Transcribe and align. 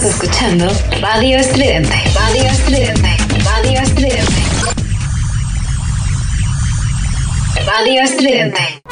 Estás 0.00 0.14
escuchando 0.14 0.66
Radio 1.02 1.36
Estridente. 1.36 1.94
Radio 2.14 2.44
Estridente. 2.44 3.16
Radio 3.44 3.80
Estridente. 3.80 4.32
Radio 7.66 8.02
Estridente. 8.02 8.82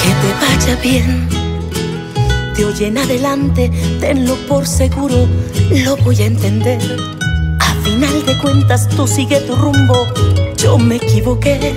Que 0.00 0.10
te 0.22 0.30
vaya 0.40 0.76
bien. 0.80 1.15
En 2.68 2.98
adelante, 2.98 3.70
tenlo 4.00 4.34
por 4.48 4.66
seguro, 4.66 5.28
lo 5.84 5.96
voy 5.98 6.20
a 6.20 6.26
entender. 6.26 6.80
A 7.60 7.74
final 7.82 8.26
de 8.26 8.36
cuentas, 8.38 8.88
tú 8.88 9.06
sigue 9.06 9.40
tu 9.40 9.54
rumbo, 9.54 10.04
yo 10.56 10.76
me 10.76 10.96
equivoqué. 10.96 11.74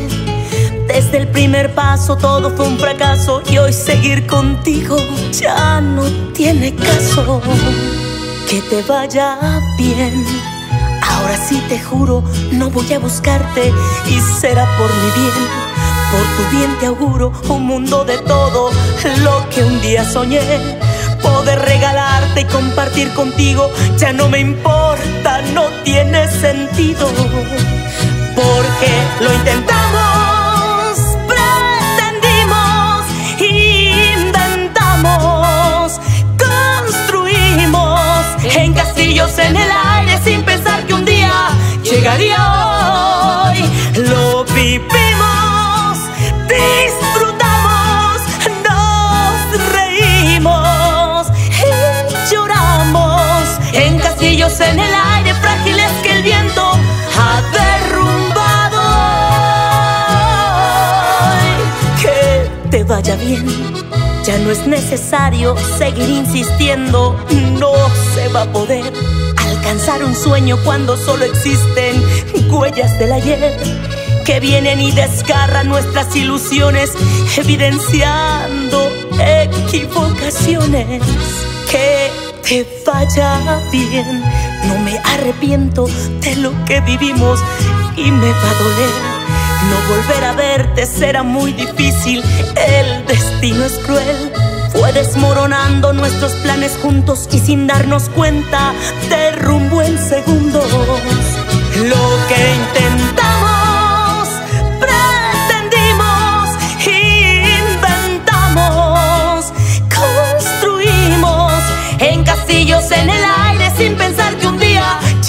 Desde 0.87 1.19
el 1.19 1.27
primer 1.27 1.73
paso 1.75 2.17
todo 2.17 2.49
fue 2.49 2.67
un 2.67 2.77
fracaso 2.79 3.43
y 3.49 3.59
hoy 3.59 3.71
seguir 3.71 4.25
contigo 4.25 4.97
ya 5.31 5.79
no 5.79 6.03
tiene 6.33 6.75
caso. 6.75 7.39
Que 8.49 8.59
te 8.63 8.81
vaya 8.81 9.37
bien. 9.77 10.25
Ahora 11.03 11.37
sí 11.37 11.61
te 11.69 11.79
juro, 11.79 12.23
no 12.51 12.71
voy 12.71 12.91
a 12.93 12.99
buscarte 12.99 13.71
y 14.07 14.19
será 14.41 14.65
por 14.77 14.89
mi 14.89 15.21
bien. 15.21 15.68
Por 16.11 16.25
tu 16.35 16.43
bien 16.57 16.77
te 16.79 16.87
auguro 16.87 17.31
un 17.49 17.67
mundo 17.67 18.03
de 18.03 18.17
todo 18.17 18.71
lo 19.23 19.49
que 19.49 19.63
un 19.63 19.79
día 19.81 20.03
soñé. 20.03 20.41
Poder 21.21 21.59
regalarte 21.59 22.41
y 22.41 22.45
compartir 22.45 23.13
contigo 23.13 23.69
ya 23.97 24.11
no 24.11 24.27
me 24.27 24.39
importa, 24.39 25.41
no 25.53 25.65
tiene 25.83 26.27
sentido. 26.27 27.07
Porque 28.35 28.91
lo 29.19 29.31
intentamos, 29.33 30.97
pretendimos, 31.27 33.05
inventamos, 34.17 35.99
construimos 36.37 38.25
en 38.55 38.73
castillos 38.73 39.37
en 39.37 39.57
el 39.57 39.69
aire 39.71 40.19
sin 40.23 40.41
pensar 40.43 40.85
que 40.87 40.93
un 40.93 41.05
día 41.05 41.49
llegaría 41.83 42.48
en 54.61 54.79
el 54.79 54.93
aire 55.15 55.33
frágiles 55.35 55.91
que 56.03 56.11
el 56.11 56.23
viento 56.23 56.71
ha 57.17 57.41
derrumbado. 57.59 58.81
Que 62.01 62.49
te 62.69 62.83
vaya 62.83 63.15
bien. 63.15 63.45
Ya 64.25 64.37
no 64.39 64.51
es 64.51 64.67
necesario 64.67 65.55
seguir 65.77 66.09
insistiendo, 66.09 67.17
no 67.59 67.71
se 68.13 68.27
va 68.29 68.43
a 68.43 68.51
poder 68.51 68.91
alcanzar 69.37 70.03
un 70.03 70.15
sueño 70.15 70.57
cuando 70.63 70.97
solo 70.97 71.25
existen 71.25 72.03
huellas 72.51 72.99
del 72.99 73.13
ayer 73.13 73.57
que 74.25 74.39
vienen 74.39 74.79
y 74.79 74.91
desgarran 74.91 75.67
nuestras 75.67 76.15
ilusiones, 76.15 76.91
evidenciando 77.37 78.91
equivocaciones. 79.19 81.01
Que 81.71 82.11
te 82.49 82.65
vaya 82.85 83.61
bien, 83.71 84.23
no 84.67 84.77
me 84.79 84.97
arrepiento 84.99 85.87
de 86.21 86.35
lo 86.37 86.53
que 86.65 86.81
vivimos 86.81 87.39
y 87.95 88.11
me 88.11 88.31
va 88.31 88.49
a 88.49 88.63
doler. 88.63 89.19
No 89.69 89.95
volver 89.95 90.23
a 90.23 90.33
verte 90.33 90.85
será 90.85 91.23
muy 91.23 91.53
difícil, 91.53 92.23
el 92.55 93.05
destino 93.05 93.63
es 93.65 93.73
cruel. 93.79 94.31
Fue 94.71 94.93
desmoronando 94.93 95.93
nuestros 95.93 96.31
planes 96.33 96.77
juntos 96.81 97.27
y 97.31 97.39
sin 97.39 97.67
darnos 97.67 98.07
cuenta, 98.09 98.73
derrumbó 99.09 99.81
en 99.81 99.97
segundos. 99.97 100.71
Lo 100.71 102.27
que 102.27 102.55
intentamos, 102.55 103.28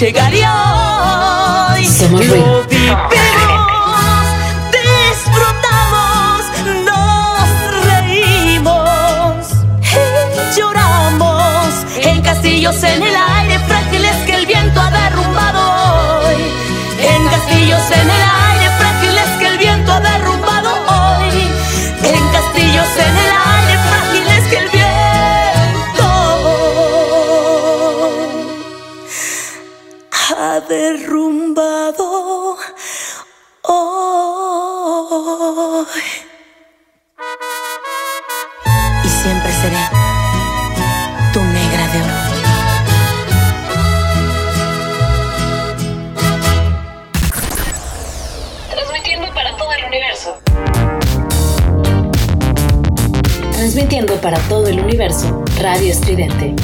llegaría 0.01 1.73
hoy. 1.75 1.85
Somos 1.85 2.25
Lo 2.25 2.33
ruido. 2.33 2.67
vivimos, 2.67 4.25
disfrutamos, 5.11 6.41
nos 6.89 7.49
reímos 7.85 9.47
y 10.35 10.59
lloramos 10.59 11.85
en 11.97 12.21
castillos 12.21 12.81
en 12.83 13.03
el 13.03 13.10
derrumbado 30.71 32.55
hoy. 33.63 33.85
Y 39.03 39.07
siempre 39.09 39.51
seré 39.61 39.83
tu 41.33 41.41
negra 41.43 41.87
de 41.91 41.99
oro. 42.01 42.31
Transmitiendo 48.71 49.27
para 49.33 49.57
todo 49.57 49.73
el 49.73 49.83
universo. 49.83 50.39
Transmitiendo 53.51 54.15
para 54.21 54.39
todo 54.47 54.67
el 54.67 54.79
universo, 54.79 55.43
Radio 55.59 55.91
Estridente. 55.91 56.55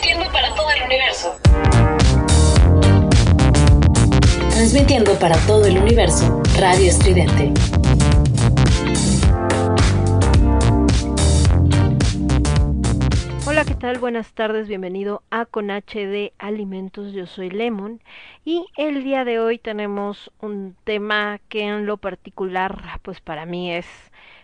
Transmitiendo 0.00 0.32
para 0.32 0.54
todo 0.54 0.70
el 0.70 0.82
universo. 0.84 1.36
Transmitiendo 4.50 5.18
para 5.18 5.36
todo 5.38 5.64
el 5.64 5.78
universo, 5.78 6.40
Radio 6.56 6.88
Estridente. 6.88 7.52
Hola, 13.44 13.64
¿qué 13.64 13.74
tal? 13.74 13.98
Buenas 13.98 14.32
tardes, 14.34 14.68
bienvenido 14.68 15.24
a 15.30 15.46
Con 15.46 15.72
H 15.72 16.06
de 16.06 16.32
Alimentos, 16.38 17.12
yo 17.12 17.26
soy 17.26 17.50
Lemon 17.50 18.00
y 18.44 18.66
el 18.76 19.02
día 19.02 19.24
de 19.24 19.40
hoy 19.40 19.58
tenemos 19.58 20.30
un 20.40 20.76
tema 20.84 21.40
que 21.48 21.62
en 21.62 21.86
lo 21.86 21.96
particular 21.96 23.00
pues 23.02 23.20
para 23.20 23.46
mí 23.46 23.72
es 23.72 23.86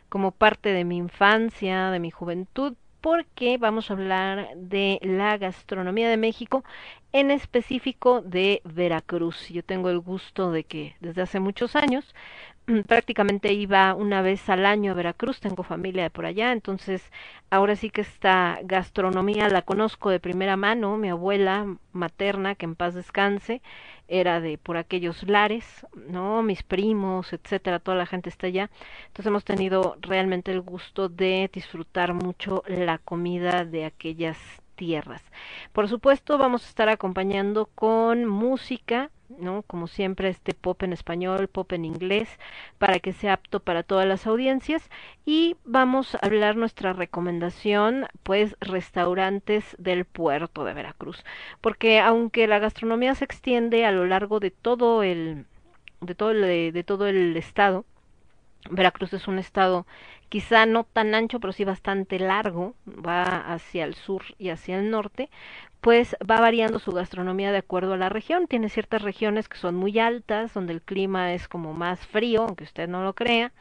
como 0.09 0.33
parte 0.33 0.71
de 0.71 0.85
mi 0.85 0.97
infancia, 0.97 1.91
de 1.91 2.01
mi 2.01 2.11
juventud, 2.11 2.75
porque 3.05 3.59
vamos 3.59 3.91
a 3.91 3.93
hablar 3.93 4.49
de 4.57 4.99
la 5.03 5.37
gastronomía 5.37 6.09
de 6.09 6.17
México, 6.17 6.65
en 7.13 7.31
específico 7.31 8.23
de 8.23 8.63
Veracruz. 8.65 9.51
Yo 9.51 9.63
tengo 9.63 9.91
el 9.91 10.01
gusto 10.01 10.51
de 10.51 10.65
que 10.65 10.97
desde 11.01 11.21
hace 11.21 11.39
muchos 11.39 11.77
años 11.77 12.15
prácticamente 12.87 13.53
iba 13.53 13.95
una 13.95 14.23
vez 14.23 14.49
al 14.49 14.65
año 14.67 14.93
a 14.93 14.95
Veracruz, 14.95 15.41
tengo 15.41 15.63
familia 15.63 16.05
de 16.05 16.11
por 16.11 16.27
allá, 16.27 16.53
entonces 16.53 17.11
ahora 17.51 17.77
sí 17.77 17.91
que 17.91 18.01
esta 18.01 18.59
gastronomía 18.65 19.49
la 19.49 19.63
conozco 19.63 20.11
de 20.11 20.21
primera 20.21 20.57
mano, 20.57 20.97
mi 20.97 21.11
abuela 21.11 21.77
materna, 21.93 22.55
que 22.55 22.65
en 22.65 22.75
paz 22.75 22.95
descanse, 22.95 23.61
era 24.09 24.41
de 24.41 24.59
por 24.59 24.77
aquellos 24.77 25.23
lares, 25.29 25.87
¿no? 26.09 26.43
Mis 26.43 26.63
primos, 26.63 27.33
etcétera, 27.33 27.79
toda 27.79 27.97
la 27.97 28.07
gente 28.07 28.29
está 28.29 28.47
allá. 28.47 28.71
Entonces 29.07 29.27
hemos 29.27 29.45
tenido 29.45 29.97
realmente 30.01 30.53
el 30.53 30.61
gusto 30.61 31.09
de 31.09 31.51
disfrutar 31.53 32.15
mucho 32.15 32.63
la 32.67 32.99
comida 32.99 33.65
de 33.65 33.85
aquellas 33.85 34.39
tierras. 34.75 35.23
Por 35.73 35.89
supuesto, 35.89 36.39
vamos 36.39 36.65
a 36.65 36.69
estar 36.69 36.89
acompañando 36.89 37.67
con 37.75 38.27
música, 38.27 39.11
¿no? 39.29 39.63
Como 39.63 39.87
siempre, 39.87 40.29
este 40.29 40.55
pop 40.55 40.83
en 40.83 40.93
español, 40.93 41.49
pop 41.49 41.73
en 41.73 41.85
inglés, 41.85 42.29
para 42.79 42.99
que 42.99 43.13
sea 43.13 43.35
apto 43.35 43.61
para 43.61 43.83
todas 43.83 44.07
las 44.07 44.27
audiencias. 44.27 44.91
Y 45.25 45.57
vamos 45.65 46.15
a 46.15 46.19
hablar 46.23 46.57
nuestra 46.57 46.93
recomendación, 46.93 48.07
pues, 48.23 48.57
restaurantes 48.61 49.77
del 49.79 50.05
puerto 50.05 50.65
de 50.65 50.75
Veracruz. 50.75 51.25
Porque 51.61 52.01
aunque 52.01 52.47
la 52.47 52.59
gastronomía 52.59 53.15
se 53.15 53.25
extiende 53.25 53.85
a 53.85 53.93
lo 53.93 54.07
largo 54.07 54.41
de 54.41 54.51
todo 54.51 55.03
el, 55.03 55.47
de 56.01 56.15
todo 56.15 56.31
el, 56.31 56.73
de 56.73 56.85
todo 56.85 57.07
el 57.07 57.37
estado, 57.37 57.85
Veracruz 58.71 59.13
es 59.13 59.29
un 59.29 59.39
estado 59.39 59.87
quizá 60.35 60.67
no 60.67 60.83
tan 60.83 61.15
ancho, 61.15 61.39
pero 61.39 61.53
sí 61.53 61.63
bastante 61.65 62.19
largo, 62.19 62.75
va 62.89 63.23
hacia 63.23 63.85
el 63.85 63.95
sur 63.95 64.25
y 64.37 64.49
hacia 64.49 64.81
el 64.81 64.91
norte, 64.91 65.31
pues 65.81 66.17
va 66.29 66.41
variando 66.41 66.79
su 66.79 66.93
gastronomía 66.93 67.53
de 67.53 67.59
acuerdo 67.59 67.93
a 67.93 67.99
la 67.99 68.09
región. 68.09 68.49
Tiene 68.49 68.71
ciertas 68.71 69.03
regiones 69.03 69.49
que 69.49 69.59
son 69.59 69.77
muy 69.77 69.99
altas, 69.99 70.55
donde 70.55 70.73
el 70.73 70.81
clima 70.81 71.35
es 71.35 71.47
como 71.47 71.75
más 71.75 72.05
frío, 72.07 72.43
aunque 72.43 72.65
usted 72.65 72.89
no 72.89 73.05
lo 73.05 73.13
crea, 73.13 73.53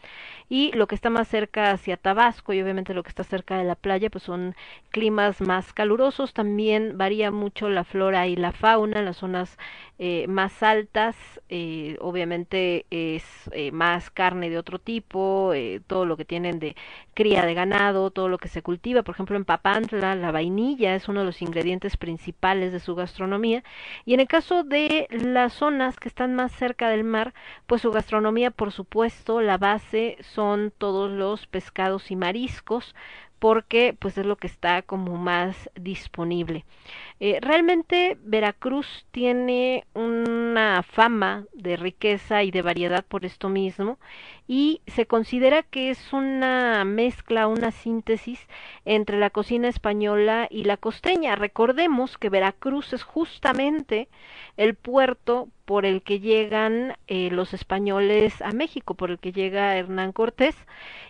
y 0.49 0.71
lo 0.71 0.87
que 0.87 0.95
está 0.95 1.09
más 1.09 1.27
cerca 1.27 1.71
hacia 1.71 1.97
Tabasco 1.97 2.53
y 2.53 2.61
obviamente 2.61 2.93
lo 2.93 3.03
que 3.03 3.09
está 3.09 3.23
cerca 3.23 3.57
de 3.57 3.65
la 3.65 3.75
playa, 3.75 4.09
pues 4.09 4.23
son 4.23 4.55
climas 4.89 5.41
más 5.41 5.73
calurosos. 5.73 6.33
También 6.33 6.97
varía 6.97 7.29
mucho 7.29 7.69
la 7.69 7.83
flora 7.83 8.25
y 8.27 8.35
la 8.35 8.51
fauna 8.51 8.99
en 8.99 9.05
las 9.05 9.17
zonas 9.17 9.57
eh, 9.99 10.25
más 10.27 10.63
altas, 10.63 11.15
eh, 11.49 11.97
obviamente 11.99 12.85
es 12.89 13.23
eh, 13.51 13.71
más 13.71 14.09
carne 14.09 14.49
de 14.49 14.57
otro 14.57 14.79
tipo, 14.79 15.51
todo 15.87 16.05
lo 16.05 16.17
que 16.17 16.25
tienen 16.25 16.59
de 16.63 16.75
cría 17.13 17.45
de 17.45 17.53
ganado, 17.53 18.09
todo 18.11 18.29
lo 18.29 18.37
que 18.37 18.47
se 18.47 18.63
cultiva, 18.63 19.03
por 19.03 19.13
ejemplo 19.15 19.35
en 19.35 19.45
Papantla 19.45 20.15
la 20.15 20.31
vainilla 20.31 20.95
es 20.95 21.07
uno 21.07 21.19
de 21.19 21.25
los 21.27 21.41
ingredientes 21.41 21.97
principales 21.97 22.71
de 22.71 22.79
su 22.79 22.95
gastronomía. 22.95 23.63
Y 24.05 24.13
en 24.13 24.21
el 24.21 24.27
caso 24.27 24.63
de 24.63 25.07
las 25.11 25.53
zonas 25.53 25.99
que 25.99 26.07
están 26.07 26.33
más 26.35 26.51
cerca 26.53 26.89
del 26.89 27.03
mar, 27.03 27.33
pues 27.67 27.81
su 27.81 27.91
gastronomía 27.91 28.51
por 28.51 28.71
supuesto 28.71 29.41
la 29.41 29.57
base 29.57 30.17
son 30.21 30.73
todos 30.77 31.11
los 31.11 31.47
pescados 31.47 32.09
y 32.11 32.15
mariscos 32.15 32.95
porque 33.43 33.93
pues 33.99 34.17
es 34.17 34.25
lo 34.25 34.37
que 34.37 34.47
está 34.47 34.83
como 34.83 35.17
más 35.17 35.69
disponible. 35.75 36.63
Eh, 37.19 37.39
realmente 37.41 38.17
Veracruz 38.23 39.05
tiene 39.11 39.83
una 39.93 40.81
fama 40.81 41.43
de 41.51 41.75
riqueza 41.75 42.43
y 42.43 42.51
de 42.51 42.61
variedad 42.61 43.03
por 43.03 43.25
esto 43.25 43.49
mismo 43.49 43.99
y 44.47 44.79
se 44.87 45.07
considera 45.07 45.61
que 45.61 45.89
es 45.89 46.13
una 46.13 46.85
mezcla, 46.85 47.47
una 47.47 47.71
síntesis 47.71 48.39
entre 48.85 49.19
la 49.19 49.29
cocina 49.29 49.67
española 49.67 50.47
y 50.49 50.63
la 50.63 50.77
costeña. 50.77 51.35
Recordemos 51.35 52.17
que 52.17 52.29
Veracruz 52.29 52.93
es 52.93 53.03
justamente 53.03 54.07
el 54.55 54.75
puerto 54.75 55.49
por 55.65 55.85
el 55.85 56.01
que 56.01 56.21
llegan 56.21 56.95
eh, 57.07 57.29
los 57.29 57.53
españoles 57.53 58.41
a 58.41 58.53
México, 58.53 58.93
por 58.93 59.11
el 59.11 59.19
que 59.19 59.33
llega 59.33 59.75
Hernán 59.75 60.13
Cortés 60.13 60.55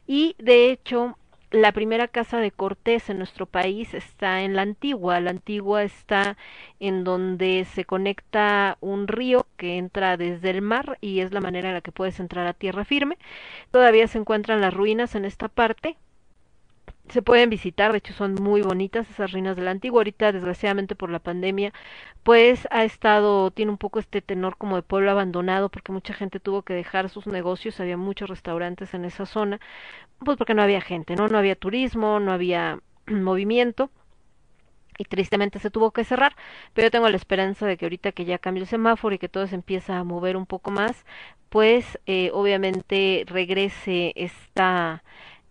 y 0.08 0.36
de 0.40 0.72
hecho 0.72 1.16
la 1.54 1.72
primera 1.72 2.08
casa 2.08 2.40
de 2.40 2.52
Cortés 2.52 3.10
en 3.10 3.20
nuestro 3.20 3.46
país 3.46 3.94
está 3.94 4.42
en 4.42 4.56
la 4.56 4.64
antigua. 4.64 5.20
La 5.22 5.30
antigua 5.30 5.84
está 5.84 6.36
en 6.80 7.04
donde 7.04 7.66
se 7.66 7.86
conecta 7.86 8.78
un 8.82 9.08
río 9.08 9.46
que 9.56 9.78
entra 9.78 10.18
desde 10.18 10.50
el 10.50 10.62
mar 10.64 10.98
y 11.00 11.20
es 11.20 11.32
la 11.32 11.42
manera 11.42 11.70
en 11.70 11.76
la 11.76 11.82
que 11.82 11.92
puedes 11.92 12.20
entrar 12.20 12.48
a 12.48 12.54
tierra 12.54 12.86
firme. 12.86 13.18
Todavía 13.72 14.08
se 14.08 14.18
encuentran 14.18 14.62
las 14.62 14.74
ruinas 14.74 15.14
en 15.16 15.26
esta 15.26 15.48
parte. 15.48 15.96
Se 17.14 17.22
pueden 17.22 17.52
visitar, 17.52 17.92
de 17.92 18.00
hecho 18.00 18.12
son 18.14 18.34
muy 18.34 18.64
bonitas 18.64 19.08
esas 19.08 19.32
ruinas 19.32 19.56
de 19.56 19.62
la 19.62 19.70
antigua. 19.70 20.00
Ahorita, 20.00 20.32
desgraciadamente 20.32 20.96
por 20.96 21.12
la 21.12 21.20
pandemia, 21.20 21.72
pues 22.24 22.68
ha 22.72 22.84
estado, 22.86 23.52
tiene 23.52 23.72
un 23.72 23.78
poco 23.78 24.00
este 24.00 24.22
tenor 24.24 24.58
como 24.58 24.78
de 24.78 24.82
pueblo 24.82 25.12
abandonado 25.12 25.70
porque 25.70 25.92
mucha 25.92 26.16
gente 26.16 26.40
tuvo 26.40 26.64
que 26.64 26.74
dejar 26.74 27.10
sus 27.10 27.28
negocios, 27.28 27.80
había 27.80 27.98
muchos 27.98 28.30
restaurantes 28.30 28.96
en 28.96 29.06
esa 29.06 29.28
zona, 29.28 29.60
pues 30.26 30.38
porque 30.38 30.56
no 30.56 30.64
había 30.64 30.82
gente, 30.82 31.16
¿no? 31.16 31.28
No 31.28 31.38
había 31.38 31.56
turismo, 31.56 32.20
no 32.20 32.32
había 32.34 32.80
movimiento 33.08 33.92
y 34.98 35.06
tristemente 35.06 35.60
se 35.60 35.70
tuvo 35.70 35.92
que 35.92 36.04
cerrar, 36.06 36.36
pero 36.74 36.88
yo 36.88 36.92
tengo 36.92 37.10
la 37.10 37.18
esperanza 37.18 37.68
de 37.68 37.78
que 37.78 37.86
ahorita 37.86 38.12
que 38.12 38.26
ya 38.26 38.40
cambió 38.40 38.64
el 38.64 38.70
semáforo 38.70 39.16
y 39.16 39.20
que 39.20 39.30
todo 39.30 39.48
se 39.48 39.56
empieza 39.56 40.00
a 40.00 40.04
mover 40.04 40.36
un 40.38 40.46
poco 40.48 40.72
más, 40.72 41.06
pues 41.50 42.00
eh, 42.08 42.32
obviamente 42.34 43.24
regrese 43.28 44.14
esta 44.16 45.04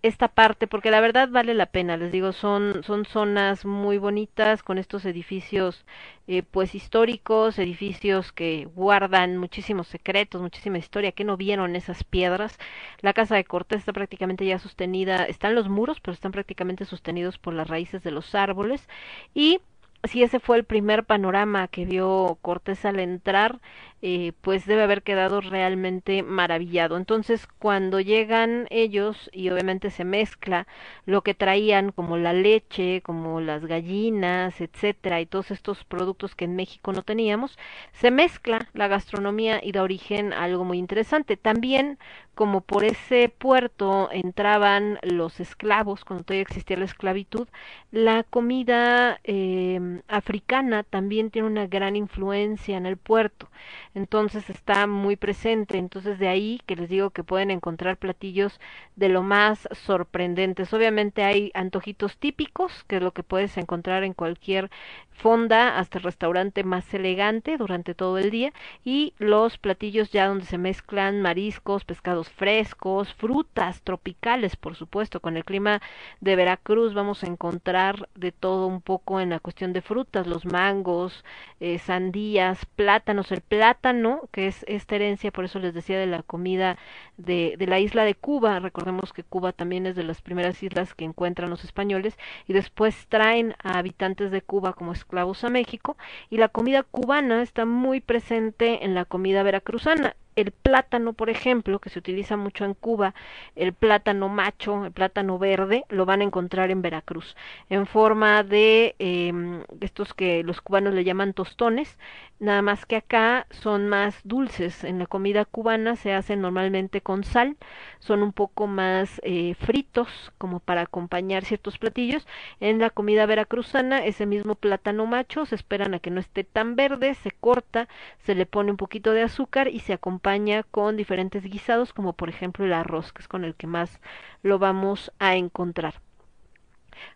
esta 0.03 0.29
parte 0.29 0.67
porque 0.67 0.91
la 0.91 1.01
verdad 1.01 1.29
vale 1.29 1.55
la 1.55 1.67
pena 1.67 1.97
les 1.97 2.11
digo 2.11 2.33
son 2.33 2.83
son 2.85 3.05
zonas 3.05 3.65
muy 3.65 3.99
bonitas 3.99 4.63
con 4.63 4.79
estos 4.79 5.05
edificios 5.05 5.85
eh, 6.27 6.43
pues 6.43 6.75
históricos 6.75 7.59
edificios 7.59 8.33
que 8.33 8.69
guardan 8.75 9.37
muchísimos 9.39 9.87
secretos 9.89 10.43
muchísima 10.43 10.79
historia 10.79 11.13
que 11.13 11.25
no 11.25 11.37
vieron 11.37 11.77
esas 11.77 12.05
piedras. 12.05 12.59
La 13.01 13.13
casa 13.13 13.37
de 13.37 13.45
Cortés 13.45 13.81
está 13.81 13.93
prácticamente 13.93 14.47
ya 14.47 14.59
sostenida 14.59 15.25
están 15.25 15.55
los 15.55 15.69
muros 15.69 16.01
pero 16.01 16.15
están 16.15 16.33
prácticamente 16.33 16.85
sostenidos 16.85 17.39
por 17.39 17.55
las 17.55 17.69
raíces 17.69 18.03
de 18.03 18.11
los 18.11 18.35
árboles. 18.35 18.89
Y 19.35 19.61
si 20.05 20.23
ese 20.23 20.41
fue 20.41 20.57
el 20.57 20.65
primer 20.65 21.05
panorama 21.05 21.69
que 21.69 21.85
vio 21.85 22.39
Cortés 22.43 22.85
al 22.85 22.99
entrar, 23.01 23.61
eh, 24.05 24.33
pues 24.41 24.67
debe 24.67 24.83
haber 24.83 25.03
quedado 25.03 25.41
realmente 25.41 26.25
maravillado. 26.25 26.97
Entonces, 26.97 27.47
cuando 27.59 28.01
llegan 28.01 28.67
ellos 28.71 29.31
y 29.33 29.49
obviamente 29.51 29.91
se 29.91 30.05
mezcla 30.05 30.67
lo 31.07 31.23
que 31.23 31.35
traían 31.35 31.93
como 31.93 32.17
la 32.17 32.33
leche, 32.33 33.01
como 33.03 33.41
las 33.41 33.65
gallinas, 33.65 34.61
etcétera, 34.61 35.21
y 35.21 35.27
todos 35.27 35.53
estos 35.53 35.85
productos 35.85 36.35
que 36.35 36.47
en 36.47 36.57
México 36.57 36.93
no 36.93 37.03
teníamos, 37.03 37.57
se 37.93 38.11
mezcla 38.11 38.69
la 38.75 38.89
gastronomía 38.89 39.61
y 39.63 39.71
da 39.73 39.83
origen 39.85 40.33
a 40.33 40.43
algo 40.45 40.65
muy 40.65 40.79
interesante. 40.79 41.37
También 41.37 41.99
como 42.35 42.63
por 42.63 42.85
ese 42.85 43.29
puerto 43.29 44.09
entraban 44.11 44.99
los 45.03 45.41
esclavos, 45.41 46.05
cuando 46.05 46.25
todavía 46.25 46.43
existía 46.43 46.77
la 46.79 46.87
esclavitud, 46.87 47.47
la 47.91 48.25
comida 48.25 49.21
eh, 49.25 50.01
africana 50.09 50.83
también 50.83 51.31
tiene 51.31 51.49
una 51.49 51.67
gran 51.67 51.97
influencia 51.97 52.77
en 52.77 52.87
el 52.87 52.97
puerto 52.97 53.49
entonces 53.95 54.49
está 54.51 54.87
muy 54.87 55.17
presente. 55.17 55.79
Entonces 55.79 56.19
de 56.19 56.29
ahí 56.29 56.61
que 56.67 56.77
les 56.77 56.89
digo 56.89 57.11
que 57.11 57.25
pueden 57.25 57.51
encontrar 57.51 57.97
platillos 57.97 58.61
de 58.97 59.09
lo 59.09 59.23
más 59.23 59.69
sorprendentes. 59.73 60.73
Obviamente 60.73 61.23
hay 61.23 61.51
antojitos 61.55 62.17
típicos, 62.19 62.85
que 62.85 62.97
es 62.97 63.03
lo 63.03 63.13
que 63.13 63.23
puedes 63.23 63.57
encontrar 63.57 64.05
en 64.05 64.15
cualquier 64.15 64.71
fonda 65.13 65.79
hasta 65.79 65.99
el 65.99 66.05
restaurante 66.05 66.65
más 66.65 66.93
elegante 66.95 67.57
durante 67.57 67.95
todo 67.95 68.19
el 68.19 68.31
día 68.31 68.53
y 68.85 69.13
los 69.19 69.59
platillos 69.59 70.11
ya 70.11 70.27
donde 70.27 70.47
se 70.47 70.59
mezclan 70.59 71.21
mariscos, 71.21 71.85
pescados 71.85 72.29
frescos, 72.31 73.13
frutas 73.15 73.83
tropicales, 73.83 74.57
por 74.57 74.75
supuesto, 74.75 75.21
con 75.21 75.37
el 75.37 75.45
clima 75.45 75.81
de 76.21 76.35
Veracruz 76.37 76.95
vamos 76.95 77.23
a 77.23 77.27
encontrar 77.27 78.09
de 78.15 78.33
todo 78.33 78.67
un 78.67 78.81
poco 78.81 79.21
en 79.21 79.31
la 79.31 79.39
cuestión 79.39 79.73
de 79.73 79.83
frutas, 79.83 80.27
los 80.27 80.45
mangos, 80.47 81.25
eh, 81.61 81.79
sandías, 81.79 82.65
plátanos, 82.77 83.31
el 83.33 83.43
plátano, 83.43 83.82
que 84.31 84.47
es 84.47 84.65
esta 84.69 84.95
herencia, 84.95 85.33
por 85.33 85.45
eso 85.45 85.59
les 85.59 85.75
decía 85.75 85.99
de 85.99 86.07
la 86.07 86.23
comida 86.23 86.79
de, 87.17 87.57
de 87.59 87.67
la 87.67 87.81
isla 87.81 88.05
de 88.05 88.15
Cuba, 88.15 88.61
recordemos 88.61 89.13
que 89.13 89.25
Cuba 89.25 89.53
también 89.53 89.87
es 89.87 89.97
de 89.97 90.05
las 90.05 90.23
primeras 90.23 90.63
islas 90.63 90.95
que 90.95 91.05
encuentran 91.05 91.51
los 91.51 91.65
españoles 91.65 92.17
y 92.47 92.53
después 92.53 93.07
traen 93.09 93.57
a 93.63 93.79
habitantes 93.79 94.31
de 94.31 94.41
Cuba 94.41 94.75
como 94.75 94.93
esclavos 94.93 95.43
a 95.43 95.51
México. 95.51 95.97
Y 96.31 96.37
la 96.37 96.49
comida 96.49 96.85
cubana 96.85 97.43
está 97.43 97.65
muy 97.67 98.01
presente 98.01 98.85
en 98.85 98.95
la 98.95 99.05
comida 99.05 99.43
veracruzana 99.43 100.15
el 100.37 100.51
plátano, 100.53 101.13
por 101.13 101.31
ejemplo, 101.31 101.79
que 101.79 101.91
se 101.91 101.99
utiliza 101.99 102.37
mucho 102.37 102.65
en 102.65 102.75
Cuba, 102.75 103.15
el 103.55 103.73
plátano 103.73 104.29
macho, 104.29 104.87
el 104.87 104.93
plátano 104.93 105.39
verde, 105.39 105.85
lo 105.89 106.07
van 106.07 106.21
a 106.21 106.25
encontrar 106.25 106.71
en 106.71 106.83
Veracruz, 106.83 107.37
en 107.69 107.87
forma 107.87 108.43
de 108.43 108.95
eh, 108.99 109.33
estos 109.81 110.15
que 110.15 110.43
los 110.43 110.61
cubanos 110.61 110.95
le 110.95 111.05
llaman 111.05 111.35
tostones, 111.35 111.99
nada 112.39 112.63
más 112.63 112.87
que 112.87 112.97
acá 112.97 113.47
son 113.51 113.89
más 113.89 114.21
dulces. 114.25 114.85
En 114.85 114.99
la 114.99 115.07
comida 115.07 115.45
cubana 115.45 115.97
se 115.97 116.13
hacen 116.13 116.41
normalmente 116.41 117.01
con 117.01 117.25
sal, 117.25 117.57
son 117.99 118.23
un 118.23 118.33
poco 118.33 118.67
más 118.67 119.21
eh, 119.25 119.55
fritos, 119.61 120.33
como 120.39 120.61
para 120.61 120.83
acompañar 120.83 121.45
ciertos 121.45 121.79
platillos. 121.79 122.27
En 122.61 122.79
la 122.79 122.91
comida 122.91 123.27
veracruzana, 123.27 124.05
ese 124.05 124.27
mismo 124.27 124.55
plátano 124.55 125.07
macho 125.07 125.47
se 125.47 125.55
esperan 125.55 125.95
a 125.95 125.99
que 125.99 126.11
no 126.11 126.21
esté 126.21 126.43
tan 126.45 126.75
verde, 126.75 127.15
se 127.15 127.31
corta, 127.31 127.89
se 128.25 128.35
le 128.35 128.47
pone 128.47 128.71
un 128.71 128.77
poquito 128.77 129.13
de 129.13 129.23
azúcar 129.23 129.69
y 129.69 129.81
se 129.81 129.93
acompaña 129.93 130.22
con 130.71 130.97
diferentes 130.97 131.43
guisados 131.43 131.93
como 131.93 132.13
por 132.13 132.29
ejemplo 132.29 132.65
el 132.65 132.73
arroz 132.73 133.13
que 133.13 133.23
es 133.23 133.29
con 133.29 133.45
el 133.45 133.55
que 133.55 133.67
más 133.67 134.01
lo 134.43 134.59
vamos 134.59 135.13
a 135.19 135.35
encontrar. 135.35 135.95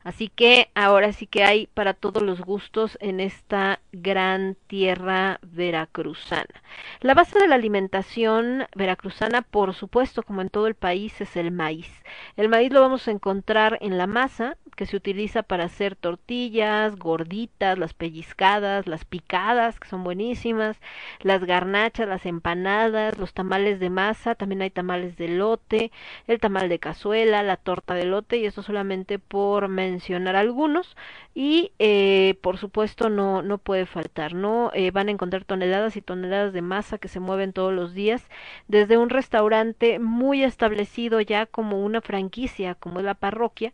Así 0.02 0.28
que 0.28 0.70
ahora 0.74 1.12
sí 1.12 1.26
que 1.26 1.44
hay 1.44 1.68
para 1.68 1.94
todos 1.94 2.22
los 2.22 2.40
gustos 2.40 2.98
en 3.00 3.20
esta 3.20 3.80
gran 3.92 4.56
tierra 4.66 5.38
veracruzana. 5.42 6.62
La 7.00 7.14
base 7.14 7.38
de 7.38 7.46
la 7.46 7.54
alimentación 7.54 8.66
veracruzana, 8.74 9.42
por 9.42 9.74
supuesto, 9.74 10.24
como 10.24 10.42
en 10.42 10.48
todo 10.48 10.66
el 10.66 10.74
país, 10.74 11.20
es 11.20 11.36
el 11.36 11.52
maíz. 11.52 11.88
El 12.36 12.48
maíz 12.48 12.72
lo 12.72 12.80
vamos 12.80 13.06
a 13.06 13.12
encontrar 13.12 13.78
en 13.80 13.98
la 13.98 14.08
masa, 14.08 14.56
que 14.76 14.86
se 14.86 14.96
utiliza 14.96 15.42
para 15.42 15.64
hacer 15.64 15.96
tortillas, 15.96 16.96
gorditas, 16.96 17.78
las 17.78 17.94
pellizcadas, 17.94 18.86
las 18.86 19.04
picadas, 19.04 19.80
que 19.80 19.88
son 19.88 20.04
buenísimas, 20.04 20.78
las 21.20 21.44
garnachas, 21.44 22.06
las 22.08 22.26
empanadas, 22.26 23.18
los 23.18 23.32
tamales 23.34 23.80
de 23.80 23.90
masa, 23.90 24.34
también 24.34 24.62
hay 24.62 24.70
tamales 24.70 25.16
de 25.16 25.28
lote, 25.28 25.90
el 26.26 26.38
tamal 26.40 26.68
de 26.68 26.78
cazuela, 26.78 27.42
la 27.42 27.56
torta 27.56 27.94
de 27.94 28.04
lote, 28.04 28.36
y 28.36 28.46
eso 28.46 28.62
solamente 28.62 29.18
por 29.18 29.68
mencionar 29.68 30.36
algunos, 30.36 30.96
y 31.34 31.72
eh, 31.78 32.38
por 32.42 32.58
supuesto 32.58 33.10
no, 33.10 33.42
no 33.42 33.58
puede 33.58 33.86
faltar, 33.86 34.34
¿no? 34.34 34.70
Eh, 34.74 34.90
van 34.90 35.08
a 35.08 35.12
encontrar 35.12 35.44
toneladas 35.44 35.96
y 35.96 36.02
toneladas 36.02 36.52
de 36.52 36.62
masa 36.62 36.98
que 36.98 37.08
se 37.08 37.20
mueven 37.20 37.52
todos 37.52 37.72
los 37.72 37.94
días, 37.94 38.28
desde 38.68 38.98
un 38.98 39.10
restaurante 39.10 39.98
muy 39.98 40.44
establecido 40.44 41.20
ya 41.20 41.46
como 41.46 41.82
una 41.84 42.00
franquicia, 42.00 42.74
como 42.74 43.00
es 43.00 43.04
la 43.04 43.14
parroquia, 43.14 43.72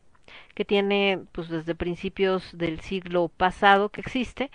que 0.55 0.65
tiene 0.65 1.21
pues 1.33 1.49
desde 1.49 1.75
principios 1.75 2.57
del 2.57 2.81
siglo 2.81 3.29
pasado 3.29 3.89
que 3.89 4.01
existe 4.01 4.51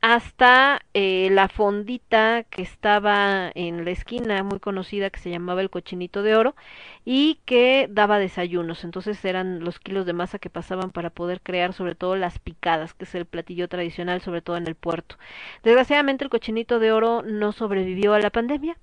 hasta 0.00 0.80
eh, 0.94 1.28
la 1.30 1.48
fondita 1.48 2.44
que 2.44 2.62
estaba 2.62 3.50
en 3.54 3.84
la 3.84 3.90
esquina 3.90 4.42
muy 4.42 4.58
conocida 4.60 5.10
que 5.10 5.20
se 5.20 5.30
llamaba 5.30 5.60
el 5.60 5.70
cochinito 5.70 6.22
de 6.22 6.36
oro 6.36 6.54
y 7.04 7.40
que 7.44 7.86
daba 7.90 8.18
desayunos. 8.18 8.84
Entonces 8.84 9.22
eran 9.24 9.60
los 9.60 9.78
kilos 9.78 10.06
de 10.06 10.12
masa 10.14 10.38
que 10.38 10.50
pasaban 10.50 10.90
para 10.90 11.10
poder 11.10 11.40
crear 11.42 11.72
sobre 11.74 11.94
todo 11.94 12.16
las 12.16 12.38
picadas 12.38 12.94
que 12.94 13.04
es 13.04 13.14
el 13.14 13.26
platillo 13.26 13.68
tradicional 13.68 14.22
sobre 14.22 14.42
todo 14.42 14.56
en 14.56 14.66
el 14.66 14.74
puerto. 14.74 15.16
Desgraciadamente 15.62 16.24
el 16.24 16.30
cochinito 16.30 16.78
de 16.78 16.92
oro 16.92 17.22
no 17.22 17.52
sobrevivió 17.52 18.14
a 18.14 18.20
la 18.20 18.30
pandemia 18.30 18.78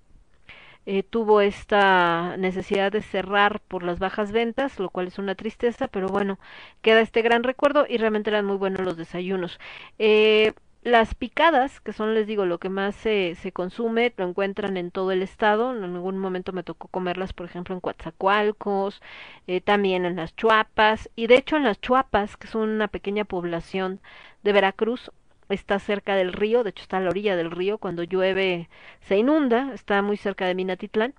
eh, 0.87 1.03
tuvo 1.03 1.41
esta 1.41 2.37
necesidad 2.37 2.91
de 2.93 3.01
cerrar 3.01 3.59
por 3.61 3.83
las 3.83 3.99
bajas 3.99 4.31
ventas, 4.31 4.79
lo 4.79 4.89
cual 4.89 5.07
es 5.07 5.19
una 5.19 5.35
tristeza, 5.35 5.87
pero 5.89 6.07
bueno, 6.07 6.39
queda 6.81 7.01
este 7.01 7.21
gran 7.21 7.43
recuerdo 7.43 7.85
y 7.89 7.97
realmente 7.97 8.29
eran 8.29 8.45
muy 8.45 8.55
buenos 8.57 8.81
los 8.85 8.97
desayunos. 8.97 9.59
Eh, 9.99 10.53
las 10.83 11.13
picadas, 11.15 11.81
que 11.81 11.91
son, 11.91 12.13
les 12.13 12.25
digo, 12.27 12.45
lo 12.45 12.59
que 12.59 12.69
más 12.69 12.95
se, 12.95 13.35
se 13.35 13.51
consume, 13.51 14.13
lo 14.15 14.29
encuentran 14.29 14.77
en 14.77 14.91
todo 14.91 15.11
el 15.11 15.21
estado. 15.21 15.75
En 15.75 15.83
algún 15.83 16.17
momento 16.17 16.53
me 16.53 16.63
tocó 16.63 16.87
comerlas, 16.87 17.33
por 17.33 17.45
ejemplo, 17.47 17.75
en 17.75 17.81
Coatzacoalcos, 17.81 19.01
eh, 19.47 19.59
también 19.61 20.05
en 20.05 20.15
las 20.15 20.35
Chuapas. 20.37 21.09
Y 21.17 21.27
de 21.27 21.35
hecho, 21.35 21.57
en 21.57 21.63
las 21.65 21.81
Chuapas, 21.81 22.37
que 22.37 22.47
es 22.47 22.55
una 22.55 22.87
pequeña 22.87 23.25
población 23.25 23.99
de 24.43 24.53
Veracruz, 24.53 25.11
está 25.49 25.79
cerca 25.79 26.15
del 26.15 26.33
río, 26.33 26.63
de 26.63 26.71
hecho 26.71 26.83
está 26.83 26.97
a 26.97 27.01
la 27.01 27.09
orilla 27.09 27.35
del 27.35 27.51
río, 27.51 27.77
cuando 27.77 28.03
llueve 28.03 28.69
se 29.01 29.17
inunda, 29.17 29.71
está 29.73 30.01
muy 30.01 30.17
cerca 30.17 30.45
de 30.45 30.55
Minatitlán. 30.55 31.13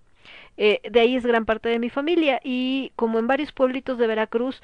Eh, 0.57 0.81
de 0.91 1.01
ahí 1.01 1.17
es 1.17 1.25
gran 1.25 1.47
parte 1.47 1.69
de 1.69 1.79
mi 1.79 1.91
familia 1.91 2.41
y 2.45 2.93
como 2.97 3.19
en 3.19 3.27
varios 3.27 3.53
pueblitos 3.53 3.99
de 3.99 4.07
Veracruz, 4.07 4.63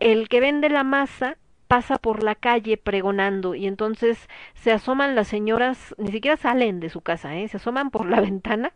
el 0.00 0.28
que 0.28 0.40
vende 0.40 0.68
la 0.68 0.84
masa 0.84 1.36
pasa 1.68 1.98
por 1.98 2.22
la 2.22 2.34
calle 2.34 2.76
pregonando 2.76 3.54
y 3.54 3.66
entonces 3.66 4.28
se 4.54 4.72
asoman 4.72 5.14
las 5.14 5.28
señoras, 5.28 5.94
ni 5.98 6.12
siquiera 6.12 6.36
salen 6.36 6.80
de 6.80 6.90
su 6.90 7.00
casa, 7.00 7.36
¿eh? 7.36 7.48
se 7.48 7.56
asoman 7.58 7.90
por 7.90 8.08
la 8.08 8.20
ventana 8.28 8.72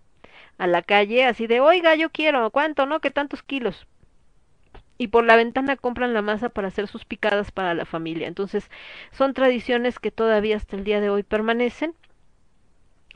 a 0.59 0.67
la 0.67 0.83
calle 0.83 1.25
así 1.25 1.47
de, 1.47 1.61
oiga, 1.61 1.95
yo 1.95 2.11
quiero, 2.11 2.51
¿cuánto, 2.51 2.87
no? 2.87 3.01
¿Qué 3.01 3.11
tantos 3.11 3.43
kilos? 3.43 3.87
Y 4.99 5.09
por 5.09 5.25
la 5.25 5.37
ventana 5.37 5.77
compran 5.77 6.15
la 6.15 6.23
masa 6.23 6.49
para 6.49 6.69
hacer 6.69 6.89
sus 6.89 7.05
picadas 7.05 7.53
para 7.53 7.75
la 7.75 7.85
familia. 7.87 8.29
Entonces, 8.29 8.71
son 9.13 9.35
tradiciones 9.35 9.99
que 9.99 10.11
todavía 10.11 10.57
hasta 10.57 10.77
el 10.77 10.85
día 10.85 11.01
de 11.01 11.11
hoy 11.11 11.23
permanecen 11.23 11.95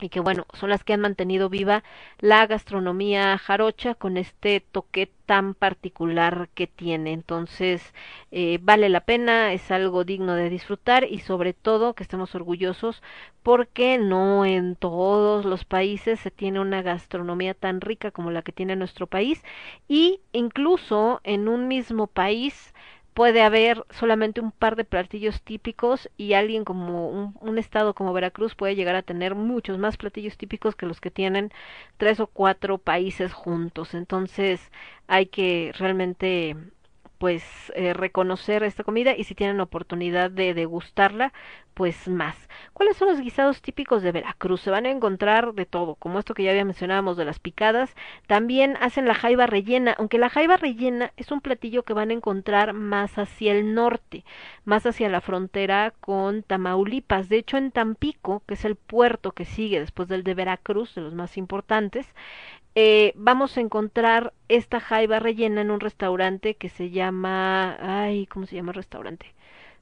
y 0.01 0.09
que 0.09 0.19
bueno, 0.19 0.45
son 0.53 0.69
las 0.69 0.83
que 0.83 0.93
han 0.93 1.01
mantenido 1.01 1.49
viva 1.49 1.83
la 2.19 2.47
gastronomía 2.47 3.37
jarocha 3.37 3.95
con 3.95 4.17
este 4.17 4.59
toque 4.59 5.11
tan 5.25 5.53
particular 5.53 6.49
que 6.53 6.67
tiene. 6.67 7.13
Entonces, 7.13 7.93
eh, 8.31 8.59
vale 8.61 8.89
la 8.89 9.01
pena, 9.01 9.53
es 9.53 9.71
algo 9.71 10.03
digno 10.03 10.35
de 10.35 10.49
disfrutar 10.49 11.05
y 11.09 11.19
sobre 11.19 11.53
todo 11.53 11.93
que 11.93 12.03
estemos 12.03 12.35
orgullosos 12.35 13.01
porque 13.43 13.97
no 13.97 14.45
en 14.45 14.75
todos 14.75 15.45
los 15.45 15.65
países 15.65 16.19
se 16.19 16.31
tiene 16.31 16.59
una 16.59 16.81
gastronomía 16.81 17.53
tan 17.53 17.81
rica 17.81 18.11
como 18.11 18.31
la 18.31 18.41
que 18.41 18.51
tiene 18.51 18.75
nuestro 18.75 19.07
país 19.07 19.43
y 19.87 20.19
incluso 20.31 21.21
en 21.23 21.47
un 21.47 21.67
mismo 21.67 22.07
país 22.07 22.73
puede 23.13 23.41
haber 23.41 23.85
solamente 23.91 24.41
un 24.41 24.51
par 24.51 24.75
de 24.75 24.85
platillos 24.85 25.41
típicos 25.41 26.09
y 26.17 26.33
alguien 26.33 26.63
como 26.63 27.09
un, 27.09 27.35
un, 27.41 27.57
estado 27.57 27.93
como 27.93 28.13
Veracruz 28.13 28.55
puede 28.55 28.75
llegar 28.75 28.95
a 28.95 29.01
tener 29.03 29.35
muchos 29.35 29.77
más 29.77 29.97
platillos 29.97 30.37
típicos 30.37 30.75
que 30.75 30.85
los 30.85 31.01
que 31.01 31.11
tienen 31.11 31.51
tres 31.97 32.19
o 32.19 32.27
cuatro 32.27 32.77
países 32.77 33.33
juntos. 33.33 33.93
Entonces 33.93 34.71
hay 35.07 35.27
que 35.27 35.73
realmente 35.77 36.55
pues 37.21 37.43
eh, 37.75 37.93
reconocer 37.93 38.63
esta 38.63 38.83
comida 38.83 39.15
y 39.15 39.25
si 39.25 39.35
tienen 39.35 39.61
oportunidad 39.61 40.31
de 40.31 40.55
degustarla, 40.55 41.33
pues 41.75 42.07
más. 42.07 42.35
¿Cuáles 42.73 42.97
son 42.97 43.09
los 43.09 43.21
guisados 43.21 43.61
típicos 43.61 44.01
de 44.01 44.11
Veracruz? 44.11 44.61
Se 44.61 44.71
van 44.71 44.87
a 44.87 44.89
encontrar 44.89 45.53
de 45.53 45.67
todo, 45.67 45.93
como 45.93 46.17
esto 46.17 46.33
que 46.33 46.41
ya 46.41 46.49
había 46.49 46.65
mencionábamos 46.65 47.17
de 47.17 47.25
las 47.25 47.37
picadas. 47.37 47.93
También 48.25 48.75
hacen 48.81 49.07
la 49.07 49.13
jaiba 49.13 49.45
rellena, 49.45 49.93
aunque 49.99 50.17
la 50.17 50.29
jaiba 50.29 50.57
rellena 50.57 51.13
es 51.15 51.31
un 51.31 51.41
platillo 51.41 51.83
que 51.83 51.93
van 51.93 52.09
a 52.09 52.13
encontrar 52.13 52.73
más 52.73 53.19
hacia 53.19 53.51
el 53.51 53.75
norte, 53.75 54.25
más 54.65 54.87
hacia 54.87 55.07
la 55.07 55.21
frontera 55.21 55.93
con 55.99 56.41
Tamaulipas. 56.41 57.29
De 57.29 57.37
hecho, 57.37 57.57
en 57.57 57.71
Tampico, 57.71 58.41
que 58.47 58.55
es 58.55 58.65
el 58.65 58.75
puerto 58.75 59.33
que 59.33 59.45
sigue 59.45 59.79
después 59.79 60.09
del 60.09 60.23
de 60.23 60.33
Veracruz, 60.33 60.95
de 60.95 61.01
los 61.01 61.13
más 61.13 61.37
importantes, 61.37 62.07
eh, 62.75 63.13
vamos 63.15 63.57
a 63.57 63.61
encontrar 63.61 64.33
esta 64.47 64.79
jaiba 64.79 65.19
rellena 65.19 65.61
en 65.61 65.71
un 65.71 65.79
restaurante 65.79 66.55
que 66.55 66.69
se 66.69 66.89
llama, 66.89 67.77
ay, 67.81 68.27
¿cómo 68.27 68.45
se 68.45 68.55
llama 68.55 68.71
el 68.71 68.75
restaurante? 68.75 69.33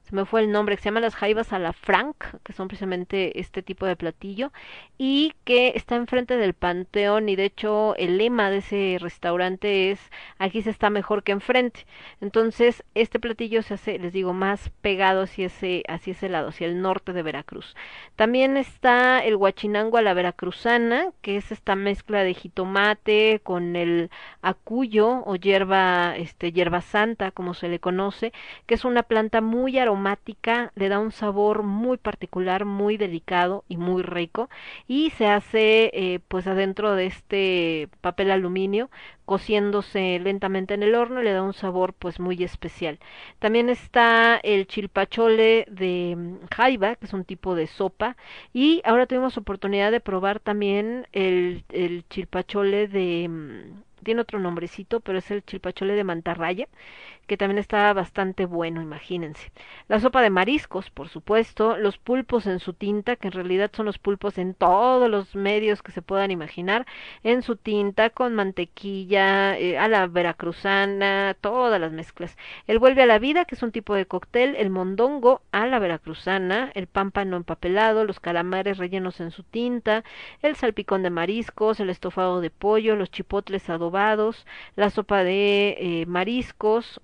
Se 0.10 0.16
me 0.16 0.26
fue 0.26 0.42
el 0.42 0.52
nombre, 0.52 0.76
que 0.76 0.82
se 0.82 0.90
llama 0.90 1.02
las 1.02 1.14
jaibas 1.14 1.54
a 1.54 1.60
la 1.60 1.72
Frank, 1.72 2.16
que 2.44 2.52
son 2.52 2.68
precisamente 2.68 3.40
este 3.40 3.62
tipo 3.62 3.86
de 3.86 3.96
platillo, 3.96 4.52
y 4.98 5.36
que 5.44 5.74
está 5.76 5.98
enfrente 5.98 6.36
del 6.36 6.56
Panteón, 6.56 7.30
y 7.30 7.36
de 7.36 7.46
hecho 7.46 7.96
el 7.96 8.18
lema 8.18 8.50
de 8.50 8.58
ese 8.58 8.98
restaurante 9.00 9.92
es, 9.92 10.00
aquí 10.40 10.64
se 10.64 10.72
está 10.72 10.90
mejor 10.90 11.22
que 11.22 11.32
enfrente. 11.32 11.86
Entonces, 12.22 12.84
este 12.96 13.20
platillo 13.20 13.62
se 13.62 13.76
hace, 13.76 14.00
les 14.00 14.12
digo, 14.12 14.34
más 14.34 14.72
pegado 14.82 15.22
hacia 15.22 15.46
ese, 15.46 15.84
hacia 15.88 16.14
ese 16.14 16.28
lado, 16.28 16.48
hacia 16.48 16.66
el 16.66 16.82
norte 16.82 17.14
de 17.14 17.22
Veracruz. 17.22 17.76
También 18.16 18.58
está 18.58 19.20
el 19.20 19.38
guachinango 19.38 19.98
a 19.98 20.02
la 20.02 20.16
veracruzana, 20.16 21.12
que 21.22 21.38
es 21.38 21.52
esta 21.52 21.76
mezcla 21.76 22.24
de 22.24 22.34
jitomate 22.34 23.42
con 23.44 23.76
el 23.76 24.10
acuyo 24.42 25.22
o 25.28 25.36
hierba, 25.36 26.16
este, 26.18 26.52
hierba 26.52 26.82
santa, 26.82 27.30
como 27.30 27.54
se 27.54 27.70
le 27.70 27.78
conoce, 27.78 28.34
que 28.66 28.74
es 28.74 28.86
una 28.86 29.04
planta 29.04 29.42
muy 29.42 29.78
aromática 29.78 29.99
le 30.76 30.90
da 30.90 31.00
un 31.00 31.12
sabor 31.12 31.64
muy 31.64 31.98
particular, 31.98 32.66
muy 32.66 32.98
delicado 32.98 33.64
y 33.68 33.78
muy 33.78 34.04
rico 34.04 34.50
y 34.88 35.12
se 35.12 35.28
hace 35.28 35.92
eh, 35.94 36.20
pues 36.28 36.48
adentro 36.48 36.96
de 36.96 37.06
este 37.08 37.90
papel 38.02 38.32
aluminio 38.32 38.90
cociéndose 39.26 40.20
lentamente 40.24 40.74
en 40.74 40.82
el 40.84 40.96
horno 40.96 41.22
le 41.22 41.34
da 41.34 41.44
un 41.44 41.54
sabor 41.54 41.94
pues 41.94 42.20
muy 42.20 42.44
especial. 42.44 43.00
También 43.40 43.70
está 43.70 44.38
el 44.38 44.66
chilpachole 44.68 45.66
de 45.70 46.16
mm, 46.18 46.48
jaiba, 46.52 46.96
que 46.96 47.06
es 47.06 47.14
un 47.14 47.26
tipo 47.26 47.56
de 47.56 47.68
sopa, 47.68 48.16
y 48.54 48.82
ahora 48.86 49.06
tuvimos 49.06 49.38
oportunidad 49.38 49.92
de 49.92 50.00
probar 50.00 50.40
también 50.40 51.08
el, 51.12 51.64
el 51.70 52.06
chilpachole 52.10 52.88
de 52.88 53.28
mm, 53.30 53.84
tiene 54.04 54.22
otro 54.22 54.40
nombrecito, 54.40 55.02
pero 55.02 55.18
es 55.20 55.30
el 55.30 55.44
chilpachole 55.44 55.94
de 55.94 56.04
mantarraya, 56.06 56.68
que 57.30 57.38
también 57.38 57.60
está 57.60 57.94
bastante 57.94 58.46
bueno, 58.46 58.82
imagínense. 58.82 59.52
La 59.88 60.00
sopa 60.00 60.22
de 60.24 60.32
mariscos, 60.32 60.90
por 60.90 61.10
supuesto, 61.10 61.78
los 61.78 62.00
pulpos 62.00 62.48
en 62.48 62.60
su 62.60 62.74
tinta, 62.74 63.16
que 63.18 63.28
en 63.28 63.34
realidad 63.34 63.70
son 63.72 63.86
los 63.86 64.00
pulpos 64.00 64.40
en 64.40 64.56
todos 64.56 65.10
los 65.10 65.36
medios 65.36 65.84
que 65.84 65.92
se 65.92 66.02
puedan 66.02 66.32
imaginar, 66.32 66.88
en 67.24 67.44
su 67.44 67.56
tinta, 67.56 68.10
con 68.10 68.34
mantequilla, 68.34 69.58
eh, 69.60 69.78
a 69.78 69.88
la 69.88 70.08
veracruzana, 70.08 71.38
todas 71.40 71.80
las 71.80 71.92
mezclas. 71.92 72.36
El 72.66 72.80
vuelve 72.80 73.04
a 73.04 73.06
la 73.06 73.20
vida, 73.20 73.46
que 73.46 73.54
es 73.54 73.62
un 73.62 73.72
tipo 73.72 73.94
de 73.94 74.08
cóctel, 74.08 74.56
el 74.56 74.72
mondongo 74.72 75.44
a 75.52 75.68
la 75.68 75.78
veracruzana, 75.78 76.72
el 76.74 76.88
pámpano 76.88 77.38
empapelado, 77.38 78.06
los 78.06 78.20
calamares 78.20 78.80
rellenos 78.80 79.20
en 79.20 79.30
su 79.30 79.44
tinta, 79.44 80.04
el 80.42 80.56
salpicón 80.56 81.04
de 81.04 81.12
mariscos, 81.12 81.80
el 81.80 81.92
estofado 81.92 82.42
de 82.42 82.50
pollo, 82.50 82.96
los 82.96 83.12
chipotles 83.12 83.70
adobados, 83.70 84.48
la 84.76 84.90
sopa 84.90 85.24
de 85.24 85.78
eh, 85.80 86.06
mariscos, 86.08 87.00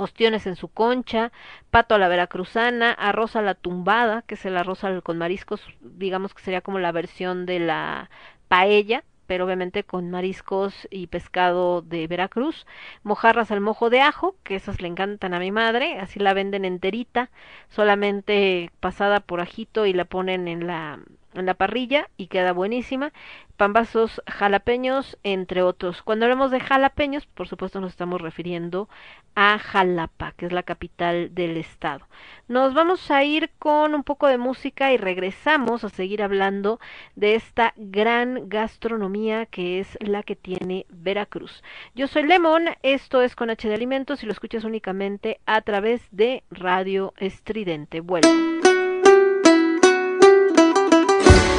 ostiones 0.00 0.46
en 0.46 0.56
su 0.56 0.68
concha, 0.68 1.32
pato 1.70 1.94
a 1.94 1.98
la 1.98 2.08
veracruzana, 2.08 2.92
arroz 2.92 3.36
a 3.36 3.42
la 3.42 3.54
tumbada, 3.54 4.22
que 4.22 4.34
es 4.34 4.44
el 4.46 4.56
arroz 4.56 4.80
con 5.02 5.18
mariscos, 5.18 5.62
digamos 5.80 6.34
que 6.34 6.42
sería 6.42 6.60
como 6.62 6.78
la 6.78 6.92
versión 6.92 7.46
de 7.46 7.60
la 7.60 8.10
paella, 8.48 9.04
pero 9.26 9.44
obviamente 9.44 9.84
con 9.84 10.10
mariscos 10.10 10.88
y 10.90 11.06
pescado 11.06 11.82
de 11.82 12.08
Veracruz, 12.08 12.66
mojarras 13.04 13.52
al 13.52 13.60
mojo 13.60 13.88
de 13.88 14.00
ajo, 14.00 14.34
que 14.42 14.56
esas 14.56 14.80
le 14.80 14.88
encantan 14.88 15.34
a 15.34 15.38
mi 15.38 15.52
madre, 15.52 16.00
así 16.00 16.18
la 16.18 16.34
venden 16.34 16.64
enterita, 16.64 17.30
solamente 17.68 18.72
pasada 18.80 19.20
por 19.20 19.40
ajito 19.40 19.86
y 19.86 19.92
la 19.92 20.04
ponen 20.04 20.48
en 20.48 20.66
la 20.66 20.98
en 21.34 21.46
la 21.46 21.54
parrilla 21.54 22.08
y 22.16 22.26
queda 22.26 22.52
buenísima. 22.52 23.12
Pambazos 23.56 24.22
jalapeños, 24.26 25.18
entre 25.22 25.62
otros. 25.62 26.02
Cuando 26.02 26.24
hablamos 26.24 26.50
de 26.50 26.60
jalapeños, 26.60 27.26
por 27.26 27.46
supuesto 27.46 27.80
nos 27.80 27.90
estamos 27.90 28.20
refiriendo 28.20 28.88
a 29.34 29.58
Jalapa, 29.58 30.32
que 30.32 30.46
es 30.46 30.52
la 30.52 30.62
capital 30.62 31.34
del 31.34 31.56
estado. 31.56 32.06
Nos 32.48 32.74
vamos 32.74 33.10
a 33.10 33.22
ir 33.22 33.50
con 33.58 33.94
un 33.94 34.02
poco 34.02 34.26
de 34.26 34.38
música 34.38 34.92
y 34.92 34.96
regresamos 34.96 35.84
a 35.84 35.88
seguir 35.88 36.22
hablando 36.22 36.80
de 37.16 37.34
esta 37.34 37.74
gran 37.76 38.48
gastronomía 38.48 39.46
que 39.46 39.80
es 39.80 39.96
la 40.00 40.22
que 40.22 40.36
tiene 40.36 40.86
Veracruz. 40.88 41.62
Yo 41.94 42.06
soy 42.06 42.24
Lemon, 42.24 42.64
esto 42.82 43.22
es 43.22 43.36
con 43.36 43.50
H 43.50 43.68
de 43.68 43.74
Alimentos 43.74 44.22
y 44.22 44.26
lo 44.26 44.32
escuchas 44.32 44.64
únicamente 44.64 45.40
a 45.46 45.60
través 45.60 46.02
de 46.10 46.42
Radio 46.50 47.12
Estridente. 47.18 48.00
Vuelvo. 48.00 48.59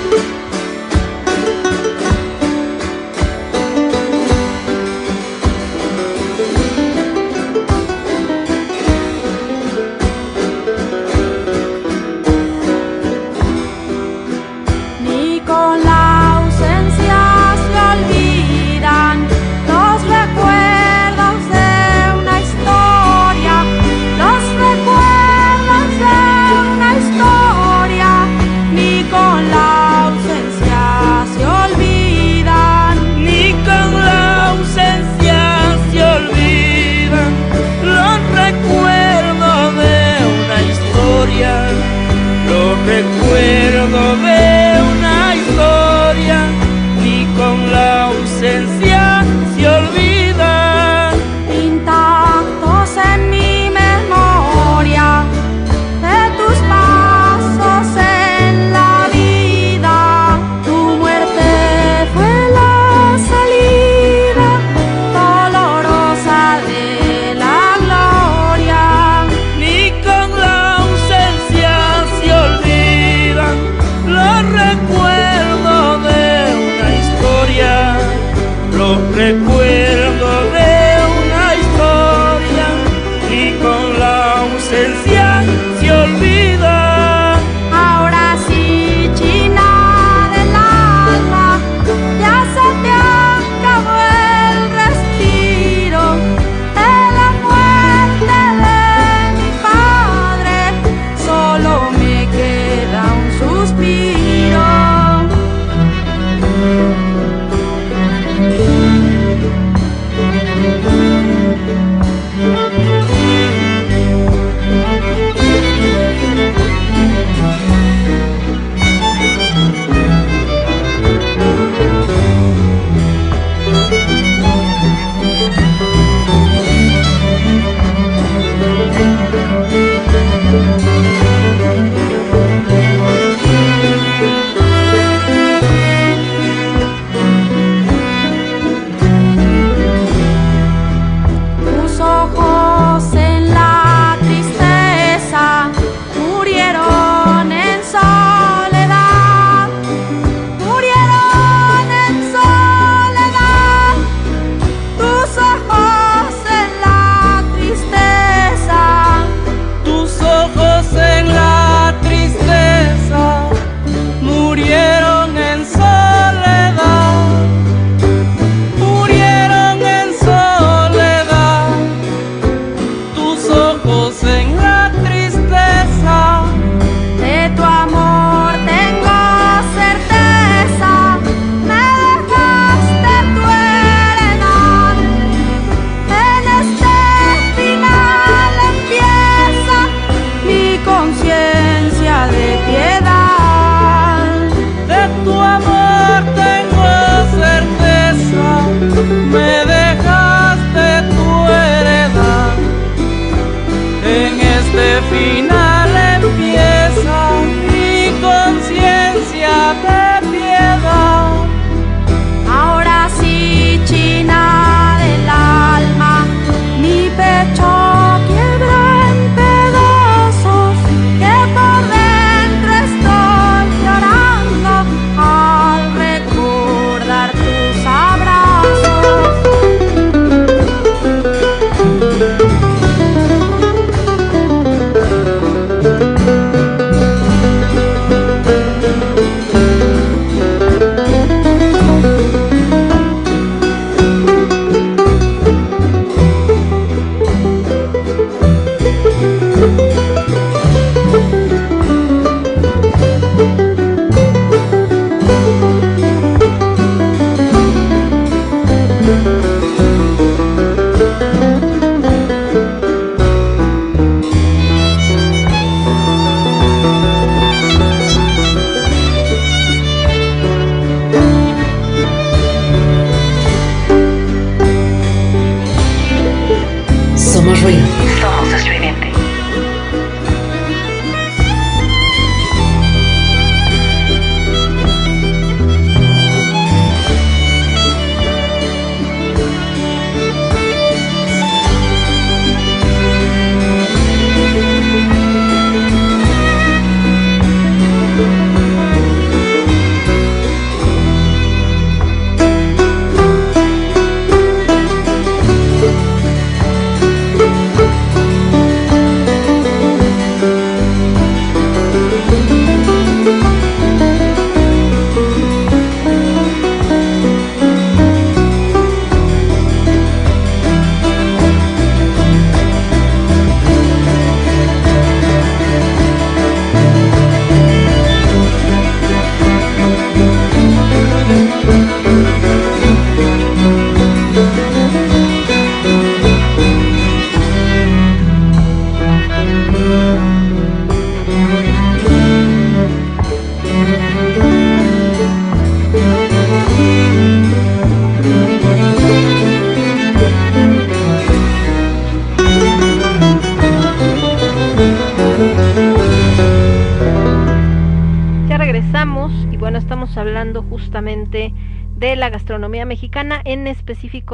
Ni 0.01 0.40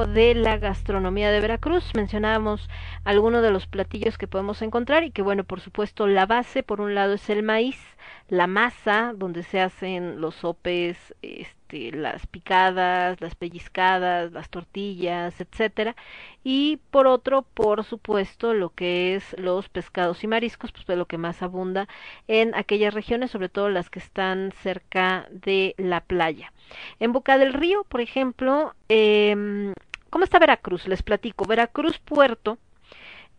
de 0.05 0.35
la 0.35 0.57
gastronomía 0.57 1.31
de 1.31 1.41
Veracruz. 1.41 1.91
Mencionábamos 1.95 2.69
algunos 3.03 3.41
de 3.41 3.49
los 3.49 3.65
platillos 3.65 4.17
que 4.17 4.27
podemos 4.27 4.61
encontrar 4.61 5.03
y 5.03 5.11
que 5.11 5.23
bueno, 5.23 5.43
por 5.43 5.59
supuesto, 5.59 6.05
la 6.05 6.27
base 6.27 6.61
por 6.61 6.81
un 6.81 6.93
lado 6.93 7.13
es 7.13 7.29
el 7.31 7.41
maíz, 7.41 7.79
la 8.27 8.45
masa 8.45 9.13
donde 9.15 9.41
se 9.41 9.59
hacen 9.59 10.21
los 10.21 10.35
sopes, 10.35 11.15
este, 11.23 11.91
las 11.91 12.27
picadas, 12.27 13.19
las 13.21 13.35
pellizcadas, 13.35 14.31
las 14.31 14.49
tortillas, 14.49 15.41
etcétera, 15.41 15.95
y 16.43 16.77
por 16.91 17.07
otro, 17.07 17.41
por 17.41 17.83
supuesto, 17.83 18.53
lo 18.53 18.69
que 18.69 19.15
es 19.15 19.35
los 19.39 19.67
pescados 19.69 20.23
y 20.23 20.27
mariscos, 20.27 20.71
pues 20.71 20.97
lo 20.97 21.05
que 21.05 21.17
más 21.17 21.41
abunda 21.41 21.87
en 22.27 22.53
aquellas 22.53 22.93
regiones, 22.93 23.31
sobre 23.31 23.49
todo 23.49 23.69
las 23.69 23.89
que 23.89 23.99
están 23.99 24.51
cerca 24.61 25.27
de 25.31 25.73
la 25.77 26.01
playa. 26.01 26.53
En 26.99 27.13
Boca 27.13 27.37
del 27.37 27.53
Río, 27.53 27.85
por 27.85 28.01
ejemplo, 28.01 28.75
eh, 28.89 29.73
¿cómo 30.09 30.23
está 30.23 30.39
Veracruz? 30.39 30.87
Les 30.87 31.03
platico. 31.03 31.45
Veracruz 31.45 31.99
Puerto 31.99 32.57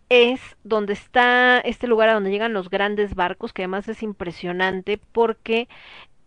es 0.08 0.40
donde 0.64 0.94
está 0.94 1.58
este 1.60 1.86
lugar 1.86 2.08
a 2.08 2.14
donde 2.14 2.30
llegan 2.30 2.52
los 2.52 2.70
grandes 2.70 3.14
barcos, 3.14 3.52
que 3.52 3.62
además 3.62 3.88
es 3.88 4.02
impresionante 4.02 4.98
porque 5.12 5.68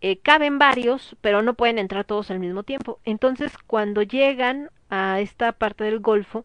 eh, 0.00 0.18
caben 0.18 0.58
varios, 0.58 1.16
pero 1.20 1.42
no 1.42 1.54
pueden 1.54 1.78
entrar 1.78 2.04
todos 2.04 2.30
al 2.30 2.40
mismo 2.40 2.62
tiempo. 2.62 3.00
Entonces, 3.04 3.56
cuando 3.66 4.02
llegan 4.02 4.70
a 4.90 5.20
esta 5.20 5.52
parte 5.52 5.84
del 5.84 6.00
Golfo, 6.00 6.44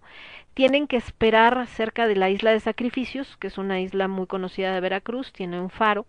tienen 0.53 0.88
que 0.88 0.97
esperar 0.97 1.67
cerca 1.67 2.07
de 2.07 2.15
la 2.15 2.29
isla 2.29 2.51
de 2.51 2.60
Sacrificios, 2.60 3.38
que 3.38 3.47
es 3.47 3.57
una 3.57 3.79
isla 3.79 4.07
muy 4.07 4.25
conocida 4.25 4.73
de 4.73 4.79
Veracruz, 4.79 5.31
tiene 5.31 5.60
un 5.60 5.69
faro, 5.69 6.07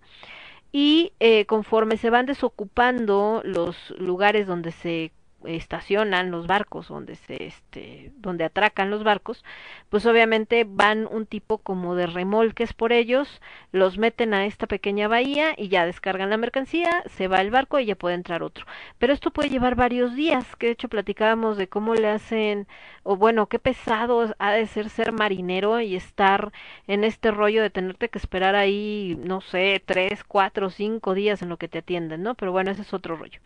y 0.73 1.13
eh, 1.21 1.47
conforme 1.47 1.97
se 1.97 2.11
van 2.11 2.27
desocupando 2.27 3.43
los 3.45 3.91
lugares 3.99 4.47
donde 4.47 4.73
se 4.73 5.13
estacionan 5.45 6.31
los 6.31 6.47
barcos 6.47 6.89
donde 6.89 7.15
se 7.15 7.47
este 7.47 8.13
donde 8.17 8.45
atracan 8.45 8.91
los 8.91 9.05
barcos 9.05 9.45
pues 9.89 10.05
obviamente 10.07 10.65
van 10.69 11.07
un 11.07 11.27
tipo 11.27 11.59
como 11.59 11.95
de 11.95 12.07
remolques 12.07 12.73
por 12.73 12.93
ellos 12.93 13.41
los 13.73 13.99
meten 13.99 14.35
a 14.35 14.47
esta 14.47 14.67
pequeña 14.67 15.09
bahía 15.09 15.55
y 15.57 15.69
ya 15.69 15.87
descargan 15.87 16.31
la 16.31 16.37
mercancía 16.37 17.03
se 17.09 17.29
va 17.29 17.41
el 17.41 17.51
barco 17.51 17.79
y 17.79 17.87
ya 17.87 17.95
puede 17.97 18.15
entrar 18.15 18.43
otro. 18.43 18.67
Pero 18.99 19.13
esto 19.13 19.31
puede 19.31 19.51
llevar 19.51 19.75
varios 19.75 20.15
días 20.15 20.57
que 20.57 20.67
de 20.67 20.73
hecho 20.73 20.89
platicábamos 20.89 21.57
de 21.57 21.69
cómo 21.69 21.95
le 21.95 22.09
hacen 22.09 22.67
o 23.03 23.17
bueno 23.17 23.47
qué 23.47 23.59
pesado 23.59 24.35
ha 24.39 24.53
de 24.53 24.67
ser 24.67 24.91
ser 24.91 25.13
marinero 25.13 25.81
y 25.81 25.97
estar 25.97 26.53
en 26.87 27.05
este 27.05 27.31
rollo 27.31 27.63
de 27.63 27.71
tenerte 27.71 28.09
que 28.09 28.19
esperar 28.19 28.55
ahí 28.55 29.19
no 29.23 29.41
sé 29.41 29.83
tres 29.85 30.25
cuatro 30.25 30.71
cinco 30.71 31.15
días 31.15 31.43
en 31.43 31.49
lo 31.49 31.57
que 31.57 31.69
te 31.69 31.79
atienden 31.79 32.23
no 32.23 32.35
pero 32.35 32.53
bueno 32.53 32.71
ese 32.71 32.83
es 32.83 32.93
otro 32.95 33.17
rollo 33.17 33.41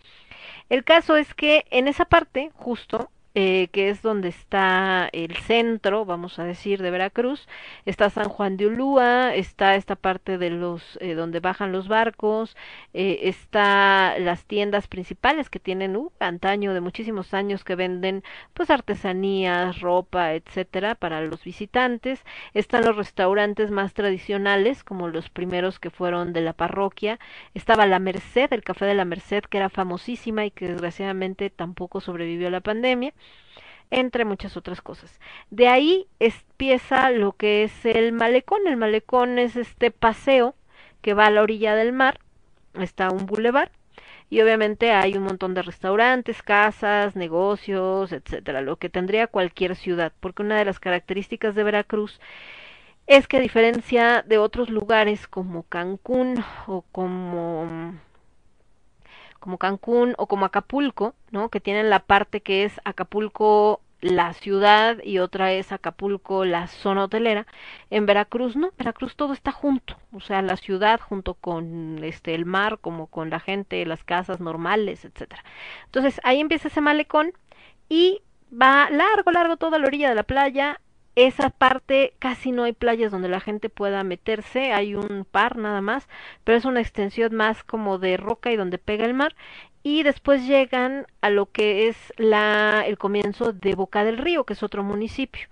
el 0.72 0.84
caso 0.84 1.16
es 1.16 1.34
que 1.34 1.66
en 1.70 1.86
esa 1.86 2.06
parte, 2.06 2.50
justo, 2.54 3.10
eh, 3.34 3.68
que 3.72 3.88
es 3.88 4.02
donde 4.02 4.28
está 4.28 5.08
el 5.12 5.34
centro, 5.36 6.04
vamos 6.04 6.38
a 6.38 6.44
decir, 6.44 6.82
de 6.82 6.90
Veracruz, 6.90 7.48
está 7.86 8.10
San 8.10 8.28
Juan 8.28 8.58
de 8.58 8.66
Ulúa, 8.66 9.34
está 9.34 9.74
esta 9.74 9.96
parte 9.96 10.36
de 10.36 10.50
los 10.50 10.98
eh, 11.00 11.14
donde 11.14 11.40
bajan 11.40 11.72
los 11.72 11.88
barcos, 11.88 12.56
eh, 12.92 13.20
está 13.22 14.18
las 14.18 14.44
tiendas 14.44 14.86
principales 14.86 15.48
que 15.48 15.58
tienen 15.60 15.96
uh, 15.96 16.12
antaño 16.20 16.74
de 16.74 16.80
muchísimos 16.82 17.32
años 17.32 17.64
que 17.64 17.74
venden 17.74 18.22
pues 18.52 18.68
artesanías, 18.70 19.80
ropa, 19.80 20.34
etcétera 20.34 20.94
para 20.94 21.22
los 21.22 21.42
visitantes, 21.44 22.24
están 22.52 22.84
los 22.84 22.96
restaurantes 22.96 23.70
más 23.70 23.94
tradicionales 23.94 24.84
como 24.84 25.08
los 25.08 25.30
primeros 25.30 25.78
que 25.78 25.90
fueron 25.90 26.32
de 26.34 26.42
la 26.42 26.52
parroquia, 26.52 27.18
estaba 27.54 27.86
la 27.86 27.98
Merced, 27.98 28.52
el 28.52 28.62
café 28.62 28.84
de 28.84 28.94
la 28.94 29.04
Merced 29.06 29.44
que 29.44 29.56
era 29.58 29.70
famosísima 29.70 30.44
y 30.44 30.50
que 30.50 30.68
desgraciadamente 30.68 31.50
tampoco 31.50 32.00
sobrevivió 32.00 32.48
a 32.48 32.50
la 32.50 32.60
pandemia 32.60 33.14
entre 33.90 34.24
muchas 34.24 34.56
otras 34.56 34.80
cosas. 34.80 35.20
De 35.50 35.68
ahí 35.68 36.06
empieza 36.18 37.10
lo 37.10 37.32
que 37.32 37.64
es 37.64 37.84
el 37.84 38.12
malecón. 38.12 38.66
El 38.66 38.76
malecón 38.76 39.38
es 39.38 39.56
este 39.56 39.90
paseo 39.90 40.54
que 41.02 41.14
va 41.14 41.26
a 41.26 41.30
la 41.30 41.42
orilla 41.42 41.74
del 41.74 41.92
mar, 41.92 42.20
está 42.74 43.10
un 43.10 43.26
bulevar 43.26 43.70
y 44.32 44.40
obviamente 44.40 44.92
hay 44.92 45.14
un 45.18 45.24
montón 45.24 45.52
de 45.52 45.60
restaurantes, 45.60 46.42
casas, 46.42 47.16
negocios, 47.16 48.12
etcétera, 48.12 48.62
lo 48.62 48.76
que 48.76 48.88
tendría 48.88 49.26
cualquier 49.26 49.76
ciudad, 49.76 50.10
porque 50.20 50.42
una 50.42 50.56
de 50.56 50.64
las 50.64 50.80
características 50.80 51.54
de 51.54 51.64
Veracruz 51.64 52.18
es 53.06 53.28
que 53.28 53.36
a 53.36 53.40
diferencia 53.40 54.22
de 54.26 54.38
otros 54.38 54.70
lugares 54.70 55.26
como 55.26 55.64
Cancún 55.64 56.42
o 56.66 56.82
como 56.92 57.94
como 59.42 59.58
Cancún 59.58 60.14
o 60.18 60.26
como 60.28 60.46
Acapulco, 60.46 61.14
¿no? 61.32 61.48
Que 61.48 61.60
tienen 61.60 61.90
la 61.90 61.98
parte 61.98 62.40
que 62.40 62.64
es 62.64 62.80
Acapulco 62.84 63.80
la 64.00 64.32
ciudad 64.34 64.98
y 65.02 65.18
otra 65.18 65.52
es 65.52 65.72
Acapulco, 65.72 66.44
la 66.44 66.68
zona 66.68 67.04
hotelera. 67.04 67.46
En 67.90 68.06
Veracruz 68.06 68.56
no, 68.56 68.70
Veracruz 68.78 69.16
todo 69.16 69.32
está 69.32 69.50
junto, 69.52 69.96
o 70.12 70.20
sea, 70.20 70.42
la 70.42 70.56
ciudad 70.56 71.00
junto 71.00 71.34
con 71.34 72.02
este 72.04 72.34
el 72.34 72.44
mar, 72.44 72.78
como 72.80 73.08
con 73.08 73.30
la 73.30 73.40
gente, 73.40 73.84
las 73.84 74.04
casas 74.04 74.40
normales, 74.40 75.04
etcétera. 75.04 75.44
Entonces, 75.86 76.20
ahí 76.24 76.40
empieza 76.40 76.68
ese 76.68 76.80
malecón 76.80 77.32
y 77.88 78.22
va 78.52 78.90
largo, 78.90 79.32
largo 79.32 79.56
toda 79.56 79.78
la 79.78 79.86
orilla 79.86 80.08
de 80.08 80.14
la 80.16 80.24
playa. 80.24 80.80
Esa 81.14 81.50
parte 81.50 82.14
casi 82.18 82.52
no 82.52 82.64
hay 82.64 82.72
playas 82.72 83.12
donde 83.12 83.28
la 83.28 83.40
gente 83.40 83.68
pueda 83.68 84.02
meterse, 84.02 84.72
hay 84.72 84.94
un 84.94 85.26
par 85.30 85.56
nada 85.58 85.82
más, 85.82 86.08
pero 86.42 86.56
es 86.56 86.64
una 86.64 86.80
extensión 86.80 87.34
más 87.34 87.64
como 87.64 87.98
de 87.98 88.16
roca 88.16 88.50
y 88.50 88.56
donde 88.56 88.78
pega 88.78 89.04
el 89.04 89.12
mar 89.12 89.34
y 89.82 90.02
después 90.04 90.46
llegan 90.46 91.06
a 91.20 91.30
lo 91.30 91.46
que 91.50 91.88
es 91.88 91.96
la 92.16 92.84
el 92.86 92.98
comienzo 92.98 93.52
de 93.52 93.74
Boca 93.74 94.04
del 94.04 94.18
Río, 94.18 94.44
que 94.44 94.52
es 94.52 94.62
otro 94.62 94.82
municipio. 94.84 95.48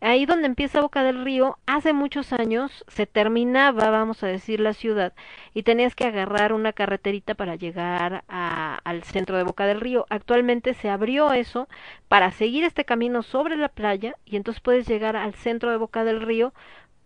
Ahí 0.00 0.26
donde 0.26 0.46
empieza 0.46 0.80
Boca 0.80 1.02
del 1.02 1.24
Río, 1.24 1.58
hace 1.66 1.92
muchos 1.92 2.32
años 2.32 2.84
se 2.88 3.06
terminaba, 3.06 3.90
vamos 3.90 4.22
a 4.22 4.26
decir, 4.26 4.60
la 4.60 4.74
ciudad 4.74 5.14
y 5.54 5.62
tenías 5.62 5.94
que 5.94 6.04
agarrar 6.04 6.52
una 6.52 6.72
carreterita 6.72 7.34
para 7.34 7.56
llegar 7.56 8.24
a, 8.28 8.80
al 8.84 9.02
centro 9.04 9.36
de 9.36 9.44
Boca 9.44 9.66
del 9.66 9.80
Río. 9.80 10.06
Actualmente 10.10 10.74
se 10.74 10.88
abrió 10.90 11.32
eso 11.32 11.68
para 12.08 12.30
seguir 12.30 12.64
este 12.64 12.84
camino 12.84 13.22
sobre 13.22 13.56
la 13.56 13.68
playa 13.68 14.14
y 14.24 14.36
entonces 14.36 14.60
puedes 14.60 14.86
llegar 14.86 15.16
al 15.16 15.34
centro 15.34 15.70
de 15.70 15.76
Boca 15.76 16.04
del 16.04 16.20
Río 16.22 16.52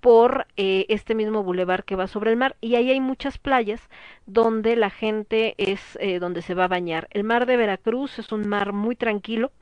por 0.01 0.47
eh, 0.57 0.87
este 0.89 1.15
mismo 1.15 1.43
bulevar 1.43 1.85
que 1.85 1.97
va 1.97 2.07
sobre 2.07 2.31
el 2.31 2.37
mar. 2.37 2.57
Y 2.61 2.77
ahí 2.77 2.91
hay 2.91 3.01
muchas 3.01 3.39
playas 3.39 3.81
donde 4.27 4.77
la 4.77 4.91
gente 4.91 5.55
es 5.59 5.99
eh, 6.01 6.19
donde 6.19 6.43
se 6.43 6.55
va 6.55 6.65
a 6.65 6.69
bañar. 6.69 7.09
El 7.11 7.25
mar 7.25 7.47
de 7.47 7.57
Veracruz 7.57 8.19
es 8.19 8.33
un 8.33 8.49
mar 8.49 8.73
muy 8.73 8.97
tranquilo, 8.97 9.53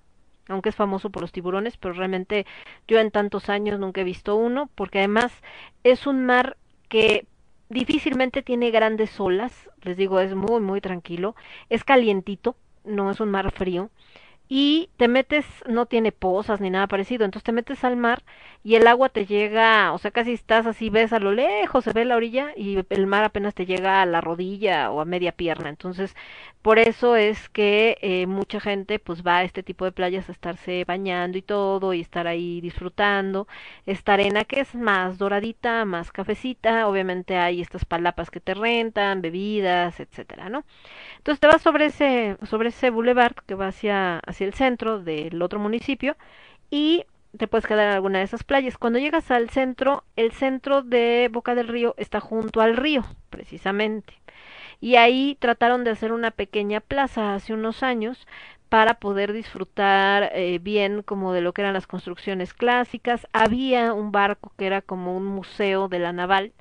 aunque 0.49 0.69
es 0.69 0.77
famoso 0.77 1.11
por 1.11 1.23
los 1.23 1.33
tiburones, 1.33 1.77
pero 1.77 1.95
realmente 1.95 2.47
yo 2.87 3.01
en 3.01 3.11
tantos 3.11 3.49
años 3.49 3.81
nunca 3.81 4.03
he 4.03 4.05
visto 4.05 4.37
uno, 4.37 4.71
porque 4.75 4.99
además 4.99 5.33
es 5.85 6.07
un 6.07 6.25
mar 6.25 6.57
que 6.89 7.27
difícilmente 7.69 8.43
tiene 8.43 8.71
grandes 8.71 9.19
olas, 9.19 9.71
les 9.83 9.97
digo, 9.97 10.21
es 10.21 10.35
muy 10.35 10.61
muy 10.61 10.81
tranquilo, 10.81 11.35
es 11.69 11.83
calientito, 11.83 12.57
no 12.85 13.11
es 13.11 13.19
un 13.21 13.31
mar 13.31 13.51
frío 13.51 13.91
y 14.49 14.91
te 14.97 15.09
metes, 15.09 15.45
no 15.67 15.87
tiene 15.87 16.13
pozas 16.13 16.61
ni 16.61 16.71
nada 16.71 16.87
parecido, 16.87 17.25
entonces 17.25 17.45
te 17.45 17.53
metes 17.53 17.83
al 17.85 17.97
mar 17.97 18.23
y 18.63 18.77
el 18.77 18.87
agua 18.87 19.09
te 19.09 19.27
llega, 19.27 19.93
o 19.93 19.99
sea, 19.99 20.11
casi 20.11 20.33
estás 20.33 20.67
así, 20.67 20.91
ves 20.91 21.13
a 21.13 21.19
lo 21.21 21.33
lejos, 21.33 21.85
se 21.85 21.93
ve 21.93 22.05
la 22.05 22.17
orilla 22.17 22.49
y 22.57 22.79
el 22.91 23.07
mar 23.07 23.25
apenas 23.25 23.55
te 23.55 23.67
llega 23.67 24.03
a 24.03 24.07
la 24.07 24.21
rodilla 24.21 24.91
o 24.91 25.01
a 25.01 25.05
media 25.05 25.33
pierna, 25.33 25.69
entonces 25.69 26.15
por 26.63 26.79
eso 26.79 27.15
es 27.17 27.49
que 27.49 27.97
eh, 28.03 28.27
mucha 28.27 28.61
gente 28.61 28.99
pues 28.99 29.23
va 29.25 29.39
a 29.39 29.45
este 29.45 29.63
tipo 29.63 29.85
de 29.85 29.93
playas 29.93 30.29
a 30.29 30.33
estarse 30.33 30.85
bañando 30.87 31.39
y 31.39 31.43
todo 31.43 31.95
y 31.95 32.01
estar 32.01 32.27
ahí 32.27 32.61
disfrutando 32.61 33.47
esta 33.87 34.15
arena 34.15 34.45
que 34.45 34.61
es 34.61 34.75
más 34.75 35.19
doradita, 35.19 35.85
más 35.85 36.11
cafecita, 36.13 36.89
obviamente 36.89 37.37
hay 37.37 37.61
estas 37.61 37.85
palapas 37.85 38.31
que 38.31 38.41
te 38.41 38.55
rentan, 38.55 39.23
bebidas, 39.23 40.01
etcétera, 40.01 40.49
¿no? 40.49 40.65
Entonces 41.27 41.41
te 41.41 41.49
vas 41.49 41.61
sobre 41.61 41.87
ese, 41.87 42.37
sobre 42.49 42.69
ese 42.69 42.89
boulevard 42.89 43.35
que 43.49 43.57
va 43.57 43.67
hacia, 43.67 44.21
hacia 44.21 44.47
el 44.47 44.55
centro 44.55 45.01
del 45.01 45.43
otro 45.43 45.59
municipio 45.59 46.17
y 46.71 47.05
te 47.37 47.49
puedes 47.49 47.67
quedar 47.67 47.89
en 47.89 47.95
alguna 47.95 48.19
de 48.21 48.25
esas 48.27 48.45
playas. 48.45 48.79
Cuando 48.79 49.01
llegas 49.01 49.33
al 49.33 49.51
centro, 49.51 50.05
el 50.15 50.31
centro 50.31 50.83
de 50.83 51.29
Boca 51.33 51.57
del 51.57 51.67
Río 51.67 51.97
está 51.99 52.21
junto 52.21 52.61
al 52.61 52.77
río, 52.77 53.05
precisamente. 53.29 54.15
Y 54.81 54.95
ahí 54.95 55.37
trataron 55.41 55.83
de 55.83 55.91
hacer 55.91 56.13
una 56.13 56.31
pequeña 56.31 56.79
plaza 56.79 57.35
hace 57.35 57.53
unos 57.55 57.83
años 57.83 58.29
para 58.69 58.95
poder 58.95 59.33
disfrutar 59.33 60.31
eh, 60.33 60.61
bien 60.63 61.03
como 61.03 61.33
de 61.33 61.41
lo 61.41 61.53
que 61.53 61.63
eran 61.63 61.75
las 61.75 61.89
construcciones 61.89 62.55
clásicas. 62.55 63.27
Había 63.33 63.93
un 63.95 64.13
barco 64.13 64.53
que 64.57 64.69
era 64.69 64.81
como 64.81 65.17
un 65.17 65.25
museo 65.25 65.89
de 65.89 65.99
la 65.99 66.13
naval 66.13 66.53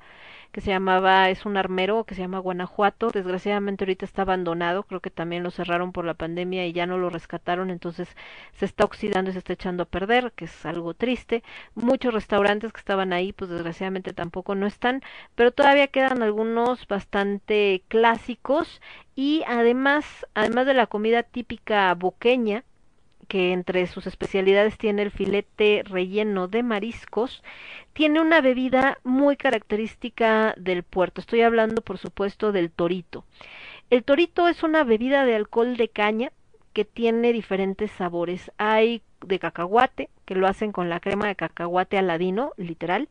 que 0.52 0.60
se 0.60 0.70
llamaba, 0.70 1.28
es 1.30 1.46
un 1.46 1.56
armero 1.56 2.04
que 2.04 2.14
se 2.14 2.22
llama 2.22 2.38
Guanajuato, 2.38 3.10
desgraciadamente 3.10 3.84
ahorita 3.84 4.04
está 4.04 4.22
abandonado, 4.22 4.84
creo 4.84 5.00
que 5.00 5.10
también 5.10 5.42
lo 5.42 5.50
cerraron 5.50 5.92
por 5.92 6.04
la 6.04 6.14
pandemia 6.14 6.66
y 6.66 6.72
ya 6.72 6.86
no 6.86 6.98
lo 6.98 7.10
rescataron, 7.10 7.70
entonces 7.70 8.08
se 8.54 8.64
está 8.64 8.84
oxidando 8.84 9.30
y 9.30 9.32
se 9.32 9.38
está 9.38 9.52
echando 9.52 9.82
a 9.84 9.86
perder, 9.86 10.32
que 10.32 10.46
es 10.46 10.66
algo 10.66 10.94
triste. 10.94 11.42
Muchos 11.74 12.14
restaurantes 12.14 12.72
que 12.72 12.80
estaban 12.80 13.12
ahí, 13.12 13.32
pues 13.32 13.50
desgraciadamente 13.50 14.12
tampoco 14.12 14.54
no 14.54 14.66
están, 14.66 15.02
pero 15.34 15.50
todavía 15.52 15.88
quedan 15.88 16.22
algunos 16.22 16.86
bastante 16.86 17.82
clásicos 17.88 18.80
y 19.14 19.42
además, 19.46 20.26
además 20.34 20.66
de 20.66 20.74
la 20.74 20.86
comida 20.86 21.22
típica 21.22 21.94
boqueña, 21.94 22.64
que 23.28 23.52
entre 23.52 23.86
sus 23.86 24.06
especialidades 24.06 24.78
tiene 24.78 25.02
el 25.02 25.10
filete 25.10 25.82
relleno 25.84 26.48
de 26.48 26.62
mariscos, 26.62 27.42
tiene 27.92 28.20
una 28.20 28.40
bebida 28.40 28.98
muy 29.04 29.36
característica 29.36 30.54
del 30.56 30.82
puerto. 30.82 31.20
Estoy 31.20 31.42
hablando, 31.42 31.82
por 31.82 31.98
supuesto, 31.98 32.52
del 32.52 32.70
torito. 32.70 33.24
El 33.90 34.04
torito 34.04 34.48
es 34.48 34.62
una 34.62 34.84
bebida 34.84 35.24
de 35.24 35.36
alcohol 35.36 35.76
de 35.76 35.88
caña 35.88 36.32
que 36.72 36.84
tiene 36.84 37.32
diferentes 37.32 37.90
sabores. 37.92 38.52
Hay 38.58 39.02
de 39.20 39.38
cacahuate, 39.38 40.10
que 40.24 40.34
lo 40.34 40.46
hacen 40.46 40.72
con 40.72 40.88
la 40.88 41.00
crema 41.00 41.26
de 41.28 41.36
cacahuate 41.36 41.98
aladino, 41.98 42.52
literal. 42.56 43.08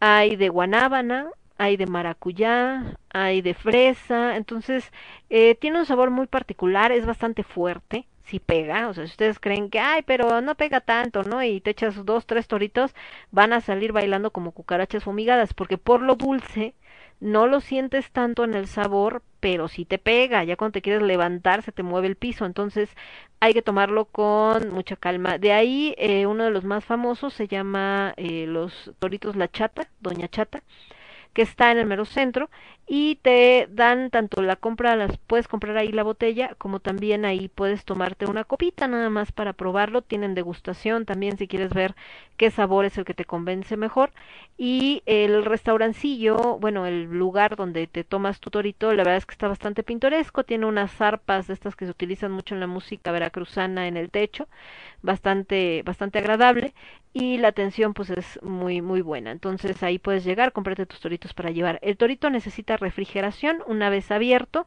Hay 0.00 0.36
de 0.36 0.48
guanábana, 0.48 1.28
hay 1.58 1.76
de 1.76 1.86
maracuyá, 1.86 2.96
hay 3.12 3.42
de 3.42 3.52
fresa, 3.52 4.36
entonces 4.36 4.90
eh, 5.28 5.56
tiene 5.56 5.78
un 5.78 5.84
sabor 5.84 6.10
muy 6.10 6.26
particular, 6.26 6.90
es 6.90 7.04
bastante 7.04 7.42
fuerte, 7.42 8.06
si 8.30 8.38
pega, 8.40 8.88
o 8.88 8.94
sea, 8.94 9.06
si 9.06 9.10
ustedes 9.12 9.40
creen 9.40 9.70
que, 9.70 9.80
ay, 9.80 10.02
pero 10.02 10.40
no 10.40 10.54
pega 10.54 10.80
tanto, 10.80 11.24
¿no? 11.24 11.42
Y 11.42 11.60
te 11.60 11.70
echas 11.70 12.04
dos, 12.04 12.26
tres 12.26 12.46
toritos, 12.48 12.94
van 13.32 13.52
a 13.52 13.60
salir 13.60 13.92
bailando 13.92 14.30
como 14.30 14.52
cucarachas 14.52 15.04
fumigadas, 15.04 15.52
porque 15.54 15.78
por 15.78 16.00
lo 16.00 16.14
dulce 16.14 16.74
no 17.20 17.46
lo 17.48 17.60
sientes 17.60 18.10
tanto 18.12 18.44
en 18.44 18.54
el 18.54 18.66
sabor, 18.68 19.22
pero 19.40 19.68
sí 19.68 19.84
te 19.84 19.98
pega, 19.98 20.44
ya 20.44 20.56
cuando 20.56 20.74
te 20.74 20.82
quieres 20.82 21.02
levantar 21.02 21.62
se 21.62 21.72
te 21.72 21.82
mueve 21.82 22.06
el 22.08 22.16
piso, 22.16 22.46
entonces 22.46 22.90
hay 23.40 23.52
que 23.52 23.62
tomarlo 23.62 24.04
con 24.06 24.70
mucha 24.72 24.96
calma. 24.96 25.38
De 25.38 25.52
ahí, 25.52 25.94
eh, 25.98 26.26
uno 26.26 26.44
de 26.44 26.50
los 26.50 26.64
más 26.64 26.84
famosos 26.84 27.34
se 27.34 27.48
llama 27.48 28.14
eh, 28.16 28.46
los 28.46 28.92
toritos 28.98 29.36
La 29.36 29.48
Chata, 29.50 29.88
Doña 30.00 30.28
Chata, 30.28 30.62
que 31.32 31.42
está 31.42 31.70
en 31.70 31.78
el 31.78 31.86
mero 31.86 32.04
centro 32.04 32.50
y 32.86 33.16
te 33.22 33.68
dan 33.70 34.10
tanto 34.10 34.42
la 34.42 34.56
compra, 34.56 34.96
las 34.96 35.16
puedes 35.16 35.46
comprar 35.46 35.76
ahí 35.76 35.92
la 35.92 36.02
botella, 36.02 36.56
como 36.58 36.80
también 36.80 37.24
ahí 37.24 37.48
puedes 37.48 37.84
tomarte 37.84 38.26
una 38.26 38.42
copita 38.42 38.88
nada 38.88 39.10
más 39.10 39.30
para 39.30 39.52
probarlo, 39.52 40.02
tienen 40.02 40.34
degustación 40.34 41.04
también 41.06 41.38
si 41.38 41.46
quieres 41.46 41.72
ver 41.72 41.94
qué 42.36 42.50
sabor 42.50 42.84
es 42.84 42.98
el 42.98 43.04
que 43.04 43.14
te 43.14 43.24
convence 43.24 43.76
mejor. 43.76 44.10
Y 44.58 45.02
el 45.06 45.44
restaurancillo, 45.44 46.58
bueno, 46.58 46.84
el 46.86 47.04
lugar 47.04 47.54
donde 47.54 47.86
te 47.86 48.02
tomas 48.02 48.40
tu 48.40 48.50
torito, 48.50 48.90
la 48.92 49.04
verdad 49.04 49.16
es 49.16 49.26
que 49.26 49.32
está 49.32 49.46
bastante 49.46 49.84
pintoresco, 49.84 50.42
tiene 50.44 50.66
unas 50.66 50.90
zarpas 50.90 51.46
de 51.46 51.54
estas 51.54 51.76
que 51.76 51.84
se 51.84 51.92
utilizan 51.92 52.32
mucho 52.32 52.54
en 52.54 52.60
la 52.60 52.66
música 52.66 53.12
veracruzana 53.12 53.86
en 53.86 53.96
el 53.96 54.10
techo, 54.10 54.48
bastante 55.02 55.82
bastante 55.84 56.18
agradable 56.18 56.74
y 57.12 57.38
la 57.38 57.48
atención 57.48 57.94
pues 57.94 58.10
es 58.10 58.40
muy 58.42 58.82
muy 58.82 59.02
buena. 59.02 59.30
Entonces 59.32 59.82
ahí 59.82 59.98
puedes 59.98 60.24
llegar, 60.24 60.52
comprarte 60.52 60.86
tus 60.86 61.00
toritos 61.00 61.34
para 61.34 61.50
llevar. 61.50 61.78
El 61.82 61.96
torito 61.96 62.30
necesita 62.30 62.76
refrigeración 62.76 63.62
una 63.66 63.90
vez 63.90 64.10
abierto 64.10 64.66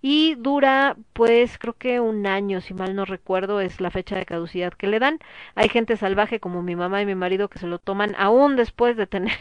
y 0.00 0.34
dura 0.36 0.96
pues 1.12 1.58
creo 1.58 1.74
que 1.74 2.00
un 2.00 2.26
año 2.26 2.60
si 2.60 2.74
mal 2.74 2.94
no 2.94 3.04
recuerdo 3.04 3.60
es 3.60 3.80
la 3.80 3.90
fecha 3.90 4.16
de 4.16 4.26
caducidad 4.26 4.72
que 4.72 4.86
le 4.86 4.98
dan. 5.00 5.18
Hay 5.54 5.68
gente 5.68 5.96
salvaje 5.96 6.40
como 6.40 6.62
mi 6.62 6.76
mamá 6.76 7.02
y 7.02 7.06
mi 7.06 7.14
marido 7.14 7.48
que 7.48 7.58
se 7.58 7.66
lo 7.66 7.78
toman 7.78 8.14
aún 8.18 8.56
después 8.56 8.96
de 8.96 9.06
tener 9.06 9.36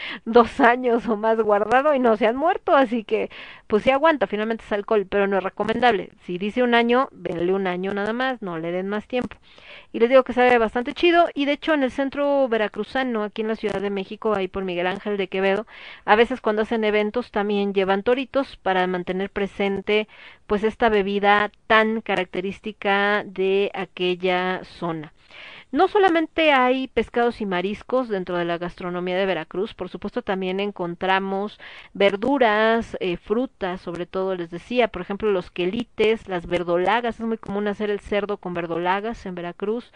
dos 0.24 0.60
años 0.60 1.08
o 1.08 1.16
más 1.16 1.38
guardado 1.40 1.94
y 1.94 1.98
no 1.98 2.16
se 2.16 2.26
han 2.26 2.36
muerto, 2.36 2.74
así 2.74 3.04
que 3.04 3.30
pues 3.66 3.82
sí 3.82 3.90
aguanta, 3.90 4.26
finalmente 4.26 4.64
es 4.64 4.72
alcohol, 4.72 5.06
pero 5.08 5.26
no 5.26 5.38
es 5.38 5.42
recomendable. 5.44 6.10
Si 6.24 6.38
dice 6.38 6.62
un 6.62 6.74
año, 6.74 7.08
denle 7.12 7.52
un 7.52 7.66
año 7.66 7.92
nada 7.94 8.12
más, 8.12 8.40
no 8.42 8.58
le 8.58 8.72
den 8.72 8.88
más 8.88 9.06
tiempo. 9.06 9.36
Y 9.92 10.00
les 10.00 10.08
digo 10.08 10.24
que 10.24 10.32
sabe 10.32 10.58
bastante 10.58 10.92
chido 10.94 11.28
y 11.34 11.44
de 11.44 11.52
hecho 11.52 11.74
en 11.74 11.82
el 11.82 11.90
centro 11.90 12.48
veracruzano, 12.48 13.22
aquí 13.22 13.42
en 13.42 13.48
la 13.48 13.56
Ciudad 13.56 13.80
de 13.80 13.90
México, 13.90 14.34
ahí 14.34 14.48
por 14.48 14.64
Miguel 14.64 14.86
Ángel 14.86 15.16
de 15.16 15.28
Quevedo, 15.28 15.66
a 16.04 16.16
veces 16.16 16.40
cuando 16.40 16.62
hacen 16.62 16.84
eventos 16.84 17.30
también 17.30 17.74
llevan 17.74 18.02
toritos 18.02 18.56
para 18.56 18.86
mantener 18.86 19.30
presente 19.30 20.08
pues 20.46 20.64
esta 20.64 20.88
bebida 20.88 21.50
tan 21.66 22.00
característica 22.00 23.24
de 23.24 23.70
aquella 23.74 24.62
zona. 24.64 25.12
No 25.70 25.86
solamente 25.86 26.50
hay 26.50 26.88
pescados 26.88 27.42
y 27.42 27.46
mariscos 27.46 28.08
dentro 28.08 28.38
de 28.38 28.46
la 28.46 28.56
gastronomía 28.56 29.18
de 29.18 29.26
Veracruz, 29.26 29.74
por 29.74 29.90
supuesto 29.90 30.22
también 30.22 30.60
encontramos 30.60 31.60
verduras, 31.92 32.96
eh, 33.00 33.18
frutas, 33.18 33.82
sobre 33.82 34.06
todo 34.06 34.34
les 34.34 34.50
decía, 34.50 34.88
por 34.88 35.02
ejemplo 35.02 35.30
los 35.30 35.50
quelites, 35.50 36.26
las 36.26 36.46
verdolagas, 36.46 37.20
es 37.20 37.26
muy 37.26 37.36
común 37.36 37.68
hacer 37.68 37.90
el 37.90 38.00
cerdo 38.00 38.38
con 38.38 38.54
verdolagas 38.54 39.26
en 39.26 39.34
Veracruz, 39.34 39.92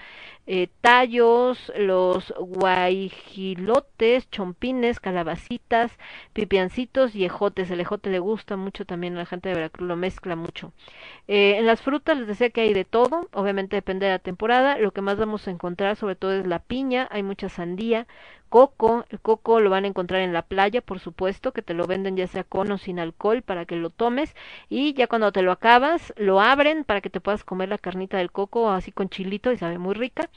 eh, 0.47 0.69
tallos, 0.83 1.73
los 1.75 2.35
guajilotes, 2.39 4.29
chompines, 4.31 5.01
calabacitas, 5.01 5.93
pipiancitos 6.35 7.15
y 7.15 7.25
ejotes. 7.25 7.71
El 7.71 7.81
ejote 7.81 8.11
le 8.11 8.19
gusta 8.19 8.57
mucho 8.59 8.85
también 8.85 9.15
a 9.15 9.21
la 9.21 9.27
gente 9.27 9.49
de 9.49 9.55
Veracruz, 9.55 9.89
lo 9.89 9.97
mezcla 9.97 10.37
mucho. 10.37 10.73
Eh, 11.29 11.57
en 11.59 11.67
las 11.67 11.81
frutas 11.81 12.19
les 12.19 12.27
decía 12.27 12.51
que 12.51 12.61
hay 12.61 12.75
de 12.75 12.85
todo, 12.85 13.29
obviamente 13.33 13.77
depende 13.77 14.05
de 14.07 14.13
la 14.13 14.19
temporada, 14.19 14.77
lo 14.77 14.91
que 14.91 15.01
más 15.01 15.17
vamos 15.17 15.49
a 15.49 15.51
encontrar 15.51 15.62
sobre 15.97 16.17
todo 16.17 16.33
es 16.33 16.47
la 16.47 16.59
piña, 16.59 17.09
hay 17.11 17.23
mucha 17.23 17.49
sandía, 17.49 18.07
coco, 18.53 19.07
el 19.09 19.19
coco 19.19 19.61
lo 19.61 19.71
van 19.71 19.85
a 19.85 19.89
encontrar 19.89 20.21
en 20.21 20.35
la 20.35 20.43
playa, 20.43 20.83
por 20.83 20.99
supuesto, 20.99 21.53
que 21.53 21.63
te 21.63 21.73
lo 21.73 21.87
venden 21.87 22.17
ya 22.19 22.27
sea 22.27 22.45
con 22.45 22.71
o 22.71 22.77
sin 22.77 22.99
alcohol 22.99 23.41
para 23.41 23.65
que 23.65 23.77
lo 23.77 23.89
tomes 23.89 24.35
y 24.69 24.93
ya 24.93 25.07
cuando 25.07 25.33
te 25.33 25.41
lo 25.41 25.53
acabas, 25.53 26.13
lo 26.19 26.41
abren 26.41 26.85
para 26.85 27.01
que 27.01 27.09
te 27.09 27.21
puedas 27.21 27.45
comer 27.45 27.71
la 27.71 27.79
carnita 27.79 28.19
del 28.19 28.31
coco 28.31 28.71
así 28.71 28.93
con 28.93 29.09
chilito 29.09 29.53
y 29.53 29.57
sabe 29.57 29.79
muy 29.79 29.95
rica. 29.95 30.29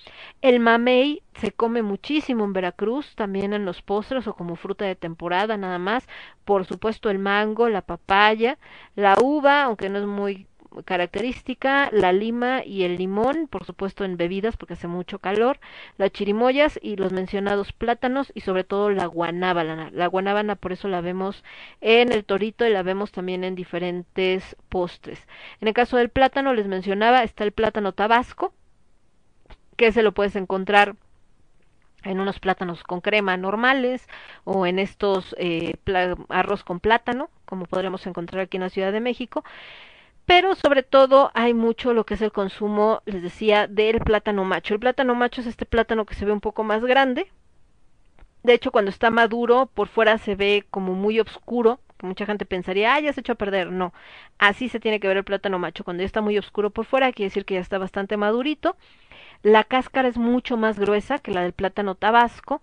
El 0.42 0.62
mamey 0.62 1.24
se 1.42 1.52
come 1.52 1.82
muchísimo 1.82 2.46
en 2.46 2.54
Veracruz, 2.54 3.16
también 3.16 3.52
en 3.52 3.66
los 3.66 3.82
postres 3.82 4.28
o 4.28 4.34
como 4.34 4.56
fruta 4.56 4.86
de 4.86 4.96
temporada 4.96 5.58
nada 5.58 5.80
más. 5.80 6.08
Por 6.46 6.66
supuesto 6.66 7.10
el 7.10 7.20
mango, 7.20 7.68
la 7.68 7.82
papaya, 7.82 8.58
la 8.96 9.18
uva, 9.22 9.64
aunque 9.64 9.90
no 9.90 10.00
es 10.00 10.06
muy 10.06 10.48
característica, 10.84 11.90
la 11.92 12.12
lima 12.12 12.64
y 12.66 12.84
el 12.84 12.98
limón, 12.98 13.48
por 13.48 13.66
supuesto 13.66 14.04
en 14.04 14.18
bebidas 14.18 14.58
porque 14.58 14.74
hace 14.74 14.88
mucho 14.88 15.20
calor, 15.20 15.60
las 15.98 16.12
chirimoyas 16.12 16.80
y 16.82 16.96
los 16.96 17.14
mencionados 17.14 17.72
plátanos 17.72 18.32
y 18.36 18.42
sobre 18.42 18.64
todo 18.64 18.90
la 18.90 19.06
guanábana. 19.06 19.90
La 19.92 20.08
guanábana 20.08 20.56
por 20.56 20.72
eso 20.72 20.88
la 20.88 21.02
vemos 21.02 21.44
en 21.82 22.12
el 22.12 22.26
torito 22.26 22.66
y 22.66 22.72
la 22.72 22.84
vemos 22.84 23.12
también 23.12 23.44
en 23.44 23.56
diferentes 23.56 24.56
postres. 24.70 25.28
En 25.62 25.68
el 25.68 25.74
caso 25.74 25.98
del 25.98 26.10
plátano 26.10 26.54
les 26.54 26.68
mencionaba, 26.68 27.24
está 27.24 27.44
el 27.44 27.52
plátano 27.52 27.94
tabasco, 27.94 28.54
que 29.78 29.92
se 29.92 30.04
lo 30.04 30.14
puedes 30.14 30.36
encontrar 30.36 30.96
en 32.04 32.20
unos 32.20 32.40
plátanos 32.40 32.84
con 32.84 33.02
crema 33.02 33.36
normales 33.36 34.08
o 34.44 34.66
en 34.66 34.80
estos 34.80 35.36
eh, 35.40 35.74
arroz 36.30 36.64
con 36.64 36.80
plátano, 36.80 37.30
como 37.46 37.66
podremos 37.66 38.06
encontrar 38.08 38.44
aquí 38.44 38.58
en 38.58 38.64
la 38.64 38.70
Ciudad 38.70 38.92
de 38.92 39.00
México 39.00 39.44
pero 40.26 40.56
sobre 40.56 40.84
todo 40.84 41.32
hay 41.34 41.54
mucho 41.54 41.94
lo 41.94 42.06
que 42.06 42.16
es 42.16 42.22
el 42.22 42.32
consumo, 42.32 43.02
les 43.06 43.22
decía, 43.22 43.68
del 43.68 44.00
plátano 44.00 44.44
macho. 44.44 44.74
El 44.74 44.80
plátano 44.80 45.14
macho 45.16 45.42
es 45.42 45.48
este 45.48 45.66
plátano 45.66 46.06
que 46.06 46.16
se 46.16 46.26
ve 46.26 46.32
un 46.32 46.42
poco 46.42 46.64
más 46.64 46.84
grande. 46.84 47.32
De 48.44 48.54
hecho, 48.54 48.72
cuando 48.72 48.90
está 48.90 49.12
maduro, 49.12 49.70
por 49.74 49.88
fuera 49.88 50.18
se 50.18 50.36
ve 50.36 50.66
como 50.70 50.94
muy 50.94 51.20
oscuro, 51.20 51.80
mucha 52.06 52.26
gente 52.26 52.46
pensaría, 52.46 52.94
ah, 52.96 53.00
ya 53.00 53.14
se 53.14 53.22
echó 53.22 53.34
a 53.34 53.36
perder. 53.36 53.72
No, 53.72 53.94
así 54.38 54.70
se 54.70 54.80
tiene 54.80 55.00
que 55.00 55.08
ver 55.08 55.18
el 55.18 55.24
plátano 55.24 55.60
macho. 55.60 55.84
Cuando 55.84 56.02
ya 56.02 56.08
está 56.08 56.22
muy 56.22 56.38
oscuro 56.38 56.70
por 56.70 56.86
fuera, 56.86 57.12
quiere 57.12 57.28
decir 57.30 57.46
que 57.46 57.56
ya 57.56 57.60
está 57.60 57.78
bastante 57.78 58.18
madurito. 58.18 58.76
La 59.44 59.64
cáscara 59.64 60.08
es 60.08 60.18
mucho 60.18 60.58
más 60.58 60.80
gruesa 60.80 61.20
que 61.20 61.32
la 61.32 61.42
del 61.42 61.54
plátano 61.54 61.96
tabasco. 61.96 62.62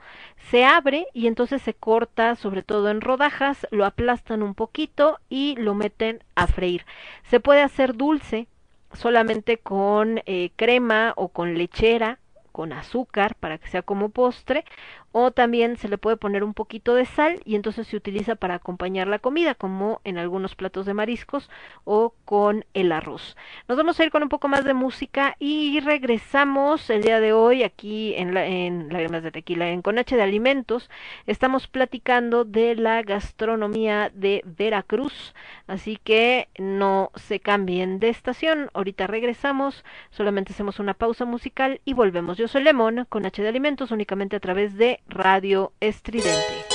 Se 0.50 0.64
abre 0.64 1.06
y 1.14 1.26
entonces 1.26 1.62
se 1.62 1.74
corta 1.74 2.34
sobre 2.34 2.62
todo 2.62 2.90
en 2.90 3.00
rodajas, 3.00 3.66
lo 3.70 3.84
aplastan 3.84 4.42
un 4.42 4.54
poquito 4.54 5.18
y 5.28 5.54
lo 5.56 5.74
meten 5.74 6.24
a 6.34 6.46
freír. 6.46 6.84
Se 7.24 7.40
puede 7.40 7.62
hacer 7.62 7.94
dulce 7.94 8.48
solamente 8.94 9.58
con 9.58 10.22
eh, 10.26 10.50
crema 10.56 11.12
o 11.16 11.28
con 11.28 11.56
lechera 11.56 12.18
con 12.52 12.72
azúcar 12.72 13.34
para 13.34 13.58
que 13.58 13.68
sea 13.68 13.82
como 13.82 14.10
postre 14.10 14.64
o 15.12 15.30
también 15.30 15.76
se 15.76 15.88
le 15.88 15.98
puede 15.98 16.16
poner 16.16 16.42
un 16.42 16.54
poquito 16.54 16.94
de 16.94 17.04
sal 17.04 17.40
y 17.44 17.54
entonces 17.54 17.86
se 17.86 17.96
utiliza 17.96 18.34
para 18.34 18.54
acompañar 18.54 19.06
la 19.06 19.18
comida 19.18 19.54
como 19.54 20.00
en 20.04 20.18
algunos 20.18 20.56
platos 20.56 20.86
de 20.86 20.94
mariscos 20.94 21.50
o 21.84 22.14
con 22.24 22.64
el 22.74 22.92
arroz. 22.92 23.36
Nos 23.68 23.76
vamos 23.76 24.00
a 24.00 24.04
ir 24.04 24.10
con 24.10 24.22
un 24.22 24.28
poco 24.28 24.48
más 24.48 24.64
de 24.64 24.74
música 24.74 25.36
y 25.38 25.80
regresamos 25.80 26.88
el 26.90 27.02
día 27.02 27.20
de 27.20 27.32
hoy 27.32 27.62
aquí 27.62 28.14
en, 28.14 28.34
la, 28.34 28.46
en 28.46 28.88
Lágrimas 28.92 29.22
de 29.22 29.30
Tequila, 29.30 29.68
en 29.68 29.82
Conache 29.82 30.16
de 30.16 30.22
Alimentos. 30.22 30.90
Estamos 31.26 31.68
platicando 31.68 32.44
de 32.44 32.74
la 32.74 33.02
gastronomía 33.02 34.10
de 34.14 34.42
Veracruz, 34.44 35.34
así 35.66 35.98
que 36.02 36.48
no 36.58 37.10
se 37.14 37.40
cambien 37.40 37.98
de 37.98 38.08
estación. 38.08 38.70
Ahorita 38.72 39.06
regresamos, 39.06 39.84
solamente 40.10 40.52
hacemos 40.52 40.78
una 40.80 40.94
pausa 40.94 41.24
musical 41.24 41.80
y 41.84 41.92
volvemos. 41.92 42.38
Yo 42.38 42.48
soy 42.48 42.62
Lemón, 42.62 43.06
con 43.08 43.26
H 43.26 43.42
de 43.42 43.48
Alimentos, 43.48 43.90
únicamente 43.90 44.36
a 44.36 44.40
través 44.40 44.76
de 44.76 45.01
Radio 45.08 45.72
Estridente. 45.80 46.71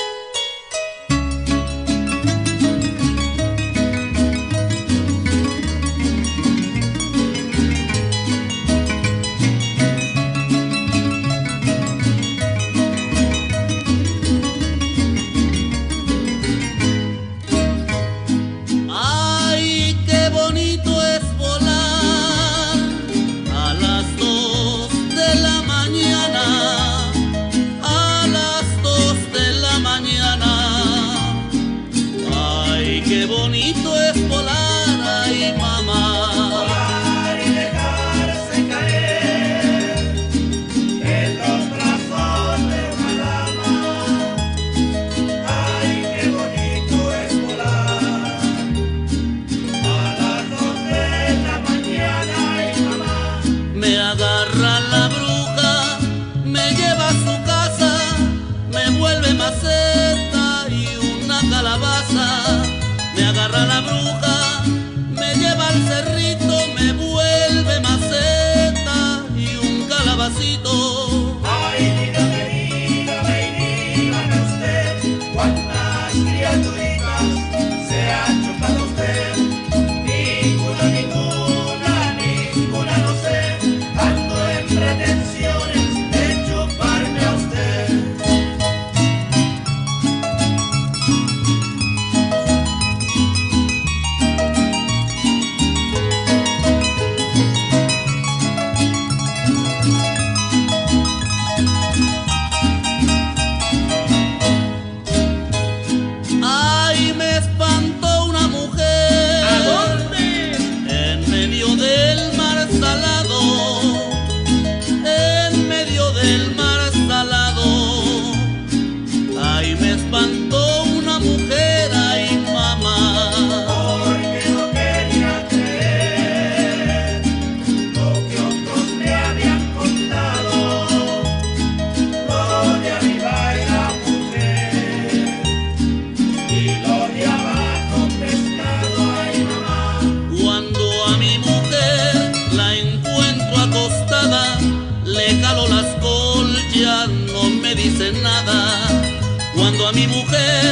A 149.85 149.91
mi 149.93 150.05
mujer 150.07 150.66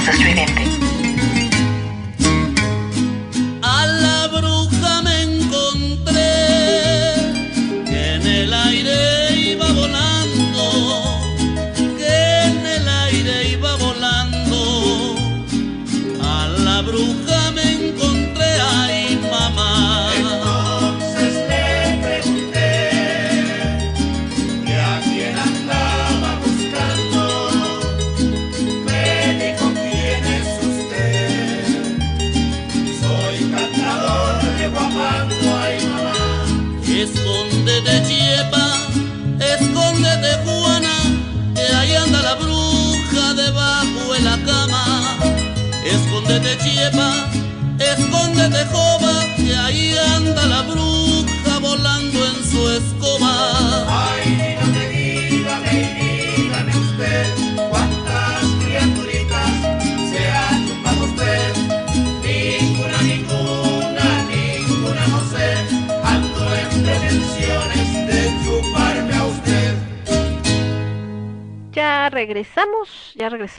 Somos 0.00 0.14
estridente. 0.14 0.59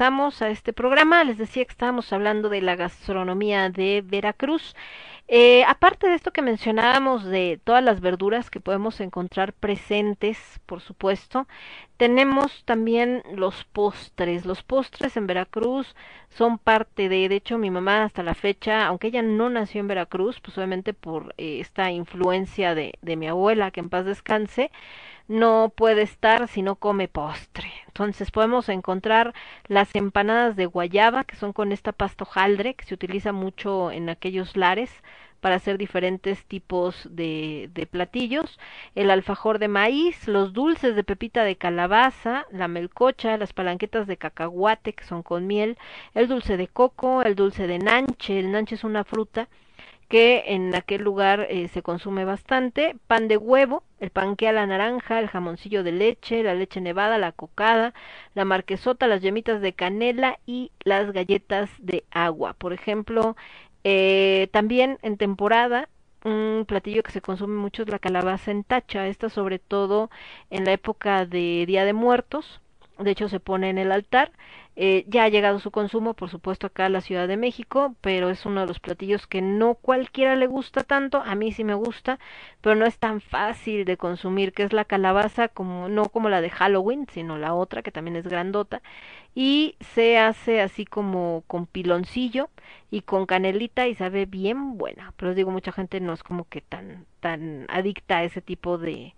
A 0.02 0.49
este 0.49 0.74
programa. 0.74 1.24
Les 1.24 1.38
decía 1.38 1.64
que 1.64 1.70
estábamos 1.72 2.12
hablando 2.12 2.49
de 2.49 2.60
la 2.60 2.76
gastronomía 2.76 3.70
de 3.70 4.02
Veracruz. 4.04 4.76
Eh, 5.28 5.64
aparte 5.66 6.08
de 6.08 6.16
esto 6.16 6.32
que 6.34 6.41
mencionábamos 6.41 7.24
de 7.24 7.62
todas 7.64 7.84
las 7.84 8.02
verduras 8.02 8.49
que 8.49 8.60
podemos 8.60 8.99
encontrar 8.99 9.54
presentes, 9.54 10.60
por 10.66 10.82
supuesto, 10.82 11.47
tenemos 11.97 12.66
también 12.66 13.22
los 13.32 13.64
postres. 13.66 14.43
Los 14.47 14.64
postres 14.64 15.18
en 15.18 15.28
Veracruz 15.28 15.95
son 16.30 16.58
parte 16.58 17.08
de, 17.08 17.30
de 17.30 17.36
hecho, 17.36 17.60
mi 17.60 17.70
mamá 17.70 18.04
hasta 18.04 18.24
la 18.24 18.34
fecha, 18.34 18.88
aunque 18.88 19.10
ella 19.10 19.22
no 19.22 19.52
nació 19.52 19.82
en 19.82 19.88
Veracruz, 19.88 20.39
pues 20.41 20.58
obviamente 20.58 20.95
por 20.95 21.36
eh, 21.38 21.60
esta 21.60 21.91
influencia 21.91 22.74
de, 22.74 22.95
de 23.04 23.16
mi 23.18 23.28
abuela, 23.28 23.70
que 23.70 23.82
en 23.82 23.89
paz 23.89 24.06
descanse, 24.06 24.72
no 25.32 25.72
puede 25.74 26.02
estar 26.02 26.50
si 26.50 26.62
no 26.62 26.76
come 26.76 27.08
postre. 27.08 27.72
Entonces 27.88 28.32
podemos 28.32 28.68
encontrar 28.68 29.34
las 29.68 29.96
empanadas 29.96 30.58
de 30.58 30.66
guayaba, 30.66 31.24
que 31.24 31.38
son 31.38 31.54
con 31.54 31.72
esta 31.72 31.94
pasta 31.94 32.26
hojaldre, 32.26 32.74
que 32.74 32.86
se 32.86 32.94
utiliza 32.94 33.32
mucho 33.32 33.92
en 33.92 34.10
aquellos 34.10 34.58
lares 34.58 34.92
para 35.40 35.56
hacer 35.56 35.78
diferentes 35.78 36.46
tipos 36.46 37.08
de, 37.10 37.70
de 37.74 37.88
platillos, 37.88 38.60
el 38.94 39.10
alfajor 39.10 39.58
de 39.58 39.70
maíz, 39.70 40.28
los 40.28 40.54
dulces 40.54 40.96
de 40.96 41.04
pepita 41.04 41.44
de 41.46 41.56
calabaza, 41.56 42.46
la 42.52 42.68
melcocha, 42.68 43.38
las 43.38 43.54
palanquetas 43.54 44.08
de 44.08 44.18
cacahuate 44.18 44.94
que 44.94 45.06
son 45.06 45.24
con 45.24 45.48
miel, 45.48 45.78
el 46.14 46.28
dulce 46.28 46.58
de 46.58 46.68
coco, 46.68 47.24
el 47.24 47.36
dulce 47.36 47.68
de 47.68 47.80
nanche, 47.80 48.38
el 48.38 48.52
nanche 48.52 48.76
es 48.76 48.84
una 48.84 49.04
fruta 49.06 49.48
que 50.12 50.43
en 50.47 50.76
aquel 50.76 51.03
lugar 51.03 51.47
eh, 51.49 51.70
se 51.70 51.82
consume 51.82 52.26
bastante, 52.26 52.97
pan 53.07 53.30
de 53.30 53.38
huevo, 53.38 53.82
el 54.01 54.09
panque 54.09 54.49
a 54.49 54.51
la 54.51 54.66
naranja, 54.68 55.20
el 55.20 55.30
jamoncillo 55.30 55.84
de 55.84 55.93
leche, 55.93 56.43
la 56.43 56.53
leche 56.53 56.82
nevada, 56.82 57.18
la 57.18 57.32
cocada, 57.32 57.93
la 58.36 58.43
marquesota, 58.43 59.07
las 59.07 59.22
yemitas 59.22 59.62
de 59.62 59.72
canela 59.72 60.38
y 60.45 60.74
las 60.84 61.14
galletas 61.14 61.70
de 61.80 62.03
agua. 62.12 62.53
Por 62.55 62.74
ejemplo, 62.74 63.38
eh, 63.86 64.49
también 64.51 64.99
en 65.01 65.16
temporada 65.16 65.88
un 66.26 66.66
platillo 66.68 67.03
que 67.03 67.12
se 67.12 67.22
consume 67.22 67.55
mucho 67.55 67.84
es 67.84 67.89
la 67.89 67.97
calabaza 67.99 68.51
en 68.51 68.66
tacha, 68.66 69.07
esta 69.07 69.30
sobre 69.30 69.59
todo 69.59 70.09
en 70.49 70.66
la 70.66 70.74
época 70.74 71.26
de 71.26 71.64
Día 71.66 71.86
de 71.86 71.93
Muertos, 71.93 72.59
de 73.04 73.12
hecho 73.12 73.30
se 73.30 73.39
pone 73.39 73.70
en 73.70 73.78
el 73.78 73.91
altar. 73.91 74.32
Eh, 74.78 75.04
ya 75.08 75.26
ha 75.26 75.30
llegado 75.30 75.60
su 75.60 75.70
consumo, 75.70 76.14
por 76.14 76.30
supuesto, 76.30 76.68
acá 76.68 76.86
a 76.86 76.89
la 76.89 77.02
Ciudad 77.02 77.28
de 77.28 77.36
México, 77.36 77.95
pero 77.99 78.30
es 78.30 78.45
uno 78.45 78.62
de 78.62 78.68
los 78.68 78.80
platillos 78.80 79.28
que 79.28 79.41
no 79.41 79.76
cualquiera 79.76 80.36
le 80.38 80.47
gusta 80.47 80.84
tanto, 80.84 81.22
a 81.26 81.36
mí 81.36 81.52
sí 81.52 81.66
me 81.66 81.74
gusta, 81.74 82.20
pero 82.62 82.76
no 82.76 82.86
es 82.86 82.97
tan 82.97 83.20
fácil 83.20 83.84
de 83.84 83.97
consumir, 83.97 84.54
que 84.54 84.64
es 84.64 84.72
la 84.72 84.86
calabaza, 84.86 85.49
como 85.49 85.89
no 85.89 86.06
como 86.10 86.30
la 86.30 86.39
de 86.41 86.49
Halloween, 86.49 87.06
sino 87.12 87.38
la 87.38 87.54
otra, 87.54 87.82
que 87.84 87.91
también 87.91 88.16
es 88.16 88.28
grandota, 88.28 88.82
y 89.36 89.76
se 89.93 90.18
hace 90.18 90.62
así 90.62 90.86
como 90.86 91.43
con 91.47 91.66
piloncillo 91.66 92.49
y 92.89 93.02
con 93.02 93.26
canelita 93.26 93.88
y 93.88 93.95
sabe 93.95 94.26
bien 94.26 94.78
buena, 94.78 95.14
pero 95.18 95.32
os 95.32 95.36
digo, 95.36 95.52
mucha 95.52 95.72
gente 95.72 95.99
no 95.99 96.14
es 96.14 96.24
como 96.24 96.45
que 96.47 96.62
tan, 96.62 97.06
tan 97.20 97.66
adicta 97.70 98.20
a 98.20 98.24
ese 98.24 98.41
tipo 98.41 98.78
de, 98.78 99.16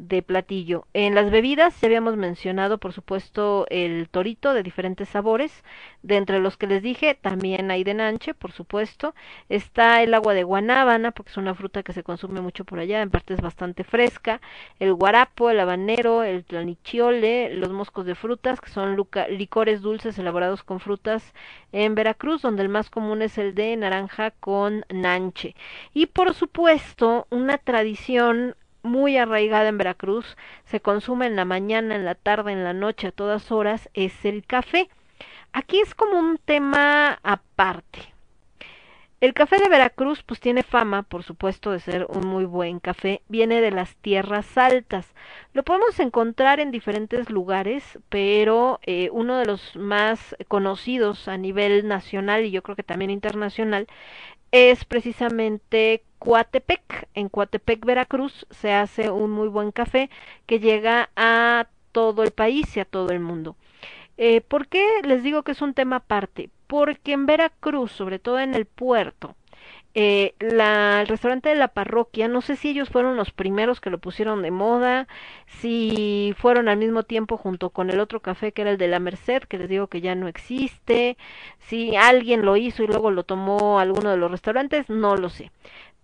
de 0.00 0.22
platillo. 0.22 0.86
En 0.94 1.14
las 1.14 1.30
bebidas 1.30 1.78
ya 1.80 1.86
habíamos 1.86 2.16
mencionado, 2.16 2.78
por 2.78 2.92
supuesto, 2.92 3.66
el 3.68 4.08
torito 4.08 4.54
de 4.54 4.62
diferentes 4.62 5.08
sabores. 5.08 5.62
De 6.02 6.16
entre 6.16 6.40
los 6.40 6.56
que 6.56 6.66
les 6.66 6.82
dije, 6.82 7.14
también 7.14 7.70
hay 7.70 7.84
de 7.84 7.94
nanche, 7.94 8.32
por 8.32 8.52
supuesto. 8.52 9.14
Está 9.48 10.02
el 10.02 10.14
agua 10.14 10.32
de 10.32 10.42
guanábana, 10.42 11.10
porque 11.10 11.30
es 11.30 11.36
una 11.36 11.54
fruta 11.54 11.82
que 11.82 11.92
se 11.92 12.02
consume 12.02 12.40
mucho 12.40 12.64
por 12.64 12.78
allá, 12.78 13.02
en 13.02 13.10
parte 13.10 13.34
es 13.34 13.42
bastante 13.42 13.84
fresca. 13.84 14.40
El 14.78 14.94
guarapo, 14.94 15.50
el 15.50 15.60
habanero, 15.60 16.24
el 16.24 16.44
tlanichiole, 16.44 17.54
los 17.54 17.70
moscos 17.70 18.06
de 18.06 18.14
frutas, 18.14 18.60
que 18.60 18.70
son 18.70 18.96
licores 19.30 19.82
dulces 19.82 20.18
elaborados 20.18 20.62
con 20.62 20.80
frutas 20.80 21.34
en 21.72 21.94
Veracruz, 21.94 22.40
donde 22.42 22.62
el 22.62 22.70
más 22.70 22.88
común 22.88 23.20
es 23.20 23.36
el 23.36 23.54
de 23.54 23.76
naranja 23.76 24.30
con 24.30 24.84
nanche. 24.88 25.54
Y 25.92 26.06
por 26.06 26.34
supuesto, 26.34 27.26
una 27.30 27.58
tradición 27.58 28.56
muy 28.82 29.16
arraigada 29.16 29.68
en 29.68 29.78
Veracruz, 29.78 30.36
se 30.64 30.80
consume 30.80 31.26
en 31.26 31.36
la 31.36 31.44
mañana, 31.44 31.96
en 31.96 32.04
la 32.04 32.14
tarde, 32.14 32.52
en 32.52 32.64
la 32.64 32.72
noche, 32.72 33.08
a 33.08 33.12
todas 33.12 33.52
horas, 33.52 33.88
es 33.94 34.24
el 34.24 34.44
café. 34.44 34.88
Aquí 35.52 35.80
es 35.80 35.94
como 35.94 36.18
un 36.18 36.38
tema 36.38 37.18
aparte. 37.22 38.10
El 39.20 39.34
café 39.34 39.58
de 39.58 39.68
Veracruz 39.68 40.22
pues 40.22 40.40
tiene 40.40 40.62
fama, 40.62 41.02
por 41.02 41.24
supuesto, 41.24 41.72
de 41.72 41.80
ser 41.80 42.06
un 42.08 42.26
muy 42.26 42.46
buen 42.46 42.80
café. 42.80 43.20
Viene 43.28 43.60
de 43.60 43.70
las 43.70 43.94
tierras 43.96 44.56
altas. 44.56 45.12
Lo 45.52 45.62
podemos 45.62 46.00
encontrar 46.00 46.58
en 46.58 46.70
diferentes 46.70 47.28
lugares, 47.28 47.98
pero 48.08 48.80
eh, 48.82 49.10
uno 49.12 49.36
de 49.36 49.44
los 49.44 49.76
más 49.76 50.34
conocidos 50.48 51.28
a 51.28 51.36
nivel 51.36 51.86
nacional 51.86 52.46
y 52.46 52.50
yo 52.50 52.62
creo 52.62 52.76
que 52.76 52.82
también 52.82 53.10
internacional 53.10 53.88
es 54.52 54.84
precisamente 54.84 56.02
Coatepec. 56.18 57.08
En 57.14 57.28
Coatepec, 57.28 57.84
Veracruz, 57.84 58.46
se 58.50 58.72
hace 58.72 59.10
un 59.10 59.30
muy 59.30 59.48
buen 59.48 59.72
café 59.72 60.10
que 60.46 60.60
llega 60.60 61.10
a 61.16 61.68
todo 61.92 62.22
el 62.22 62.30
país 62.30 62.76
y 62.76 62.80
a 62.80 62.84
todo 62.84 63.10
el 63.10 63.20
mundo. 63.20 63.56
Eh, 64.16 64.40
¿Por 64.42 64.68
qué 64.68 64.86
les 65.02 65.22
digo 65.22 65.42
que 65.42 65.52
es 65.52 65.62
un 65.62 65.74
tema 65.74 65.96
aparte? 65.96 66.50
Porque 66.66 67.12
en 67.12 67.26
Veracruz, 67.26 67.92
sobre 67.92 68.18
todo 68.18 68.38
en 68.38 68.54
el 68.54 68.66
puerto, 68.66 69.34
eh, 69.94 70.34
la, 70.38 71.00
el 71.00 71.08
restaurante 71.08 71.48
de 71.48 71.56
la 71.56 71.68
parroquia, 71.68 72.28
no 72.28 72.40
sé 72.42 72.56
si 72.56 72.70
ellos 72.70 72.88
fueron 72.90 73.16
los 73.16 73.32
primeros 73.32 73.80
que 73.80 73.90
lo 73.90 73.98
pusieron 73.98 74.42
de 74.42 74.50
moda, 74.50 75.08
si 75.46 76.34
fueron 76.38 76.68
al 76.68 76.76
mismo 76.78 77.02
tiempo 77.02 77.36
junto 77.36 77.70
con 77.70 77.90
el 77.90 78.00
otro 78.00 78.20
café 78.20 78.52
que 78.52 78.62
era 78.62 78.70
el 78.70 78.78
de 78.78 78.88
la 78.88 79.00
Merced, 79.00 79.42
que 79.44 79.58
les 79.58 79.68
digo 79.68 79.88
que 79.88 80.00
ya 80.00 80.14
no 80.14 80.28
existe, 80.28 81.16
si 81.58 81.96
alguien 81.96 82.44
lo 82.44 82.56
hizo 82.56 82.82
y 82.84 82.86
luego 82.86 83.10
lo 83.10 83.24
tomó 83.24 83.78
alguno 83.80 84.10
de 84.10 84.16
los 84.16 84.30
restaurantes, 84.30 84.88
no 84.88 85.16
lo 85.16 85.28
sé. 85.28 85.50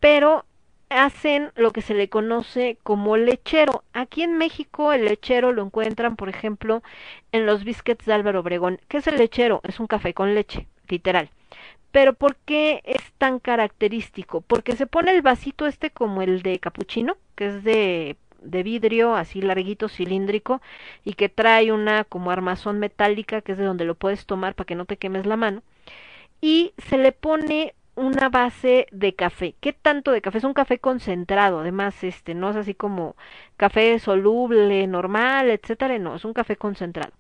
Pero 0.01 0.45
hacen 0.89 1.53
lo 1.57 1.72
que 1.72 1.82
se 1.82 1.95
le 1.95 2.09
conoce 2.09 2.78
como 2.82 3.16
lechero. 3.16 3.84
Aquí 3.93 4.22
en 4.22 4.39
México 4.39 4.93
el 4.93 5.05
lechero 5.07 5.53
lo 5.53 5.62
encuentran, 5.62 6.16
por 6.16 6.28
ejemplo, 6.28 6.82
en 7.32 7.47
los 7.47 7.64
biscuits 7.64 8.05
de 8.07 8.12
Álvaro 8.14 8.41
Obregón. 8.41 8.80
¿Qué 8.89 8.99
es 8.99 9.07
el 9.07 9.16
lechero? 9.18 9.61
Es 9.64 9.80
un 9.80 9.87
café 9.87 10.14
con 10.14 10.34
leche, 10.34 10.66
literal. 10.89 11.30
Pero 11.93 12.14
¿por 12.14 12.37
qué 12.37 12.82
es 12.84 13.12
tan 13.18 13.39
característico? 13.39 14.41
Porque 14.43 14.76
se 14.76 14.87
pone 14.87 15.12
el 15.12 15.22
vasito 15.22 15.66
este 15.66 15.91
como 15.91 16.22
el 16.22 16.43
de 16.43 16.59
capuchino, 16.59 17.16
que 17.34 17.47
es 17.47 17.64
de 17.64 18.16
de 18.43 18.62
vidrio 18.62 19.16
así 19.16 19.43
larguito 19.43 19.89
cilíndrico 19.89 20.61
y 21.05 21.14
que 21.14 21.28
trae 21.28 21.72
una 21.72 22.05
como 22.05 22.30
armazón 22.30 22.78
metálica 22.78 23.41
que 23.41 23.53
es 23.53 23.59
de 23.59 23.64
donde 23.64 23.84
lo 23.84 23.97
puedes 23.97 24.26
tomar 24.26 24.55
para 24.55 24.66
que 24.66 24.76
no 24.76 24.84
te 24.84 24.99
quemes 24.99 25.26
la 25.26 25.37
mano 25.37 25.62
y 26.41 26.72
se 26.78 26.99
le 26.99 27.12
pone 27.12 27.74
una 27.97 28.28
base 28.28 28.87
de 28.93 29.14
café. 29.14 29.55
¿Qué 29.61 29.72
tanto 29.72 30.12
de 30.12 30.20
café? 30.20 30.39
Es 30.39 30.45
un 30.45 30.53
café 30.55 30.78
concentrado, 30.78 31.61
además, 31.61 32.05
este, 32.05 32.34
no 32.34 32.51
es 32.51 32.57
así 32.57 32.74
como 32.74 33.16
café 33.57 33.99
soluble, 33.99 34.87
normal, 34.87 35.51
etcétera, 35.51 35.99
no, 35.99 36.14
es 36.16 36.24
un 36.24 36.34
café 36.34 36.57
concentrado. 36.57 37.12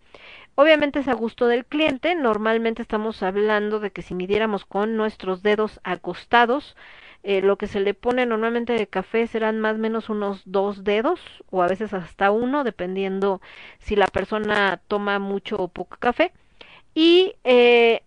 Obviamente 0.56 1.00
es 1.00 1.08
a 1.08 1.14
gusto 1.14 1.46
del 1.48 1.66
cliente, 1.66 2.14
normalmente 2.14 2.80
estamos 2.82 3.22
hablando 3.22 3.78
de 3.78 3.90
que 3.92 4.02
si 4.02 4.14
midiéramos 4.14 4.64
con 4.64 4.96
nuestros 4.96 5.42
dedos 5.42 5.80
acostados, 5.84 6.76
eh, 7.22 7.42
lo 7.42 7.56
que 7.58 7.66
se 7.66 7.80
le 7.80 7.92
pone 7.94 8.24
normalmente 8.26 8.72
de 8.72 8.86
café 8.86 9.26
serán 9.26 9.60
más 9.60 9.74
o 9.74 9.78
menos 9.78 10.08
unos 10.08 10.42
dos 10.46 10.82
dedos 10.82 11.20
o 11.50 11.62
a 11.62 11.68
veces 11.68 11.92
hasta 11.92 12.30
uno, 12.30 12.64
dependiendo 12.64 13.40
si 13.78 13.96
la 13.96 14.06
persona 14.06 14.80
toma 14.88 15.18
mucho 15.18 15.56
o 15.58 15.68
poco 15.68 15.96
café. 15.98 16.32
Y 16.94 17.34
eh, 17.44 18.02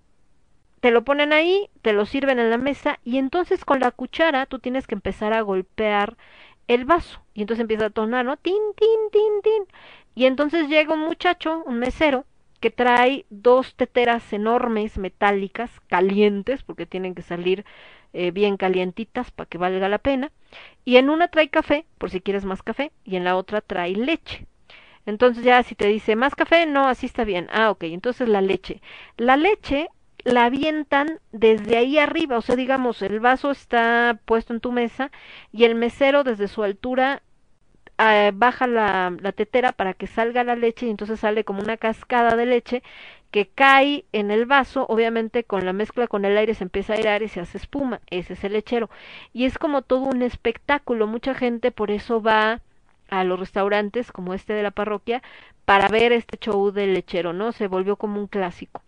te 0.81 0.91
lo 0.91 1.03
ponen 1.03 1.33
ahí, 1.33 1.69
te 1.81 1.93
lo 1.93 2.05
sirven 2.05 2.39
en 2.39 2.49
la 2.49 2.57
mesa 2.57 2.99
y 3.03 3.17
entonces 3.17 3.65
con 3.65 3.79
la 3.79 3.91
cuchara 3.91 4.45
tú 4.45 4.59
tienes 4.59 4.87
que 4.87 4.95
empezar 4.95 5.33
a 5.33 5.41
golpear 5.41 6.15
el 6.67 6.85
vaso 6.85 7.21
y 7.33 7.41
entonces 7.41 7.61
empieza 7.61 7.87
a 7.87 7.89
tonar, 7.89 8.25
¿no? 8.25 8.37
Tin, 8.37 8.55
tin, 8.77 8.99
tin, 9.11 9.41
tin. 9.43 9.63
Y 10.15 10.25
entonces 10.25 10.67
llega 10.69 10.93
un 10.93 11.01
muchacho, 11.01 11.63
un 11.65 11.79
mesero, 11.79 12.25
que 12.59 12.71
trae 12.71 13.25
dos 13.29 13.75
teteras 13.75 14.33
enormes, 14.33 14.97
metálicas, 14.97 15.71
calientes, 15.87 16.63
porque 16.63 16.85
tienen 16.85 17.15
que 17.15 17.21
salir 17.21 17.65
eh, 18.13 18.31
bien 18.31 18.57
calientitas 18.57 19.31
para 19.31 19.47
que 19.47 19.57
valga 19.57 19.89
la 19.89 19.99
pena. 19.99 20.31
Y 20.85 20.97
en 20.97 21.09
una 21.09 21.27
trae 21.29 21.49
café, 21.49 21.85
por 21.97 22.09
si 22.09 22.21
quieres 22.21 22.45
más 22.45 22.63
café, 22.63 22.91
y 23.05 23.15
en 23.15 23.23
la 23.23 23.35
otra 23.35 23.61
trae 23.61 23.95
leche. 23.95 24.45
Entonces 25.05 25.43
ya 25.43 25.63
si 25.63 25.75
te 25.75 25.87
dice 25.87 26.15
más 26.15 26.35
café, 26.35 26.65
no, 26.65 26.87
así 26.87 27.05
está 27.05 27.23
bien. 27.23 27.47
Ah, 27.51 27.71
ok, 27.71 27.83
entonces 27.85 28.27
la 28.29 28.41
leche. 28.41 28.81
La 29.17 29.37
leche 29.37 29.89
la 30.23 30.45
avientan 30.45 31.19
desde 31.31 31.77
ahí 31.77 31.97
arriba, 31.97 32.37
o 32.37 32.41
sea, 32.41 32.55
digamos, 32.55 33.01
el 33.01 33.19
vaso 33.19 33.51
está 33.51 34.19
puesto 34.25 34.53
en 34.53 34.59
tu 34.59 34.71
mesa 34.71 35.11
y 35.51 35.63
el 35.63 35.75
mesero 35.75 36.23
desde 36.23 36.47
su 36.47 36.63
altura 36.63 37.23
eh, 37.99 38.31
baja 38.33 38.67
la, 38.67 39.11
tetera 39.35 39.73
para 39.73 39.93
que 39.93 40.07
salga 40.07 40.43
la 40.43 40.55
leche 40.55 40.85
y 40.87 40.89
entonces 40.89 41.19
sale 41.19 41.43
como 41.43 41.61
una 41.61 41.77
cascada 41.77 42.35
de 42.35 42.45
leche 42.45 42.83
que 43.31 43.47
cae 43.47 44.05
en 44.13 44.31
el 44.31 44.45
vaso, 44.45 44.85
obviamente 44.89 45.43
con 45.43 45.65
la 45.65 45.73
mezcla 45.73 46.07
con 46.07 46.25
el 46.25 46.37
aire 46.37 46.53
se 46.55 46.63
empieza 46.63 46.93
a 46.93 46.95
airar 46.97 47.21
y 47.23 47.27
se 47.27 47.41
hace 47.41 47.57
espuma, 47.57 48.01
ese 48.09 48.33
es 48.33 48.43
el 48.43 48.53
lechero. 48.53 48.89
Y 49.33 49.45
es 49.45 49.57
como 49.57 49.81
todo 49.81 50.01
un 50.01 50.21
espectáculo, 50.21 51.07
mucha 51.07 51.33
gente 51.35 51.71
por 51.71 51.91
eso 51.91 52.21
va 52.21 52.61
a 53.09 53.23
los 53.23 53.39
restaurantes 53.39 54.11
como 54.11 54.33
este 54.33 54.53
de 54.53 54.63
la 54.63 54.71
parroquia 54.71 55.21
para 55.65 55.87
ver 55.89 56.11
este 56.13 56.37
show 56.37 56.71
del 56.71 56.93
lechero, 56.93 57.33
¿no? 57.33 57.51
Se 57.51 57.67
volvió 57.67 57.97
como 57.97 58.19
un 58.19 58.27
clásico. 58.27 58.81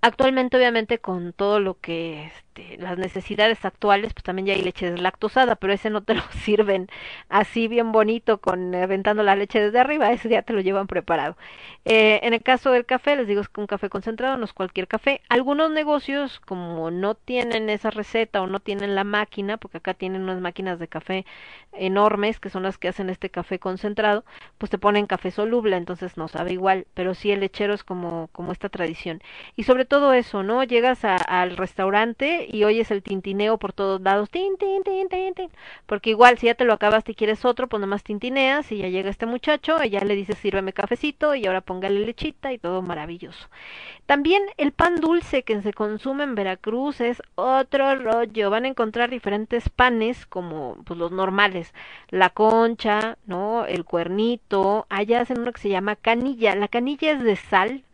Actualmente, 0.00 0.56
obviamente, 0.56 0.98
con 0.98 1.32
todo 1.32 1.60
lo 1.60 1.80
que 1.80 2.30
este, 2.58 2.76
las 2.78 2.98
necesidades 2.98 3.64
actuales, 3.64 4.12
pues 4.12 4.24
también 4.24 4.46
ya 4.46 4.54
hay 4.54 4.62
leche 4.62 4.90
deslactosada, 4.90 5.56
pero 5.56 5.72
ese 5.72 5.90
no 5.90 6.02
te 6.02 6.14
lo 6.14 6.22
sirven 6.44 6.88
así 7.28 7.68
bien 7.68 7.92
bonito 7.92 8.38
con 8.38 8.74
eh, 8.74 8.82
aventando 8.82 9.22
la 9.22 9.36
leche 9.36 9.60
desde 9.60 9.78
arriba, 9.78 10.10
ese 10.12 10.28
ya 10.28 10.42
te 10.42 10.52
lo 10.52 10.60
llevan 10.60 10.86
preparado. 10.86 11.36
Eh, 11.84 12.20
en 12.22 12.34
el 12.34 12.42
caso 12.42 12.70
del 12.70 12.84
café, 12.86 13.16
les 13.16 13.26
digo 13.26 13.40
es 13.40 13.48
que 13.48 13.60
un 13.60 13.66
café 13.66 13.88
concentrado 13.88 14.36
no 14.36 14.44
es 14.44 14.52
cualquier 14.52 14.88
café. 14.88 15.20
Algunos 15.28 15.70
negocios, 15.70 16.40
como 16.40 16.90
no 16.90 17.14
tienen 17.14 17.70
esa 17.70 17.90
receta 17.90 18.42
o 18.42 18.46
no 18.46 18.60
tienen 18.60 18.94
la 18.94 19.04
máquina, 19.04 19.56
porque 19.56 19.78
acá 19.78 19.94
tienen 19.94 20.22
unas 20.22 20.40
máquinas 20.40 20.78
de 20.78 20.88
café 20.88 21.24
enormes 21.72 22.40
que 22.40 22.50
son 22.50 22.62
las 22.62 22.78
que 22.78 22.88
hacen 22.88 23.10
este 23.10 23.30
café 23.30 23.58
concentrado, 23.58 24.24
pues 24.58 24.70
te 24.70 24.78
ponen 24.78 25.06
café 25.06 25.30
soluble, 25.30 25.76
entonces 25.76 26.16
no 26.16 26.28
sabe 26.28 26.52
igual, 26.52 26.86
pero 26.94 27.14
sí 27.14 27.30
el 27.30 27.40
lechero 27.40 27.74
es 27.74 27.84
como, 27.84 28.28
como 28.32 28.52
esta 28.52 28.68
tradición. 28.68 29.22
Y 29.56 29.64
sobre 29.64 29.84
todo 29.84 30.12
eso, 30.12 30.42
¿no? 30.42 30.64
Llegas 30.64 31.04
al 31.04 31.56
restaurante 31.56 32.47
y 32.50 32.64
oyes 32.64 32.90
el 32.90 33.02
tintineo 33.02 33.58
por 33.58 33.72
todos 33.72 34.00
lados, 34.00 34.30
tin, 34.30 34.56
tin, 34.56 34.82
tin, 34.82 35.08
tin, 35.08 35.34
tin, 35.34 35.50
porque 35.86 36.10
igual 36.10 36.38
si 36.38 36.46
ya 36.46 36.54
te 36.54 36.64
lo 36.64 36.72
acabaste 36.72 37.12
y 37.12 37.14
quieres 37.14 37.44
otro, 37.44 37.68
pues 37.68 37.80
nomás 37.80 38.02
tintineas 38.02 38.70
y 38.72 38.78
ya 38.78 38.88
llega 38.88 39.10
este 39.10 39.26
muchacho 39.26 39.82
y 39.84 39.90
ya 39.90 40.00
le 40.00 40.14
dices 40.14 40.38
sírveme 40.38 40.72
cafecito 40.72 41.34
y 41.34 41.46
ahora 41.46 41.60
póngale 41.60 42.00
lechita 42.00 42.52
y 42.52 42.58
todo 42.58 42.82
maravilloso. 42.82 43.48
También 44.06 44.42
el 44.56 44.72
pan 44.72 44.96
dulce 44.96 45.42
que 45.42 45.60
se 45.60 45.74
consume 45.74 46.24
en 46.24 46.34
Veracruz 46.34 47.00
es 47.00 47.22
otro 47.34 47.94
rollo. 47.96 48.50
Van 48.50 48.64
a 48.64 48.68
encontrar 48.68 49.10
diferentes 49.10 49.68
panes 49.68 50.24
como 50.26 50.78
pues 50.84 50.98
los 50.98 51.12
normales, 51.12 51.74
la 52.08 52.30
concha, 52.30 53.18
¿no? 53.26 53.66
El 53.66 53.84
cuernito. 53.84 54.86
Allá 54.88 55.20
hacen 55.20 55.40
uno 55.40 55.52
que 55.52 55.60
se 55.60 55.68
llama 55.68 55.96
canilla. 55.96 56.54
La 56.54 56.68
canilla 56.68 57.12
es 57.12 57.22
de 57.22 57.36
sal, 57.36 57.84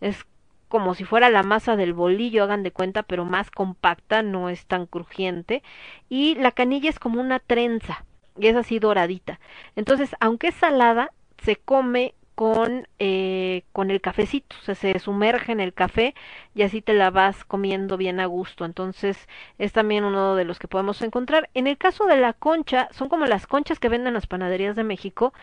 es 0.00 0.24
como 0.70 0.94
si 0.94 1.04
fuera 1.04 1.30
la 1.30 1.42
masa 1.42 1.76
del 1.76 1.92
bolillo, 1.94 2.44
hagan 2.44 2.62
de 2.62 2.72
cuenta, 2.72 3.02
pero 3.02 3.24
más 3.26 3.50
compacta, 3.50 4.22
no 4.22 4.48
es 4.48 4.66
tan 4.66 4.86
crujiente. 4.86 5.62
Y 6.08 6.36
la 6.36 6.52
canilla 6.52 6.88
es 6.88 6.98
como 7.00 7.20
una 7.20 7.40
trenza, 7.40 8.04
y 8.38 8.46
es 8.46 8.56
así 8.56 8.78
doradita. 8.78 9.40
Entonces, 9.76 10.16
aunque 10.20 10.48
es 10.48 10.54
salada, 10.54 11.10
se 11.42 11.56
come 11.56 12.14
con, 12.36 12.86
eh, 13.00 13.64
con 13.72 13.90
el 13.90 14.00
cafecito, 14.00 14.56
o 14.60 14.64
sea, 14.64 14.74
se 14.74 14.98
sumerge 15.00 15.52
en 15.52 15.60
el 15.60 15.74
café 15.74 16.14
y 16.54 16.62
así 16.62 16.80
te 16.82 16.94
la 16.94 17.10
vas 17.10 17.44
comiendo 17.44 17.96
bien 17.98 18.20
a 18.20 18.26
gusto. 18.26 18.64
Entonces, 18.64 19.28
es 19.58 19.72
también 19.72 20.04
uno 20.04 20.36
de 20.36 20.44
los 20.44 20.58
que 20.58 20.68
podemos 20.68 21.02
encontrar. 21.02 21.50
En 21.54 21.66
el 21.66 21.76
caso 21.78 22.06
de 22.06 22.16
la 22.16 22.32
concha, 22.32 22.88
son 22.92 23.08
como 23.08 23.26
las 23.26 23.46
conchas 23.46 23.78
que 23.80 23.88
venden 23.90 24.14
las 24.14 24.26
panaderías 24.26 24.76
de 24.76 24.84
México, 24.84 25.34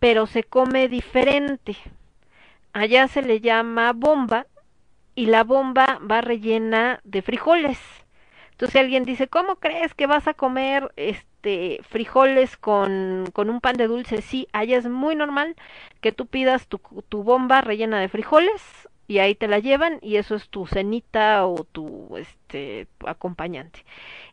pero 0.00 0.26
se 0.26 0.44
come 0.44 0.88
diferente. 0.88 1.76
Allá 2.74 3.08
se 3.08 3.22
le 3.22 3.40
llama 3.40 3.92
bomba 3.92 4.46
y 5.14 5.26
la 5.26 5.44
bomba 5.44 5.98
va 6.08 6.20
rellena 6.20 7.00
de 7.04 7.22
frijoles. 7.22 7.78
Entonces 8.52 8.80
alguien 8.80 9.04
dice, 9.04 9.28
¿cómo 9.28 9.56
crees 9.56 9.94
que 9.94 10.06
vas 10.06 10.28
a 10.28 10.34
comer 10.34 10.92
este 10.96 11.80
frijoles 11.88 12.56
con, 12.56 13.24
con 13.32 13.50
un 13.50 13.60
pan 13.60 13.76
de 13.76 13.88
dulce? 13.88 14.22
Sí, 14.22 14.46
allá 14.52 14.78
es 14.78 14.88
muy 14.88 15.16
normal 15.16 15.56
que 16.00 16.12
tú 16.12 16.26
pidas 16.26 16.68
tu, 16.68 16.78
tu 17.08 17.24
bomba 17.24 17.60
rellena 17.60 17.98
de 18.00 18.08
frijoles 18.08 18.88
y 19.08 19.18
ahí 19.18 19.34
te 19.34 19.48
la 19.48 19.58
llevan 19.58 19.98
y 20.00 20.16
eso 20.16 20.34
es 20.36 20.48
tu 20.48 20.66
cenita 20.66 21.46
o 21.46 21.64
tu 21.64 22.16
este 22.16 22.86
acompañante. 23.06 23.84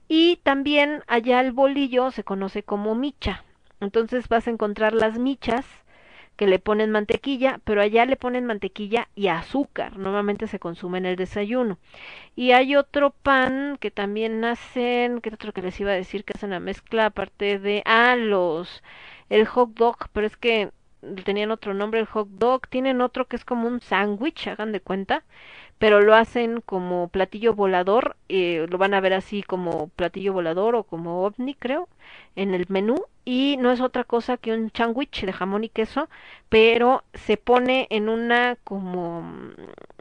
Y 0.07 0.37
también 0.43 1.03
allá 1.07 1.41
el 1.41 1.51
bolillo 1.51 2.11
se 2.11 2.23
conoce 2.23 2.63
como 2.63 2.95
micha. 2.95 3.43
Entonces 3.79 4.27
vas 4.27 4.47
a 4.47 4.51
encontrar 4.51 4.93
las 4.93 5.17
michas 5.17 5.65
que 6.39 6.47
le 6.47 6.57
ponen 6.57 6.89
mantequilla, 6.89 7.59
pero 7.65 7.81
allá 7.81 8.05
le 8.05 8.15
ponen 8.15 8.45
mantequilla 8.45 9.09
y 9.13 9.27
azúcar. 9.27 9.97
Normalmente 9.97 10.47
se 10.47 10.57
consume 10.57 10.99
en 10.99 11.05
el 11.05 11.17
desayuno. 11.17 11.79
Y 12.33 12.53
hay 12.53 12.77
otro 12.77 13.09
pan 13.11 13.77
que 13.81 13.91
también 13.91 14.45
hacen, 14.45 15.19
¿qué 15.19 15.31
otro 15.33 15.51
que 15.51 15.61
les 15.61 15.77
iba 15.81 15.91
a 15.91 15.95
decir? 15.95 16.23
Que 16.23 16.31
hacen 16.33 16.51
la 16.51 16.61
mezcla 16.61 17.07
aparte 17.07 17.59
de, 17.59 17.83
ah, 17.85 18.15
los, 18.15 18.83
el 19.29 19.45
hot 19.47 19.71
dog, 19.73 19.97
pero 20.13 20.27
es 20.27 20.37
que 20.37 20.71
tenían 21.25 21.51
otro 21.51 21.73
nombre 21.73 21.99
el 21.99 22.05
hot 22.05 22.29
dog, 22.29 22.69
tienen 22.69 23.01
otro 23.01 23.27
que 23.27 23.35
es 23.35 23.43
como 23.43 23.67
un 23.67 23.81
sándwich, 23.81 24.47
hagan 24.47 24.71
de 24.71 24.79
cuenta, 24.79 25.25
pero 25.77 25.99
lo 25.99 26.15
hacen 26.15 26.61
como 26.61 27.09
platillo 27.09 27.53
volador, 27.53 28.15
eh, 28.29 28.65
lo 28.69 28.77
van 28.77 28.93
a 28.93 29.01
ver 29.01 29.13
así 29.13 29.43
como 29.43 29.89
platillo 29.89 30.31
volador 30.31 30.75
o 30.75 30.83
como 30.83 31.25
ovni, 31.25 31.53
creo, 31.53 31.89
en 32.37 32.53
el 32.53 32.65
menú 32.69 32.95
y 33.31 33.57
no 33.57 33.71
es 33.71 33.79
otra 33.79 34.05
cosa 34.05 34.37
que 34.37 34.53
un 34.53 34.71
sándwich 34.73 35.23
de 35.23 35.31
jamón 35.31 35.63
y 35.63 35.69
queso, 35.69 36.09
pero 36.49 37.03
se 37.13 37.37
pone 37.37 37.85
en 37.91 38.09
una 38.09 38.57
como 38.63 39.23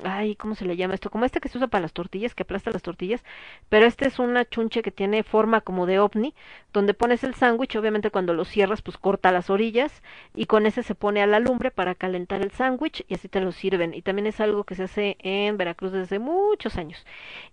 ay, 0.02 0.34
¿cómo 0.36 0.54
se 0.54 0.64
le 0.64 0.78
llama 0.78 0.94
esto? 0.94 1.10
Como 1.10 1.26
este 1.26 1.38
que 1.38 1.50
se 1.50 1.58
usa 1.58 1.66
para 1.66 1.82
las 1.82 1.92
tortillas, 1.92 2.34
que 2.34 2.44
aplasta 2.44 2.70
las 2.70 2.80
tortillas, 2.80 3.22
pero 3.68 3.84
este 3.84 4.08
es 4.08 4.18
una 4.18 4.46
chunche 4.48 4.80
que 4.80 4.90
tiene 4.90 5.24
forma 5.24 5.60
como 5.60 5.84
de 5.84 5.98
ovni, 5.98 6.34
donde 6.72 6.94
pones 6.94 7.22
el 7.22 7.34
sándwich, 7.34 7.76
obviamente 7.76 8.10
cuando 8.10 8.32
lo 8.32 8.46
cierras 8.46 8.80
pues 8.80 8.96
corta 8.96 9.30
las 9.30 9.50
orillas 9.50 10.02
y 10.34 10.46
con 10.46 10.64
ese 10.64 10.82
se 10.82 10.94
pone 10.94 11.20
a 11.20 11.26
la 11.26 11.38
lumbre 11.38 11.70
para 11.70 11.94
calentar 11.94 12.40
el 12.40 12.52
sándwich 12.52 13.04
y 13.08 13.14
así 13.14 13.28
te 13.28 13.40
lo 13.40 13.52
sirven 13.52 13.92
y 13.92 14.00
también 14.00 14.26
es 14.26 14.40
algo 14.40 14.64
que 14.64 14.74
se 14.74 14.84
hace 14.84 15.18
en 15.18 15.58
Veracruz 15.58 15.92
desde 15.92 16.18
muchos 16.18 16.78
años. 16.78 17.04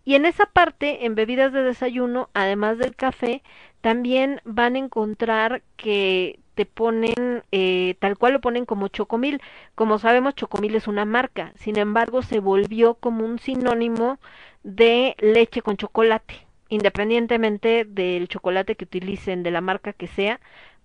Y 0.06 0.16
en 0.16 0.26
esa 0.26 0.46
parte, 0.46 1.06
en 1.06 1.16
bebidas 1.16 1.52
de 1.52 1.64
desayuno, 1.64 2.30
además 2.34 2.78
del 2.78 2.96
café, 2.96 3.44
también 3.86 4.42
van 4.46 4.74
a 4.76 4.80
encontrar 4.80 5.62
que 5.78 6.40
te 6.56 6.66
ponen, 6.66 7.44
eh, 7.52 7.96
tal 8.00 8.18
cual 8.18 8.34
lo 8.34 8.42
ponen 8.42 8.66
como 8.66 8.88
chocomil. 8.88 9.40
Como 9.76 10.00
sabemos, 10.00 10.34
chocomil 10.34 10.74
es 10.74 10.88
una 10.88 11.06
marca, 11.06 11.54
sin 11.58 11.78
embargo, 11.78 12.24
se 12.24 12.40
volvió 12.40 12.96
como 12.96 13.24
un 13.24 13.38
sinónimo 13.38 14.18
de 14.64 15.16
leche 15.20 15.62
con 15.62 15.78
chocolate, 15.78 16.48
independientemente 16.70 17.86
del 17.86 18.28
chocolate 18.28 18.76
que 18.76 18.86
utilicen, 18.86 19.44
de 19.44 19.52
la 19.52 19.62
marca 19.62 19.94
que 19.94 20.08
sea, 20.08 20.40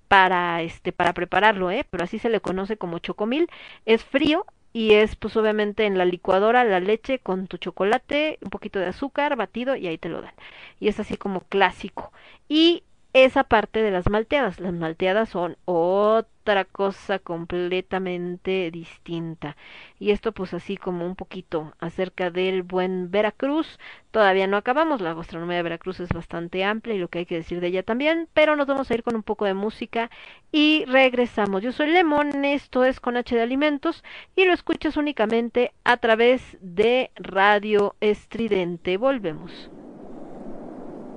para 0.08 0.60
este 0.60 0.92
para 0.92 1.14
prepararlo, 1.14 1.70
¿eh? 1.70 1.86
Pero 1.88 2.04
así 2.04 2.18
se 2.18 2.28
le 2.28 2.40
conoce 2.42 2.76
como 2.76 2.98
chocomil. 2.98 3.48
Es 3.86 4.04
frío 4.04 4.44
y 4.74 4.92
es 4.92 5.16
pues 5.16 5.36
obviamente 5.38 5.86
en 5.86 5.96
la 5.96 6.04
licuadora 6.04 6.64
la 6.64 6.80
leche 6.80 7.18
con 7.18 7.46
tu 7.46 7.56
chocolate, 7.56 8.38
un 8.42 8.50
poquito 8.50 8.78
de 8.78 8.86
azúcar 8.88 9.36
batido 9.36 9.74
y 9.76 9.86
ahí 9.86 9.96
te 9.96 10.10
lo 10.10 10.20
dan. 10.20 10.34
Y 10.80 10.88
es 10.88 11.00
así 11.00 11.16
como 11.16 11.40
clásico. 11.42 12.12
Y 12.48 12.82
esa 13.12 13.44
parte 13.44 13.82
de 13.82 13.90
las 13.90 14.08
malteadas. 14.08 14.60
Las 14.60 14.72
malteadas 14.72 15.28
son 15.30 15.56
otra 15.64 16.64
cosa 16.64 17.18
completamente 17.18 18.70
distinta. 18.70 19.56
Y 19.98 20.10
esto 20.10 20.32
pues 20.32 20.54
así 20.54 20.76
como 20.76 21.06
un 21.06 21.16
poquito 21.16 21.72
acerca 21.80 22.30
del 22.30 22.62
buen 22.62 23.10
Veracruz. 23.10 23.78
Todavía 24.10 24.46
no 24.46 24.56
acabamos, 24.56 25.00
la 25.00 25.14
gastronomía 25.14 25.58
de 25.58 25.62
Veracruz 25.62 26.00
es 26.00 26.08
bastante 26.10 26.64
amplia 26.64 26.94
y 26.94 26.98
lo 26.98 27.08
que 27.08 27.20
hay 27.20 27.26
que 27.26 27.36
decir 27.36 27.60
de 27.60 27.68
ella 27.68 27.82
también, 27.82 28.28
pero 28.32 28.56
nos 28.56 28.66
vamos 28.66 28.90
a 28.90 28.94
ir 28.94 29.02
con 29.02 29.14
un 29.14 29.22
poco 29.22 29.44
de 29.44 29.54
música 29.54 30.10
y 30.50 30.84
regresamos. 30.86 31.62
Yo 31.62 31.72
soy 31.72 31.90
Lemon, 31.90 32.44
esto 32.44 32.84
es 32.84 33.00
con 33.00 33.16
H 33.16 33.34
de 33.34 33.42
Alimentos 33.42 34.02
y 34.34 34.44
lo 34.44 34.52
escuchas 34.52 34.96
únicamente 34.96 35.72
a 35.84 35.98
través 35.98 36.56
de 36.60 37.10
Radio 37.16 37.94
Estridente. 38.00 38.96
Volvemos. 38.96 39.70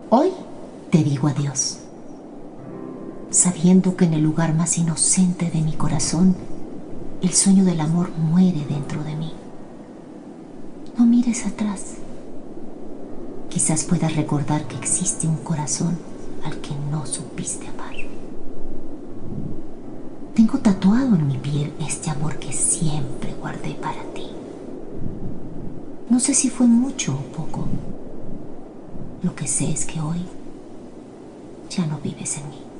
Hoy 0.09 0.31
te 0.93 1.03
digo 1.03 1.27
adiós, 1.27 1.79
sabiendo 3.31 3.97
que 3.97 4.05
en 4.05 4.13
el 4.13 4.21
lugar 4.21 4.53
más 4.53 4.77
inocente 4.77 5.49
de 5.49 5.59
mi 5.61 5.73
corazón, 5.73 6.35
el 7.23 7.31
sueño 7.31 7.65
del 7.65 7.79
amor 7.79 8.11
muere 8.11 8.63
dentro 8.69 9.03
de 9.03 9.15
mí. 9.15 9.33
No 10.95 11.07
mires 11.07 11.47
atrás. 11.47 11.95
Quizás 13.49 13.85
puedas 13.85 14.15
recordar 14.15 14.67
que 14.67 14.75
existe 14.75 15.25
un 15.25 15.37
corazón 15.37 15.97
al 16.45 16.57
que 16.57 16.75
no 16.91 17.07
supiste 17.07 17.67
amar. 17.69 17.95
Tengo 20.35 20.59
tatuado 20.59 21.15
en 21.15 21.25
mi 21.25 21.39
piel 21.39 21.73
este 21.79 22.11
amor 22.11 22.37
que 22.37 22.53
siempre 22.53 23.33
guardé 23.41 23.73
para 23.73 24.03
ti. 24.13 24.27
No 26.11 26.19
sé 26.19 26.35
si 26.35 26.51
fue 26.51 26.67
mucho 26.67 27.13
o 27.13 27.35
poco. 27.35 27.65
Lo 29.23 29.33
que 29.33 29.47
sé 29.47 29.71
es 29.71 29.87
que 29.87 29.99
hoy 29.99 30.21
ya 31.77 31.85
no 31.87 31.97
vives 31.99 32.37
en 32.37 32.49
mí. 32.49 32.55
¿Cuál 32.57 32.72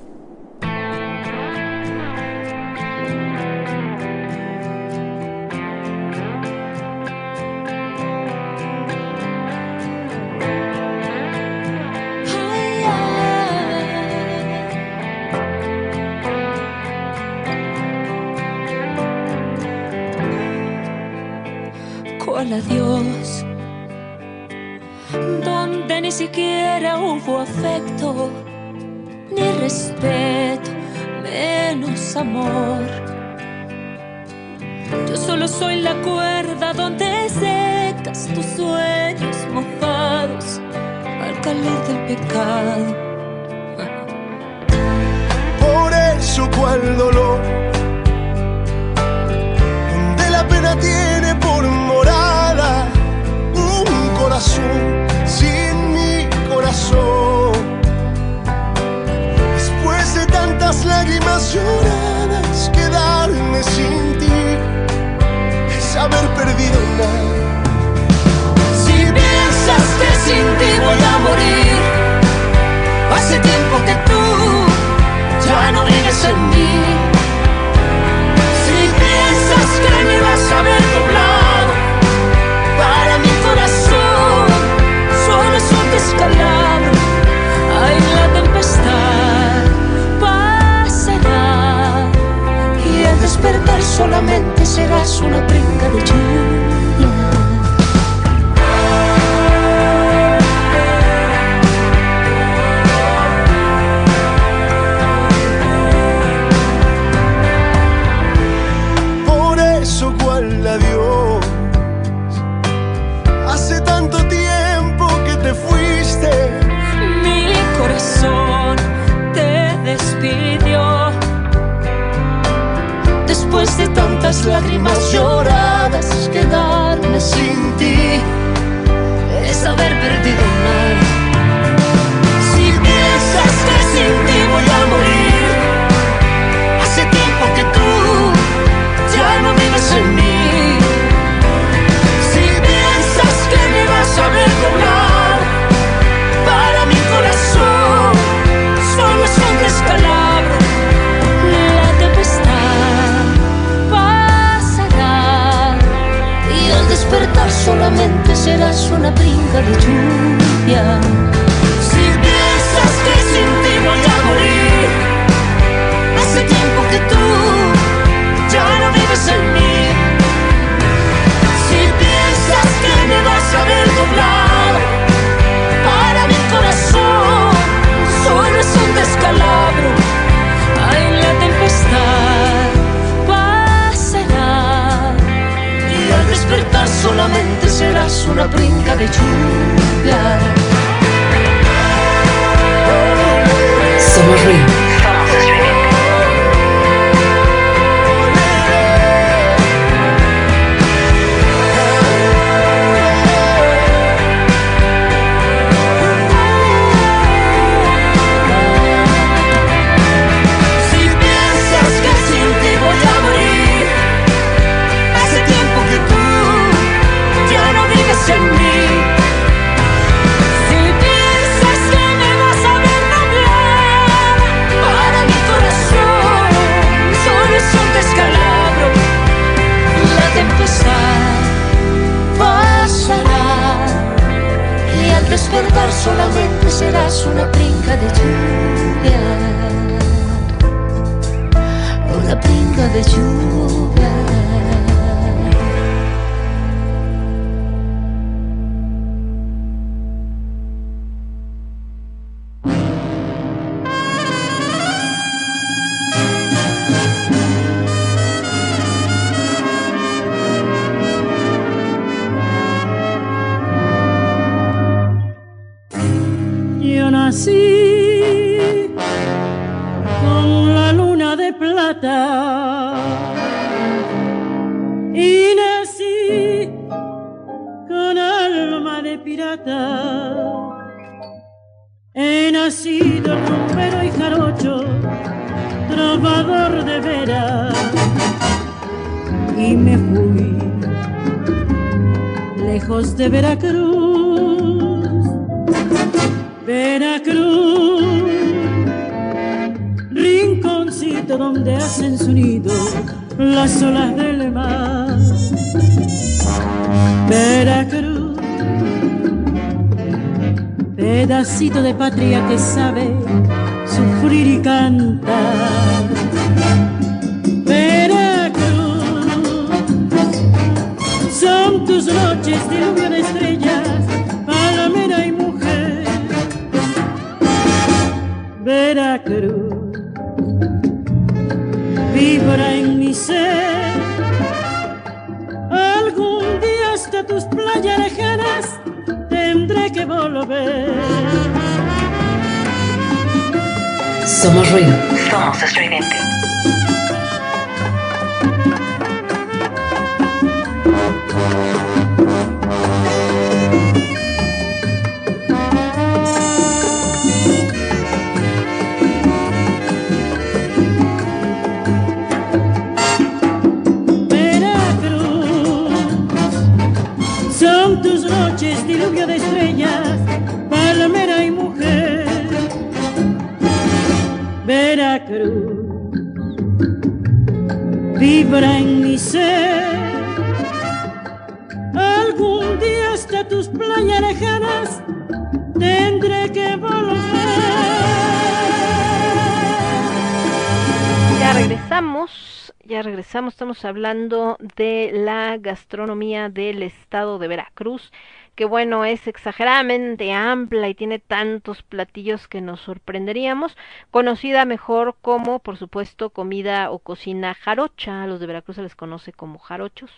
hablando 394.04 394.58
de 394.76 395.12
la 395.14 395.56
gastronomía 395.58 396.49
del 396.49 396.84
estado 396.84 397.39
de 397.39 397.47
Veracruz, 397.47 398.12
que 398.54 398.66
bueno, 398.66 399.06
es 399.06 399.28
exageradamente 399.28 400.34
amplia 400.34 400.89
y 400.89 400.93
tiene 400.93 401.20
tantos 401.20 401.84
platillos 401.84 402.49
que 402.49 402.60
nos 402.60 402.82
sorprenderíamos, 402.82 403.78
conocida 404.12 404.66
mejor 404.66 405.16
como, 405.22 405.60
por 405.60 405.78
supuesto, 405.78 406.32
comida 406.32 406.91
o 406.91 406.99
cocina 406.99 407.54
jarocha, 407.54 408.24
a 408.24 408.28
los 408.28 408.41
de 408.41 408.47
Veracruz 408.47 408.76
se 408.76 408.84
les 408.84 408.93
conoce 408.93 409.32
como 409.32 409.58
jarochos. 409.58 410.12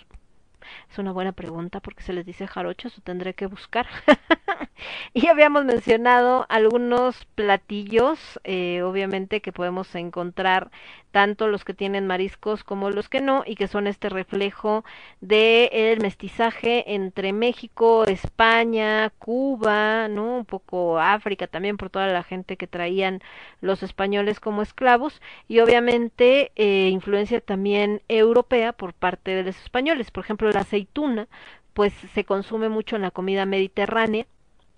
Es 0.92 0.98
una 0.98 1.12
buena 1.12 1.32
pregunta 1.32 1.80
porque 1.80 2.04
se 2.04 2.14
les 2.14 2.26
dice 2.26 2.48
jarochos 2.48 2.98
o 2.98 3.02
tendré 3.02 3.34
que 3.34 3.46
buscar. 3.46 3.88
y 5.14 5.28
habíamos 5.28 5.66
mencionado 5.66 6.46
algunos 6.50 7.26
platillos, 7.36 8.40
eh, 8.44 8.82
obviamente 8.82 9.42
que 9.42 9.52
podemos 9.52 9.94
encontrar 9.96 10.72
tanto 11.16 11.48
los 11.48 11.64
que 11.64 11.74
tienen 11.74 12.08
mariscos 12.08 12.66
como 12.66 12.90
los 12.90 13.08
que 13.08 13.22
no 13.22 13.46
y 13.48 13.56
que 13.56 13.70
son 13.70 13.88
este 13.88 14.10
reflejo 14.10 14.84
del 15.22 15.70
el 15.72 16.02
mestizaje 16.02 16.94
entre 16.94 17.32
México, 17.32 18.04
España, 18.04 19.10
Cuba, 19.18 20.10
no, 20.10 20.40
un 20.40 20.46
poco 20.46 21.00
África 21.00 21.48
también 21.48 21.78
por 21.78 21.90
toda 21.90 22.08
la 22.08 22.22
gente 22.24 22.58
que 22.58 22.68
traían 22.68 23.22
los 23.62 23.82
españoles 23.82 24.42
como 24.42 24.62
esclavos 24.62 25.22
y 25.48 25.62
obviamente 25.62 26.52
eh, 26.58 26.90
influencia 26.90 27.40
también 27.40 28.02
europea 28.10 28.74
por 28.74 28.94
parte 28.94 29.32
de 29.32 29.44
los 29.44 29.58
españoles. 29.64 30.12
Por 30.12 30.26
ejemplo, 30.26 30.52
la 30.52 30.60
aceituna 30.60 31.30
pues 31.74 31.94
se 32.14 32.26
consume 32.26 32.68
mucho 32.68 32.98
en 32.98 33.04
la 33.04 33.12
comida 33.12 33.46
mediterránea 33.46 34.26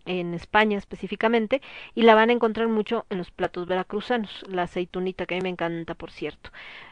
en 0.08 0.34
España 0.34 0.78
específicamente, 0.78 1.62
y 1.94 2.02
la 2.02 2.16
van 2.16 2.30
a 2.30 2.34
encontrar 2.34 2.68
mucho 2.68 3.06
en 3.10 3.20
los 3.20 3.30
platos 3.30 3.68
veracruzanos, 3.68 4.44
la 4.50 4.64
aceitunita 4.64 5.26
que 5.26 5.36
a 5.36 5.38
mí 5.38 5.44
me 5.44 5.50
encanta, 5.50 5.94
por 5.94 6.12
cierto. 6.12 6.50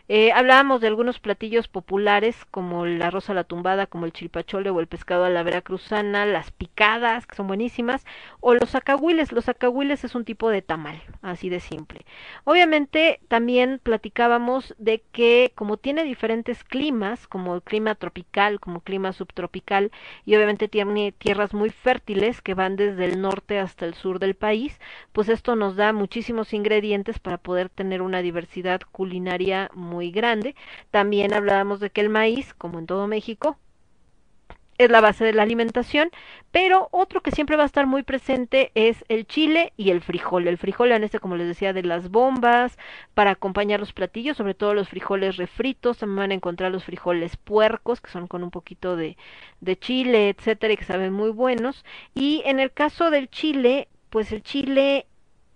Eh, 0.07 0.31
hablábamos 0.33 0.81
de 0.81 0.87
algunos 0.87 1.19
platillos 1.19 1.67
populares 1.67 2.45
como 2.51 2.85
el 2.85 3.01
arroz 3.01 3.31
a 3.31 3.33
la 3.33 3.43
tumbada, 3.43 3.87
como 3.87 4.05
el 4.05 4.13
chilpachole 4.13 4.69
o 4.69 4.79
el 4.79 4.85
pescado 4.85 5.25
a 5.25 5.31
la 5.31 5.41
veracruzana, 5.41 6.27
las 6.27 6.51
picadas, 6.51 7.25
que 7.25 7.35
son 7.35 7.47
buenísimas, 7.47 8.05
o 8.39 8.53
los 8.53 8.75
acahuiles. 8.75 9.31
Los 9.31 9.49
acahuiles 9.49 10.03
es 10.03 10.13
un 10.13 10.23
tipo 10.23 10.49
de 10.49 10.61
tamal, 10.61 11.01
así 11.23 11.49
de 11.49 11.59
simple. 11.59 12.05
Obviamente 12.43 13.19
también 13.27 13.79
platicábamos 13.81 14.75
de 14.77 15.01
que 15.11 15.53
como 15.55 15.77
tiene 15.77 16.03
diferentes 16.03 16.63
climas, 16.63 17.27
como 17.27 17.55
el 17.55 17.63
clima 17.63 17.95
tropical, 17.95 18.59
como 18.59 18.81
clima 18.81 19.11
subtropical, 19.11 19.91
y 20.23 20.35
obviamente 20.35 20.67
tiene 20.67 21.13
tierras 21.13 21.55
muy 21.55 21.71
fértiles 21.71 22.43
que 22.43 22.53
van 22.53 22.75
desde 22.75 23.04
el 23.05 23.21
norte 23.21 23.59
hasta 23.59 23.85
el 23.85 23.93
sur 23.93 24.19
del 24.19 24.35
país, 24.35 24.79
pues 25.13 25.29
esto 25.29 25.55
nos 25.55 25.75
da 25.75 25.93
muchísimos 25.93 26.53
ingredientes 26.53 27.19
para 27.19 27.37
poder 27.37 27.69
tener 27.69 28.01
una 28.01 28.21
diversidad 28.21 28.81
culinaria 28.91 29.69
muy 29.73 30.11
grande. 30.11 30.55
También 30.91 31.33
hablábamos 31.33 31.79
de 31.79 31.89
que 31.91 32.01
el 32.01 32.09
maíz, 32.09 32.53
como 32.53 32.79
en 32.79 32.85
todo 32.87 33.07
México, 33.07 33.57
es 34.77 34.89
la 34.89 35.01
base 35.01 35.23
de 35.23 35.33
la 35.33 35.43
alimentación, 35.43 36.09
pero 36.51 36.89
otro 36.91 37.21
que 37.21 37.31
siempre 37.31 37.55
va 37.55 37.63
a 37.63 37.65
estar 37.65 37.87
muy 37.87 38.03
presente 38.03 38.71
es 38.75 39.05
el 39.07 39.25
chile 39.25 39.73
y 39.77 39.91
el 39.91 40.01
frijol. 40.01 40.47
El 40.47 40.57
frijol 40.57 40.91
en 40.91 41.03
este, 41.03 41.19
como 41.19 41.35
les 41.35 41.47
decía, 41.47 41.73
de 41.73 41.83
las 41.83 42.09
bombas, 42.09 42.77
para 43.13 43.31
acompañar 43.31 43.79
los 43.79 43.93
platillos, 43.93 44.37
sobre 44.37 44.53
todo 44.53 44.73
los 44.73 44.89
frijoles 44.89 45.37
refritos, 45.37 45.97
también 45.97 46.17
van 46.17 46.31
a 46.31 46.35
encontrar 46.35 46.71
los 46.71 46.83
frijoles 46.83 47.37
puercos, 47.37 48.01
que 48.01 48.11
son 48.11 48.27
con 48.27 48.43
un 48.43 48.51
poquito 48.51 48.95
de, 48.95 49.17
de 49.61 49.79
chile, 49.79 50.29
etcétera, 50.29 50.73
y 50.73 50.77
que 50.77 50.85
saben 50.85 51.13
muy 51.13 51.29
buenos. 51.29 51.85
Y 52.13 52.41
en 52.45 52.59
el 52.59 52.71
caso 52.71 53.11
del 53.11 53.29
chile, 53.29 53.87
pues 54.09 54.31
el 54.31 54.43
chile 54.43 55.07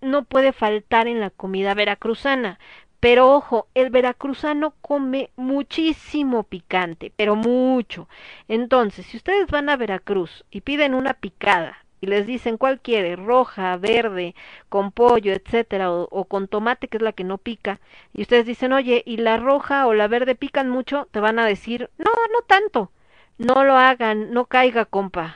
no 0.01 0.23
puede 0.23 0.53
faltar 0.53 1.07
en 1.07 1.19
la 1.19 1.29
comida 1.29 1.73
veracruzana. 1.73 2.59
Pero 2.99 3.33
ojo, 3.33 3.67
el 3.73 3.89
veracruzano 3.89 4.73
come 4.81 5.29
muchísimo 5.37 6.43
picante, 6.43 7.11
pero 7.15 7.35
mucho. 7.35 8.09
Entonces, 8.47 9.05
si 9.05 9.17
ustedes 9.17 9.47
van 9.47 9.69
a 9.69 9.77
Veracruz 9.77 10.43
y 10.51 10.61
piden 10.61 10.93
una 10.93 11.13
picada 11.13 11.77
y 12.01 12.07
les 12.07 12.27
dicen 12.27 12.57
cuál 12.57 12.79
quiere, 12.81 13.15
roja, 13.15 13.75
verde, 13.77 14.35
con 14.69 14.91
pollo, 14.91 15.33
etcétera, 15.33 15.91
o, 15.91 16.07
o, 16.11 16.25
con 16.25 16.47
tomate, 16.47 16.87
que 16.87 16.97
es 16.97 17.03
la 17.03 17.13
que 17.13 17.23
no 17.23 17.37
pica, 17.37 17.79
y 18.13 18.21
ustedes 18.21 18.45
dicen, 18.45 18.73
oye, 18.73 19.03
¿y 19.05 19.17
la 19.17 19.37
roja 19.37 19.87
o 19.87 19.93
la 19.93 20.07
verde 20.07 20.35
pican 20.35 20.69
mucho? 20.69 21.07
Te 21.11 21.19
van 21.19 21.39
a 21.39 21.45
decir, 21.45 21.89
no, 21.97 22.11
no 22.33 22.41
tanto. 22.47 22.91
No 23.37 23.63
lo 23.63 23.75
hagan, 23.75 24.31
no 24.33 24.45
caiga, 24.45 24.85
compa. 24.85 25.35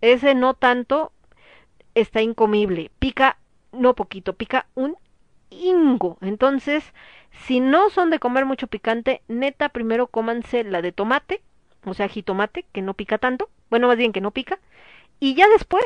Ese 0.00 0.34
no 0.34 0.54
tanto 0.54 1.12
está 1.94 2.22
incomible, 2.22 2.90
pica 2.98 3.38
no 3.72 3.94
poquito, 3.94 4.34
pica 4.34 4.66
un 4.74 4.96
ingo. 5.52 6.18
Entonces, 6.20 6.92
si 7.46 7.60
no 7.60 7.90
son 7.90 8.10
de 8.10 8.18
comer 8.18 8.44
mucho 8.44 8.66
picante, 8.66 9.22
neta, 9.28 9.68
primero 9.70 10.06
cómanse 10.06 10.64
la 10.64 10.82
de 10.82 10.92
tomate, 10.92 11.42
o 11.84 11.94
sea, 11.94 12.08
jitomate, 12.08 12.64
que 12.72 12.82
no 12.82 12.94
pica 12.94 13.18
tanto, 13.18 13.48
bueno, 13.70 13.88
más 13.88 13.96
bien 13.96 14.12
que 14.12 14.20
no 14.20 14.30
pica, 14.30 14.58
y 15.20 15.34
ya 15.34 15.48
después 15.48 15.84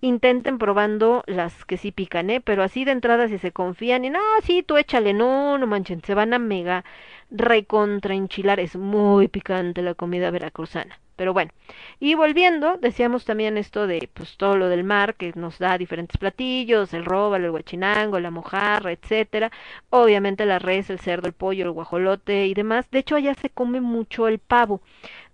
intenten 0.00 0.58
probando 0.58 1.24
las 1.26 1.64
que 1.64 1.76
sí 1.76 1.92
pican, 1.92 2.30
¿eh? 2.30 2.40
Pero 2.40 2.62
así 2.62 2.84
de 2.84 2.92
entrada 2.92 3.28
si 3.28 3.38
se 3.38 3.52
confían 3.52 4.04
y 4.04 4.10
no, 4.10 4.20
sí, 4.44 4.62
tú 4.62 4.76
échale, 4.76 5.12
no, 5.14 5.58
no 5.58 5.66
manchen, 5.66 6.02
se 6.02 6.14
van 6.14 6.34
a 6.34 6.38
mega 6.38 6.84
recontra 7.30 8.14
enchilar, 8.14 8.60
es 8.60 8.76
muy 8.76 9.28
picante 9.28 9.82
la 9.82 9.94
comida 9.94 10.30
veracruzana. 10.30 11.00
Pero 11.18 11.32
bueno, 11.32 11.50
y 11.98 12.14
volviendo, 12.14 12.76
decíamos 12.78 13.24
también 13.24 13.58
esto 13.58 13.88
de 13.88 14.08
pues 14.14 14.36
todo 14.36 14.56
lo 14.56 14.68
del 14.68 14.84
mar 14.84 15.16
que 15.16 15.32
nos 15.34 15.58
da 15.58 15.76
diferentes 15.76 16.16
platillos, 16.16 16.94
el 16.94 17.04
róbalo, 17.04 17.46
el 17.46 17.50
guachinango, 17.50 18.20
la 18.20 18.30
mojarra, 18.30 18.92
etcétera. 18.92 19.50
Obviamente 19.90 20.46
la 20.46 20.60
res, 20.60 20.90
el 20.90 21.00
cerdo, 21.00 21.26
el 21.26 21.32
pollo, 21.32 21.64
el 21.64 21.72
guajolote 21.72 22.46
y 22.46 22.54
demás. 22.54 22.88
De 22.92 23.00
hecho, 23.00 23.16
allá 23.16 23.34
se 23.34 23.50
come 23.50 23.80
mucho 23.80 24.28
el 24.28 24.38
pavo 24.38 24.80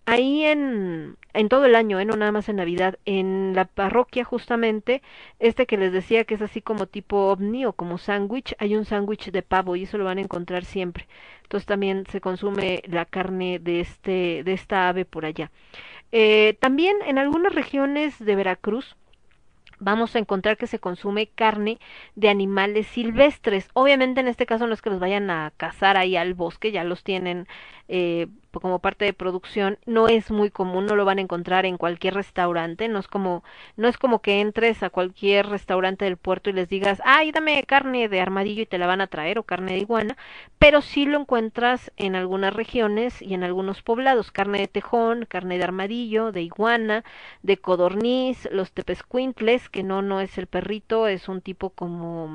ahí 0.06 0.44
en, 0.44 1.16
en 1.32 1.48
todo 1.48 1.66
el 1.66 1.74
año, 1.74 1.98
¿eh? 2.00 2.04
no 2.04 2.16
nada 2.16 2.32
más 2.32 2.48
en 2.48 2.56
Navidad, 2.56 2.98
en 3.04 3.54
la 3.54 3.64
parroquia 3.64 4.24
justamente, 4.24 5.02
este 5.38 5.66
que 5.66 5.76
les 5.76 5.92
decía 5.92 6.24
que 6.24 6.34
es 6.34 6.42
así 6.42 6.60
como 6.62 6.86
tipo 6.86 7.28
ovni 7.30 7.64
o 7.66 7.72
como 7.72 7.98
sándwich, 7.98 8.54
hay 8.58 8.76
un 8.76 8.84
sándwich 8.84 9.30
de 9.30 9.42
pavo 9.42 9.76
y 9.76 9.84
eso 9.84 9.98
lo 9.98 10.04
van 10.04 10.18
a 10.18 10.22
encontrar 10.22 10.64
siempre. 10.64 11.08
Entonces 11.42 11.66
también 11.66 12.04
se 12.10 12.20
consume 12.20 12.82
la 12.86 13.04
carne 13.04 13.58
de 13.58 13.80
este, 13.80 14.42
de 14.44 14.52
esta 14.52 14.88
ave 14.88 15.04
por 15.04 15.24
allá. 15.24 15.50
Eh, 16.12 16.56
también 16.60 16.96
en 17.06 17.18
algunas 17.18 17.54
regiones 17.54 18.18
de 18.18 18.36
Veracruz, 18.36 18.96
vamos 19.80 20.14
a 20.14 20.18
encontrar 20.18 20.56
que 20.56 20.66
se 20.66 20.78
consume 20.78 21.28
carne 21.28 21.78
de 22.14 22.28
animales 22.28 22.86
silvestres. 22.86 23.68
Obviamente 23.74 24.20
en 24.20 24.28
este 24.28 24.46
caso 24.46 24.66
no 24.66 24.74
es 24.74 24.82
que 24.82 24.90
los 24.90 25.00
vayan 25.00 25.30
a 25.30 25.52
cazar 25.56 25.96
ahí 25.96 26.16
al 26.16 26.34
bosque, 26.34 26.72
ya 26.72 26.84
los 26.84 27.02
tienen 27.04 27.46
eh, 27.88 28.28
como 28.60 28.78
parte 28.78 29.04
de 29.04 29.12
producción 29.12 29.78
no 29.86 30.08
es 30.08 30.30
muy 30.30 30.50
común, 30.50 30.86
no 30.86 30.96
lo 30.96 31.04
van 31.04 31.18
a 31.18 31.22
encontrar 31.22 31.66
en 31.66 31.76
cualquier 31.78 32.14
restaurante, 32.14 32.88
no 32.88 32.98
es 32.98 33.08
como 33.08 33.44
no 33.76 33.88
es 33.88 33.98
como 33.98 34.20
que 34.20 34.40
entres 34.40 34.82
a 34.82 34.90
cualquier 34.90 35.46
restaurante 35.48 36.04
del 36.04 36.16
puerto 36.16 36.50
y 36.50 36.52
les 36.54 36.68
digas, 36.68 37.00
"Ay, 37.04 37.32
dame 37.32 37.62
carne 37.64 38.08
de 38.08 38.20
armadillo" 38.20 38.62
y 38.62 38.66
te 38.66 38.78
la 38.78 38.86
van 38.86 39.00
a 39.00 39.06
traer 39.06 39.38
o 39.38 39.42
carne 39.44 39.72
de 39.72 39.78
iguana, 39.78 40.16
pero 40.58 40.80
sí 40.82 41.06
lo 41.06 41.18
encuentras 41.18 41.92
en 41.96 42.16
algunas 42.16 42.54
regiones 42.54 43.20
y 43.22 43.34
en 43.34 43.44
algunos 43.44 43.82
poblados, 43.82 44.30
carne 44.32 44.58
de 44.60 44.68
tejón, 44.68 45.26
carne 45.26 45.58
de 45.58 45.64
armadillo, 45.64 46.32
de 46.32 46.42
iguana, 46.42 47.04
de 47.42 47.56
codorniz, 47.58 48.48
los 48.52 48.72
tepescuintles, 48.72 49.68
que 49.68 49.82
no 49.82 50.02
no 50.02 50.20
es 50.20 50.38
el 50.38 50.46
perrito, 50.46 51.06
es 51.08 51.28
un 51.28 51.40
tipo 51.40 51.70
como 51.70 52.28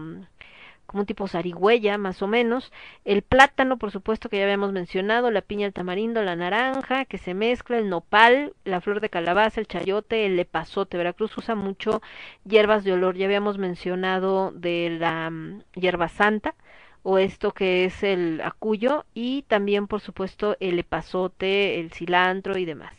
como 0.89 1.01
un 1.01 1.05
tipo 1.05 1.27
zarigüeya 1.27 1.97
más 1.97 2.21
o 2.21 2.27
menos, 2.27 2.71
el 3.05 3.21
plátano 3.21 3.77
por 3.77 3.91
supuesto 3.91 4.27
que 4.27 4.37
ya 4.37 4.43
habíamos 4.43 4.71
mencionado, 4.71 5.31
la 5.31 5.41
piña, 5.41 5.67
el 5.67 5.73
tamarindo, 5.73 6.23
la 6.23 6.35
naranja, 6.35 7.05
que 7.05 7.17
se 7.19 7.33
mezcla, 7.33 7.77
el 7.77 7.89
nopal, 7.89 8.53
la 8.65 8.81
flor 8.81 8.99
de 8.99 9.09
calabaza, 9.09 9.61
el 9.61 9.67
chayote, 9.67 10.25
el 10.25 10.39
epazote, 10.39 10.97
Veracruz 10.97 11.37
usa 11.37 11.55
mucho 11.55 12.01
hierbas 12.43 12.83
de 12.83 12.93
olor, 12.93 13.15
ya 13.15 13.25
habíamos 13.25 13.57
mencionado 13.59 14.51
de 14.51 14.97
la 14.99 15.29
mm, 15.29 15.63
hierba 15.75 16.09
santa, 16.09 16.55
o 17.03 17.17
esto 17.17 17.53
que 17.53 17.85
es 17.85 18.03
el 18.03 18.41
acuyo 18.41 19.05
y 19.13 19.43
también 19.43 19.87
por 19.87 20.01
supuesto 20.01 20.57
el 20.59 20.79
epazote, 20.79 21.79
el 21.79 21.91
cilantro 21.91 22.57
y 22.57 22.65
demás. 22.65 22.93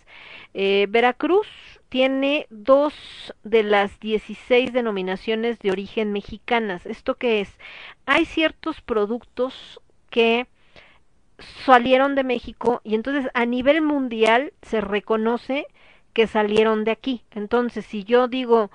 Eh, 0.55 0.86
Veracruz 0.88 1.47
tiene 1.91 2.47
dos 2.51 2.95
de 3.43 3.64
las 3.64 4.01
16 4.01 4.72
denominaciones 4.72 5.59
de 5.59 5.72
origen 5.72 6.12
mexicanas. 6.12 6.86
¿Esto 6.86 7.16
qué 7.16 7.41
es? 7.41 7.59
Hay 8.07 8.24
ciertos 8.24 8.80
productos 8.80 9.80
que 10.09 10.47
salieron 11.64 12.14
de 12.14 12.24
México 12.24 12.80
y 12.84 12.95
entonces 12.95 13.28
a 13.34 13.45
nivel 13.45 13.82
mundial 13.82 14.53
se 14.62 14.80
reconoce 14.80 15.66
que 16.12 16.28
salieron 16.28 16.84
de 16.84 16.93
aquí. 16.93 17.24
Entonces, 17.32 17.84
si 17.86 18.05
yo 18.05 18.28
digo, 18.28 18.70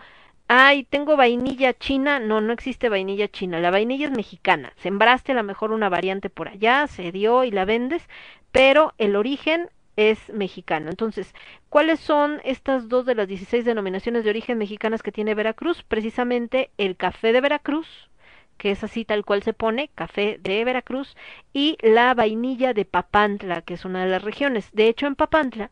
ay, 0.49 0.83
tengo 0.83 1.15
vainilla 1.15 1.73
china, 1.73 2.19
no, 2.19 2.41
no 2.41 2.51
existe 2.51 2.89
vainilla 2.89 3.29
china, 3.29 3.59
la 3.59 3.71
vainilla 3.71 4.07
es 4.07 4.11
mexicana. 4.11 4.73
Sembraste 4.75 5.31
a 5.31 5.35
lo 5.35 5.43
mejor 5.43 5.71
una 5.71 5.87
variante 5.87 6.29
por 6.29 6.49
allá, 6.49 6.87
se 6.87 7.13
dio 7.13 7.45
y 7.45 7.51
la 7.51 7.63
vendes, 7.63 8.07
pero 8.51 8.93
el 8.97 9.15
origen 9.15 9.69
es 9.95 10.29
mexicano. 10.33 10.89
Entonces, 10.89 11.33
¿cuáles 11.69 11.99
son 11.99 12.41
estas 12.43 12.89
dos 12.89 13.05
de 13.05 13.15
las 13.15 13.27
16 13.27 13.65
denominaciones 13.65 14.23
de 14.23 14.29
origen 14.29 14.57
mexicanas 14.57 15.03
que 15.03 15.11
tiene 15.11 15.35
Veracruz? 15.35 15.83
Precisamente 15.83 16.71
el 16.77 16.95
café 16.95 17.31
de 17.33 17.41
Veracruz, 17.41 18.09
que 18.57 18.71
es 18.71 18.83
así 18.83 19.05
tal 19.05 19.25
cual 19.25 19.43
se 19.43 19.53
pone, 19.53 19.89
café 19.95 20.39
de 20.41 20.63
Veracruz, 20.63 21.15
y 21.53 21.77
la 21.81 22.13
vainilla 22.13 22.73
de 22.73 22.85
Papantla, 22.85 23.61
que 23.61 23.75
es 23.75 23.85
una 23.85 24.03
de 24.03 24.11
las 24.11 24.23
regiones. 24.23 24.69
De 24.73 24.87
hecho, 24.87 25.07
en 25.07 25.15
Papantla 25.15 25.71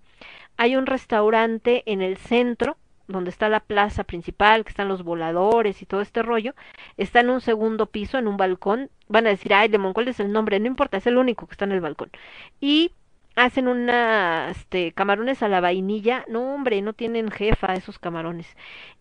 hay 0.57 0.75
un 0.75 0.85
restaurante 0.85 1.83
en 1.85 2.01
el 2.01 2.17
centro, 2.17 2.77
donde 3.07 3.29
está 3.29 3.49
la 3.49 3.59
plaza 3.59 4.05
principal, 4.05 4.63
que 4.63 4.69
están 4.69 4.87
los 4.87 5.03
voladores 5.03 5.81
y 5.81 5.85
todo 5.85 6.01
este 6.01 6.23
rollo, 6.23 6.55
está 6.97 7.19
en 7.19 7.29
un 7.29 7.41
segundo 7.41 7.87
piso, 7.87 8.17
en 8.17 8.27
un 8.27 8.37
balcón. 8.37 8.89
Van 9.07 9.27
a 9.27 9.29
decir, 9.29 9.53
ay, 9.53 9.67
Lemon, 9.67 9.93
¿cuál 9.93 10.07
es 10.07 10.19
el 10.19 10.31
nombre? 10.31 10.59
No 10.59 10.67
importa, 10.67 10.97
es 10.97 11.07
el 11.07 11.17
único 11.17 11.45
que 11.47 11.53
está 11.53 11.65
en 11.65 11.73
el 11.73 11.81
balcón. 11.81 12.11
Y 12.61 12.93
hacen 13.35 13.67
una 13.67 14.49
este 14.51 14.91
camarones 14.91 15.43
a 15.43 15.47
la 15.47 15.61
vainilla. 15.61 16.25
No 16.27 16.53
hombre 16.53 16.81
no 16.81 16.93
tienen 16.93 17.31
jefa 17.31 17.73
esos 17.73 17.99
camarones. 17.99 18.47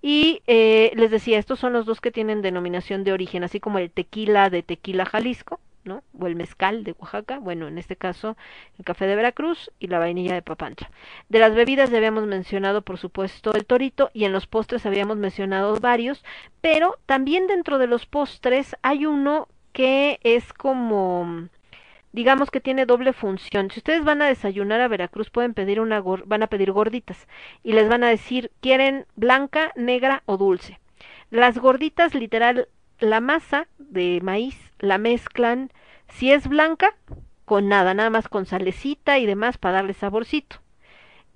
Y 0.00 0.42
eh, 0.46 0.92
les 0.96 1.10
decía 1.10 1.38
estos 1.38 1.58
son 1.58 1.72
los 1.72 1.86
dos 1.86 2.00
que 2.00 2.10
tienen 2.10 2.42
denominación 2.42 3.04
de 3.04 3.12
origen 3.12 3.44
así 3.44 3.60
como 3.60 3.78
el 3.78 3.90
tequila 3.90 4.50
de 4.50 4.62
tequila 4.62 5.04
Jalisco 5.04 5.60
no 5.84 6.02
o 6.18 6.26
el 6.26 6.36
mezcal 6.36 6.84
de 6.84 6.94
Oaxaca 6.98 7.38
bueno 7.38 7.68
en 7.68 7.78
este 7.78 7.96
caso 7.96 8.36
el 8.78 8.84
café 8.84 9.06
de 9.06 9.16
Veracruz 9.16 9.70
y 9.80 9.88
la 9.88 9.98
vainilla 9.98 10.34
de 10.34 10.42
Papantla 10.42 10.90
de 11.28 11.38
las 11.38 11.54
bebidas 11.54 11.90
ya 11.90 11.96
habíamos 11.98 12.26
mencionado 12.26 12.82
por 12.82 12.98
supuesto 12.98 13.52
el 13.54 13.66
torito 13.66 14.10
y 14.12 14.24
en 14.24 14.32
los 14.32 14.46
postres 14.46 14.86
habíamos 14.86 15.16
mencionado 15.16 15.76
varios 15.80 16.24
pero 16.60 16.98
también 17.06 17.46
dentro 17.46 17.78
de 17.78 17.88
los 17.88 18.06
postres 18.06 18.76
hay 18.82 19.06
uno 19.06 19.48
que 19.72 20.20
es 20.22 20.52
como 20.52 21.48
digamos 22.12 22.50
que 22.50 22.60
tiene 22.60 22.86
doble 22.86 23.12
función. 23.12 23.70
Si 23.70 23.80
ustedes 23.80 24.04
van 24.04 24.22
a 24.22 24.26
desayunar 24.26 24.80
a 24.80 24.88
Veracruz, 24.88 25.30
pueden 25.30 25.54
pedir 25.54 25.80
una 25.80 25.98
gor 25.98 26.24
van 26.26 26.42
a 26.42 26.46
pedir 26.46 26.72
gorditas 26.72 27.26
y 27.62 27.72
les 27.72 27.88
van 27.88 28.04
a 28.04 28.08
decir, 28.08 28.50
¿quieren 28.60 29.06
blanca, 29.16 29.72
negra 29.76 30.22
o 30.26 30.36
dulce? 30.36 30.78
Las 31.30 31.58
gorditas, 31.58 32.14
literal, 32.14 32.68
la 33.00 33.20
masa 33.20 33.66
de 33.78 34.20
maíz 34.22 34.56
la 34.78 34.98
mezclan, 34.98 35.70
si 36.08 36.32
es 36.32 36.46
blanca, 36.46 36.94
con 37.44 37.68
nada, 37.68 37.94
nada 37.94 38.10
más 38.10 38.28
con 38.28 38.46
salecita 38.46 39.18
y 39.18 39.26
demás 39.26 39.58
para 39.58 39.76
darle 39.76 39.94
saborcito. 39.94 40.56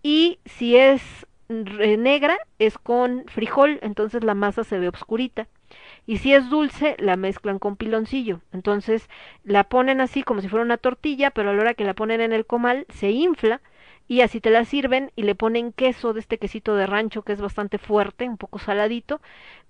Y 0.03 0.39
si 0.45 0.77
es 0.77 1.27
negra, 1.49 2.37
es 2.59 2.77
con 2.79 3.24
frijol, 3.29 3.79
entonces 3.83 4.22
la 4.24 4.35
masa 4.35 4.64
se 4.64 4.79
ve 4.79 4.89
obscurita 4.89 5.49
y 6.07 6.18
si 6.18 6.32
es 6.32 6.48
dulce 6.48 6.96
la 6.98 7.16
mezclan 7.16 7.59
con 7.59 7.76
piloncillo. 7.76 8.40
Entonces 8.52 9.09
la 9.44 9.64
ponen 9.64 10.00
así 10.00 10.22
como 10.22 10.40
si 10.40 10.48
fuera 10.48 10.64
una 10.64 10.78
tortilla, 10.78 11.30
pero 11.30 11.50
a 11.50 11.52
la 11.52 11.61
hora 11.61 11.74
que 11.74 11.84
la 11.84 11.94
ponen 11.94 12.20
en 12.20 12.32
el 12.32 12.46
comal 12.46 12.86
se 12.88 13.11
infla 13.11 13.61
y 14.09 14.20
así 14.20 14.40
te 14.40 14.50
la 14.50 14.64
sirven 14.64 15.11
y 15.16 15.22
le 15.22 15.34
ponen 15.34 15.72
queso 15.72 16.12
de 16.12 16.20
este 16.20 16.38
quesito 16.38 16.76
de 16.76 16.86
rancho 16.86 17.22
que 17.22 17.32
es 17.32 17.40
bastante 17.40 17.78
fuerte, 17.78 18.28
un 18.28 18.36
poco 18.36 18.59
saladito, 18.59 19.20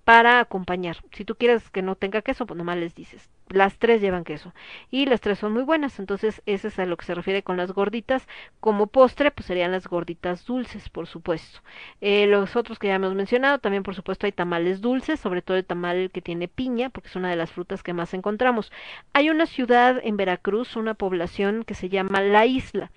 para 0.07 0.39
acompañar. 0.39 0.95
Si 1.11 1.25
tú 1.25 1.35
quieres 1.35 1.69
que 1.69 1.81
no 1.81 1.95
tenga 1.95 2.21
queso, 2.21 2.45
pues 2.45 2.57
nomás 2.57 2.77
les 2.77 2.95
dices. 2.95 3.29
Las 3.49 3.77
tres 3.77 3.99
llevan 3.99 4.23
queso 4.23 4.53
y 4.89 5.05
las 5.05 5.19
tres 5.19 5.37
son 5.37 5.51
muy 5.51 5.63
buenas, 5.63 5.99
entonces 5.99 6.41
ese 6.45 6.69
es 6.69 6.79
a 6.79 6.85
lo 6.85 6.95
que 6.95 7.03
se 7.03 7.13
refiere 7.13 7.43
con 7.43 7.57
las 7.57 7.73
gorditas. 7.73 8.25
Como 8.61 8.87
postre, 8.87 9.31
pues 9.31 9.47
serían 9.47 9.73
las 9.73 9.85
gorditas 9.85 10.45
dulces, 10.45 10.87
por 10.87 11.07
supuesto. 11.07 11.59
Eh, 11.99 12.25
los 12.25 12.55
otros 12.55 12.79
que 12.79 12.87
ya 12.87 12.95
hemos 12.95 13.15
mencionado, 13.15 13.59
también 13.59 13.83
por 13.83 13.95
supuesto 13.95 14.25
hay 14.25 14.31
tamales 14.31 14.79
dulces, 14.79 15.19
sobre 15.19 15.41
todo 15.41 15.57
el 15.57 15.65
tamal 15.65 16.09
que 16.09 16.21
tiene 16.21 16.47
piña, 16.47 16.89
porque 16.89 17.09
es 17.09 17.15
una 17.17 17.29
de 17.29 17.35
las 17.35 17.51
frutas 17.51 17.83
que 17.83 17.91
más 17.91 18.13
encontramos. 18.13 18.71
Hay 19.11 19.29
una 19.29 19.45
ciudad 19.45 19.99
en 20.01 20.15
Veracruz, 20.15 20.77
una 20.77 20.93
población 20.93 21.65
que 21.65 21.73
se 21.73 21.89
llama 21.89 22.21
La 22.21 22.45
Isla. 22.45 22.91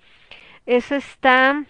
Esa 0.65 0.95
está, 0.95 1.65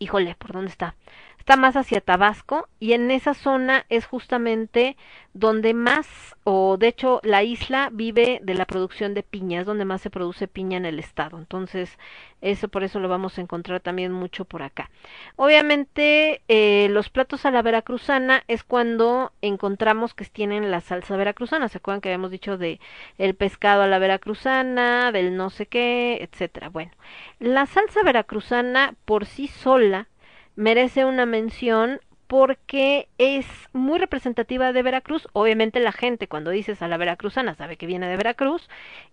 híjole, 0.00 0.34
¿por 0.34 0.50
dónde 0.50 0.72
está? 0.72 0.96
Está 1.42 1.56
más 1.56 1.74
hacia 1.74 2.00
Tabasco 2.00 2.68
y 2.78 2.92
en 2.92 3.10
esa 3.10 3.34
zona 3.34 3.84
es 3.88 4.06
justamente 4.06 4.96
donde 5.34 5.74
más, 5.74 6.36
o 6.44 6.76
de 6.76 6.86
hecho 6.86 7.20
la 7.24 7.42
isla 7.42 7.88
vive 7.92 8.38
de 8.44 8.54
la 8.54 8.64
producción 8.64 9.12
de 9.12 9.24
piña, 9.24 9.58
es 9.58 9.66
donde 9.66 9.84
más 9.84 10.02
se 10.02 10.10
produce 10.10 10.46
piña 10.46 10.76
en 10.76 10.86
el 10.86 11.00
estado. 11.00 11.38
Entonces, 11.38 11.98
eso 12.42 12.68
por 12.68 12.84
eso 12.84 13.00
lo 13.00 13.08
vamos 13.08 13.38
a 13.38 13.40
encontrar 13.40 13.80
también 13.80 14.12
mucho 14.12 14.44
por 14.44 14.62
acá. 14.62 14.88
Obviamente, 15.34 16.42
eh, 16.46 16.86
los 16.90 17.08
platos 17.08 17.44
a 17.44 17.50
la 17.50 17.62
veracruzana 17.62 18.44
es 18.46 18.62
cuando 18.62 19.32
encontramos 19.42 20.14
que 20.14 20.24
tienen 20.26 20.70
la 20.70 20.80
salsa 20.80 21.16
veracruzana. 21.16 21.68
¿Se 21.68 21.78
acuerdan 21.78 22.02
que 22.02 22.10
habíamos 22.10 22.30
dicho 22.30 22.56
de 22.56 22.78
el 23.18 23.34
pescado 23.34 23.82
a 23.82 23.88
la 23.88 23.98
veracruzana, 23.98 25.10
del 25.10 25.36
no 25.36 25.50
sé 25.50 25.66
qué, 25.66 26.18
etcétera? 26.22 26.68
Bueno, 26.68 26.92
la 27.40 27.66
salsa 27.66 28.04
veracruzana 28.04 28.94
por 29.04 29.26
sí 29.26 29.48
sola 29.48 30.06
merece 30.56 31.04
una 31.04 31.26
mención 31.26 32.00
porque 32.26 33.08
es 33.18 33.46
muy 33.72 33.98
representativa 33.98 34.72
de 34.72 34.82
Veracruz. 34.82 35.28
Obviamente 35.32 35.80
la 35.80 35.92
gente 35.92 36.28
cuando 36.28 36.50
dices 36.50 36.80
a 36.82 36.88
la 36.88 36.96
veracruzana 36.96 37.54
sabe 37.54 37.76
que 37.76 37.86
viene 37.86 38.08
de 38.08 38.16
Veracruz 38.16 38.68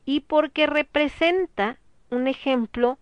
y 0.06 0.22
porque 0.22 0.68
representa 0.68 1.78
un 2.10 2.28
ejemplo 2.28 2.98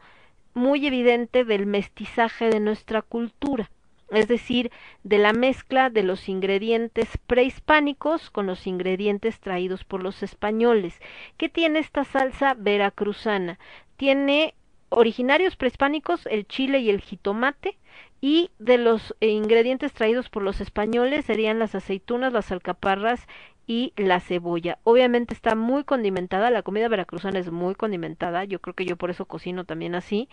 muy 0.54 0.88
evidente 0.88 1.46
del 1.46 1.68
mestizaje 1.68 2.50
de 2.50 2.60
nuestra 2.60 3.04
cultura 3.04 3.70
es 4.10 4.28
decir, 4.28 4.72
de 5.04 5.18
la 5.18 5.34
mezcla 5.34 5.90
de 5.90 6.04
los 6.04 6.30
ingredientes 6.30 7.18
prehispánicos 7.28 8.30
con 8.30 8.48
los 8.48 8.66
ingredientes 8.66 9.40
traídos 9.40 9.84
por 9.84 10.02
los 10.02 10.24
españoles. 10.24 11.00
¿Qué 11.38 11.50
tiene 11.50 11.80
esta 11.80 12.06
salsa 12.06 12.56
veracruzana? 12.58 13.60
Tiene 13.98 14.54
originarios 14.90 15.58
prehispánicos, 15.58 16.26
el 16.28 16.48
chile 16.48 16.80
y 16.80 16.90
el 16.90 17.02
jitomate, 17.02 17.78
y 18.22 18.52
de 18.60 18.78
los 18.78 19.16
eh, 19.22 19.28
ingredientes 19.28 19.94
traídos 19.94 20.30
por 20.30 20.44
los 20.44 20.62
españoles 20.62 21.26
serían 21.26 21.60
las 21.60 21.76
aceitunas, 21.76 22.34
las 22.34 22.52
alcaparras 22.52 23.28
y 23.68 23.92
la 23.98 24.22
cebolla. 24.22 24.80
Obviamente 24.84 25.34
está 25.34 25.54
muy 25.54 25.84
condimentada, 25.84 26.50
la 26.50 26.64
comida 26.64 26.88
veracruzana 26.88 27.38
es 27.38 27.52
muy 27.52 27.76
condimentada, 27.76 28.46
yo 28.46 28.60
creo 28.60 28.74
que 28.74 28.86
yo 28.86 28.96
por 28.96 29.10
eso 29.10 29.26
cocino 29.26 29.66
también 29.66 29.94
así. 29.94 30.30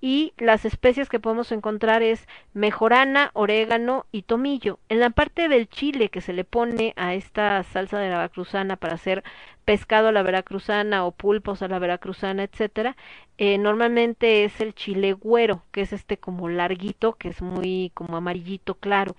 Y 0.00 0.32
las 0.38 0.64
especias 0.64 1.10
que 1.10 1.20
podemos 1.20 1.52
encontrar 1.52 2.02
es 2.02 2.26
mejorana, 2.54 3.30
orégano 3.34 4.06
y 4.10 4.22
tomillo. 4.22 4.78
En 4.88 5.00
la 5.00 5.10
parte 5.10 5.48
del 5.48 5.68
chile 5.68 6.08
que 6.08 6.22
se 6.22 6.32
le 6.32 6.44
pone 6.44 6.94
a 6.96 7.14
esta 7.14 7.62
salsa 7.62 7.98
de 7.98 8.08
la 8.08 8.16
veracruzana 8.16 8.76
para 8.76 8.94
hacer 8.94 9.22
pescado 9.68 10.08
a 10.08 10.12
la 10.12 10.22
veracruzana 10.22 11.04
o 11.04 11.10
pulpos 11.12 11.60
a 11.60 11.68
la 11.68 11.78
veracruzana, 11.78 12.42
etcétera, 12.42 12.96
eh, 13.36 13.58
normalmente 13.58 14.44
es 14.44 14.62
el 14.62 14.74
chile 14.74 15.12
güero, 15.12 15.62
que 15.72 15.82
es 15.82 15.92
este 15.92 16.16
como 16.16 16.48
larguito, 16.48 17.16
que 17.16 17.28
es 17.28 17.42
muy 17.42 17.90
como 17.92 18.16
amarillito 18.16 18.76
claro. 18.76 19.14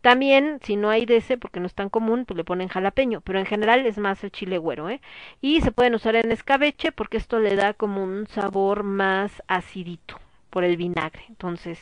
También, 0.00 0.58
si 0.64 0.74
no 0.74 0.90
hay 0.90 1.06
de 1.06 1.18
ese, 1.18 1.38
porque 1.38 1.60
no 1.60 1.66
es 1.66 1.74
tan 1.74 1.88
común, 1.88 2.24
pues 2.24 2.36
le 2.36 2.42
ponen 2.42 2.66
jalapeño, 2.66 3.20
pero 3.20 3.38
en 3.38 3.46
general 3.46 3.86
es 3.86 3.96
más 3.96 4.24
el 4.24 4.32
chile 4.32 4.58
güero, 4.58 4.90
¿eh? 4.90 5.00
Y 5.40 5.60
se 5.60 5.70
pueden 5.70 5.94
usar 5.94 6.16
en 6.16 6.32
escabeche 6.32 6.90
porque 6.90 7.16
esto 7.16 7.38
le 7.38 7.54
da 7.54 7.72
como 7.72 8.02
un 8.02 8.26
sabor 8.26 8.82
más 8.82 9.40
acidito 9.46 10.18
por 10.50 10.64
el 10.64 10.76
vinagre. 10.76 11.22
Entonces, 11.28 11.78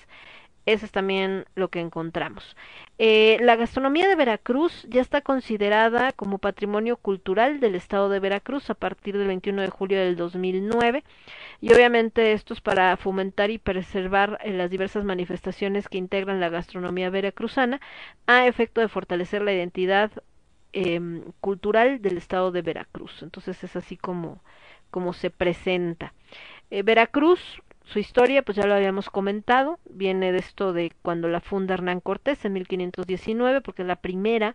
eso 0.67 0.85
es 0.85 0.93
también 0.93 1.47
lo 1.55 1.69
que 1.69 1.81
encontramos. 1.81 2.57
Eh, 2.99 3.39
la 3.41 3.57
gastronomía 3.57 4.09
de 4.09 4.15
Veracruz 4.15 4.87
ya 4.89 5.01
está 5.01 5.21
considerada 5.21 6.13
como 6.13 6.39
patrimonio 6.39 6.97
cultural 6.97 7.61
del 7.61 7.75
estado 7.75 8.09
de 8.09 8.21
Veracruz 8.21 8.69
a 8.71 8.75
partir 8.75 9.17
del 9.17 9.27
21 9.27 9.63
de 9.63 9.71
julio 9.71 9.99
del 9.99 10.17
2009 10.17 11.03
y 11.61 11.73
obviamente 11.73 12.33
esto 12.33 12.55
es 12.55 12.61
para 12.61 12.97
fomentar 12.97 13.51
y 13.51 13.59
preservar 13.59 14.39
eh, 14.43 14.53
las 14.53 14.71
diversas 14.71 15.05
manifestaciones 15.05 15.89
que 15.89 15.99
integran 15.99 16.41
la 16.41 16.51
gastronomía 16.51 17.11
veracruzana 17.11 17.81
a 18.27 18.47
efecto 18.47 18.81
de 18.81 18.89
fortalecer 18.89 19.43
la 19.43 19.53
identidad 19.53 20.11
eh, 20.73 21.01
cultural 21.41 22.01
del 22.01 22.17
estado 22.17 22.53
de 22.53 22.63
Veracruz. 22.63 23.23
Entonces 23.23 23.63
es 23.65 23.77
así 23.77 23.97
como, 23.97 24.43
como 24.91 25.13
se 25.13 25.31
presenta. 25.31 26.13
Eh, 26.71 26.83
Veracruz 26.83 27.63
su 27.93 27.99
historia, 27.99 28.43
pues 28.43 28.57
ya 28.57 28.67
lo 28.67 28.75
habíamos 28.75 29.11
comentado, 29.11 29.81
viene 29.91 30.31
de 30.31 30.39
esto 30.39 30.73
de 30.73 30.93
cuando 31.03 31.27
la 31.27 31.41
funda 31.41 31.75
Hernán 31.75 32.01
Cortés 32.01 32.45
en 32.45 32.53
1519, 32.53 33.61
porque 33.63 33.83
es 33.83 33.89
la 33.89 33.97
primera 33.97 34.55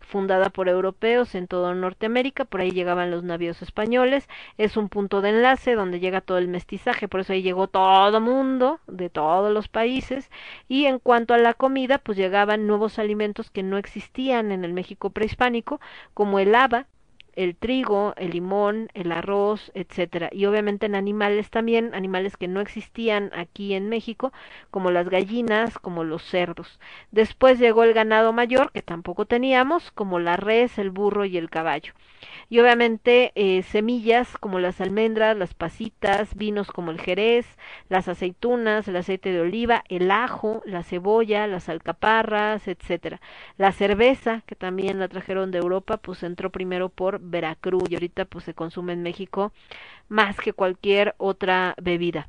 fundada 0.00 0.50
por 0.50 0.68
europeos 0.68 1.36
en 1.36 1.46
todo 1.46 1.76
Norteamérica, 1.76 2.44
por 2.44 2.60
ahí 2.60 2.72
llegaban 2.72 3.12
los 3.12 3.22
navíos 3.22 3.62
españoles, 3.62 4.28
es 4.58 4.76
un 4.76 4.88
punto 4.88 5.20
de 5.20 5.28
enlace 5.30 5.76
donde 5.76 6.00
llega 6.00 6.20
todo 6.20 6.38
el 6.38 6.48
mestizaje, 6.48 7.06
por 7.06 7.20
eso 7.20 7.32
ahí 7.32 7.42
llegó 7.42 7.68
todo 7.68 8.20
mundo 8.20 8.80
de 8.88 9.10
todos 9.10 9.52
los 9.52 9.68
países 9.68 10.28
y 10.68 10.86
en 10.86 10.98
cuanto 10.98 11.34
a 11.34 11.38
la 11.38 11.54
comida, 11.54 11.98
pues 11.98 12.18
llegaban 12.18 12.66
nuevos 12.66 12.98
alimentos 12.98 13.48
que 13.50 13.62
no 13.62 13.78
existían 13.78 14.50
en 14.50 14.64
el 14.64 14.72
México 14.72 15.10
prehispánico, 15.10 15.80
como 16.14 16.40
el 16.40 16.52
haba, 16.52 16.86
el 17.34 17.56
trigo, 17.56 18.14
el 18.16 18.30
limón, 18.30 18.88
el 18.94 19.12
arroz, 19.12 19.70
etcétera. 19.74 20.28
Y 20.32 20.46
obviamente 20.46 20.86
en 20.86 20.94
animales 20.94 21.50
también, 21.50 21.94
animales 21.94 22.36
que 22.36 22.48
no 22.48 22.60
existían 22.60 23.30
aquí 23.34 23.74
en 23.74 23.88
México, 23.88 24.32
como 24.70 24.90
las 24.90 25.08
gallinas, 25.08 25.78
como 25.78 26.04
los 26.04 26.22
cerdos. 26.22 26.78
Después 27.10 27.58
llegó 27.58 27.84
el 27.84 27.94
ganado 27.94 28.32
mayor, 28.32 28.72
que 28.72 28.82
tampoco 28.82 29.26
teníamos, 29.26 29.90
como 29.92 30.18
la 30.18 30.36
res, 30.36 30.78
el 30.78 30.90
burro 30.90 31.24
y 31.24 31.36
el 31.36 31.50
caballo. 31.50 31.92
Y 32.48 32.60
obviamente 32.60 33.32
eh, 33.34 33.62
semillas 33.62 34.36
como 34.38 34.58
las 34.58 34.80
almendras, 34.80 35.36
las 35.36 35.54
pasitas, 35.54 36.34
vinos 36.34 36.68
como 36.70 36.90
el 36.90 37.00
jerez, 37.00 37.46
las 37.88 38.08
aceitunas, 38.08 38.88
el 38.88 38.96
aceite 38.96 39.32
de 39.32 39.40
oliva, 39.40 39.84
el 39.88 40.10
ajo, 40.10 40.62
la 40.64 40.82
cebolla, 40.82 41.46
las 41.46 41.68
alcaparras, 41.68 42.68
etcétera. 42.68 43.20
La 43.56 43.72
cerveza, 43.72 44.42
que 44.46 44.54
también 44.54 44.98
la 44.98 45.08
trajeron 45.08 45.50
de 45.50 45.58
Europa, 45.58 45.96
pues 45.98 46.22
entró 46.22 46.50
primero 46.50 46.88
por 46.88 47.20
Veracruz 47.20 47.84
y 47.88 47.94
ahorita 47.94 48.24
pues 48.26 48.44
se 48.44 48.54
consume 48.54 48.92
en 48.92 49.02
México 49.02 49.52
más 50.08 50.36
que 50.38 50.52
cualquier 50.52 51.14
otra 51.18 51.74
bebida. 51.80 52.28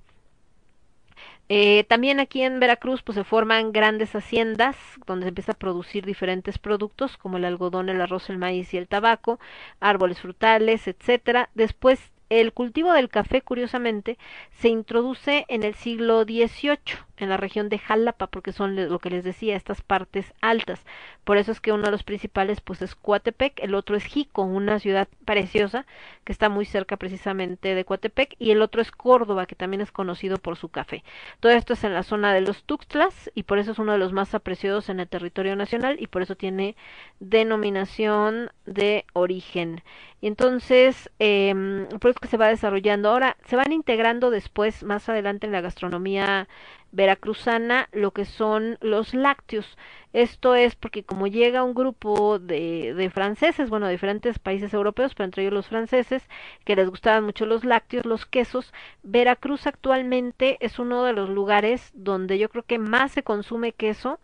Eh, 1.50 1.84
también 1.90 2.20
aquí 2.20 2.42
en 2.42 2.60
Veracruz 2.60 3.04
pues 3.04 3.16
se 3.16 3.24
forman 3.24 3.74
grandes 3.74 4.16
haciendas 4.16 4.76
donde 5.06 5.26
se 5.26 5.30
empieza 5.30 5.52
a 5.52 5.58
producir 5.58 6.06
diferentes 6.06 6.58
productos 6.58 7.18
como 7.18 7.38
el 7.38 7.46
algodón, 7.46 7.90
el 7.90 8.02
arroz, 8.02 8.30
el 8.30 8.38
maíz 8.38 8.74
y 8.74 8.78
el 8.78 8.88
tabaco, 8.88 9.40
árboles 9.80 10.20
frutales, 10.22 10.88
etcétera. 10.88 11.50
Después 11.54 12.12
el 12.30 12.54
cultivo 12.54 12.94
del 12.94 13.10
café, 13.10 13.42
curiosamente, 13.42 14.18
se 14.52 14.70
introduce 14.70 15.46
en 15.50 15.64
el 15.64 15.76
siglo 15.76 16.24
XVIII 16.24 16.80
en 17.24 17.30
la 17.30 17.38
región 17.38 17.70
de 17.70 17.80
Jalapa, 17.80 18.28
porque 18.28 18.52
son 18.52 18.76
lo 18.76 19.00
que 19.00 19.10
les 19.10 19.24
decía, 19.24 19.56
estas 19.56 19.82
partes 19.82 20.34
altas. 20.42 20.86
Por 21.24 21.38
eso 21.38 21.52
es 21.52 21.62
que 21.62 21.72
uno 21.72 21.84
de 21.84 21.92
los 21.92 22.04
principales 22.04 22.62
pues 22.62 22.82
es 22.82 22.96
Coatepec, 22.96 23.60
el 23.64 23.76
otro 23.76 23.96
es 23.96 24.04
Jico, 24.04 24.44
una 24.44 24.80
ciudad 24.80 25.08
preciosa 25.26 25.86
que 26.24 26.32
está 26.32 26.50
muy 26.50 26.66
cerca 26.66 26.98
precisamente 26.98 27.76
de 27.76 27.86
Coatepec, 27.86 28.36
y 28.40 28.52
el 28.52 28.62
otro 28.62 28.82
es 28.82 28.92
Córdoba, 28.92 29.46
que 29.46 29.56
también 29.56 29.82
es 29.82 29.92
conocido 29.92 30.38
por 30.38 30.58
su 30.58 30.70
café. 30.70 31.04
Todo 31.40 31.52
esto 31.52 31.74
es 31.74 31.84
en 31.84 31.94
la 31.94 32.04
zona 32.04 32.34
de 32.34 32.42
los 32.42 32.64
Tuxtlas 32.64 33.32
y 33.36 33.44
por 33.44 33.58
eso 33.58 33.72
es 33.72 33.80
uno 33.80 33.94
de 33.94 33.98
los 33.98 34.14
más 34.14 34.34
apreciados 34.36 34.90
en 34.90 35.00
el 35.00 35.08
territorio 35.08 35.56
nacional 35.56 35.98
y 36.00 36.08
por 36.08 36.22
eso 36.22 36.36
tiene 36.36 36.76
denominación 37.20 38.52
de 38.66 39.06
origen. 39.14 39.82
Y 40.22 40.28
entonces, 40.28 41.10
eh, 41.20 41.54
por 42.00 42.12
eso 42.12 42.20
que 42.22 42.30
se 42.30 42.38
va 42.38 42.48
desarrollando. 42.48 43.10
Ahora, 43.10 43.36
se 43.46 43.58
van 43.58 43.74
integrando 43.74 44.30
después, 44.30 44.84
más 44.84 45.10
adelante 45.10 45.46
en 45.46 45.52
la 45.52 45.62
gastronomía 45.62 46.48
veracruzana, 46.94 47.90
lo 47.92 48.12
que 48.12 48.24
son 48.24 48.78
los 48.80 49.14
lácteos. 49.14 49.78
Esto 50.14 50.56
es 50.56 50.76
porque 50.76 51.04
como 51.04 51.26
llega 51.28 51.64
un 51.64 51.74
grupo 51.74 52.38
de, 52.40 52.94
de 52.94 53.10
franceses, 53.10 53.70
bueno, 53.70 53.88
de 53.88 53.94
diferentes 53.94 54.38
países 54.40 54.74
europeos, 54.74 55.16
pero 55.16 55.26
entre 55.26 55.42
ellos 55.42 55.54
los 55.54 55.68
franceses, 55.68 56.24
que 56.64 56.76
les 56.76 56.88
gustaban 56.90 57.26
mucho 57.26 57.48
los 57.48 57.66
lácteos, 57.66 58.06
los 58.06 58.26
quesos, 58.28 58.72
Veracruz 59.02 59.66
actualmente 59.66 60.58
es 60.62 60.78
uno 60.80 61.04
de 61.04 61.14
los 61.14 61.30
lugares 61.30 61.92
donde 61.96 62.38
yo 62.38 62.48
creo 62.50 62.64
que 62.64 62.78
más 62.78 63.12
se 63.12 63.24
consume 63.24 63.74
queso 63.74 64.20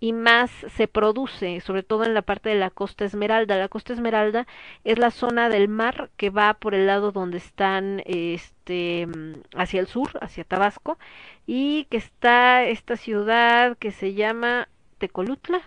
y 0.00 0.12
más 0.12 0.50
se 0.50 0.88
produce, 0.88 1.60
sobre 1.60 1.82
todo 1.82 2.04
en 2.04 2.14
la 2.14 2.22
parte 2.22 2.48
de 2.48 2.54
la 2.54 2.70
costa 2.70 3.04
Esmeralda. 3.04 3.56
La 3.56 3.68
costa 3.68 3.92
Esmeralda 3.92 4.46
es 4.84 4.98
la 4.98 5.10
zona 5.10 5.48
del 5.48 5.68
mar 5.68 6.10
que 6.16 6.30
va 6.30 6.54
por 6.54 6.74
el 6.74 6.86
lado 6.86 7.12
donde 7.12 7.38
están 7.38 8.02
este 8.06 9.08
hacia 9.54 9.80
el 9.80 9.86
sur, 9.86 10.10
hacia 10.20 10.44
Tabasco 10.44 10.98
y 11.46 11.86
que 11.90 11.96
está 11.96 12.64
esta 12.64 12.96
ciudad 12.96 13.76
que 13.78 13.90
se 13.90 14.14
llama 14.14 14.68
Tecolutla. 14.98 15.62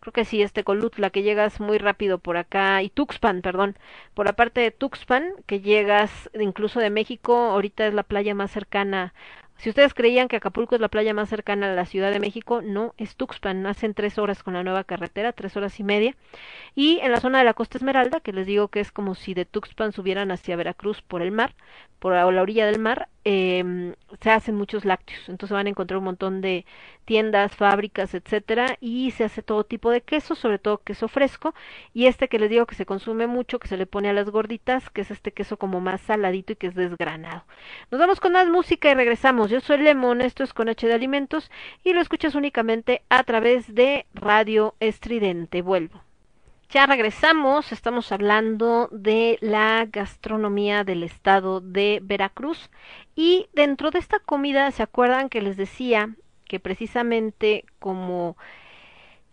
Creo 0.00 0.12
que 0.12 0.24
sí, 0.24 0.42
es 0.42 0.52
Tecolutla, 0.52 1.10
que 1.10 1.22
llegas 1.22 1.60
muy 1.60 1.76
rápido 1.78 2.18
por 2.18 2.36
acá, 2.36 2.82
y 2.82 2.88
Tuxpan, 2.88 3.42
perdón, 3.42 3.76
por 4.14 4.26
la 4.26 4.32
parte 4.34 4.60
de 4.60 4.70
Tuxpan, 4.70 5.32
que 5.46 5.60
llegas 5.60 6.30
incluso 6.38 6.78
de 6.78 6.88
México, 6.88 7.34
ahorita 7.36 7.86
es 7.86 7.94
la 7.94 8.04
playa 8.04 8.32
más 8.34 8.52
cercana 8.52 9.12
si 9.58 9.70
ustedes 9.70 9.92
creían 9.92 10.28
que 10.28 10.36
Acapulco 10.36 10.76
es 10.76 10.80
la 10.80 10.88
playa 10.88 11.12
más 11.14 11.28
cercana 11.28 11.72
a 11.72 11.74
la 11.74 11.84
Ciudad 11.84 12.12
de 12.12 12.20
México, 12.20 12.62
no, 12.62 12.94
es 12.96 13.16
Tuxpan, 13.16 13.66
hacen 13.66 13.92
tres 13.92 14.16
horas 14.16 14.44
con 14.44 14.54
la 14.54 14.62
nueva 14.62 14.84
carretera, 14.84 15.32
tres 15.32 15.56
horas 15.56 15.80
y 15.80 15.84
media. 15.84 16.14
Y 16.76 17.00
en 17.00 17.10
la 17.10 17.20
zona 17.20 17.38
de 17.38 17.44
la 17.44 17.54
Costa 17.54 17.76
Esmeralda, 17.78 18.20
que 18.20 18.32
les 18.32 18.46
digo 18.46 18.68
que 18.68 18.78
es 18.78 18.92
como 18.92 19.16
si 19.16 19.34
de 19.34 19.44
Tuxpan 19.44 19.90
subieran 19.90 20.30
hacia 20.30 20.54
Veracruz 20.54 21.02
por 21.02 21.22
el 21.22 21.32
mar, 21.32 21.54
por 21.98 22.12
la, 22.12 22.30
la 22.30 22.42
orilla 22.42 22.66
del 22.66 22.78
mar, 22.78 23.08
eh, 23.24 23.94
se 24.20 24.30
hacen 24.30 24.54
muchos 24.54 24.84
lácteos. 24.84 25.28
Entonces 25.28 25.54
van 25.54 25.66
a 25.66 25.70
encontrar 25.70 25.98
un 25.98 26.04
montón 26.04 26.40
de 26.40 26.64
tiendas, 27.04 27.54
fábricas, 27.54 28.14
etcétera, 28.14 28.76
y 28.80 29.12
se 29.12 29.24
hace 29.24 29.42
todo 29.42 29.64
tipo 29.64 29.90
de 29.90 30.00
queso, 30.00 30.34
sobre 30.34 30.58
todo 30.58 30.78
queso 30.78 31.08
fresco. 31.08 31.54
Y 31.94 32.06
este 32.06 32.28
que 32.28 32.38
les 32.38 32.50
digo 32.50 32.66
que 32.66 32.74
se 32.74 32.86
consume 32.86 33.26
mucho, 33.26 33.58
que 33.58 33.68
se 33.68 33.76
le 33.76 33.86
pone 33.86 34.08
a 34.08 34.12
las 34.12 34.30
gorditas, 34.30 34.90
que 34.90 35.02
es 35.02 35.10
este 35.10 35.32
queso 35.32 35.56
como 35.56 35.80
más 35.80 36.00
saladito 36.02 36.52
y 36.52 36.56
que 36.56 36.68
es 36.68 36.74
desgranado. 36.74 37.44
Nos 37.90 38.00
vamos 38.00 38.20
con 38.20 38.32
más 38.32 38.48
música 38.48 38.90
y 38.90 38.94
regresamos. 38.94 39.50
Yo 39.50 39.60
soy 39.60 39.78
Lemon, 39.78 40.20
esto 40.20 40.44
es 40.44 40.52
con 40.52 40.68
H 40.68 40.86
de 40.86 40.94
Alimentos, 40.94 41.50
y 41.84 41.92
lo 41.92 42.00
escuchas 42.00 42.34
únicamente 42.34 43.02
a 43.08 43.22
través 43.24 43.74
de 43.74 44.06
Radio 44.14 44.74
Estridente. 44.80 45.62
Vuelvo. 45.62 46.07
Ya 46.70 46.84
regresamos, 46.86 47.72
estamos 47.72 48.12
hablando 48.12 48.88
de 48.92 49.38
la 49.40 49.86
gastronomía 49.90 50.84
del 50.84 51.02
estado 51.02 51.60
de 51.60 52.00
Veracruz 52.02 52.70
y 53.16 53.48
dentro 53.54 53.90
de 53.90 53.98
esta 53.98 54.18
comida, 54.20 54.70
¿se 54.70 54.82
acuerdan 54.82 55.30
que 55.30 55.40
les 55.40 55.56
decía 55.56 56.14
que 56.44 56.60
precisamente 56.60 57.64
como 57.78 58.36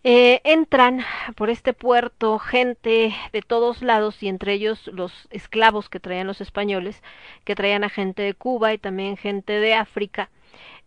Eh, 0.04 0.40
entran 0.44 1.02
por 1.36 1.50
este 1.50 1.74
puerto 1.74 2.38
gente 2.38 3.16
de 3.34 3.42
todos 3.42 3.82
lados 3.82 4.22
y 4.22 4.28
entre 4.28 4.54
ellos 4.54 4.88
los 4.94 5.28
esclavos 5.32 5.90
que 5.90 6.00
traían 6.00 6.28
los 6.28 6.42
españoles, 6.42 7.02
que 7.44 7.56
traían 7.56 7.84
a 7.84 7.90
gente 7.90 8.22
de 8.22 8.36
Cuba 8.36 8.74
y 8.74 8.78
también 8.78 9.18
gente 9.18 9.54
de 9.54 9.74
África. 9.74 10.30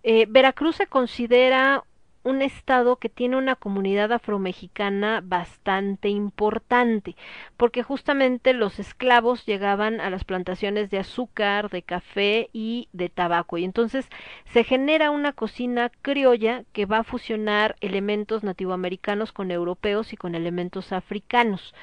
Eh, 0.05 0.26
Veracruz 0.28 0.76
se 0.76 0.86
considera 0.86 1.84
un 2.29 2.43
estado 2.43 2.97
que 2.97 3.09
tiene 3.09 3.37
una 3.37 3.57
comunidad 3.57 4.12
afromexicana 4.12 5.22
bastante 5.24 6.11
importante, 6.11 7.16
porque 7.57 7.83
justamente 7.83 8.53
los 8.53 8.79
esclavos 8.79 9.47
llegaban 9.47 10.01
a 10.03 10.11
las 10.11 10.24
plantaciones 10.24 10.91
de 10.91 10.99
azúcar, 10.99 11.70
de 11.70 11.83
café 11.83 12.51
y 12.53 12.89
de 12.93 13.09
tabaco, 13.09 13.57
y 13.57 13.64
entonces 13.64 14.07
se 14.53 14.62
genera 14.62 15.11
una 15.11 15.33
cocina 15.33 15.91
criolla 16.03 16.64
que 16.72 16.85
va 16.85 16.99
a 16.99 17.05
fusionar 17.05 17.76
elementos 17.81 18.45
nativoamericanos 18.45 19.33
con 19.33 19.51
europeos 19.51 20.12
y 20.12 20.16
con 20.18 20.35
elementos 20.35 20.93
africanos, 20.93 21.74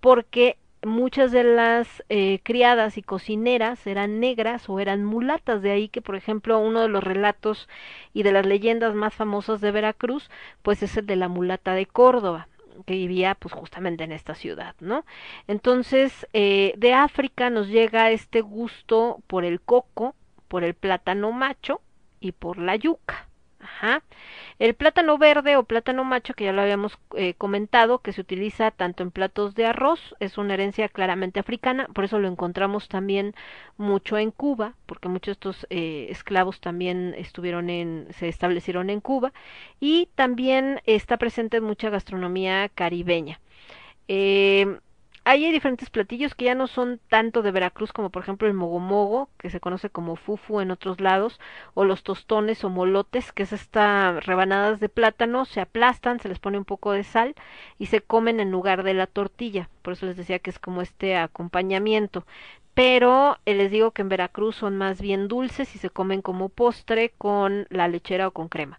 porque 0.00 0.56
muchas 0.84 1.32
de 1.32 1.44
las 1.44 2.02
eh, 2.08 2.40
criadas 2.42 2.98
y 2.98 3.02
cocineras 3.02 3.86
eran 3.86 4.20
negras 4.20 4.68
o 4.68 4.80
eran 4.80 5.04
mulatas, 5.04 5.62
de 5.62 5.70
ahí 5.70 5.88
que 5.88 6.02
por 6.02 6.16
ejemplo 6.16 6.58
uno 6.58 6.80
de 6.80 6.88
los 6.88 7.04
relatos 7.04 7.68
y 8.12 8.22
de 8.22 8.32
las 8.32 8.46
leyendas 8.46 8.94
más 8.94 9.14
famosas 9.14 9.60
de 9.60 9.70
Veracruz, 9.70 10.30
pues 10.62 10.82
es 10.82 10.96
el 10.96 11.06
de 11.06 11.16
la 11.16 11.28
mulata 11.28 11.74
de 11.74 11.86
Córdoba 11.86 12.48
que 12.86 12.94
vivía 12.94 13.34
pues 13.34 13.54
justamente 13.54 14.04
en 14.04 14.12
esta 14.12 14.34
ciudad, 14.34 14.74
¿no? 14.80 15.04
Entonces, 15.46 16.26
eh, 16.32 16.72
de 16.76 16.94
África 16.94 17.50
nos 17.50 17.68
llega 17.68 18.10
este 18.10 18.40
gusto 18.40 19.20
por 19.26 19.44
el 19.44 19.60
coco, 19.60 20.14
por 20.48 20.64
el 20.64 20.74
plátano 20.74 21.32
macho 21.32 21.80
y 22.20 22.32
por 22.32 22.58
la 22.58 22.76
yuca. 22.76 23.28
Ajá. 23.62 24.02
El 24.58 24.74
plátano 24.74 25.18
verde 25.18 25.56
o 25.56 25.62
plátano 25.62 26.02
macho, 26.04 26.34
que 26.34 26.44
ya 26.44 26.52
lo 26.52 26.62
habíamos 26.62 26.98
eh, 27.16 27.34
comentado, 27.34 28.00
que 28.00 28.12
se 28.12 28.20
utiliza 28.20 28.72
tanto 28.72 29.04
en 29.04 29.12
platos 29.12 29.54
de 29.54 29.66
arroz, 29.66 30.16
es 30.18 30.36
una 30.36 30.54
herencia 30.54 30.88
claramente 30.88 31.38
africana, 31.38 31.86
por 31.94 32.04
eso 32.04 32.18
lo 32.18 32.26
encontramos 32.26 32.88
también 32.88 33.34
mucho 33.76 34.18
en 34.18 34.32
Cuba, 34.32 34.74
porque 34.86 35.08
muchos 35.08 35.26
de 35.26 35.32
estos 35.32 35.66
eh, 35.70 36.08
esclavos 36.10 36.60
también 36.60 37.14
estuvieron 37.16 37.70
en, 37.70 38.08
se 38.18 38.28
establecieron 38.28 38.90
en 38.90 39.00
Cuba, 39.00 39.32
y 39.78 40.08
también 40.16 40.80
está 40.84 41.16
presente 41.16 41.58
en 41.58 41.64
mucha 41.64 41.88
gastronomía 41.88 42.68
caribeña. 42.68 43.40
Eh, 44.08 44.78
hay 45.24 45.52
diferentes 45.52 45.90
platillos 45.90 46.34
que 46.34 46.46
ya 46.46 46.54
no 46.54 46.66
son 46.66 47.00
tanto 47.08 47.42
de 47.42 47.52
Veracruz 47.52 47.92
como 47.92 48.10
por 48.10 48.22
ejemplo 48.22 48.48
el 48.48 48.54
mogomogo, 48.54 49.28
que 49.38 49.50
se 49.50 49.60
conoce 49.60 49.88
como 49.90 50.16
fufu 50.16 50.60
en 50.60 50.70
otros 50.70 51.00
lados, 51.00 51.40
o 51.74 51.84
los 51.84 52.02
tostones 52.02 52.64
o 52.64 52.70
molotes, 52.70 53.32
que 53.32 53.44
es 53.44 53.52
esta 53.52 54.18
rebanadas 54.20 54.80
de 54.80 54.88
plátano, 54.88 55.44
se 55.44 55.60
aplastan, 55.60 56.20
se 56.20 56.28
les 56.28 56.38
pone 56.38 56.58
un 56.58 56.64
poco 56.64 56.92
de 56.92 57.04
sal 57.04 57.34
y 57.78 57.86
se 57.86 58.00
comen 58.00 58.40
en 58.40 58.50
lugar 58.50 58.82
de 58.82 58.94
la 58.94 59.06
tortilla. 59.06 59.68
Por 59.82 59.94
eso 59.94 60.06
les 60.06 60.16
decía 60.16 60.38
que 60.40 60.50
es 60.50 60.58
como 60.58 60.82
este 60.82 61.16
acompañamiento. 61.16 62.24
Pero 62.74 63.36
eh, 63.44 63.54
les 63.54 63.70
digo 63.70 63.90
que 63.90 64.02
en 64.02 64.08
Veracruz 64.08 64.56
son 64.56 64.78
más 64.78 65.00
bien 65.00 65.28
dulces 65.28 65.74
y 65.74 65.78
se 65.78 65.90
comen 65.90 66.22
como 66.22 66.48
postre 66.48 67.10
con 67.18 67.66
la 67.68 67.86
lechera 67.88 68.28
o 68.28 68.30
con 68.30 68.48
crema. 68.48 68.78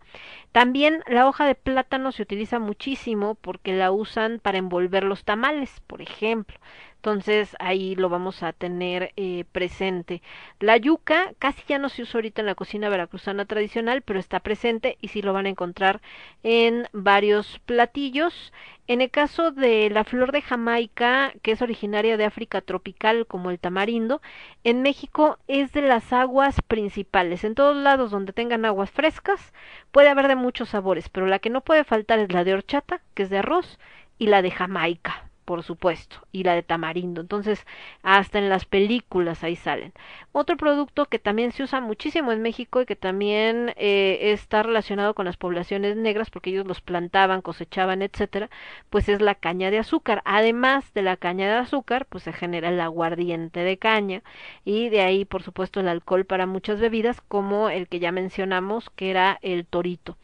También 0.52 1.04
la 1.08 1.28
hoja 1.28 1.46
de 1.46 1.56
plátano 1.56 2.12
se 2.12 2.24
utiliza 2.24 2.60
muchísimo 2.60 3.36
porque 3.36 3.74
la 3.74 3.92
usan 3.92 4.40
para 4.40 4.58
envolver 4.58 5.04
los 5.04 5.24
tamales, 5.24 5.80
por 5.88 6.02
ejemplo. 6.02 6.58
Entonces 7.04 7.58
ahí 7.60 7.96
lo 7.96 8.08
vamos 8.08 8.44
a 8.44 8.54
tener 8.54 9.12
eh, 9.18 9.44
presente. 9.52 10.22
La 10.62 10.78
yuca 10.78 11.34
casi 11.38 11.62
ya 11.68 11.78
no 11.78 11.90
se 11.90 12.04
usa 12.04 12.20
ahorita 12.20 12.42
en 12.42 12.46
la 12.46 12.56
cocina 12.56 12.88
veracruzana 12.88 13.44
tradicional, 13.46 14.02
pero 14.04 14.20
está 14.20 14.40
presente 14.40 14.98
y 15.02 15.10
sí 15.10 15.22
lo 15.22 15.34
van 15.34 15.46
a 15.46 15.50
encontrar 15.50 16.02
en 16.44 16.88
varios 16.94 17.60
platillos. 17.66 18.54
En 18.86 19.00
el 19.00 19.12
caso 19.12 19.52
de 19.52 19.90
la 19.90 20.04
flor 20.04 20.34
de 20.34 20.42
Jamaica, 20.42 21.34
que 21.42 21.54
es 21.54 21.62
originaria 21.62 22.18
de 22.18 22.26
África 22.26 22.60
tropical 22.60 23.26
como 23.28 23.50
el 23.50 23.60
tamarindo, 23.60 24.22
en 24.66 24.82
México 24.82 25.40
es 25.48 25.72
de 25.72 25.82
las 25.82 26.12
aguas 26.12 26.62
principales. 26.62 27.46
En 27.46 27.56
todos 27.56 27.78
lados 27.78 28.12
donde 28.12 28.34
tengan 28.34 28.66
aguas 28.66 28.92
frescas 28.92 29.54
puede 29.92 30.10
haber 30.10 30.28
de 30.28 30.36
muchos 30.36 30.70
sabores, 30.70 31.08
pero 31.08 31.28
la 31.28 31.40
que 31.40 31.50
no 31.50 31.62
puede 31.62 31.86
faltar 31.86 32.20
es 32.20 32.34
la 32.34 32.44
de 32.44 32.54
horchata, 32.54 33.02
que 33.14 33.24
es 33.24 33.30
de 33.30 33.38
arroz, 33.38 33.80
y 34.18 34.28
la 34.28 34.42
de 34.42 34.52
Jamaica, 34.52 35.30
por 35.46 35.64
supuesto, 35.64 36.18
y 36.32 36.44
la 36.44 36.56
de 36.56 36.64
tamarindo. 36.64 37.22
Entonces, 37.22 37.66
hasta 38.02 38.40
en 38.40 38.50
las 38.50 38.66
películas 38.66 39.44
ahí 39.44 39.56
salen. 39.56 39.94
Otro 40.32 40.58
producto 40.58 41.06
que 41.06 41.20
también 41.20 41.52
se 41.52 41.64
usa 41.64 41.82
muchísimo 41.82 42.32
en 42.32 42.42
México 42.42 42.82
y 42.82 42.86
que 42.86 42.96
también 42.96 43.74
eh, 43.78 44.32
está 44.34 44.64
relacionado 44.64 45.14
con 45.14 45.26
las 45.26 45.38
poblaciones 45.38 45.96
negras, 45.98 46.30
porque 46.30 46.50
ellos 46.50 46.68
los 46.68 46.82
plantaban, 46.82 47.42
cosechaban, 47.42 48.02
etcétera, 48.02 48.50
pues 48.90 49.10
es 49.10 49.22
la 49.22 49.36
caña 49.36 49.72
de 49.72 49.80
azúcar. 49.80 50.22
Además 50.26 50.94
de 50.94 51.02
la 51.04 51.18
caña 51.18 51.48
de 51.48 51.60
azúcar, 51.60 52.06
pues 52.08 52.24
se 52.24 52.34
genera 52.34 52.70
el 52.70 52.80
aguardiente 52.80 53.62
de 53.62 53.78
caña 53.78 54.24
y 54.66 54.90
de 54.90 55.02
ahí, 55.02 55.26
por 55.26 55.44
supuesto, 55.44 55.80
el 55.80 55.88
alcohol 55.88 56.26
para 56.26 56.46
muchas 56.46 56.80
bebidas, 56.80 57.22
como 57.22 57.70
el 57.70 57.88
que 57.88 58.00
ya 58.00 58.12
mencionamos, 58.12 58.90
que 58.92 59.10
era 59.10 59.40
el 59.42 59.66
torito. 59.66 60.18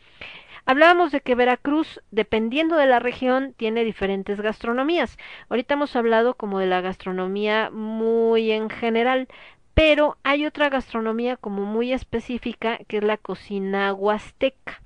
Hablábamos 0.69 1.11
de 1.11 1.21
que 1.21 1.33
Veracruz, 1.33 1.99
dependiendo 2.11 2.75
de 2.75 2.85
la 2.85 2.99
región, 2.99 3.55
tiene 3.57 3.83
diferentes 3.83 4.39
gastronomías. 4.39 5.17
Ahorita 5.49 5.73
hemos 5.73 5.95
hablado 5.95 6.35
como 6.35 6.59
de 6.59 6.67
la 6.67 6.79
gastronomía 6.79 7.71
muy 7.71 8.51
en 8.51 8.69
general, 8.69 9.29
pero 9.73 10.19
hay 10.21 10.45
otra 10.45 10.69
gastronomía 10.69 11.37
como 11.37 11.65
muy 11.65 11.91
específica 11.91 12.77
que 12.87 12.97
es 12.97 13.03
la 13.03 13.17
cocina 13.17 13.95
huasteca, 13.95 14.83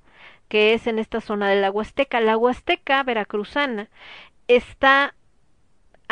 que 0.47 0.73
es 0.73 0.87
en 0.87 0.99
esta 0.99 1.19
zona 1.19 1.49
de 1.49 1.59
la 1.59 1.69
Huasteca. 1.69 2.21
La 2.21 2.37
Huasteca 2.37 3.03
veracruzana 3.03 3.89
está 4.47 5.15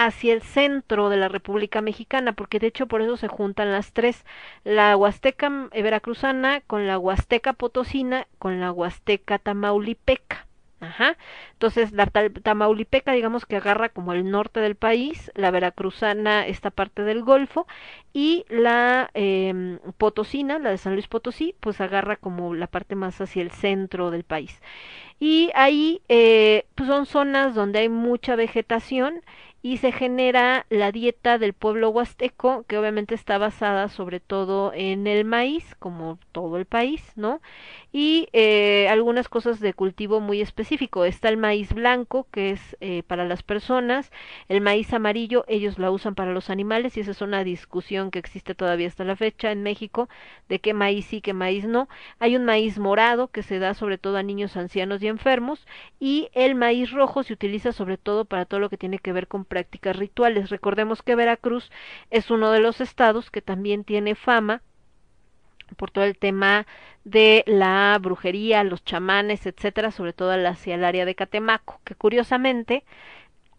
hacia 0.05 0.33
el 0.33 0.41
centro 0.41 1.09
de 1.09 1.17
la 1.17 1.27
República 1.27 1.81
Mexicana, 1.81 2.33
porque 2.33 2.59
de 2.59 2.67
hecho 2.67 2.87
por 2.87 3.01
eso 3.01 3.17
se 3.17 3.27
juntan 3.27 3.71
las 3.71 3.93
tres, 3.93 4.25
la 4.63 4.95
Huasteca 4.97 5.69
eh, 5.71 5.81
veracruzana 5.81 6.61
con 6.61 6.87
la 6.87 6.97
Huasteca 6.97 7.53
potosina 7.53 8.27
con 8.39 8.59
la 8.59 8.71
Huasteca 8.71 9.39
tamaulipeca. 9.39 10.47
Ajá. 10.81 11.15
Entonces, 11.53 11.91
la 11.91 12.07
Tamaulipeca, 12.07 13.11
digamos 13.11 13.45
que 13.45 13.55
agarra 13.55 13.89
como 13.89 14.13
el 14.13 14.31
norte 14.31 14.59
del 14.61 14.75
país, 14.75 15.31
la 15.35 15.51
veracruzana 15.51 16.47
esta 16.47 16.71
parte 16.71 17.03
del 17.03 17.21
Golfo, 17.23 17.67
y 18.13 18.45
la 18.49 19.11
eh, 19.13 19.77
potosina, 19.99 20.57
la 20.57 20.71
de 20.71 20.79
San 20.79 20.93
Luis 20.93 21.07
Potosí, 21.07 21.55
pues 21.59 21.79
agarra 21.81 22.15
como 22.15 22.55
la 22.55 22.65
parte 22.65 22.95
más 22.95 23.21
hacia 23.21 23.43
el 23.43 23.51
centro 23.51 24.09
del 24.09 24.23
país. 24.23 24.59
Y 25.19 25.51
ahí 25.53 26.01
eh, 26.09 26.65
pues 26.73 26.89
son 26.89 27.05
zonas 27.05 27.53
donde 27.53 27.79
hay 27.79 27.89
mucha 27.89 28.35
vegetación 28.35 29.21
y 29.61 29.77
se 29.77 29.91
genera 29.91 30.65
la 30.69 30.91
dieta 30.91 31.37
del 31.37 31.53
pueblo 31.53 31.89
huasteco, 31.89 32.63
que 32.67 32.77
obviamente 32.77 33.15
está 33.15 33.37
basada 33.37 33.89
sobre 33.89 34.19
todo 34.19 34.73
en 34.73 35.07
el 35.07 35.25
maíz, 35.25 35.75
como 35.79 36.17
todo 36.31 36.57
el 36.57 36.65
país, 36.65 37.03
¿no? 37.15 37.41
Y 37.93 38.29
eh, 38.31 38.87
algunas 38.89 39.27
cosas 39.27 39.59
de 39.59 39.73
cultivo 39.73 40.21
muy 40.21 40.39
específico. 40.39 41.03
Está 41.03 41.27
el 41.29 41.37
maíz 41.37 41.73
blanco, 41.73 42.27
que 42.31 42.51
es 42.51 42.77
eh, 42.79 43.03
para 43.03 43.25
las 43.25 43.43
personas, 43.43 44.11
el 44.47 44.61
maíz 44.61 44.93
amarillo, 44.93 45.43
ellos 45.47 45.77
la 45.77 45.91
usan 45.91 46.15
para 46.15 46.31
los 46.31 46.49
animales, 46.49 46.95
y 46.95 47.01
esa 47.01 47.11
es 47.11 47.21
una 47.21 47.43
discusión 47.43 48.09
que 48.09 48.19
existe 48.19 48.55
todavía 48.55 48.87
hasta 48.87 49.03
la 49.03 49.15
fecha 49.17 49.51
en 49.51 49.63
México, 49.63 50.07
de 50.47 50.59
qué 50.59 50.73
maíz 50.73 51.05
sí, 51.05 51.21
qué 51.21 51.33
maíz 51.33 51.65
no. 51.65 51.89
Hay 52.19 52.35
un 52.37 52.45
maíz 52.45 52.79
morado 52.79 53.27
que 53.27 53.43
se 53.43 53.59
da 53.59 53.73
sobre 53.73 53.97
todo 53.97 54.17
a 54.17 54.23
niños 54.23 54.55
ancianos 54.55 55.03
y 55.03 55.07
enfermos, 55.07 55.67
y 55.99 56.29
el 56.33 56.55
maíz 56.55 56.91
rojo 56.91 57.23
se 57.23 57.33
utiliza 57.33 57.73
sobre 57.73 57.97
todo 57.97 58.25
para 58.25 58.45
todo 58.45 58.59
lo 58.59 58.69
que 58.69 58.77
tiene 58.77 58.99
que 58.99 59.13
ver 59.13 59.27
con 59.27 59.43
prácticas 59.45 59.97
rituales. 59.97 60.49
Recordemos 60.49 61.01
que 61.01 61.15
Veracruz 61.15 61.71
es 62.09 62.31
uno 62.31 62.51
de 62.51 62.59
los 62.59 62.79
estados 62.81 63.31
que 63.31 63.41
también 63.41 63.83
tiene 63.83 64.15
fama 64.15 64.61
por 65.77 65.91
todo 65.91 66.03
el 66.05 66.17
tema 66.17 66.65
de 67.03 67.43
la 67.47 67.97
brujería, 68.01 68.63
los 68.63 68.83
chamanes, 68.83 69.45
etcétera, 69.45 69.91
sobre 69.91 70.13
todo 70.13 70.31
hacia 70.47 70.75
el 70.75 70.83
área 70.83 71.05
de 71.05 71.15
Catemaco, 71.15 71.79
que 71.83 71.95
curiosamente 71.95 72.83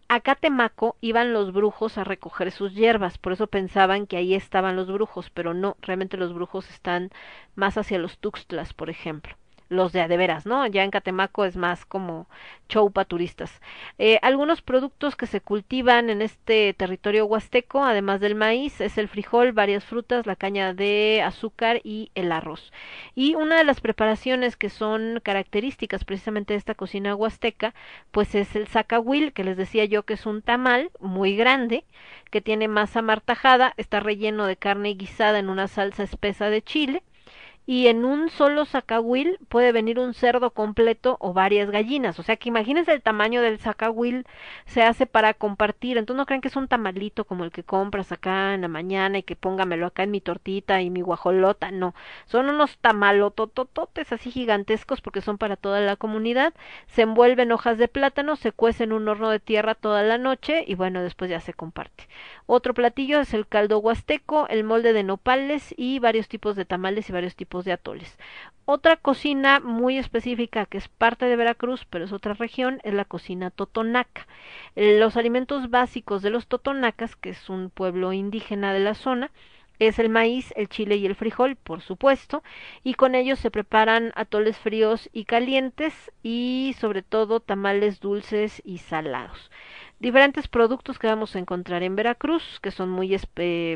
a 0.07 0.19
Catemaco 0.21 0.95
iban 1.01 1.33
los 1.33 1.53
brujos 1.53 1.97
a 1.97 2.03
recoger 2.03 2.51
sus 2.51 2.73
hierbas, 2.73 3.17
por 3.17 3.33
eso 3.33 3.47
pensaban 3.47 4.07
que 4.07 4.17
ahí 4.17 4.33
estaban 4.35 4.75
los 4.75 4.91
brujos, 4.91 5.29
pero 5.31 5.53
no, 5.53 5.77
realmente 5.81 6.17
los 6.17 6.33
brujos 6.33 6.69
están 6.69 7.11
más 7.55 7.77
hacia 7.77 7.99
los 7.99 8.17
Tuxtlas, 8.19 8.73
por 8.73 8.89
ejemplo 8.89 9.35
los 9.69 9.91
de 9.91 10.01
a 10.01 10.07
de 10.07 10.17
veras, 10.17 10.45
¿no? 10.45 10.65
Ya 10.67 10.83
en 10.83 10.91
Catemaco 10.91 11.45
es 11.45 11.55
más 11.55 11.85
como 11.85 12.27
show 12.69 12.91
para 12.91 13.05
turistas. 13.05 13.61
Eh, 13.97 14.19
algunos 14.21 14.61
productos 14.61 15.15
que 15.15 15.27
se 15.27 15.41
cultivan 15.41 16.09
en 16.09 16.21
este 16.21 16.73
territorio 16.73 17.25
huasteco, 17.25 17.83
además 17.83 18.19
del 18.19 18.35
maíz, 18.35 18.81
es 18.81 18.97
el 18.97 19.07
frijol, 19.07 19.51
varias 19.51 19.83
frutas, 19.83 20.25
la 20.25 20.35
caña 20.35 20.73
de 20.73 21.21
azúcar 21.23 21.81
y 21.83 22.11
el 22.15 22.31
arroz. 22.31 22.71
Y 23.15 23.35
una 23.35 23.57
de 23.57 23.63
las 23.63 23.81
preparaciones 23.81 24.57
que 24.57 24.69
son 24.69 25.19
características 25.23 26.05
precisamente 26.05 26.53
de 26.53 26.57
esta 26.59 26.75
cocina 26.75 27.15
huasteca, 27.15 27.73
pues 28.11 28.35
es 28.35 28.55
el 28.55 28.67
zacahuil, 28.67 29.33
que 29.33 29.43
les 29.43 29.57
decía 29.57 29.85
yo 29.85 30.03
que 30.03 30.13
es 30.15 30.25
un 30.25 30.41
tamal 30.41 30.91
muy 30.99 31.35
grande, 31.35 31.85
que 32.31 32.41
tiene 32.41 32.67
masa 32.67 33.01
martajada, 33.01 33.73
está 33.77 33.99
relleno 33.99 34.45
de 34.47 34.57
carne 34.57 34.93
guisada 34.95 35.39
en 35.39 35.49
una 35.49 35.67
salsa 35.67 36.03
espesa 36.03 36.49
de 36.49 36.61
chile, 36.61 37.03
y 37.65 37.87
en 37.87 38.03
un 38.03 38.29
solo 38.29 38.65
zacahuil 38.65 39.39
puede 39.47 39.71
venir 39.71 39.97
un 39.97 40.13
cerdo 40.13 40.51
completo 40.51 41.17
o 41.21 41.33
varias 41.33 41.69
gallinas. 41.71 42.19
O 42.19 42.23
sea 42.23 42.35
que 42.35 42.49
imagínense 42.49 42.91
el 42.91 43.01
tamaño 43.01 43.41
del 43.41 43.57
zacahuil 43.57 44.25
se 44.65 44.83
hace 44.83 45.05
para 45.05 45.33
compartir. 45.33 45.97
Entonces 45.97 46.17
no 46.17 46.25
crean 46.25 46.41
que 46.41 46.49
es 46.49 46.55
un 46.57 46.67
tamalito 46.67 47.23
como 47.25 47.45
el 47.45 47.51
que 47.51 47.63
compras 47.63 48.11
acá 48.11 48.53
en 48.53 48.61
la 48.61 48.67
mañana 48.67 49.17
y 49.17 49.23
que 49.23 49.37
póngamelo 49.37 49.85
acá 49.85 50.03
en 50.03 50.11
mi 50.11 50.19
tortita 50.19 50.81
y 50.81 50.89
mi 50.89 51.01
guajolota. 51.01 51.71
No, 51.71 51.95
son 52.25 52.49
unos 52.49 52.77
tamalototototes 52.79 54.11
así 54.11 54.29
gigantescos 54.29 54.99
porque 55.01 55.21
son 55.21 55.37
para 55.37 55.55
toda 55.55 55.79
la 55.79 55.95
comunidad. 55.95 56.53
Se 56.87 57.03
envuelven 57.03 57.51
hojas 57.53 57.77
de 57.77 57.87
plátano, 57.87 58.35
se 58.35 58.51
cuece 58.51 58.83
en 58.83 58.91
un 58.91 59.07
horno 59.07 59.29
de 59.29 59.39
tierra 59.39 59.75
toda 59.75 60.03
la 60.03 60.17
noche 60.17 60.65
y 60.67 60.75
bueno, 60.75 61.01
después 61.01 61.31
ya 61.31 61.39
se 61.39 61.53
comparte. 61.53 62.09
Otro 62.45 62.73
platillo 62.73 63.21
es 63.21 63.33
el 63.33 63.47
caldo 63.47 63.79
huasteco, 63.79 64.47
el 64.49 64.65
molde 64.65 64.91
de 64.91 65.03
nopales 65.03 65.73
y 65.77 65.99
varios 65.99 66.27
tipos 66.27 66.57
de 66.57 66.65
tamales 66.65 67.09
y 67.09 67.13
varios 67.13 67.35
tipos 67.37 67.52
de 67.61 67.73
atoles. 67.73 68.17
Otra 68.65 68.95
cocina 68.95 69.59
muy 69.59 69.97
específica 69.97 70.65
que 70.65 70.77
es 70.77 70.87
parte 70.87 71.25
de 71.25 71.35
Veracruz, 71.35 71.85
pero 71.89 72.05
es 72.05 72.13
otra 72.13 72.33
región, 72.33 72.79
es 72.83 72.93
la 72.93 73.05
cocina 73.05 73.51
totonaca. 73.51 74.25
Los 74.75 75.17
alimentos 75.17 75.69
básicos 75.69 76.21
de 76.21 76.29
los 76.29 76.47
totonacas, 76.47 77.15
que 77.15 77.29
es 77.29 77.49
un 77.49 77.69
pueblo 77.69 78.13
indígena 78.13 78.73
de 78.73 78.79
la 78.79 78.95
zona, 78.95 79.31
es 79.79 79.99
el 79.99 80.09
maíz, 80.09 80.53
el 80.55 80.69
chile 80.69 80.95
y 80.95 81.05
el 81.05 81.15
frijol, 81.15 81.55
por 81.57 81.81
supuesto, 81.81 82.43
y 82.83 82.93
con 82.93 83.15
ellos 83.15 83.39
se 83.39 83.51
preparan 83.51 84.13
atoles 84.15 84.57
fríos 84.57 85.09
y 85.11 85.25
calientes 85.25 86.11
y 86.21 86.75
sobre 86.79 87.01
todo 87.01 87.39
tamales 87.39 87.99
dulces 87.99 88.61
y 88.63 88.77
salados 88.77 89.51
diferentes 90.03 90.49
productos 90.49 90.99
que 90.99 91.07
vamos 91.07 91.35
a 91.35 91.39
encontrar 91.39 91.81
en 91.81 91.95
Veracruz, 91.95 92.59
que 92.61 92.71
son 92.71 92.89
muy, 92.89 93.17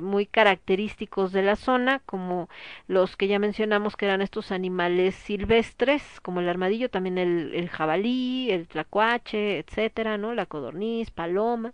muy 0.01 0.25
característicos 0.25 1.31
de 1.31 1.41
la 1.41 1.55
zona, 1.55 1.99
como 2.05 2.49
los 2.87 3.15
que 3.15 3.27
ya 3.27 3.39
mencionamos 3.39 3.95
que 3.95 4.05
eran 4.05 4.21
estos 4.21 4.51
animales 4.51 5.15
silvestres, 5.15 6.03
como 6.21 6.41
el 6.41 6.49
armadillo, 6.49 6.89
también 6.89 7.17
el, 7.17 7.55
el 7.55 7.69
jabalí, 7.69 8.51
el 8.51 8.67
tlacuache, 8.67 9.59
etcétera, 9.59 10.17
¿no? 10.17 10.33
La 10.35 10.45
codorniz, 10.45 11.11
paloma, 11.11 11.73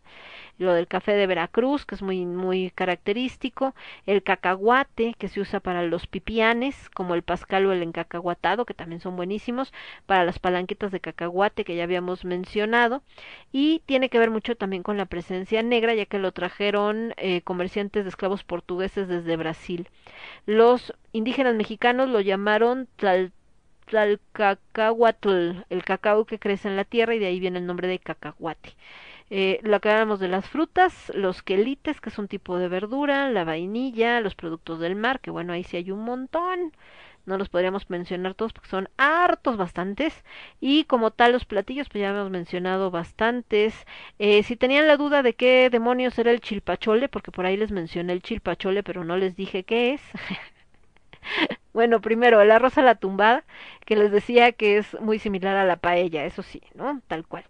lo 0.57 0.73
del 0.73 0.87
café 0.87 1.13
de 1.13 1.27
Veracruz, 1.27 1.85
que 1.85 1.95
es 1.95 2.01
muy, 2.01 2.25
muy 2.25 2.71
característico, 2.71 3.73
el 4.05 4.23
cacahuate, 4.23 5.15
que 5.17 5.27
se 5.27 5.39
usa 5.39 5.59
para 5.59 5.83
los 5.83 6.07
pipianes, 6.07 6.89
como 6.89 7.15
el 7.15 7.23
pascal 7.23 7.65
o 7.65 7.71
el 7.71 7.83
encacahuatado, 7.83 8.65
que 8.65 8.73
también 8.73 9.01
son 9.01 9.15
buenísimos, 9.15 9.73
para 10.05 10.25
las 10.25 10.39
palanquetas 10.39 10.91
de 10.91 10.99
cacahuate 10.99 11.63
que 11.63 11.75
ya 11.75 11.83
habíamos 11.83 12.25
mencionado, 12.25 13.01
y 13.51 13.81
tiene 13.85 14.09
que 14.09 14.19
ver 14.19 14.29
mucho 14.31 14.55
también 14.55 14.83
con 14.83 14.97
la 14.97 15.05
presencia 15.05 15.63
negra, 15.63 15.95
ya 15.95 16.05
que 16.05 16.19
lo 16.19 16.31
trajeron 16.31 17.13
eh, 17.17 17.41
comerciantes 17.41 18.03
de 18.03 18.09
esclavos 18.09 18.43
portugueses 18.43 19.07
desde 19.07 19.35
Brasil. 19.37 19.87
Los 20.45 20.93
indígenas 21.11 21.55
mexicanos 21.55 22.09
lo 22.09 22.21
llamaron 22.21 22.87
tlal, 22.95 23.31
tlalcacahuatl, 23.85 25.65
el 25.69 25.83
cacao 25.83 26.25
que 26.25 26.39
crece 26.39 26.67
en 26.67 26.75
la 26.75 26.85
tierra, 26.85 27.15
y 27.15 27.19
de 27.19 27.27
ahí 27.27 27.39
viene 27.39 27.59
el 27.59 27.65
nombre 27.65 27.87
de 27.87 27.99
cacahuate. 27.99 28.75
Eh, 29.35 29.59
lo 29.63 29.81
que 29.81 29.89
hablamos 29.89 30.19
de 30.19 30.27
las 30.27 30.47
frutas, 30.47 31.11
los 31.15 31.41
quelites, 31.41 31.99
que 31.99 32.09
es 32.09 32.19
un 32.19 32.27
tipo 32.27 32.59
de 32.59 32.67
verdura, 32.67 33.31
la 33.31 33.43
vainilla, 33.43 34.21
los 34.21 34.35
productos 34.35 34.79
del 34.79 34.95
mar, 34.95 35.21
que 35.21 35.31
bueno, 35.31 35.53
ahí 35.53 35.63
sí 35.63 35.75
hay 35.75 35.89
un 35.89 36.03
montón. 36.05 36.71
No 37.25 37.37
los 37.39 37.49
podríamos 37.49 37.89
mencionar 37.89 38.35
todos 38.35 38.53
porque 38.53 38.69
son 38.69 38.89
hartos 38.97 39.57
bastantes. 39.57 40.23
Y 40.61 40.83
como 40.83 41.09
tal 41.09 41.31
los 41.31 41.45
platillos 41.45 41.89
pues 41.89 42.01
ya 42.03 42.09
hemos 42.11 42.29
mencionado 42.29 42.91
bastantes. 42.91 43.73
Eh, 44.19 44.43
si 44.43 44.55
tenían 44.55 44.87
la 44.87 44.97
duda 44.97 45.23
de 45.23 45.33
qué 45.33 45.69
demonios 45.71 46.19
era 46.19 46.29
el 46.31 46.39
chilpachole 46.41 47.09
porque 47.09 47.31
por 47.31 47.47
ahí 47.47 47.57
les 47.57 47.71
mencioné 47.71 48.13
el 48.13 48.21
chilpachole 48.21 48.83
pero 48.83 49.03
no 49.03 49.17
les 49.17 49.35
dije 49.35 49.63
qué 49.63 49.93
es. 49.95 50.01
Bueno 51.73 52.01
primero 52.01 52.41
el 52.41 52.51
arroz 52.51 52.77
a 52.77 52.81
la 52.81 52.95
tumbada 52.95 53.43
que 53.85 53.95
les 53.95 54.11
decía 54.11 54.51
que 54.51 54.77
es 54.77 54.99
muy 55.01 55.19
similar 55.19 55.55
a 55.55 55.65
la 55.65 55.77
paella 55.77 56.25
eso 56.25 56.43
sí 56.43 56.61
no 56.75 57.01
tal 57.07 57.25
cual 57.25 57.45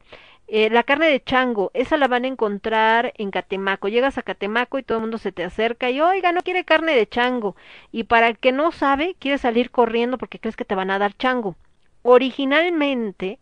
eh, 0.48 0.70
la 0.70 0.84
carne 0.84 1.08
de 1.08 1.24
chango, 1.24 1.72
esa 1.74 1.98
la 1.98 2.08
van 2.08 2.26
a 2.26 2.28
encontrar 2.28 3.14
en 3.18 3.32
Catemaco. 3.32 3.88
Llegas 3.88 4.18
a 4.18 4.24
Catemaco 4.24 4.78
y 4.80 4.84
todo 4.84 4.98
el 4.98 5.04
mundo 5.04 5.18
se 5.18 5.32
te 5.32 5.44
acerca 5.44 5.90
y, 5.90 6.02
oiga, 6.02 6.32
no 6.32 6.42
quiere 6.42 6.66
carne 6.66 6.96
de 6.96 7.08
chango. 7.08 7.56
Y 7.92 8.04
para 8.06 8.28
el 8.28 8.38
que 8.38 8.52
no 8.52 8.72
sabe, 8.72 9.16
quiere 9.20 9.38
salir 9.38 9.72
corriendo 9.72 10.18
porque 10.18 10.40
crees 10.40 10.56
que 10.56 10.66
te 10.66 10.76
van 10.76 10.92
a 10.92 11.00
dar 11.00 11.16
chango. 11.16 11.56
Originalmente 12.04 13.40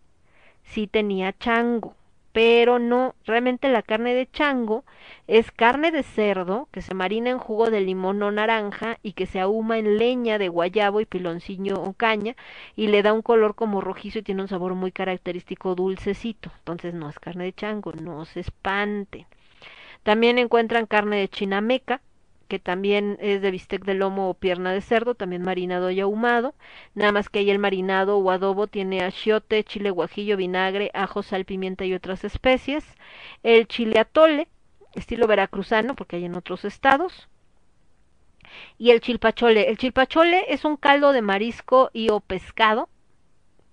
sí 0.63 0.87
tenía 0.87 1.33
chango 1.37 1.95
pero 2.33 2.79
no, 2.79 3.15
realmente 3.25 3.67
la 3.69 3.81
carne 3.81 4.13
de 4.13 4.29
chango 4.29 4.85
es 5.27 5.51
carne 5.51 5.91
de 5.91 6.03
cerdo 6.03 6.69
que 6.71 6.81
se 6.81 6.93
marina 6.93 7.29
en 7.29 7.39
jugo 7.39 7.69
de 7.69 7.81
limón 7.81 8.21
o 8.23 8.31
naranja 8.31 8.97
y 9.03 9.13
que 9.13 9.25
se 9.25 9.39
ahuma 9.39 9.77
en 9.77 9.97
leña 9.97 10.37
de 10.37 10.49
guayabo 10.49 11.01
y 11.01 11.05
piloncillo 11.05 11.81
o 11.81 11.93
caña 11.93 12.35
y 12.75 12.87
le 12.87 13.03
da 13.03 13.13
un 13.13 13.21
color 13.21 13.55
como 13.55 13.81
rojizo 13.81 14.19
y 14.19 14.23
tiene 14.23 14.41
un 14.41 14.47
sabor 14.47 14.75
muy 14.75 14.91
característico 14.91 15.75
dulcecito. 15.75 16.51
Entonces 16.59 16.93
no 16.93 17.09
es 17.09 17.19
carne 17.19 17.45
de 17.45 17.53
chango, 17.53 17.91
no 17.93 18.25
se 18.25 18.39
espante. 18.39 19.27
También 20.03 20.39
encuentran 20.39 20.87
carne 20.87 21.17
de 21.17 21.29
chinameca, 21.29 22.01
que 22.51 22.59
también 22.59 23.17
es 23.21 23.41
de 23.41 23.49
bistec 23.49 23.85
de 23.85 23.93
lomo 23.93 24.29
o 24.29 24.33
pierna 24.33 24.73
de 24.73 24.81
cerdo, 24.81 25.15
también 25.15 25.41
marinado 25.41 25.89
y 25.89 26.01
ahumado, 26.01 26.53
nada 26.95 27.13
más 27.13 27.29
que 27.29 27.39
ahí 27.39 27.49
el 27.49 27.59
marinado 27.59 28.17
o 28.17 28.29
adobo 28.29 28.67
tiene 28.67 29.05
achiote, 29.05 29.63
chile 29.63 29.89
guajillo, 29.89 30.35
vinagre, 30.35 30.91
ajo, 30.93 31.23
sal, 31.23 31.45
pimienta 31.45 31.85
y 31.85 31.93
otras 31.93 32.25
especies, 32.25 32.83
el 33.41 33.69
chile 33.69 33.99
atole, 33.99 34.49
estilo 34.95 35.27
veracruzano, 35.27 35.95
porque 35.95 36.17
hay 36.17 36.25
en 36.25 36.35
otros 36.35 36.65
estados, 36.65 37.29
y 38.77 38.91
el 38.91 38.99
chilpachole. 38.99 39.69
El 39.69 39.77
chilpachole 39.77 40.43
es 40.49 40.65
un 40.65 40.75
caldo 40.75 41.13
de 41.13 41.21
marisco 41.21 41.89
y 41.93 42.09
o 42.09 42.19
pescado, 42.19 42.89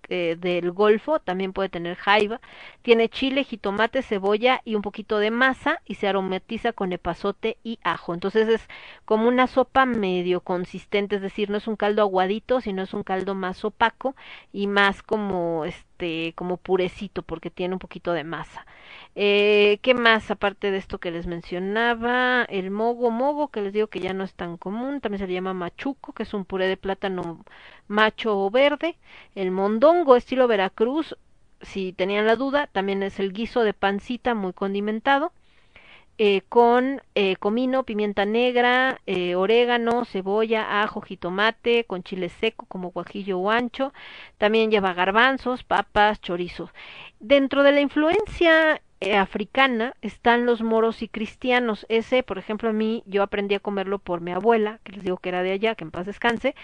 eh, 0.08 0.36
del 0.38 0.72
Golfo, 0.72 1.20
también 1.20 1.52
puede 1.52 1.68
tener 1.68 1.96
jaiba, 1.96 2.40
tiene 2.82 3.08
chile, 3.08 3.44
jitomate, 3.44 4.02
cebolla 4.02 4.60
y 4.64 4.74
un 4.74 4.82
poquito 4.82 5.18
de 5.18 5.30
masa 5.30 5.80
y 5.84 5.96
se 5.96 6.08
aromatiza 6.08 6.72
con 6.72 6.92
epazote 6.92 7.58
y 7.62 7.78
ajo. 7.82 8.14
Entonces 8.14 8.48
es 8.48 8.68
como 9.04 9.28
una 9.28 9.46
sopa 9.46 9.86
medio 9.86 10.40
consistente, 10.40 11.16
es 11.16 11.22
decir, 11.22 11.50
no 11.50 11.58
es 11.58 11.66
un 11.68 11.76
caldo 11.76 12.02
aguadito, 12.02 12.60
sino 12.60 12.82
es 12.82 12.94
un 12.94 13.02
caldo 13.02 13.34
más 13.34 13.64
opaco 13.64 14.14
y 14.52 14.66
más 14.66 15.02
como 15.02 15.64
este 15.64 16.32
como 16.36 16.56
purecito 16.58 17.22
porque 17.22 17.50
tiene 17.50 17.74
un 17.74 17.80
poquito 17.80 18.12
de 18.12 18.24
masa. 18.24 18.66
Eh, 19.14 19.78
¿Qué 19.82 19.94
más 19.94 20.30
aparte 20.30 20.70
de 20.70 20.78
esto 20.78 20.98
que 20.98 21.10
les 21.10 21.26
mencionaba? 21.26 22.44
El 22.44 22.70
mogo, 22.70 23.10
mogo 23.10 23.48
que 23.48 23.60
les 23.62 23.72
digo 23.72 23.88
que 23.88 24.00
ya 24.00 24.12
no 24.12 24.24
es 24.24 24.34
tan 24.34 24.56
común, 24.56 25.00
también 25.00 25.18
se 25.20 25.26
le 25.26 25.34
llama 25.34 25.54
machuco, 25.54 26.12
que 26.12 26.22
es 26.22 26.34
un 26.34 26.44
puré 26.44 26.66
de 26.68 26.76
plátano 26.76 27.44
macho 27.88 28.38
o 28.38 28.50
verde. 28.50 28.96
El 29.34 29.50
mondongo 29.50 30.16
estilo 30.16 30.46
Veracruz, 30.46 31.16
si 31.60 31.92
tenían 31.92 32.26
la 32.26 32.36
duda, 32.36 32.68
también 32.68 33.02
es 33.02 33.18
el 33.18 33.32
guiso 33.32 33.62
de 33.62 33.74
pancita 33.74 34.34
muy 34.34 34.52
condimentado. 34.52 35.32
Eh, 36.20 36.42
con 36.48 37.00
eh, 37.14 37.36
comino, 37.36 37.84
pimienta 37.84 38.24
negra, 38.24 39.00
eh, 39.06 39.36
orégano, 39.36 40.04
cebolla, 40.04 40.82
ajo, 40.82 41.00
jitomate, 41.00 41.84
con 41.84 42.02
chile 42.02 42.28
seco 42.28 42.66
como 42.66 42.90
guajillo 42.90 43.38
o 43.38 43.50
ancho. 43.50 43.92
También 44.36 44.70
lleva 44.72 44.94
garbanzos, 44.94 45.62
papas, 45.62 46.20
chorizo. 46.20 46.70
Dentro 47.20 47.62
de 47.62 47.70
la 47.70 47.80
influencia 47.80 48.82
eh, 49.00 49.16
africana 49.16 49.94
están 50.02 50.44
los 50.46 50.62
moros 50.62 51.02
y 51.02 51.08
cristianos. 51.08 51.86
Ese, 51.88 52.22
por 52.22 52.38
ejemplo, 52.38 52.70
a 52.70 52.72
mí 52.72 53.02
yo 53.06 53.22
aprendí 53.22 53.54
a 53.54 53.60
comerlo 53.60 53.98
por 53.98 54.20
mi 54.20 54.32
abuela, 54.32 54.80
que 54.82 54.92
les 54.92 55.04
digo 55.04 55.18
que 55.18 55.28
era 55.28 55.42
de 55.42 55.52
allá, 55.52 55.74
que 55.74 55.84
en 55.84 55.90
paz 55.90 56.06
descanse. 56.06 56.54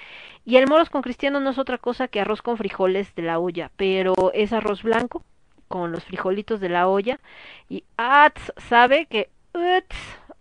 Y 0.45 0.57
el 0.57 0.67
moros 0.67 0.91
con 0.91 1.03
cristianos 1.03 1.43
no 1.43 1.51
es 1.51 1.59
otra 1.59 1.79
cosa 1.79 2.09
que 2.09 2.21
arroz 2.21 2.43
con 2.43 2.57
frijoles 2.57 3.15
de 3.15 3.23
la 3.23 3.39
olla, 3.39 3.71
pero 3.77 4.15
es 4.35 4.53
arroz 4.53 4.83
blanco 4.83 5.25
con 5.69 5.93
los 5.93 6.05
frijolitos 6.05 6.61
de 6.61 6.69
la 6.69 6.89
olla. 6.89 7.21
Y 7.69 7.85
ats, 7.97 8.53
sabe 8.57 9.07
que 9.07 9.31
uts, 9.55 9.97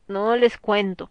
no 0.08 0.36
les 0.36 0.58
cuento. 0.58 1.10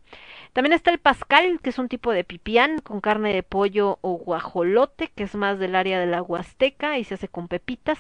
También 0.53 0.75
está 0.75 0.91
el 0.91 0.99
pascal, 0.99 1.61
que 1.63 1.71
es 1.71 1.79
un 1.79 1.89
tipo 1.89 2.13
de 2.13 2.25
pipián 2.25 2.79
con 2.81 3.01
carne 3.01 3.33
de 3.33 3.43
pollo 3.43 3.99
o 4.03 4.19
guajolote, 4.19 5.09
que 5.09 5.25
es 5.25 5.35
más 5.35 5.59
del 5.59 5.75
área 5.75 5.99
de 5.99 6.07
la 6.07 6.23
huasteca 6.23 6.99
y 6.99 7.05
se 7.05 7.15
hace 7.15 7.29
con 7.29 7.49
pepitas. 7.49 7.99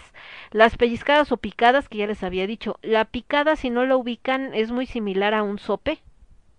Las 0.50 0.76
pellizcadas 0.76 1.32
o 1.32 1.38
picadas, 1.38 1.88
que 1.88 1.98
ya 1.98 2.06
les 2.06 2.22
había 2.22 2.46
dicho. 2.46 2.78
La 2.82 3.06
picada, 3.06 3.56
si 3.56 3.70
no 3.70 3.86
la 3.86 3.96
ubican, 3.96 4.52
es 4.54 4.70
muy 4.70 4.86
similar 4.86 5.32
a 5.32 5.42
un 5.42 5.58
sope, 5.58 6.02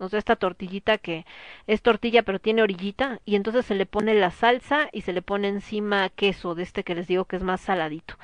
o 0.03 0.09
sea, 0.09 0.19
esta 0.19 0.35
tortillita 0.35 0.97
que 0.97 1.25
es 1.67 1.81
tortilla 1.81 2.23
pero 2.23 2.39
tiene 2.39 2.61
orillita 2.63 3.19
y 3.25 3.35
entonces 3.35 3.65
se 3.65 3.75
le 3.75 3.85
pone 3.85 4.13
la 4.15 4.31
salsa 4.31 4.89
y 4.91 5.01
se 5.01 5.13
le 5.13 5.21
pone 5.21 5.47
encima 5.47 6.09
queso 6.09 6.55
de 6.55 6.63
este 6.63 6.84
que 6.84 6.95
les 6.95 7.07
digo 7.07 7.25
que 7.25 7.35
es 7.38 7.43
más 7.43 7.61
saladito. 7.61 8.15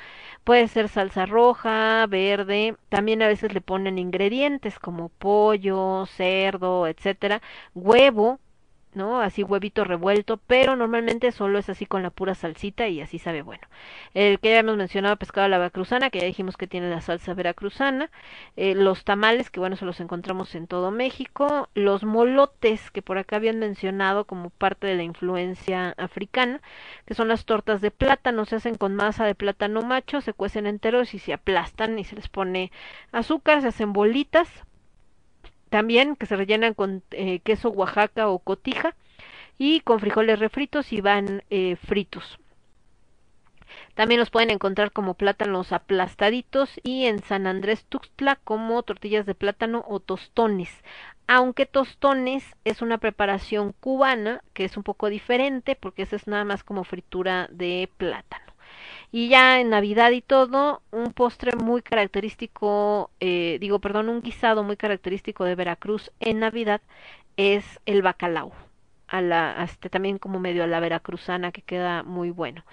Puede 0.44 0.68
ser 0.68 0.90
salsa 0.90 1.26
roja, 1.26 2.06
verde, 2.08 2.76
también 2.90 3.22
a 3.22 3.28
veces 3.28 3.54
le 3.54 3.62
ponen 3.62 3.98
ingredientes 4.00 4.80
como 4.80 5.10
pollo, 5.10 6.06
cerdo, 6.08 6.88
etcétera, 6.88 7.42
huevo, 7.76 8.40
¿no? 8.94 9.22
Así 9.22 9.44
huevito 9.44 9.84
revuelto, 9.84 10.38
pero 10.38 10.76
normalmente 10.76 11.32
solo 11.32 11.60
es 11.60 11.70
así 11.70 11.86
con 11.86 12.04
la 12.04 12.10
pura 12.10 12.36
salsita 12.36 12.88
y 12.88 13.02
así 13.02 13.20
sabe 13.20 13.42
bueno. 13.42 13.68
El 14.14 14.40
que 14.40 14.50
ya 14.50 14.60
hemos 14.60 14.78
mencionado, 14.78 15.18
pescado 15.18 15.46
a 15.46 15.50
la 15.50 15.58
veracruzana, 15.58 16.10
que 16.10 16.20
ya 16.20 16.26
dijimos 16.26 16.58
que 16.58 16.68
tiene 16.68 16.90
la 16.90 17.02
salsa 17.02 17.34
veracruzana, 17.34 18.10
eh, 18.58 18.76
los 18.76 19.04
tamales, 19.04 19.50
que 19.50 19.60
bueno, 19.60 19.76
se 19.76 19.86
los 19.86 20.00
encontramos 20.00 20.56
en 20.56 20.68
todo 20.68 20.92
México, 20.92 21.70
los 21.76 22.04
molotes, 22.04 22.92
que 22.92 23.02
por 23.02 23.18
acá 23.18 23.38
habían 23.38 23.60
mencionado 23.60 24.26
como 24.26 24.50
parte 24.50 24.88
de 24.88 24.96
la 24.96 25.04
influencia 25.04 25.94
africana, 25.98 26.62
que 27.06 27.14
son 27.14 27.28
las 27.28 27.46
tortas 27.46 27.82
de 27.82 27.92
plátano, 27.92 28.46
se 28.46 28.56
hacen 28.56 28.76
con 28.76 28.96
masa 28.96 29.26
de 29.26 29.36
plátano 29.36 29.82
macho, 29.82 30.22
se 30.22 30.34
cuecen 30.34 30.66
enteros 30.66 31.14
y 31.14 31.20
se 31.20 31.34
aplastan 31.34 32.00
y 32.00 32.04
se 32.04 32.16
les 32.16 32.30
pone 32.30 32.72
azúcar, 33.12 33.62
se 33.62 33.68
hacen 33.68 33.94
bolitas, 33.94 34.50
también 35.70 36.16
que 36.16 36.26
se 36.26 36.36
rellenan 36.36 36.74
con 36.74 37.04
eh, 37.12 37.40
queso 37.40 37.70
Oaxaca 37.70 38.28
o 38.30 38.40
cotija 38.40 38.96
y 39.58 39.82
con 39.82 40.00
frijoles 40.00 40.40
refritos 40.40 40.92
y 40.94 41.02
van 41.02 41.44
eh, 41.50 41.76
fritos. 41.76 42.40
También 43.94 44.20
los 44.20 44.30
pueden 44.30 44.50
encontrar 44.50 44.92
como 44.92 45.14
plátanos 45.14 45.72
aplastaditos 45.72 46.80
y 46.84 47.06
en 47.06 47.22
San 47.22 47.48
Andrés 47.48 47.86
Tuxtla 47.86 48.38
como 48.38 48.82
tortillas 48.84 49.26
de 49.26 49.36
plátano 49.36 49.86
o 49.88 50.00
tostones. 50.00 50.70
Aunque 51.28 51.66
tostones 51.66 52.44
es 52.64 52.82
una 52.82 52.98
preparación 52.98 53.74
cubana 53.80 54.42
que 54.54 54.66
es 54.66 54.78
un 54.78 54.84
poco 54.84 55.10
diferente 55.10 55.76
porque 55.76 56.04
esa 56.04 56.16
es 56.16 56.28
nada 56.28 56.46
más 56.46 56.64
como 56.64 56.84
fritura 56.84 57.48
de 57.52 57.90
plátano. 57.98 58.49
Y 59.12 59.30
ya 59.30 59.60
en 59.60 59.70
Navidad 59.70 60.12
y 60.12 60.22
todo, 60.22 60.82
un 60.92 61.14
postre 61.14 61.56
muy 61.56 61.82
característico, 61.82 63.10
eh, 63.20 63.58
digo, 63.60 63.80
perdón, 63.80 64.10
un 64.10 64.22
guisado 64.22 64.64
muy 64.64 64.78
característico 64.78 65.46
de 65.46 65.56
Veracruz 65.56 66.12
en 66.20 66.40
Navidad 66.40 66.82
es 67.38 67.80
el 67.86 68.02
bacalao. 68.04 68.54
A 69.08 69.22
la, 69.22 69.64
este, 69.64 69.90
también 69.90 70.20
como 70.20 70.40
medio 70.40 70.64
a 70.64 70.68
la 70.68 70.80
veracruzana 70.80 71.52
que 71.52 71.64
queda 71.64 72.04
muy 72.04 72.30
bueno. 72.30 72.64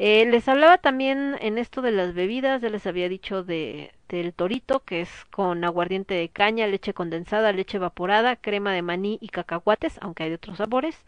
Eh, 0.00 0.26
les 0.26 0.48
hablaba 0.48 0.78
también 0.78 1.36
en 1.40 1.58
esto 1.58 1.80
de 1.80 1.92
las 1.92 2.12
bebidas, 2.14 2.60
ya 2.60 2.70
les 2.70 2.86
había 2.88 3.08
dicho 3.08 3.44
de, 3.44 3.92
del 4.08 4.34
torito, 4.34 4.80
que 4.80 5.00
es 5.02 5.10
con 5.30 5.62
aguardiente 5.64 6.14
de 6.14 6.28
caña, 6.28 6.66
leche 6.66 6.92
condensada, 6.92 7.52
leche 7.52 7.76
evaporada, 7.76 8.34
crema 8.34 8.72
de 8.72 8.82
maní 8.82 9.18
y 9.20 9.28
cacahuates, 9.28 9.98
aunque 10.02 10.24
hay 10.24 10.30
de 10.30 10.36
otros 10.36 10.56
sabores 10.58 11.04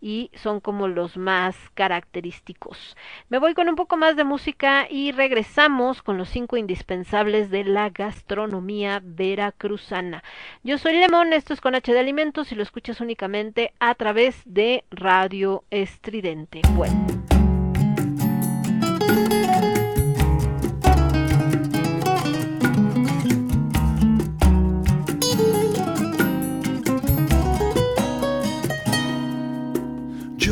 y 0.00 0.30
son 0.34 0.60
como 0.60 0.88
los 0.88 1.16
más 1.16 1.56
característicos. 1.74 2.96
Me 3.28 3.38
voy 3.38 3.54
con 3.54 3.68
un 3.68 3.74
poco 3.74 3.96
más 3.96 4.16
de 4.16 4.24
música 4.24 4.86
y 4.90 5.12
regresamos 5.12 6.02
con 6.02 6.18
los 6.18 6.28
cinco 6.28 6.56
indispensables 6.56 7.50
de 7.50 7.64
la 7.64 7.90
gastronomía 7.90 9.00
veracruzana. 9.02 10.22
Yo 10.62 10.78
soy 10.78 10.94
Lemón, 10.94 11.32
esto 11.32 11.52
es 11.52 11.60
con 11.60 11.74
H 11.74 11.92
de 11.92 12.00
Alimentos 12.00 12.52
y 12.52 12.54
lo 12.54 12.62
escuchas 12.62 13.00
únicamente 13.00 13.72
a 13.80 13.94
través 13.94 14.42
de 14.44 14.84
Radio 14.90 15.64
Estridente. 15.70 16.62
Bueno. 16.74 17.39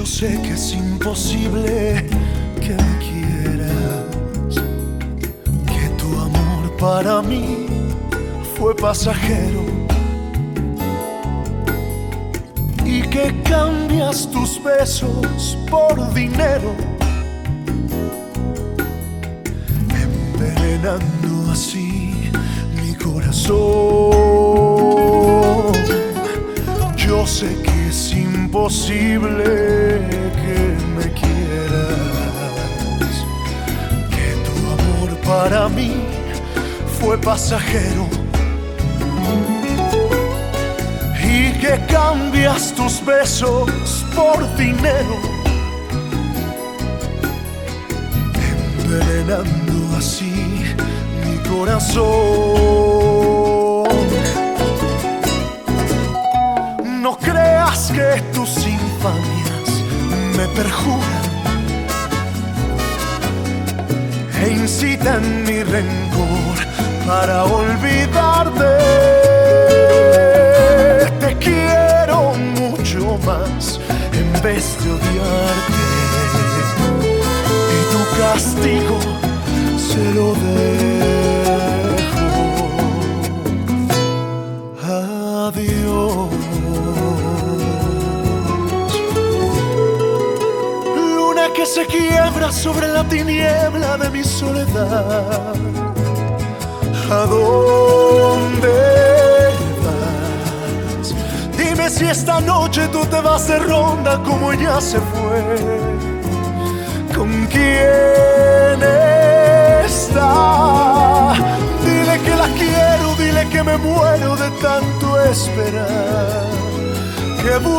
Sé 0.09 0.41
que 0.43 0.53
es 0.55 0.73
imposible 0.73 2.07
que 2.61 2.75
me 2.75 2.95
quieras, 3.07 4.55
que 5.67 5.89
tu 6.01 6.09
amor 6.19 6.77
para 6.81 7.21
mí 7.21 7.67
fue 8.57 8.75
pasajero 8.75 9.63
y 12.85 13.03
que 13.03 13.35
cambias 13.43 14.29
tus 14.31 14.63
besos 14.63 15.59
por 15.71 15.95
dinero, 16.15 16.75
envenenando 19.91 21.53
así 21.53 22.31
mi 22.81 22.95
corazón. 22.95 24.39
Yo 27.09 27.27
sé 27.27 27.57
que 27.63 27.89
es 27.89 28.13
imposible 28.13 29.45
que 30.41 30.77
me 30.95 31.07
quieras, 31.15 32.35
que 34.11 34.29
tu 34.45 34.55
amor 34.77 35.11
para 35.25 35.71
mí 35.71 35.93
fue 37.01 37.17
pasajero. 37.17 38.07
Y 41.25 41.53
que 41.59 41.81
cambias 41.91 42.75
tus 42.75 43.03
besos 43.03 44.05
por 44.15 44.57
dinero, 44.57 45.17
envenenando 48.85 49.97
así 49.97 50.75
mi 51.25 51.37
corazón. 51.49 52.69
No 57.09 57.17
creas 57.17 57.91
que 57.91 58.21
tus 58.35 58.51
infamias 58.67 59.69
me 60.37 60.47
perjuran 60.49 61.25
e 64.43 64.51
incitan 64.51 65.23
mi 65.47 65.63
rencor 65.63 66.57
para 67.07 67.45
olvidarte. 67.45 68.75
Te 71.19 71.35
quiero 71.39 72.35
mucho 72.61 73.19
más 73.25 73.81
en 74.13 74.31
vez 74.43 74.77
de 74.85 74.91
odiarte 74.97 75.85
y 77.75 77.81
tu 77.93 78.01
castigo 78.21 78.99
se 79.89 80.05
lo 80.13 80.27
dejo. 80.45 80.69
Adiós. 85.47 85.78
Se 91.79 91.87
quiebra 91.87 92.51
sobre 92.51 92.89
la 92.89 93.05
tiniebla 93.05 93.97
de 93.99 94.11
mi 94.11 94.25
soledad. 94.25 95.55
¿A 97.11 97.27
dónde 97.35 98.79
vas? 99.85 101.15
Dime 101.57 101.89
si 101.89 102.05
esta 102.07 102.41
noche 102.41 102.89
tú 102.89 103.05
te 103.07 103.21
vas 103.21 103.47
de 103.47 103.61
ronda 103.61 104.21
como 104.25 104.53
ella 104.53 104.81
se 104.81 104.99
fue. 104.99 105.41
¿Con 107.15 107.47
quién 107.47 108.83
está? 109.85 111.35
Dile 111.85 112.21
que 112.25 112.35
la 112.43 112.49
quiero, 112.61 113.15
dile 113.23 113.49
que 113.53 113.63
me 113.63 113.77
muero 113.77 114.35
de 114.37 114.51
tanto 114.67 115.21
esperar. 115.31 116.43
Que 117.41 117.57
vuelva 117.69 117.79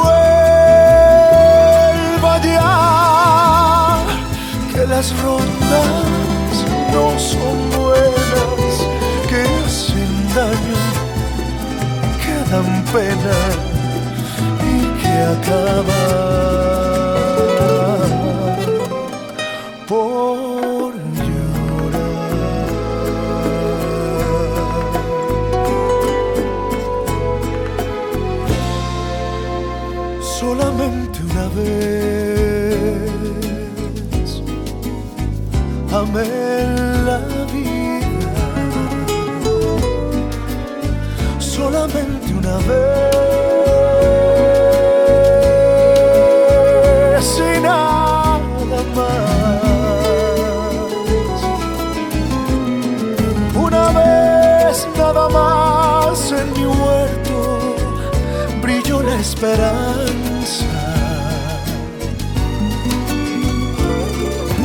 ya, 2.42 2.80
las 4.90 5.16
rondas 5.22 6.66
no 6.92 7.20
son 7.20 7.70
buenas, 7.78 8.74
que 9.30 9.42
hacen 9.64 10.14
daño, 10.34 10.80
que 12.22 12.36
dan 12.52 12.84
pena 12.92 13.38
y 14.66 14.76
que 15.02 15.14
acaban 15.36 16.50
amé 36.10 36.26
la 37.06 37.20
vida. 37.54 38.48
Solamente 41.40 42.34
una 42.34 42.58
vez 42.58 43.20
y 47.38 47.62
nada 47.62 48.40
más. 48.96 49.60
Una 53.56 53.86
vez 54.00 54.88
nada 54.98 55.30
más 55.30 56.32
en 56.32 56.48
mi 56.54 56.66
huerto 56.66 57.36
brilló 58.62 59.02
la 59.04 59.16
esperanza. 59.16 60.66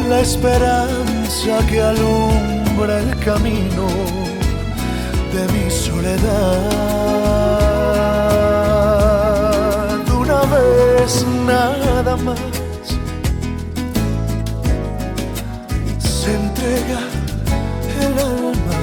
La 0.09 0.21
esperanza 0.21 1.04
que 1.45 1.79
alumbra 1.79 3.01
el 3.01 3.19
camino 3.19 3.87
de 5.35 5.47
mi 5.53 5.71
soledad. 5.71 6.71
Una 10.19 10.41
vez 10.47 11.27
nada 11.47 12.17
más. 12.17 12.39
Se 15.99 16.35
entrega 16.35 17.01
el 18.01 18.19
alma 18.19 18.81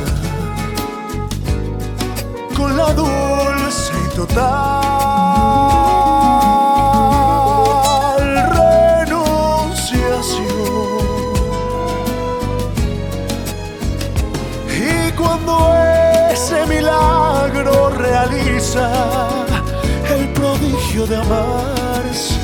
con 2.55 2.77
la 2.77 2.93
dulce 2.93 3.91
y 4.05 4.15
total 4.15 5.00
realiza 18.73 19.29
el 20.13 20.27
prodigio 20.33 21.05
de 21.05 21.15
amarse, 21.15 22.35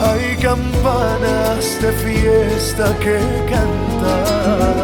hay 0.00 0.36
campanas 0.36 1.80
de 1.80 1.92
fiesta 1.92 2.94
que 2.98 3.18
cantan 3.50 4.76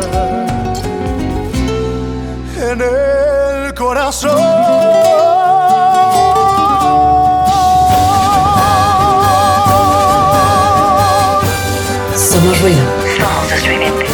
en 2.71 2.81
el 2.81 3.75
corazón. 3.75 4.39
Somos 12.17 12.61
ruido. 12.63 12.83
Somos 13.19 13.53
estridente. 13.53 14.03
Mirando 14.03 14.12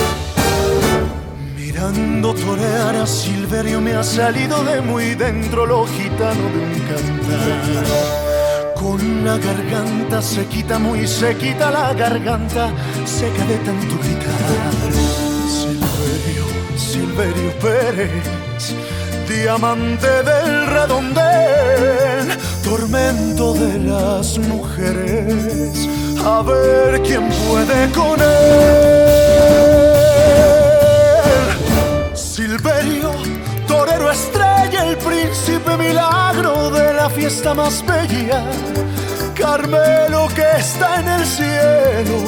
Silverio 3.49 3.81
me 3.81 3.95
ha 3.95 4.03
salido 4.03 4.63
de 4.63 4.83
muy 4.83 5.15
dentro 5.15 5.65
lo 5.65 5.87
gitano 5.87 6.51
de 6.53 6.59
un 6.67 6.81
cantar. 6.81 8.75
Con 8.75 9.25
la 9.25 9.39
garganta 9.39 10.21
se 10.21 10.45
quita 10.45 10.79
muy 10.79 11.07
se 11.07 11.35
quita 11.35 11.71
la 11.71 11.95
garganta 11.95 12.69
seca 13.07 13.47
de 13.47 13.57
tanto 13.57 13.97
gritar. 14.03 14.93
Silverio, 15.49 16.45
Silverio 16.77 17.53
Pérez, 17.59 18.75
diamante 19.27 20.23
del 20.25 20.67
redondel, 20.67 22.29
tormento 22.63 23.55
de 23.55 23.79
las 23.79 24.37
mujeres, 24.37 25.89
a 26.23 26.43
ver 26.43 27.01
quién 27.01 27.31
puede 27.31 27.91
con 27.93 28.21
él. 28.21 29.39
El 34.91 34.97
príncipe 34.97 35.77
milagro 35.77 36.71
de 36.71 36.93
la 36.95 37.11
fiesta 37.11 37.53
más 37.55 37.85
bella. 37.85 38.43
Carmelo 39.35 40.29
que 40.35 40.47
está 40.59 41.01
en 41.01 41.09
el 41.09 41.27
cielo 41.27 42.19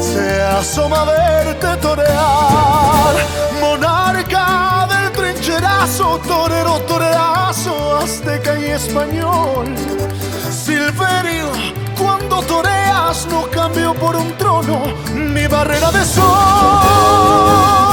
se 0.00 0.42
asoma 0.42 1.02
a 1.02 1.04
verte 1.04 1.76
torear. 1.80 3.14
Monarca 3.60 4.88
del 4.88 5.12
trincherazo, 5.12 6.18
torero, 6.26 6.80
toreazo, 6.80 7.98
azteca 7.98 8.58
y 8.58 8.64
español. 8.64 9.66
Silverio, 10.50 11.48
cuando 11.98 12.42
toreas 12.42 13.26
no 13.30 13.42
cambio 13.50 13.94
por 13.94 14.16
un 14.16 14.32
trono 14.38 14.82
mi 15.14 15.46
barrera 15.46 15.90
de 15.92 16.04
sol. 16.04 17.89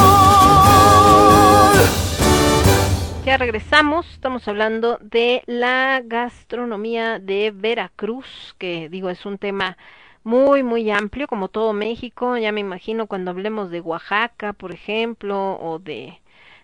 Ya 3.27 3.35
regresamos, 3.35 4.09
estamos 4.13 4.47
hablando 4.47 4.99
de 5.01 5.43
la 5.47 6.01
gastronomía 6.05 7.19
de 7.19 7.51
Veracruz, 7.53 8.55
que 8.57 8.87
digo 8.87 9.09
es 9.09 9.25
un 9.25 9.37
tema 9.37 9.77
muy 10.23 10.63
muy 10.63 10.89
amplio 10.91 11.27
como 11.27 11.49
todo 11.49 11.73
México, 11.73 12.37
ya 12.37 12.53
me 12.53 12.61
imagino 12.61 13.05
cuando 13.07 13.31
hablemos 13.31 13.69
de 13.69 13.81
Oaxaca, 13.81 14.53
por 14.53 14.71
ejemplo, 14.71 15.59
o 15.59 15.77
de 15.77 16.21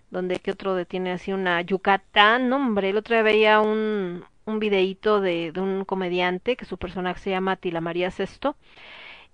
donde 0.10 0.40
que 0.40 0.52
otro 0.52 0.74
de- 0.76 0.86
tiene 0.86 1.12
así 1.12 1.34
una 1.34 1.62
Yucatán, 1.62 2.48
no, 2.50 2.56
hombre, 2.58 2.92
el 2.92 2.98
otro 2.98 3.16
día 3.16 3.24
veía 3.24 3.60
un 3.62 4.24
un 4.46 4.60
videíto 4.60 5.22
de, 5.22 5.52
de 5.54 5.60
un 5.62 5.84
comediante 5.86 6.56
que 6.58 6.66
su 6.66 6.78
personaje 6.78 7.20
se 7.20 7.30
llama 7.32 7.58
Tila 7.58 7.82
María 7.82 8.10
Sesto 8.12 8.56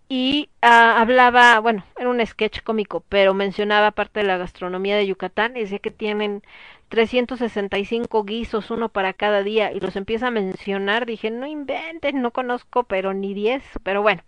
y 0.07 0.49
ah, 0.61 0.99
hablaba, 0.99 1.59
bueno, 1.59 1.85
era 1.97 2.09
un 2.09 2.25
sketch 2.25 2.61
cómico, 2.63 3.03
pero 3.09 3.33
mencionaba 3.33 3.91
parte 3.91 4.21
de 4.21 4.25
la 4.27 4.37
gastronomía 4.37 4.97
de 4.97 5.05
Yucatán 5.07 5.55
y 5.55 5.61
decía 5.61 5.79
que 5.79 5.91
tienen 5.91 6.41
365 6.89 8.23
guisos, 8.23 8.71
uno 8.71 8.89
para 8.89 9.13
cada 9.13 9.43
día, 9.43 9.71
y 9.71 9.79
los 9.79 9.95
empieza 9.95 10.27
a 10.27 10.31
mencionar, 10.31 11.05
dije, 11.05 11.31
no 11.31 11.47
inventen, 11.47 12.21
no 12.21 12.31
conozco, 12.31 12.83
pero 12.83 13.13
ni 13.13 13.33
10, 13.33 13.63
pero 13.83 14.01
bueno, 14.01 14.23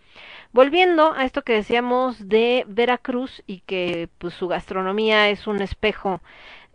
volviendo 0.53 1.13
a 1.13 1.25
esto 1.25 1.41
que 1.41 1.53
decíamos 1.53 2.29
de 2.29 2.65
Veracruz 2.67 3.43
y 3.47 3.61
que 3.61 4.09
pues 4.19 4.33
su 4.35 4.47
gastronomía 4.47 5.29
es 5.29 5.47
un 5.47 5.61
espejo 5.61 6.21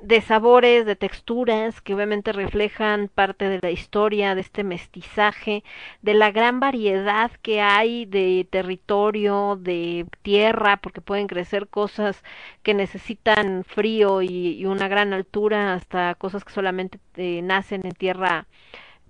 de 0.01 0.21
sabores, 0.21 0.85
de 0.87 0.97
texturas 0.97 1.81
que 1.81 1.95
obviamente 1.95 2.33
reflejan 2.33 3.09
parte 3.09 3.49
de 3.49 3.61
la 3.63 3.71
historia 3.71 4.35
de 4.35 4.43
este 4.43 4.63
mestizaje, 4.65 5.65
de 6.03 6.15
la 6.15 6.31
gran 6.31 6.61
variedad 6.61 7.31
que 7.43 7.61
hay 7.61 8.05
de 8.05 8.47
territorio, 8.51 9.57
de 9.61 10.07
tierra, 10.23 10.77
porque 10.79 11.01
pueden 11.01 11.27
crecer 11.27 11.69
cosas 11.69 12.23
que 12.63 12.75
necesitan 12.75 13.65
frío 13.65 14.23
y, 14.23 14.65
una 14.67 14.89
gran 14.89 15.13
altura, 15.13 15.75
hasta 15.75 16.15
cosas 16.17 16.45
que 16.45 16.53
solamente 16.53 16.99
eh, 17.17 17.41
nacen 17.43 17.83
en 17.87 17.93
tierra 17.93 18.47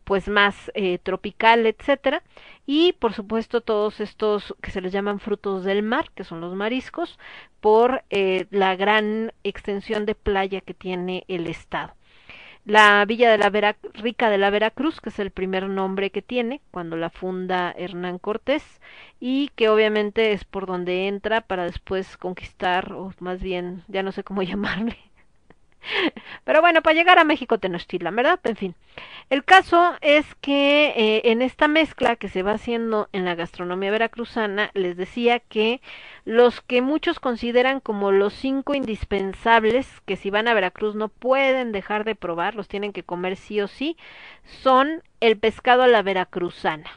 pues 0.04 0.28
más 0.28 0.70
eh, 0.74 0.98
tropical, 0.98 1.66
etcétera, 1.66 2.22
y 2.66 2.92
por 2.94 3.12
supuesto 3.14 3.60
todos 3.60 4.00
estos 4.00 4.54
que 4.60 4.72
se 4.72 4.80
les 4.80 4.92
llaman 4.92 5.20
frutos 5.20 5.64
del 5.64 5.82
mar, 5.82 6.10
que 6.14 6.24
son 6.24 6.40
los 6.40 6.54
mariscos, 6.54 7.18
por 7.60 8.04
eh, 8.10 8.46
la 8.50 8.76
gran 8.76 9.32
extensión 9.44 10.04
de 10.04 10.14
playa 10.16 10.60
que 10.60 10.74
tiene 10.74 11.24
el 11.28 11.46
estado. 11.46 11.94
La 12.64 13.04
villa 13.04 13.30
de 13.30 13.38
la 13.38 13.48
Vera, 13.48 13.76
Rica 13.94 14.28
de 14.28 14.38
la 14.38 14.50
Veracruz, 14.50 15.00
que 15.00 15.10
es 15.10 15.20
el 15.20 15.30
primer 15.30 15.68
nombre 15.68 16.10
que 16.10 16.20
tiene 16.20 16.60
cuando 16.72 16.96
la 16.96 17.10
funda 17.10 17.72
Hernán 17.78 18.18
Cortés 18.18 18.80
y 19.20 19.50
que 19.54 19.68
obviamente 19.68 20.32
es 20.32 20.44
por 20.44 20.66
donde 20.66 21.06
entra 21.06 21.42
para 21.42 21.62
después 21.64 22.16
conquistar, 22.16 22.92
o 22.92 23.12
más 23.20 23.40
bien, 23.40 23.84
ya 23.86 24.02
no 24.02 24.10
sé 24.10 24.24
cómo 24.24 24.42
llamarle, 24.42 24.98
pero 26.44 26.60
bueno, 26.60 26.82
para 26.82 26.94
llegar 26.94 27.18
a 27.18 27.24
México 27.24 27.58
Tenochtitlan, 27.58 28.14
¿verdad? 28.16 28.40
En 28.44 28.56
fin. 28.56 28.74
El 29.28 29.44
caso 29.44 29.94
es 30.00 30.34
que 30.36 30.92
eh, 30.96 31.22
en 31.30 31.42
esta 31.42 31.68
mezcla 31.68 32.16
que 32.16 32.28
se 32.28 32.42
va 32.42 32.52
haciendo 32.52 33.08
en 33.12 33.24
la 33.24 33.34
gastronomía 33.34 33.90
veracruzana, 33.90 34.70
les 34.74 34.96
decía 34.96 35.40
que 35.40 35.80
los 36.24 36.60
que 36.60 36.82
muchos 36.82 37.20
consideran 37.20 37.80
como 37.80 38.12
los 38.12 38.34
cinco 38.34 38.74
indispensables, 38.74 40.00
que 40.06 40.16
si 40.16 40.30
van 40.30 40.48
a 40.48 40.54
Veracruz 40.54 40.94
no 40.94 41.08
pueden 41.08 41.72
dejar 41.72 42.04
de 42.04 42.14
probar, 42.14 42.54
los 42.54 42.68
tienen 42.68 42.92
que 42.92 43.02
comer 43.02 43.36
sí 43.36 43.60
o 43.60 43.68
sí, 43.68 43.96
son 44.44 45.02
el 45.20 45.38
pescado 45.38 45.82
a 45.82 45.88
la 45.88 46.02
veracruzana. 46.02 46.90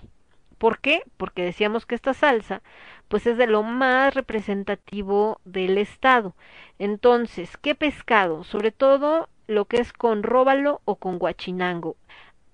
¿Por 0.57 0.79
qué? 0.79 1.03
Porque 1.17 1.43
decíamos 1.43 1.85
que 1.85 1.95
esta 1.95 2.13
salsa 2.13 2.61
pues 3.09 3.27
es 3.27 3.37
de 3.37 3.47
lo 3.47 3.63
más 3.63 4.13
representativo 4.13 5.41
del 5.43 5.77
estado. 5.77 6.35
Entonces, 6.79 7.57
¿qué 7.57 7.75
pescado? 7.75 8.45
Sobre 8.45 8.71
todo 8.71 9.27
lo 9.47 9.65
que 9.65 9.77
es 9.77 9.91
con 9.91 10.23
róbalo 10.23 10.81
o 10.85 10.95
con 10.95 11.19
guachinango. 11.19 11.97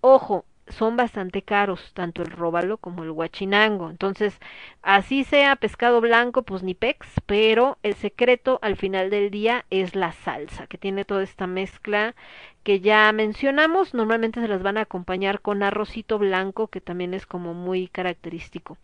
Ojo, 0.02 0.46
son 0.68 0.98
bastante 0.98 1.44
caros, 1.44 1.92
tanto 1.94 2.22
el 2.24 2.32
róbalo 2.32 2.78
como 2.78 3.04
el 3.04 3.12
guachinango. 3.12 3.90
Entonces, 3.90 4.40
así 4.82 5.24
sea 5.24 5.56
pescado 5.56 6.02
blanco, 6.02 6.44
pues 6.44 6.64
ni 6.64 6.74
pex, 6.74 7.08
pero 7.26 7.78
el 7.84 7.94
secreto 7.96 8.60
al 8.62 8.76
final 8.76 9.10
del 9.10 9.30
día 9.30 9.66
es 9.70 9.96
la 9.96 10.12
salsa, 10.12 10.68
que 10.68 10.78
tiene 10.78 11.06
toda 11.06 11.24
esta 11.24 11.48
mezcla 11.48 12.16
que 12.64 12.80
ya 12.80 13.12
mencionamos. 13.12 13.94
Normalmente 13.94 14.42
se 14.42 14.48
las 14.48 14.64
van 14.64 14.78
a 14.78 14.82
acompañar 14.82 15.42
con 15.42 15.62
arrocito 15.64 16.18
blanco, 16.18 16.68
que 16.68 16.82
también 16.82 17.14
es 17.14 17.26
como 17.28 17.54
muy 17.54 17.88
característico. 17.88 18.78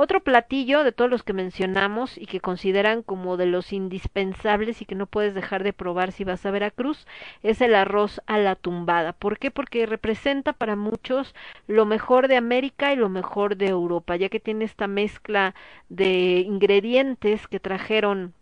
Otro 0.00 0.22
platillo 0.22 0.84
de 0.84 0.92
todos 0.92 1.10
los 1.10 1.24
que 1.24 1.32
mencionamos 1.32 2.18
y 2.18 2.26
que 2.26 2.38
consideran 2.38 3.02
como 3.02 3.36
de 3.36 3.46
los 3.46 3.72
indispensables 3.72 4.80
y 4.80 4.84
que 4.84 4.94
no 4.94 5.06
puedes 5.06 5.34
dejar 5.34 5.64
de 5.64 5.72
probar 5.72 6.12
si 6.12 6.22
vas 6.22 6.46
a 6.46 6.52
Veracruz 6.52 7.04
es 7.42 7.60
el 7.60 7.74
arroz 7.74 8.22
a 8.26 8.38
la 8.38 8.54
tumbada. 8.54 9.12
¿Por 9.12 9.40
qué? 9.40 9.50
Porque 9.50 9.86
representa 9.86 10.52
para 10.52 10.76
muchos 10.76 11.34
lo 11.66 11.84
mejor 11.84 12.28
de 12.28 12.36
América 12.36 12.92
y 12.92 12.96
lo 12.96 13.08
mejor 13.08 13.56
de 13.56 13.66
Europa, 13.66 14.14
ya 14.14 14.28
que 14.28 14.38
tiene 14.38 14.66
esta 14.66 14.86
mezcla 14.86 15.56
de 15.88 16.44
ingredientes 16.46 17.48
que 17.48 17.58
trajeron 17.58 18.34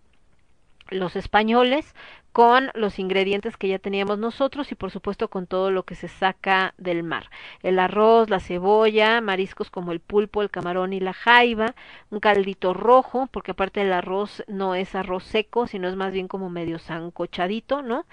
los 0.91 1.17
españoles 1.17 1.95
con 2.37 2.71
los 2.75 2.99
ingredientes 2.99 3.57
que 3.57 3.69
ya 3.69 3.79
teníamos 3.79 4.19
nosotros 4.19 4.71
y 4.71 4.75
por 4.75 4.91
supuesto 4.91 5.29
con 5.29 5.47
todo 5.47 5.71
lo 5.71 5.85
que 5.85 5.95
se 5.95 6.07
saca 6.07 6.75
del 6.77 7.03
mar. 7.03 7.31
El 7.63 7.79
arroz, 7.79 8.29
la 8.29 8.41
cebolla, 8.41 9.23
mariscos 9.23 9.71
como 9.71 9.91
el 9.91 10.01
pulpo, 10.01 10.43
el 10.43 10.51
camarón 10.51 10.93
y 10.93 11.01
la 11.01 11.15
jaiba, 11.15 11.75
un 12.11 12.21
caldito 12.21 12.75
rojo, 12.75 13.27
porque 13.33 13.53
aparte 13.53 13.81
el 13.81 13.91
arroz 13.91 14.45
no 14.49 14.75
es 14.75 14.95
arroz 14.95 15.25
seco, 15.25 15.67
sino 15.67 15.89
es 15.89 15.97
más 15.97 16.13
bien 16.13 16.29
como 16.29 16.51
medio 16.51 16.79
zancochadito, 16.79 17.81
¿no? 17.81 18.05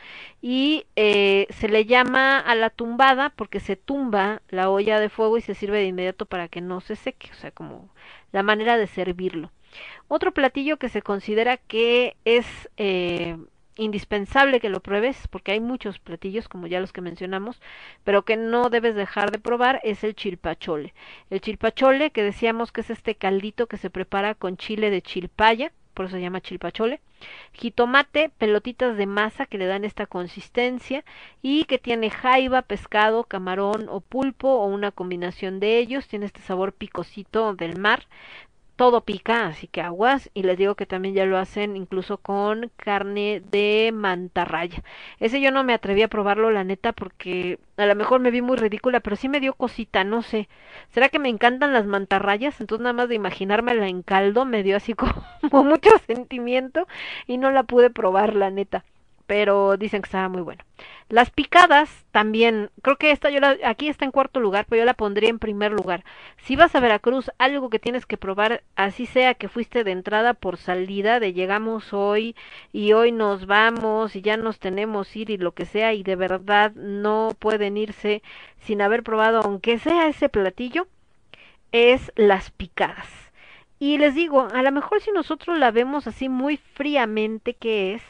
Y 0.41 0.85
eh, 0.95 1.47
se 1.49 1.67
le 1.67 1.85
llama 1.85 2.39
a 2.39 2.55
la 2.55 2.69
tumbada 2.69 3.29
porque 3.29 3.59
se 3.59 3.75
tumba 3.75 4.41
la 4.47 4.69
olla 4.69 5.01
de 5.01 5.09
fuego 5.09 5.37
y 5.37 5.41
se 5.41 5.53
sirve 5.53 5.79
de 5.79 5.87
inmediato 5.87 6.25
para 6.25 6.47
que 6.47 6.61
no 6.61 6.79
se 6.79 6.95
seque, 6.95 7.29
o 7.31 7.35
sea, 7.35 7.51
como 7.51 7.89
la 8.31 8.41
manera 8.41 8.77
de 8.77 8.87
servirlo. 8.87 9.51
Otro 10.07 10.31
platillo 10.31 10.77
que 10.77 10.89
se 10.89 11.01
considera 11.01 11.57
que 11.57 12.15
es 12.25 12.45
eh, 12.77 13.37
indispensable 13.75 14.59
que 14.59 14.69
lo 14.69 14.81
pruebes, 14.81 15.27
porque 15.29 15.53
hay 15.53 15.59
muchos 15.59 15.99
platillos, 15.99 16.47
como 16.47 16.67
ya 16.67 16.79
los 16.79 16.93
que 16.93 17.01
mencionamos, 17.01 17.61
pero 18.03 18.23
que 18.23 18.37
no 18.37 18.69
debes 18.69 18.95
dejar 18.95 19.31
de 19.31 19.39
probar, 19.39 19.79
es 19.83 20.03
el 20.03 20.15
chilpachole. 20.15 20.93
El 21.29 21.41
chilpachole, 21.41 22.11
que 22.11 22.23
decíamos 22.23 22.71
que 22.71 22.81
es 22.81 22.89
este 22.89 23.15
caldito 23.15 23.67
que 23.67 23.77
se 23.77 23.89
prepara 23.89 24.35
con 24.35 24.57
chile 24.57 24.89
de 24.89 25.01
chilpaya, 25.01 25.71
por 25.93 26.07
eso 26.07 26.15
se 26.15 26.21
llama 26.21 26.41
chilpachole, 26.41 27.01
jitomate, 27.53 28.29
pelotitas 28.29 28.97
de 28.97 29.05
masa 29.05 29.45
que 29.45 29.59
le 29.59 29.67
dan 29.67 29.85
esta 29.85 30.07
consistencia 30.07 31.03
y 31.41 31.65
que 31.65 31.77
tiene 31.77 32.09
jaiba, 32.09 32.63
pescado, 32.63 33.25
camarón 33.25 33.87
o 33.89 34.01
pulpo 34.01 34.49
o 34.49 34.65
una 34.65 34.91
combinación 34.91 35.59
de 35.59 35.77
ellos, 35.77 36.07
tiene 36.07 36.25
este 36.25 36.41
sabor 36.41 36.73
picosito 36.73 37.53
del 37.53 37.77
mar, 37.77 38.07
todo 38.75 39.01
pica, 39.01 39.47
así 39.47 39.67
que 39.67 39.81
aguas. 39.81 40.29
Y 40.33 40.43
les 40.43 40.57
digo 40.57 40.75
que 40.75 40.85
también 40.85 41.15
ya 41.15 41.25
lo 41.25 41.37
hacen 41.37 41.75
incluso 41.77 42.17
con 42.17 42.71
carne 42.77 43.41
de 43.51 43.91
mantarraya. 43.93 44.83
Ese 45.19 45.41
yo 45.41 45.51
no 45.51 45.63
me 45.63 45.73
atreví 45.73 46.01
a 46.03 46.07
probarlo, 46.07 46.51
la 46.51 46.63
neta, 46.63 46.91
porque 46.93 47.59
a 47.77 47.85
lo 47.85 47.95
mejor 47.95 48.19
me 48.19 48.31
vi 48.31 48.41
muy 48.41 48.57
ridícula, 48.57 48.99
pero 48.99 49.15
sí 49.15 49.29
me 49.29 49.39
dio 49.39 49.53
cosita, 49.53 50.03
no 50.03 50.21
sé. 50.21 50.49
¿Será 50.89 51.09
que 51.09 51.19
me 51.19 51.29
encantan 51.29 51.73
las 51.73 51.85
mantarrayas? 51.85 52.59
Entonces 52.61 52.83
nada 52.83 52.93
más 52.93 53.09
de 53.09 53.15
imaginármela 53.15 53.87
en 53.87 54.01
caldo 54.03 54.45
me 54.45 54.63
dio 54.63 54.77
así 54.77 54.93
como 54.95 55.63
mucho 55.63 55.89
sentimiento 56.07 56.87
y 57.27 57.37
no 57.37 57.51
la 57.51 57.63
pude 57.63 57.89
probar, 57.89 58.35
la 58.35 58.49
neta 58.51 58.83
pero 59.25 59.77
dicen 59.77 60.01
que 60.01 60.07
estaba 60.07 60.29
muy 60.29 60.41
bueno. 60.41 60.63
Las 61.09 61.29
picadas 61.29 62.05
también, 62.11 62.71
creo 62.81 62.97
que 62.97 63.11
esta 63.11 63.29
yo 63.29 63.39
la, 63.39 63.57
aquí 63.65 63.87
está 63.87 64.05
en 64.05 64.11
cuarto 64.11 64.39
lugar, 64.39 64.65
pero 64.67 64.81
yo 64.81 64.85
la 64.85 64.93
pondría 64.93 65.29
en 65.29 65.39
primer 65.39 65.71
lugar. 65.71 66.03
Si 66.37 66.55
vas 66.55 66.75
a 66.75 66.79
Veracruz, 66.79 67.31
algo 67.37 67.69
que 67.69 67.79
tienes 67.79 68.05
que 68.05 68.17
probar, 68.17 68.63
así 68.75 69.05
sea 69.05 69.33
que 69.35 69.47
fuiste 69.47 69.83
de 69.83 69.91
entrada 69.91 70.33
por 70.33 70.57
salida, 70.57 71.19
de 71.19 71.33
llegamos 71.33 71.93
hoy 71.93 72.35
y 72.71 72.93
hoy 72.93 73.11
nos 73.11 73.45
vamos 73.45 74.15
y 74.15 74.21
ya 74.21 74.37
nos 74.37 74.59
tenemos 74.59 75.15
ir 75.15 75.29
y 75.29 75.37
lo 75.37 75.53
que 75.53 75.65
sea 75.65 75.93
y 75.93 76.03
de 76.03 76.15
verdad 76.15 76.73
no 76.73 77.35
pueden 77.39 77.77
irse 77.77 78.23
sin 78.59 78.81
haber 78.81 79.03
probado 79.03 79.41
aunque 79.43 79.77
sea 79.79 80.07
ese 80.07 80.29
platillo, 80.29 80.87
es 81.71 82.11
las 82.15 82.51
picadas. 82.51 83.07
Y 83.79 83.97
les 83.97 84.15
digo, 84.15 84.47
a 84.53 84.61
lo 84.61 84.71
mejor 84.71 85.01
si 85.01 85.11
nosotros 85.11 85.59
la 85.59 85.71
vemos 85.71 86.07
así 86.07 86.29
muy 86.29 86.57
fríamente 86.57 87.53
que 87.53 87.93
es, 87.95 88.03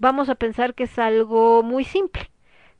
vamos 0.00 0.28
a 0.28 0.34
pensar 0.34 0.74
que 0.74 0.84
es 0.84 0.98
algo 0.98 1.62
muy 1.62 1.84
simple. 1.84 2.30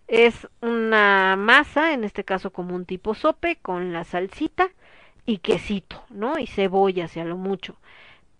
Es 0.08 0.48
una 0.60 1.36
masa, 1.36 1.92
en 1.94 2.04
este 2.04 2.24
caso 2.24 2.52
como 2.52 2.74
un 2.74 2.86
tipo 2.86 3.14
sope, 3.14 3.56
con 3.62 3.92
la 3.92 4.04
salsita 4.04 4.70
y 5.26 5.38
quesito, 5.38 6.04
¿no? 6.10 6.38
Y 6.38 6.46
cebolla, 6.48 7.04
hacia 7.04 7.24
lo 7.24 7.36
mucho. 7.36 7.76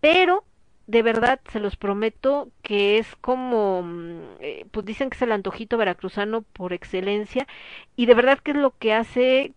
Pero, 0.00 0.44
de 0.88 1.02
verdad, 1.02 1.40
se 1.52 1.60
los 1.60 1.76
prometo 1.76 2.50
que 2.62 2.98
es 2.98 3.14
como, 3.16 3.84
eh, 4.40 4.66
pues 4.72 4.86
dicen 4.86 5.10
que 5.10 5.16
es 5.16 5.22
el 5.22 5.32
antojito 5.32 5.76
veracruzano 5.78 6.42
por 6.42 6.72
excelencia. 6.72 7.46
Y 7.96 8.06
de 8.06 8.14
verdad 8.14 8.40
que 8.40 8.52
es 8.52 8.56
lo 8.56 8.76
que 8.78 8.94
hace 8.94 9.54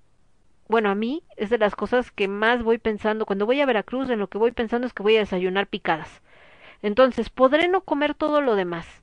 bueno, 0.68 0.90
a 0.90 0.95
mí 0.95 1.24
es 1.38 1.50
de 1.50 1.58
las 1.58 1.76
cosas 1.76 2.12
que 2.12 2.28
más 2.28 2.64
voy 2.64 2.78
pensando. 2.80 3.26
Cuando 3.26 3.45
voy 3.45 3.62
a 3.62 3.66
Veracruz, 3.66 4.10
en 4.10 4.20
lo 4.20 4.28
que 4.28 4.38
voy 4.38 4.52
pensando 4.52 4.88
es 4.88 4.94
que 4.94 5.04
voy 5.04 5.16
a 5.18 5.20
desayunar 5.20 5.68
picadas. 5.68 6.22
Entonces, 6.82 7.30
podré 7.30 7.68
no 7.68 7.82
comer 7.82 8.16
todo 8.16 8.41
lo 8.41 8.56
demás, 8.56 9.03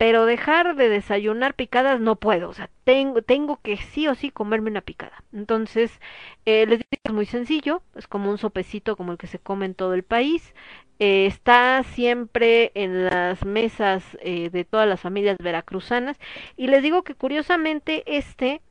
pero 0.00 0.24
dejar 0.24 0.76
de 0.76 0.88
desayunar 0.88 1.52
picadas 1.52 2.00
no 2.00 2.16
puedo, 2.16 2.48
o 2.48 2.54
sea, 2.54 2.70
tengo, 2.84 3.20
tengo 3.20 3.60
que 3.60 3.76
sí 3.76 4.08
o 4.08 4.14
sí 4.14 4.30
comerme 4.30 4.70
una 4.70 4.80
picada. 4.80 5.22
Entonces, 5.30 6.00
eh, 6.46 6.64
les 6.66 6.78
digo, 6.78 6.88
es 7.04 7.12
muy 7.12 7.26
sencillo, 7.26 7.82
es 7.94 8.08
como 8.08 8.30
un 8.30 8.38
sopecito 8.38 8.96
como 8.96 9.12
el 9.12 9.18
que 9.18 9.26
se 9.26 9.38
come 9.38 9.66
en 9.66 9.74
todo 9.74 9.92
el 9.92 10.02
país, 10.02 10.54
eh, 11.00 11.26
está 11.26 11.82
siempre 11.82 12.72
en 12.74 13.04
las 13.04 13.44
mesas 13.44 14.02
eh, 14.22 14.48
de 14.48 14.64
todas 14.64 14.88
las 14.88 15.00
familias 15.00 15.36
veracruzanas, 15.38 16.18
y 16.56 16.68
les 16.68 16.82
digo 16.82 17.02
que 17.02 17.14
curiosamente 17.14 18.02
este, 18.06 18.62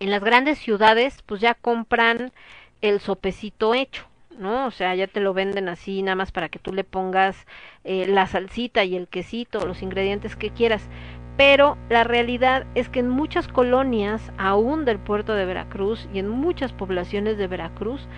en 0.00 0.10
las 0.10 0.24
grandes 0.24 0.58
ciudades, 0.58 1.22
pues 1.26 1.40
ya 1.40 1.54
compran 1.54 2.32
el 2.80 2.98
sopecito 2.98 3.72
hecho. 3.72 4.07
¿No? 4.38 4.66
O 4.66 4.70
sea, 4.70 4.94
ya 4.94 5.06
te 5.06 5.20
lo 5.20 5.34
venden 5.34 5.68
así 5.68 6.02
nada 6.02 6.16
más 6.16 6.32
para 6.32 6.48
que 6.48 6.58
tú 6.58 6.72
le 6.72 6.84
pongas 6.84 7.46
eh, 7.84 8.06
la 8.06 8.26
salsita 8.26 8.84
y 8.84 8.96
el 8.96 9.08
quesito, 9.08 9.66
los 9.66 9.82
ingredientes 9.82 10.36
que 10.36 10.50
quieras. 10.50 10.88
Pero 11.36 11.78
la 11.88 12.02
realidad 12.02 12.66
es 12.74 12.88
que 12.88 12.98
en 12.98 13.08
muchas 13.08 13.46
colonias, 13.46 14.32
aún 14.38 14.84
del 14.84 14.98
puerto 14.98 15.34
de 15.34 15.44
Veracruz 15.44 16.08
y 16.12 16.18
en 16.18 16.28
muchas 16.28 16.72
poblaciones 16.72 17.38
de 17.38 17.46
Veracruz, 17.46 18.08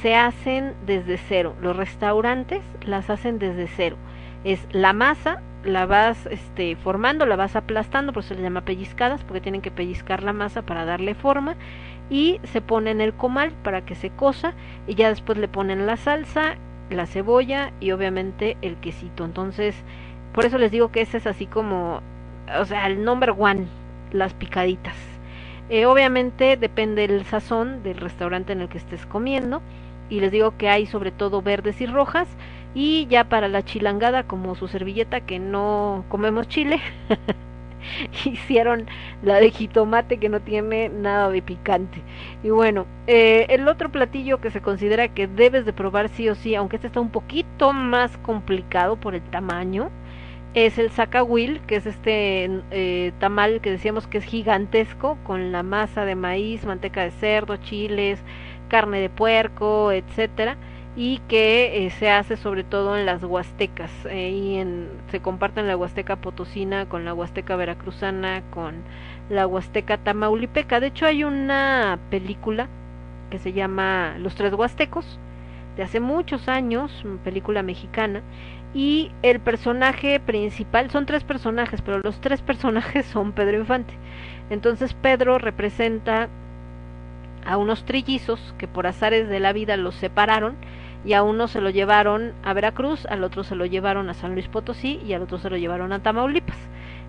se 0.00 0.14
hacen 0.14 0.74
desde 0.86 1.18
cero. 1.18 1.54
Los 1.60 1.76
restaurantes 1.76 2.62
las 2.86 3.10
hacen 3.10 3.38
desde 3.38 3.66
cero. 3.66 3.98
Es 4.44 4.66
la 4.72 4.94
masa, 4.94 5.42
la 5.62 5.84
vas 5.84 6.24
este, 6.26 6.74
formando, 6.76 7.26
la 7.26 7.36
vas 7.36 7.54
aplastando, 7.54 8.14
por 8.14 8.22
eso 8.22 8.30
se 8.30 8.36
le 8.36 8.42
llama 8.42 8.64
pellizcadas, 8.64 9.24
porque 9.24 9.42
tienen 9.42 9.60
que 9.60 9.70
pellizcar 9.70 10.22
la 10.22 10.32
masa 10.32 10.62
para 10.62 10.86
darle 10.86 11.14
forma 11.14 11.56
y 12.10 12.40
se 12.44 12.60
pone 12.60 12.90
en 12.90 13.00
el 13.00 13.14
comal 13.14 13.52
para 13.62 13.82
que 13.82 13.94
se 13.94 14.10
cosa 14.10 14.52
y 14.86 14.96
ya 14.96 15.08
después 15.08 15.38
le 15.38 15.48
ponen 15.48 15.86
la 15.86 15.96
salsa, 15.96 16.56
la 16.90 17.06
cebolla 17.06 17.72
y 17.80 17.92
obviamente 17.92 18.56
el 18.62 18.76
quesito. 18.76 19.24
Entonces, 19.24 19.76
por 20.34 20.44
eso 20.44 20.58
les 20.58 20.72
digo 20.72 20.90
que 20.90 21.00
ese 21.00 21.18
es 21.18 21.26
así 21.26 21.46
como, 21.46 22.02
o 22.58 22.64
sea, 22.64 22.86
el 22.88 23.04
number 23.04 23.34
one, 23.38 23.66
las 24.12 24.34
picaditas. 24.34 24.96
Eh, 25.68 25.86
obviamente 25.86 26.56
depende 26.56 27.04
el 27.04 27.24
sazón 27.24 27.84
del 27.84 27.98
restaurante 27.98 28.52
en 28.52 28.60
el 28.60 28.68
que 28.68 28.78
estés 28.78 29.06
comiendo 29.06 29.62
y 30.08 30.18
les 30.18 30.32
digo 30.32 30.56
que 30.56 30.68
hay 30.68 30.86
sobre 30.86 31.12
todo 31.12 31.42
verdes 31.42 31.80
y 31.80 31.86
rojas 31.86 32.26
y 32.74 33.06
ya 33.06 33.24
para 33.24 33.46
la 33.46 33.64
chilangada 33.64 34.24
como 34.24 34.56
su 34.56 34.66
servilleta 34.66 35.20
que 35.20 35.38
no 35.38 36.04
comemos 36.08 36.48
chile 36.48 36.80
hicieron 38.24 38.86
la 39.22 39.36
de 39.36 39.50
jitomate 39.50 40.18
que 40.18 40.28
no 40.28 40.40
tiene 40.40 40.88
nada 40.88 41.30
de 41.30 41.42
picante. 41.42 42.02
Y 42.42 42.50
bueno, 42.50 42.86
eh, 43.06 43.46
el 43.50 43.68
otro 43.68 43.90
platillo 43.90 44.40
que 44.40 44.50
se 44.50 44.60
considera 44.60 45.08
que 45.08 45.26
debes 45.26 45.64
de 45.64 45.72
probar 45.72 46.08
sí 46.08 46.28
o 46.28 46.34
sí, 46.34 46.54
aunque 46.54 46.76
este 46.76 46.88
está 46.88 47.00
un 47.00 47.10
poquito 47.10 47.72
más 47.72 48.16
complicado 48.18 48.96
por 48.96 49.14
el 49.14 49.22
tamaño, 49.22 49.90
es 50.54 50.78
el 50.78 50.90
zacahuil, 50.90 51.60
que 51.66 51.76
es 51.76 51.86
este 51.86 52.50
eh, 52.72 53.12
tamal 53.20 53.60
que 53.60 53.70
decíamos 53.70 54.06
que 54.06 54.18
es 54.18 54.24
gigantesco, 54.24 55.16
con 55.24 55.52
la 55.52 55.62
masa 55.62 56.04
de 56.04 56.16
maíz, 56.16 56.64
manteca 56.64 57.02
de 57.02 57.12
cerdo, 57.12 57.56
chiles, 57.56 58.20
carne 58.68 59.00
de 59.00 59.10
puerco, 59.10 59.92
etcétera 59.92 60.56
y 60.96 61.18
que 61.28 61.86
eh, 61.86 61.90
se 61.90 62.10
hace 62.10 62.36
sobre 62.36 62.64
todo 62.64 62.96
en 62.96 63.06
las 63.06 63.22
huastecas 63.22 63.90
eh, 64.06 64.30
y 64.30 64.56
en, 64.56 64.88
se 65.10 65.20
comparten 65.20 65.68
la 65.68 65.76
huasteca 65.76 66.16
potosina 66.16 66.86
con 66.86 67.04
la 67.04 67.14
huasteca 67.14 67.56
veracruzana 67.56 68.42
con 68.50 68.82
la 69.28 69.46
huasteca 69.46 69.98
tamaulipeca. 69.98 70.80
De 70.80 70.88
hecho 70.88 71.06
hay 71.06 71.24
una 71.24 71.98
película 72.10 72.68
que 73.30 73.38
se 73.38 73.52
llama 73.52 74.16
Los 74.18 74.34
Tres 74.34 74.52
Huastecos 74.52 75.18
de 75.76 75.84
hace 75.84 76.00
muchos 76.00 76.48
años 76.48 77.04
película 77.22 77.62
mexicana 77.62 78.22
y 78.74 79.12
el 79.22 79.40
personaje 79.40 80.18
principal 80.18 80.90
son 80.90 81.06
tres 81.06 81.22
personajes 81.22 81.82
pero 81.82 82.00
los 82.00 82.20
tres 82.20 82.42
personajes 82.42 83.06
son 83.06 83.32
Pedro 83.32 83.58
Infante. 83.58 83.94
Entonces 84.50 84.94
Pedro 84.94 85.38
representa 85.38 86.28
a 87.44 87.56
unos 87.56 87.84
trillizos 87.84 88.54
que 88.58 88.68
por 88.68 88.86
azares 88.86 89.28
de 89.28 89.40
la 89.40 89.52
vida 89.52 89.76
los 89.76 89.94
separaron 89.94 90.56
y 91.04 91.14
a 91.14 91.22
uno 91.22 91.48
se 91.48 91.60
lo 91.60 91.70
llevaron 91.70 92.32
a 92.42 92.52
Veracruz, 92.52 93.06
al 93.06 93.24
otro 93.24 93.44
se 93.44 93.54
lo 93.54 93.64
llevaron 93.66 94.10
a 94.10 94.14
San 94.14 94.34
Luis 94.34 94.48
Potosí 94.48 95.00
y 95.06 95.14
al 95.14 95.22
otro 95.22 95.38
se 95.38 95.50
lo 95.50 95.56
llevaron 95.56 95.92
a 95.92 96.02
Tamaulipas, 96.02 96.58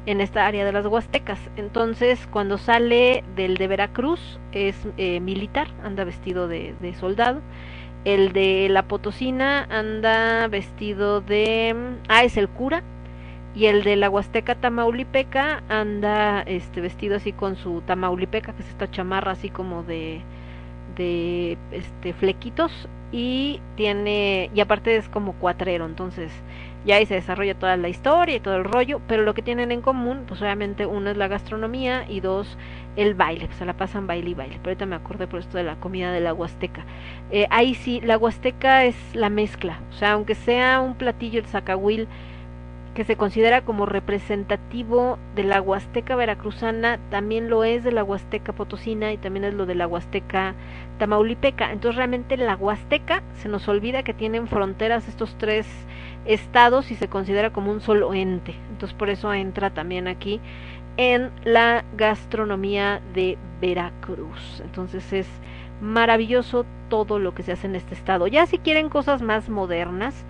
en 0.05 0.21
esta 0.21 0.47
área 0.47 0.65
de 0.65 0.71
las 0.71 0.85
Huastecas. 0.85 1.39
Entonces, 1.57 2.27
cuando 2.31 2.57
sale 2.57 3.23
del 3.35 3.57
de 3.57 3.67
Veracruz 3.67 4.39
es 4.51 4.75
eh, 4.97 5.19
militar, 5.19 5.67
anda 5.83 6.03
vestido 6.03 6.47
de, 6.47 6.75
de 6.79 6.93
soldado. 6.95 7.41
El 8.03 8.33
de 8.33 8.67
la 8.69 8.87
Potosina 8.87 9.67
anda 9.69 10.47
vestido 10.47 11.21
de... 11.21 11.75
Ah, 12.07 12.23
es 12.23 12.35
el 12.35 12.49
cura. 12.49 12.81
Y 13.53 13.65
el 13.65 13.83
de 13.83 13.97
la 13.97 14.09
Huasteca 14.09 14.55
Tamaulipeca 14.55 15.63
anda 15.67 16.41
este 16.41 16.79
vestido 16.81 17.17
así 17.17 17.33
con 17.33 17.55
su 17.57 17.81
Tamaulipeca, 17.81 18.53
que 18.53 18.63
es 18.63 18.69
esta 18.69 18.89
chamarra 18.89 19.31
así 19.31 19.49
como 19.49 19.83
de 19.83 20.21
de 20.95 21.57
este 21.71 22.13
flequitos 22.13 22.89
y 23.13 23.61
tiene 23.75 24.49
y 24.53 24.59
aparte 24.59 24.95
es 24.97 25.07
como 25.07 25.33
cuatrero 25.33 25.85
entonces 25.85 26.31
y 26.85 26.91
ahí 26.93 27.05
se 27.05 27.13
desarrolla 27.13 27.53
toda 27.53 27.77
la 27.77 27.89
historia 27.89 28.35
y 28.35 28.39
todo 28.39 28.55
el 28.55 28.63
rollo, 28.63 29.01
pero 29.07 29.21
lo 29.21 29.35
que 29.35 29.43
tienen 29.43 29.71
en 29.71 29.81
común, 29.81 30.23
pues 30.27 30.41
obviamente 30.41 30.87
uno 30.87 31.11
es 31.11 31.17
la 31.17 31.27
gastronomía 31.27 32.05
y 32.09 32.21
dos 32.21 32.57
el 32.95 33.13
baile, 33.13 33.45
pues 33.45 33.57
se 33.57 33.65
la 33.65 33.73
pasan 33.77 34.07
baile 34.07 34.31
y 34.31 34.33
baile. 34.33 34.57
Pero 34.57 34.71
ahorita 34.71 34.85
me 34.87 34.95
acordé 34.95 35.27
por 35.27 35.39
esto 35.41 35.57
de 35.57 35.63
la 35.63 35.75
comida 35.75 36.11
de 36.11 36.21
la 36.21 36.33
Huasteca. 36.33 36.83
Eh, 37.29 37.45
ahí 37.51 37.75
sí, 37.75 38.01
la 38.01 38.17
Huasteca 38.17 38.85
es 38.85 38.95
la 39.13 39.29
mezcla, 39.29 39.79
o 39.91 39.93
sea, 39.93 40.13
aunque 40.13 40.33
sea 40.33 40.81
un 40.81 40.95
platillo 40.95 41.39
el 41.39 41.45
zacahuil 41.45 42.07
que 42.93 43.05
se 43.05 43.15
considera 43.15 43.61
como 43.61 43.85
representativo 43.85 45.17
de 45.35 45.43
la 45.45 45.61
Huasteca 45.61 46.15
veracruzana, 46.15 46.99
también 47.09 47.49
lo 47.49 47.63
es 47.63 47.83
de 47.83 47.91
la 47.91 48.03
Huasteca 48.03 48.51
potosina 48.51 49.13
y 49.13 49.17
también 49.17 49.45
es 49.45 49.53
lo 49.53 49.65
de 49.65 49.75
la 49.75 49.87
Huasteca 49.87 50.55
tamaulipeca. 50.97 51.71
Entonces 51.71 51.95
realmente 51.95 52.35
la 52.35 52.55
Huasteca 52.55 53.23
se 53.35 53.47
nos 53.47 53.67
olvida 53.69 54.03
que 54.03 54.13
tienen 54.13 54.47
fronteras 54.47 55.07
estos 55.07 55.37
tres 55.37 55.67
estados 56.25 56.91
y 56.91 56.95
se 56.95 57.07
considera 57.07 57.51
como 57.51 57.71
un 57.71 57.79
solo 57.79 58.13
ente. 58.13 58.55
Entonces 58.71 58.97
por 58.97 59.09
eso 59.09 59.33
entra 59.33 59.69
también 59.69 60.07
aquí 60.09 60.41
en 60.97 61.31
la 61.45 61.85
gastronomía 61.95 63.01
de 63.13 63.37
Veracruz. 63.61 64.61
Entonces 64.65 65.13
es 65.13 65.27
maravilloso 65.81 66.65
todo 66.89 67.19
lo 67.19 67.33
que 67.33 67.43
se 67.43 67.53
hace 67.53 67.67
en 67.67 67.75
este 67.75 67.95
estado. 67.95 68.27
Ya 68.27 68.45
si 68.45 68.57
quieren 68.59 68.89
cosas 68.89 69.21
más 69.21 69.49
modernas, 69.49 70.25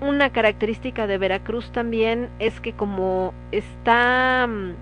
una 0.00 0.30
característica 0.30 1.06
de 1.06 1.18
Veracruz 1.18 1.70
también 1.70 2.28
es 2.38 2.60
que 2.60 2.72
como 2.72 3.32
está 3.52 4.46
mm, 4.46 4.72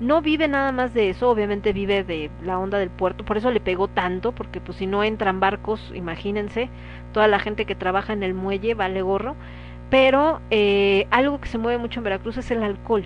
no 0.00 0.22
vive 0.22 0.46
nada 0.46 0.70
más 0.72 0.94
de 0.94 1.10
eso, 1.10 1.28
obviamente 1.28 1.72
vive 1.72 2.04
de 2.04 2.30
la 2.44 2.58
onda 2.58 2.78
del 2.78 2.90
puerto, 2.90 3.24
por 3.24 3.36
eso 3.36 3.50
le 3.50 3.60
pegó 3.60 3.88
tanto, 3.88 4.32
porque 4.32 4.60
pues 4.60 4.78
si 4.78 4.86
no 4.86 5.02
entran 5.02 5.40
barcos, 5.40 5.92
imagínense, 5.94 6.70
toda 7.12 7.26
la 7.26 7.40
gente 7.40 7.64
que 7.64 7.74
trabaja 7.74 8.12
en 8.12 8.22
el 8.22 8.34
muelle 8.34 8.74
vale 8.74 9.02
gorro, 9.02 9.34
pero 9.90 10.40
eh, 10.50 11.06
algo 11.10 11.40
que 11.40 11.48
se 11.48 11.58
mueve 11.58 11.78
mucho 11.78 12.00
en 12.00 12.04
Veracruz 12.04 12.36
es 12.36 12.50
el 12.50 12.62
alcohol, 12.62 13.04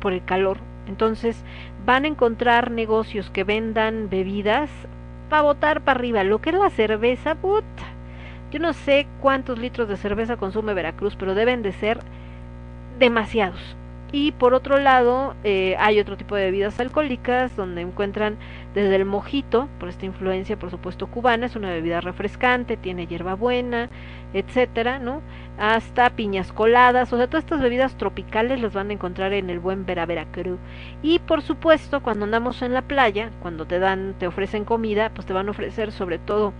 por 0.00 0.12
el 0.12 0.24
calor, 0.24 0.58
entonces 0.88 1.44
van 1.84 2.04
a 2.04 2.08
encontrar 2.08 2.70
negocios 2.72 3.30
que 3.30 3.44
vendan 3.44 4.08
bebidas 4.10 4.70
para 5.28 5.42
botar 5.42 5.82
para 5.82 5.98
arriba, 5.98 6.24
lo 6.24 6.40
que 6.40 6.50
es 6.50 6.56
la 6.56 6.70
cerveza, 6.70 7.36
puta, 7.36 7.95
yo 8.50 8.58
no 8.58 8.72
sé 8.72 9.06
cuántos 9.20 9.58
litros 9.58 9.88
de 9.88 9.96
cerveza 9.96 10.36
consume 10.36 10.74
Veracruz, 10.74 11.16
pero 11.16 11.34
deben 11.34 11.62
de 11.62 11.72
ser 11.72 11.98
demasiados. 12.98 13.76
Y 14.12 14.30
por 14.32 14.54
otro 14.54 14.78
lado, 14.78 15.34
eh, 15.42 15.74
hay 15.80 15.98
otro 15.98 16.16
tipo 16.16 16.36
de 16.36 16.44
bebidas 16.44 16.78
alcohólicas 16.78 17.56
donde 17.56 17.80
encuentran 17.80 18.36
desde 18.72 18.94
el 18.94 19.04
mojito, 19.04 19.68
por 19.80 19.88
esta 19.88 20.06
influencia 20.06 20.56
por 20.56 20.70
supuesto 20.70 21.08
cubana, 21.08 21.46
es 21.46 21.56
una 21.56 21.70
bebida 21.70 22.00
refrescante, 22.00 22.76
tiene 22.76 23.08
hierbabuena, 23.08 23.90
etcétera, 24.32 25.00
¿no? 25.00 25.22
Hasta 25.58 26.10
piñas 26.10 26.52
coladas, 26.52 27.12
o 27.12 27.16
sea, 27.16 27.26
todas 27.26 27.44
estas 27.44 27.60
bebidas 27.60 27.96
tropicales 27.96 28.60
las 28.60 28.74
van 28.74 28.90
a 28.90 28.92
encontrar 28.92 29.32
en 29.32 29.50
el 29.50 29.58
buen 29.58 29.84
Vera 29.84 30.06
Veracruz. 30.06 30.58
Y 31.02 31.18
por 31.18 31.42
supuesto, 31.42 32.00
cuando 32.00 32.26
andamos 32.26 32.62
en 32.62 32.74
la 32.74 32.82
playa, 32.82 33.30
cuando 33.42 33.66
te 33.66 33.80
dan, 33.80 34.14
te 34.18 34.28
ofrecen 34.28 34.64
comida, 34.64 35.10
pues 35.14 35.26
te 35.26 35.32
van 35.32 35.48
a 35.48 35.50
ofrecer 35.50 35.90
sobre 35.90 36.18
todo 36.18 36.52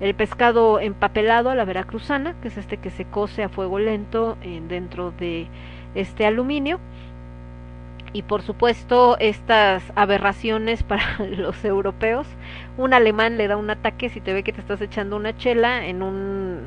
el 0.00 0.14
pescado 0.14 0.80
empapelado 0.80 1.50
a 1.50 1.54
la 1.54 1.64
veracruzana, 1.64 2.34
que 2.40 2.48
es 2.48 2.56
este 2.56 2.78
que 2.78 2.90
se 2.90 3.04
cose 3.04 3.42
a 3.42 3.48
fuego 3.48 3.78
lento 3.78 4.38
en, 4.42 4.68
dentro 4.68 5.12
de 5.12 5.46
este 5.94 6.26
aluminio. 6.26 6.80
Y 8.12 8.22
por 8.22 8.42
supuesto 8.42 9.16
estas 9.18 9.84
aberraciones 9.94 10.82
para 10.84 11.18
los 11.18 11.64
europeos. 11.64 12.26
Un 12.76 12.94
alemán 12.94 13.36
le 13.36 13.46
da 13.46 13.56
un 13.56 13.70
ataque 13.70 14.08
si 14.08 14.20
te 14.20 14.32
ve 14.32 14.42
que 14.42 14.52
te 14.52 14.60
estás 14.60 14.80
echando 14.80 15.16
una 15.16 15.36
chela 15.36 15.86
en 15.86 16.02
un 16.02 16.60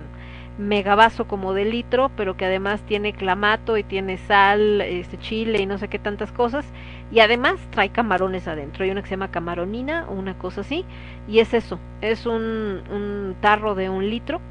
megavaso 0.58 1.28
como 1.28 1.54
de 1.54 1.66
litro, 1.66 2.12
pero 2.16 2.38
que 2.38 2.46
además 2.46 2.82
tiene 2.84 3.14
clamato 3.14 3.78
y 3.78 3.84
tiene 3.84 4.18
sal, 4.18 4.82
este 4.82 5.18
chile 5.18 5.60
y 5.60 5.66
no 5.66 5.78
sé 5.80 5.88
qué 5.88 5.98
tantas 5.98 6.32
cosas, 6.32 6.66
y 7.14 7.20
además 7.20 7.60
trae 7.70 7.90
camarones 7.90 8.48
adentro. 8.48 8.84
Hay 8.84 8.90
una 8.90 9.02
que 9.02 9.08
se 9.08 9.14
llama 9.14 9.30
camaronina 9.30 10.08
o 10.10 10.14
una 10.14 10.38
cosa 10.38 10.62
así, 10.62 10.84
y 11.28 11.40
es 11.40 11.54
eso, 11.54 11.80
es 12.02 12.26
un, 12.26 12.82
un 12.92 13.36
tarro 13.40 13.76
de 13.76 13.90
un 13.90 14.10
litro. 14.10 14.42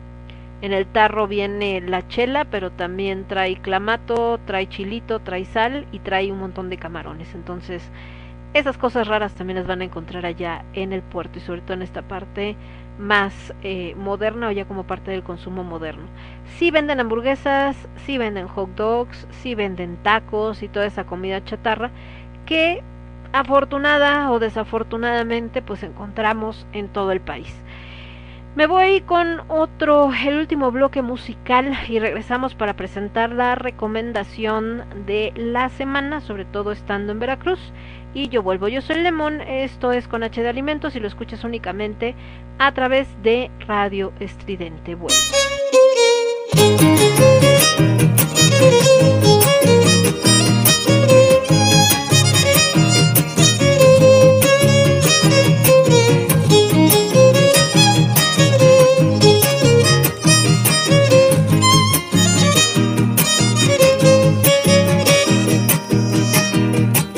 En 0.61 0.73
el 0.73 0.87
tarro 0.87 1.27
viene 1.27 1.81
la 1.81 2.07
chela, 2.07 2.45
pero 2.45 2.71
también 2.71 3.27
trae 3.27 3.57
clamato, 3.57 4.39
trae 4.47 4.69
chilito, 4.69 5.19
trae 5.19 5.45
sal 5.45 5.89
y 5.91 5.99
trae 5.99 6.31
un 6.31 6.39
montón 6.39 6.71
de 6.71 6.77
camarones. 6.79 7.35
Entonces, 7.35 7.91
esas 8.55 8.79
cosas 8.79 9.09
raras 9.09 9.35
también 9.35 9.57
las 9.57 9.67
van 9.67 9.81
a 9.81 9.85
encontrar 9.85 10.25
allá 10.25 10.65
en 10.73 10.93
el 10.93 11.03
puerto 11.03 11.39
y 11.39 11.43
sobre 11.43 11.63
todo 11.63 11.73
en 11.73 11.83
esta 11.83 12.03
parte 12.03 12.55
más 12.99 13.55
eh, 13.63 13.95
moderna 13.97 14.49
o 14.49 14.51
ya 14.53 14.67
como 14.67 14.85
parte 14.85 15.11
del 15.11 15.23
consumo 15.23 15.65
moderno. 15.65 16.05
Sí 16.59 16.71
venden 16.71 17.01
hamburguesas, 17.01 17.89
sí 18.07 18.19
venden 18.19 18.47
hot 18.47 18.71
dogs, 18.77 19.27
sí 19.31 19.55
venden 19.55 19.97
tacos 20.03 20.63
y 20.63 20.69
toda 20.69 20.87
esa 20.87 21.05
comida 21.05 21.43
chatarra 21.45 21.91
que 22.47 22.83
afortunada 23.33 24.31
o 24.31 24.39
desafortunadamente 24.39 25.63
pues 25.63 25.83
encontramos 25.83 26.67
en 26.73 26.89
todo 26.89 27.13
el 27.13 27.21
país. 27.21 27.55
Me 28.55 28.67
voy 28.67 29.01
con 29.01 29.41
otro, 29.49 30.11
el 30.13 30.37
último 30.37 30.71
bloque 30.71 31.01
musical 31.01 31.75
y 31.89 31.99
regresamos 31.99 32.55
para 32.55 32.77
presentar 32.77 33.33
la 33.33 33.55
recomendación 33.55 34.85
de 35.07 35.33
la 35.37 35.71
semana, 35.71 36.21
sobre 36.21 36.45
todo 36.45 36.71
estando 36.71 37.13
en 37.13 37.19
Veracruz. 37.19 37.73
Y 38.13 38.29
yo 38.29 38.43
vuelvo, 38.43 38.69
yo 38.69 38.83
soy 38.83 38.97
Lemón, 39.01 39.41
esto 39.41 39.91
es 39.91 40.07
con 40.07 40.23
H 40.23 40.43
de 40.43 40.51
Alimentos 40.51 40.95
y 40.95 41.01
lo 41.01 41.09
escuchas 41.09 41.45
únicamente 41.45 42.15
a 42.59 42.73
través 42.73 43.09
de 43.23 43.51
Radio 43.67 44.13
Estridente. 44.21 44.97
Bueno. 44.97 45.17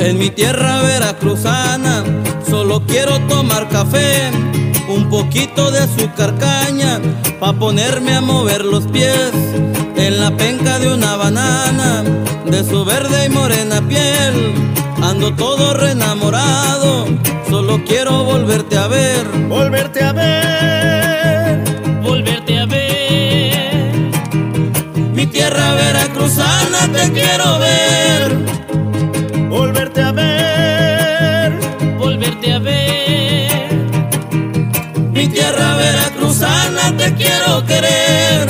En 0.05 0.19
mi 0.19 0.29
tierra 0.29 0.83
veracruzana 0.83 2.05
solo 2.47 2.83
quiero 2.87 3.19
tomar 3.21 3.71
café, 3.71 4.31
un 4.87 5.09
poquito 5.09 5.71
de 5.71 5.79
azúcar 5.79 6.35
caña, 6.37 7.01
pa' 7.41 7.55
ponerme 7.55 8.15
a 8.15 8.21
mover 8.21 8.67
los 8.67 8.87
pies 8.87 9.33
en 9.97 10.21
la 10.21 10.37
penca 10.37 10.79
de 10.79 10.93
una 10.93 11.17
banana, 11.17 12.05
de 12.45 12.63
su 12.65 12.85
verde 12.85 13.25
y 13.25 13.29
morena 13.31 13.81
piel. 13.89 14.53
Ando 15.03 15.35
todo 15.35 15.73
reenamorado, 15.73 17.07
solo 17.49 17.83
quiero 17.87 18.25
volverte 18.25 18.77
a 18.77 18.89
ver, 18.89 19.27
volverte 19.49 20.05
a 20.05 20.13
ver, 20.13 21.65
volverte 22.03 22.59
a 22.59 22.67
ver. 22.67 24.11
Mi 25.15 25.27
tierra 25.27 25.73
veracruzana 25.73 26.93
te 26.93 27.11
quiero 27.11 27.59
ver 27.59 28.64
veracruzana 36.35 36.97
te 36.97 37.15
quiero 37.15 37.65
querer. 37.67 38.49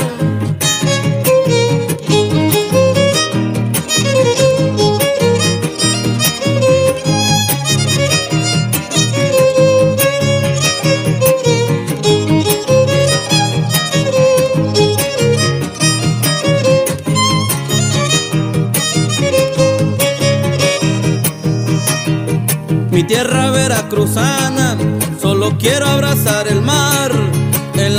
Mi 22.91 23.03
tierra 23.05 23.51
veracruzana, 23.51 24.77
solo 25.21 25.57
quiero 25.59 25.87
abrazar 25.87 26.49
el 26.49 26.63
mar. 26.63 27.34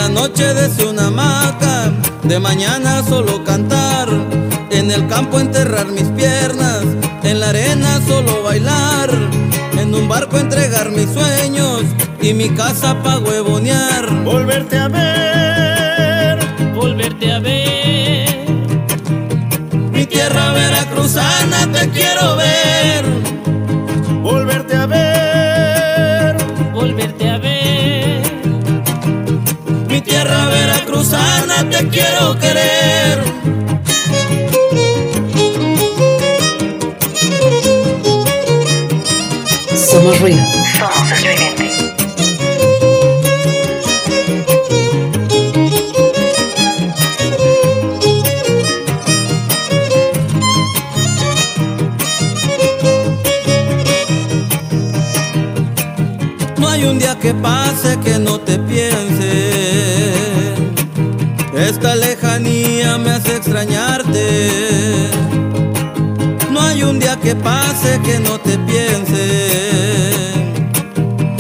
La 0.06 0.12
noche 0.12 0.54
desde 0.54 0.86
una 0.86 1.08
hamaca, 1.08 1.92
de 2.22 2.40
mañana 2.40 3.02
solo 3.10 3.44
cantar. 3.44 4.08
En 4.70 4.92
el 4.92 5.08
campo 5.08 5.40
enterrar 5.40 5.88
mis 5.88 6.04
piernas, 6.10 6.84
en 7.24 7.40
la 7.40 7.50
arena 7.50 8.00
solo 8.08 8.44
bailar. 8.44 9.10
En 9.80 9.96
un 9.96 10.08
barco 10.08 10.38
entregar 10.38 10.92
mis 10.92 11.10
sueños 11.10 11.86
y 12.22 12.36
mi 12.36 12.50
casa 12.50 13.02
pa' 13.02 13.18
huevonear. 13.18 14.24
volverte 14.24 14.78
a 14.78 14.90
que 68.04 68.20
no 68.20 68.40
te 68.40 68.58
piense. 68.60 70.26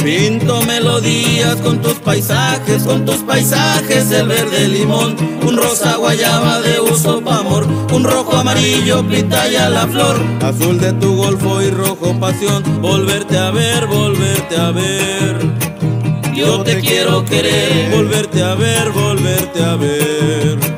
Pinto 0.03 0.61
melodías 0.61 1.55
con 1.57 1.81
tus 1.81 1.95
paisajes, 1.95 2.83
con 2.83 3.05
tus 3.05 3.17
paisajes, 3.17 4.11
el 4.11 4.27
verde 4.27 4.67
limón, 4.67 5.15
un 5.41 5.57
rosa 5.57 5.95
guayaba 5.95 6.61
de 6.61 6.79
uso 6.79 7.21
pa' 7.21 7.39
amor, 7.39 7.65
un 7.91 8.03
rojo 8.03 8.37
amarillo 8.37 9.03
pitaya 9.07 9.67
la 9.69 9.87
flor, 9.87 10.15
azul 10.43 10.79
de 10.79 10.93
tu 10.93 11.15
golfo 11.15 11.61
y 11.61 11.71
rojo 11.71 12.13
pasión, 12.19 12.63
volverte 12.81 13.37
a 13.37 13.49
ver, 13.49 13.87
volverte 13.87 14.57
a 14.57 14.71
ver. 14.71 15.39
Yo 16.35 16.63
te 16.63 16.79
quiero 16.81 17.25
querer, 17.25 17.89
volverte 17.91 18.43
a 18.43 18.55
ver, 18.55 18.91
volverte 18.91 19.63
a 19.63 19.75
ver. 19.75 20.74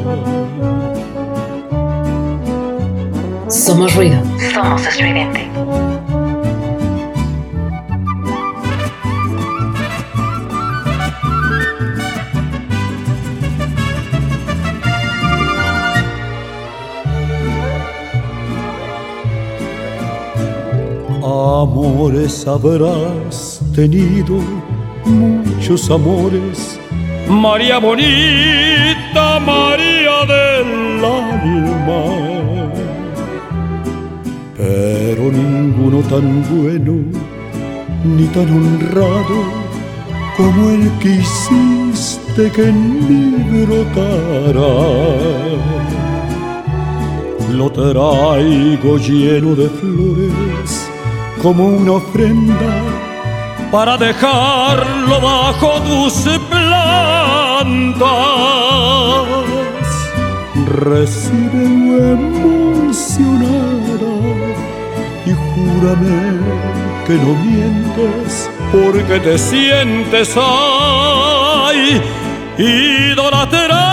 Somos 3.71 3.95
ruido. 3.95 4.21
Somos 4.53 4.85
estridente. 4.85 5.49
Amores 21.23 22.45
habrás 22.45 23.61
tenido, 23.73 24.35
muchos 25.05 25.89
amores, 25.89 26.77
María 27.29 27.77
bonita, 27.77 29.39
María 29.39 30.25
del 30.27 31.05
alma 31.05 32.30
pero 34.71 35.23
ninguno 35.31 35.99
tan 36.11 36.27
bueno 36.49 36.93
ni 38.03 38.25
tan 38.35 38.49
honrado 38.57 39.39
como 40.37 40.69
el 40.69 40.83
que 40.99 41.11
hiciste 41.21 42.43
que 42.55 42.63
en 42.69 42.79
mí 43.07 43.21
brotara. 43.65 44.73
Lo 47.59 47.67
traigo 47.69 48.97
lleno 48.97 49.55
de 49.61 49.67
flores 49.79 50.69
como 51.41 51.67
una 51.67 51.93
ofrenda 51.93 52.73
para 53.71 53.97
dejarlo 53.97 55.15
bajo 55.21 55.69
tus 55.89 56.13
plantas. 56.49 57.71
Recibe 60.85 62.13
emocionada 62.13 63.70
y 65.25 65.31
júrame 65.31 66.39
que 67.05 67.13
no 67.13 67.35
mientes 67.35 68.49
porque 68.71 69.19
te 69.19 69.37
sientes 69.37 70.35
ay 70.37 72.01
idolatrada. 72.57 73.91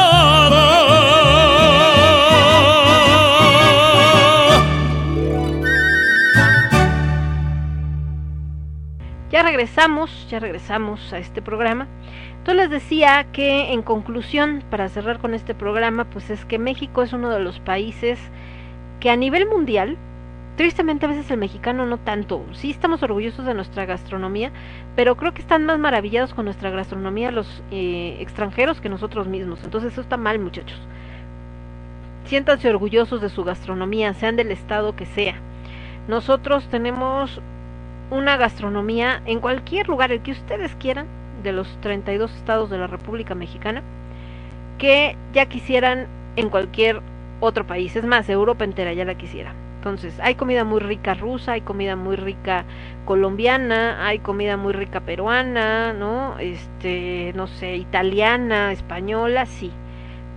Ya 9.30 9.42
regresamos, 9.42 10.26
ya 10.30 10.40
regresamos 10.40 11.12
a 11.12 11.18
este 11.18 11.42
programa. 11.42 11.86
Entonces 12.38 12.56
les 12.56 12.70
decía 12.70 13.26
que 13.32 13.72
en 13.72 13.82
conclusión, 13.82 14.64
para 14.70 14.88
cerrar 14.88 15.18
con 15.18 15.34
este 15.34 15.54
programa, 15.54 16.04
pues 16.08 16.30
es 16.30 16.44
que 16.46 16.58
México 16.58 17.02
es 17.02 17.12
uno 17.12 17.28
de 17.28 17.40
los 17.40 17.60
países 17.60 18.18
que 19.00 19.10
a 19.10 19.16
nivel 19.16 19.46
mundial, 19.46 19.98
tristemente 20.58 21.06
a 21.06 21.08
veces 21.08 21.30
el 21.30 21.38
mexicano 21.38 21.86
no 21.86 21.98
tanto, 21.98 22.44
sí 22.52 22.72
estamos 22.72 23.00
orgullosos 23.04 23.46
de 23.46 23.54
nuestra 23.54 23.86
gastronomía, 23.86 24.50
pero 24.96 25.16
creo 25.16 25.32
que 25.32 25.40
están 25.40 25.64
más 25.64 25.78
maravillados 25.78 26.34
con 26.34 26.46
nuestra 26.46 26.70
gastronomía 26.70 27.30
los 27.30 27.62
eh, 27.70 28.16
extranjeros 28.18 28.80
que 28.80 28.88
nosotros 28.88 29.28
mismos. 29.28 29.60
Entonces 29.62 29.92
eso 29.92 30.00
está 30.00 30.16
mal 30.16 30.40
muchachos. 30.40 30.76
Siéntanse 32.24 32.68
orgullosos 32.68 33.20
de 33.20 33.28
su 33.28 33.44
gastronomía, 33.44 34.12
sean 34.14 34.34
del 34.34 34.50
estado 34.50 34.96
que 34.96 35.06
sea. 35.06 35.36
Nosotros 36.08 36.66
tenemos 36.68 37.40
una 38.10 38.36
gastronomía 38.36 39.22
en 39.26 39.38
cualquier 39.38 39.86
lugar, 39.86 40.10
el 40.10 40.22
que 40.22 40.32
ustedes 40.32 40.74
quieran, 40.74 41.06
de 41.44 41.52
los 41.52 41.68
32 41.82 42.34
estados 42.34 42.68
de 42.68 42.78
la 42.78 42.88
República 42.88 43.36
Mexicana, 43.36 43.84
que 44.76 45.16
ya 45.32 45.46
quisieran 45.46 46.08
en 46.34 46.50
cualquier 46.50 47.00
otro 47.38 47.64
país. 47.64 47.94
Es 47.94 48.04
más, 48.04 48.28
Europa 48.28 48.64
entera 48.64 48.92
ya 48.92 49.04
la 49.04 49.14
quisiera. 49.14 49.54
Entonces, 49.78 50.18
hay 50.20 50.34
comida 50.34 50.64
muy 50.64 50.80
rica 50.80 51.14
rusa, 51.14 51.52
hay 51.52 51.60
comida 51.60 51.94
muy 51.94 52.16
rica 52.16 52.64
colombiana, 53.04 54.04
hay 54.04 54.18
comida 54.18 54.56
muy 54.56 54.72
rica 54.72 54.98
peruana, 54.98 55.92
¿no? 55.92 56.36
Este, 56.40 57.32
no 57.36 57.46
sé, 57.46 57.76
italiana, 57.76 58.72
española, 58.72 59.46
sí. 59.46 59.70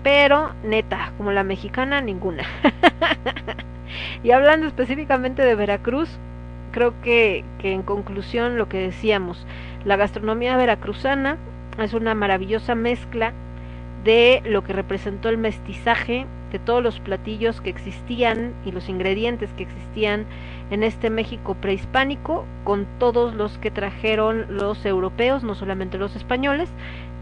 Pero, 0.04 0.52
neta, 0.64 1.12
como 1.18 1.32
la 1.32 1.44
mexicana, 1.44 2.02
ninguna. 2.02 2.44
y 4.24 4.30
hablando 4.30 4.68
específicamente 4.68 5.44
de 5.44 5.56
Veracruz, 5.56 6.20
creo 6.72 6.94
que, 7.02 7.44
que 7.58 7.72
en 7.72 7.82
conclusión 7.82 8.60
lo 8.60 8.70
que 8.70 8.78
decíamos, 8.78 9.48
la 9.86 9.96
gastronomía 9.96 10.56
veracruzana 10.56 11.38
es 11.80 11.96
una 11.96 12.14
maravillosa 12.14 12.76
mezcla 12.76 13.34
de 14.04 14.44
lo 14.46 14.64
que 14.64 14.74
representó 14.74 15.30
el 15.30 15.40
mestizaje 15.40 16.28
de 16.52 16.60
todos 16.60 16.84
los 16.84 17.00
platillos 17.00 17.62
que 17.62 17.70
existían 17.70 18.54
y 18.66 18.72
los 18.72 18.90
ingredientes 18.90 19.52
que 19.54 19.64
existían 19.64 20.26
en 20.70 20.84
este 20.84 21.10
México 21.10 21.56
prehispánico 21.56 22.46
con 22.64 22.88
todos 23.00 23.34
los 23.36 23.58
que 23.58 23.72
trajeron 23.72 24.46
los 24.50 24.86
europeos, 24.86 25.44
no 25.44 25.56
solamente 25.56 25.98
los 25.98 26.16
españoles, 26.16 26.70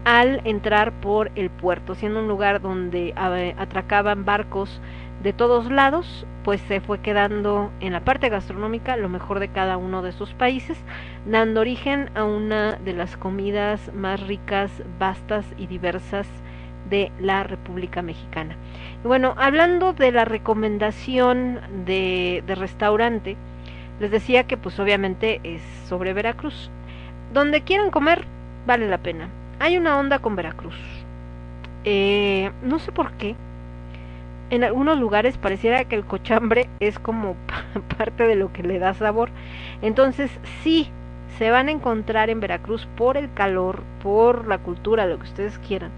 al 0.04 0.40
entrar 0.44 0.92
por 1.00 1.30
el 1.34 1.50
puerto, 1.50 1.94
siendo 1.94 2.20
un 2.20 2.28
lugar 2.28 2.60
donde 2.60 3.12
atracaban 3.16 4.24
barcos 4.24 4.80
de 5.22 5.32
todos 5.34 5.70
lados, 5.70 6.26
pues 6.44 6.62
se 6.62 6.80
fue 6.80 7.00
quedando 7.00 7.70
en 7.80 7.92
la 7.92 8.00
parte 8.00 8.30
gastronómica 8.30 8.96
lo 8.96 9.10
mejor 9.10 9.38
de 9.38 9.48
cada 9.48 9.76
uno 9.76 10.00
de 10.00 10.12
sus 10.12 10.32
países, 10.32 10.78
dando 11.26 11.60
origen 11.60 12.10
a 12.14 12.24
una 12.24 12.76
de 12.76 12.94
las 12.94 13.18
comidas 13.18 13.92
más 13.94 14.26
ricas, 14.26 14.70
vastas 14.98 15.44
y 15.58 15.66
diversas 15.66 16.26
de 16.90 17.10
la 17.20 17.44
República 17.44 18.02
Mexicana. 18.02 18.56
Y 19.02 19.06
bueno, 19.06 19.34
hablando 19.38 19.92
de 19.92 20.12
la 20.12 20.24
recomendación 20.24 21.60
de, 21.86 22.42
restaurante, 22.46 23.36
les 24.00 24.10
decía 24.10 24.44
que 24.44 24.56
pues 24.56 24.78
obviamente 24.78 25.40
es 25.44 25.62
sobre 25.88 26.12
Veracruz. 26.12 26.70
Donde 27.32 27.62
quieran 27.62 27.90
comer, 27.90 28.24
vale 28.66 28.88
la 28.88 28.98
pena. 28.98 29.28
Hay 29.60 29.78
una 29.78 29.98
onda 29.98 30.18
con 30.18 30.36
Veracruz. 30.36 30.76
Eh, 31.84 32.50
no 32.62 32.78
sé 32.78 32.92
por 32.92 33.12
qué. 33.12 33.36
En 34.50 34.64
algunos 34.64 34.98
lugares 34.98 35.38
pareciera 35.38 35.84
que 35.84 35.94
el 35.94 36.04
cochambre 36.04 36.68
es 36.80 36.98
como 36.98 37.36
parte 37.98 38.26
de 38.26 38.34
lo 38.34 38.52
que 38.52 38.64
le 38.64 38.80
da 38.80 38.94
sabor. 38.94 39.30
Entonces 39.80 40.30
sí, 40.62 40.90
se 41.38 41.50
van 41.50 41.68
a 41.68 41.72
encontrar 41.72 42.30
en 42.30 42.40
Veracruz 42.40 42.86
por 42.96 43.16
el 43.16 43.32
calor, 43.32 43.82
por 44.02 44.46
la 44.48 44.58
cultura, 44.58 45.06
lo 45.06 45.18
que 45.18 45.24
ustedes 45.24 45.58
quieran. 45.60 45.90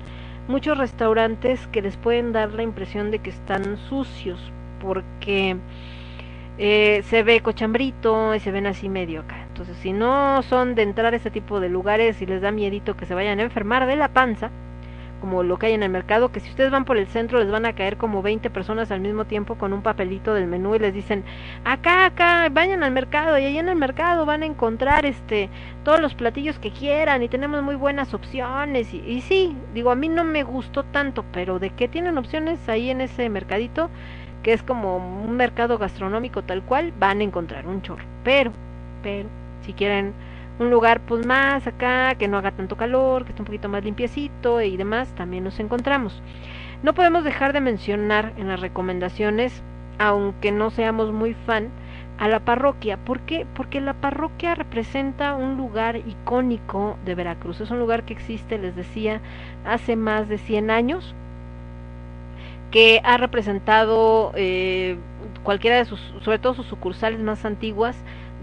Muchos 0.48 0.76
restaurantes 0.76 1.66
que 1.68 1.82
les 1.82 1.96
pueden 1.96 2.32
dar 2.32 2.52
la 2.52 2.62
impresión 2.62 3.10
de 3.10 3.20
que 3.20 3.30
están 3.30 3.78
sucios 3.88 4.40
porque 4.80 5.56
eh, 6.58 7.02
se 7.04 7.22
ve 7.22 7.40
cochambrito 7.40 8.34
y 8.34 8.40
se 8.40 8.50
ven 8.50 8.66
así 8.66 8.88
medio 8.88 9.20
acá. 9.20 9.42
Entonces, 9.48 9.76
si 9.78 9.92
no 9.92 10.42
son 10.42 10.74
de 10.74 10.82
entrar 10.82 11.14
a 11.14 11.16
ese 11.16 11.30
tipo 11.30 11.60
de 11.60 11.68
lugares 11.68 12.20
y 12.20 12.26
les 12.26 12.42
da 12.42 12.50
miedito 12.50 12.96
que 12.96 13.06
se 13.06 13.14
vayan 13.14 13.38
a 13.38 13.42
enfermar 13.42 13.86
de 13.86 13.96
la 13.96 14.08
panza, 14.08 14.50
como 15.22 15.44
lo 15.44 15.56
que 15.56 15.66
hay 15.66 15.74
en 15.74 15.84
el 15.84 15.88
mercado, 15.88 16.32
que 16.32 16.40
si 16.40 16.50
ustedes 16.50 16.72
van 16.72 16.84
por 16.84 16.96
el 16.96 17.06
centro 17.06 17.38
les 17.38 17.48
van 17.48 17.64
a 17.64 17.76
caer 17.76 17.96
como 17.96 18.22
20 18.22 18.50
personas 18.50 18.90
al 18.90 18.98
mismo 18.98 19.24
tiempo 19.24 19.54
con 19.54 19.72
un 19.72 19.80
papelito 19.80 20.34
del 20.34 20.48
menú 20.48 20.74
y 20.74 20.80
les 20.80 20.92
dicen, 20.92 21.22
acá, 21.64 22.06
acá, 22.06 22.48
vayan 22.50 22.82
al 22.82 22.90
mercado 22.90 23.38
y 23.38 23.44
ahí 23.44 23.56
en 23.56 23.68
el 23.68 23.76
mercado 23.76 24.26
van 24.26 24.42
a 24.42 24.46
encontrar 24.46 25.06
este 25.06 25.48
todos 25.84 26.00
los 26.00 26.16
platillos 26.16 26.58
que 26.58 26.72
quieran 26.72 27.22
y 27.22 27.28
tenemos 27.28 27.62
muy 27.62 27.76
buenas 27.76 28.14
opciones 28.14 28.92
y, 28.92 28.98
y 28.98 29.20
sí, 29.20 29.56
digo, 29.72 29.92
a 29.92 29.94
mí 29.94 30.08
no 30.08 30.24
me 30.24 30.42
gustó 30.42 30.82
tanto, 30.82 31.24
pero 31.32 31.60
de 31.60 31.70
que 31.70 31.86
tienen 31.86 32.18
opciones 32.18 32.68
ahí 32.68 32.90
en 32.90 33.00
ese 33.00 33.28
mercadito, 33.28 33.90
que 34.42 34.52
es 34.52 34.64
como 34.64 34.96
un 34.96 35.36
mercado 35.36 35.78
gastronómico 35.78 36.42
tal 36.42 36.62
cual, 36.64 36.92
van 36.98 37.20
a 37.20 37.22
encontrar 37.22 37.68
un 37.68 37.80
chorro, 37.80 38.04
pero, 38.24 38.50
pero, 39.04 39.28
si 39.64 39.72
quieren 39.72 40.14
un 40.62 40.70
lugar 40.70 41.00
pues 41.00 41.26
más 41.26 41.66
acá, 41.66 42.14
que 42.14 42.28
no 42.28 42.38
haga 42.38 42.52
tanto 42.52 42.76
calor, 42.76 43.24
que 43.24 43.30
esté 43.30 43.42
un 43.42 43.46
poquito 43.46 43.68
más 43.68 43.84
limpiecito 43.84 44.60
y 44.60 44.76
demás, 44.76 45.14
también 45.14 45.44
nos 45.44 45.60
encontramos. 45.60 46.22
No 46.82 46.94
podemos 46.94 47.24
dejar 47.24 47.52
de 47.52 47.60
mencionar 47.60 48.32
en 48.36 48.48
las 48.48 48.60
recomendaciones, 48.60 49.62
aunque 49.98 50.50
no 50.52 50.70
seamos 50.70 51.12
muy 51.12 51.34
fan, 51.34 51.70
a 52.18 52.28
la 52.28 52.40
parroquia. 52.40 52.98
¿Por 52.98 53.20
qué? 53.20 53.46
Porque 53.54 53.80
la 53.80 53.94
parroquia 53.94 54.54
representa 54.54 55.34
un 55.34 55.56
lugar 55.56 55.96
icónico 55.96 56.96
de 57.04 57.14
Veracruz. 57.14 57.60
Es 57.60 57.70
un 57.70 57.78
lugar 57.78 58.04
que 58.04 58.12
existe, 58.12 58.58
les 58.58 58.76
decía, 58.76 59.20
hace 59.64 59.96
más 59.96 60.28
de 60.28 60.38
100 60.38 60.70
años, 60.70 61.14
que 62.70 63.00
ha 63.04 63.16
representado 63.16 64.32
eh, 64.34 64.96
cualquiera 65.42 65.76
de 65.76 65.84
sus, 65.84 66.00
sobre 66.22 66.38
todo 66.38 66.54
sus 66.54 66.66
sucursales 66.66 67.20
más 67.20 67.44
antiguas, 67.44 67.96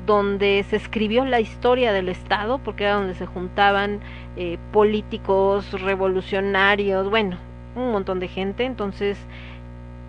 donde 0.10 0.65
se 0.68 0.76
escribió 0.76 1.23
la 1.23 1.40
historia 1.40 1.94
del 1.94 2.10
Estado, 2.10 2.57
porque 2.57 2.86
era 2.86 2.95
donde 2.95 3.14
se 3.14 3.27
juntaban 3.27 3.99
eh, 4.38 4.57
políticos, 4.72 5.80
revolucionarios, 5.84 7.11
bueno, 7.11 7.38
un 7.76 7.91
montón 7.91 8.19
de 8.19 8.27
gente, 8.27 8.65
entonces 8.65 9.19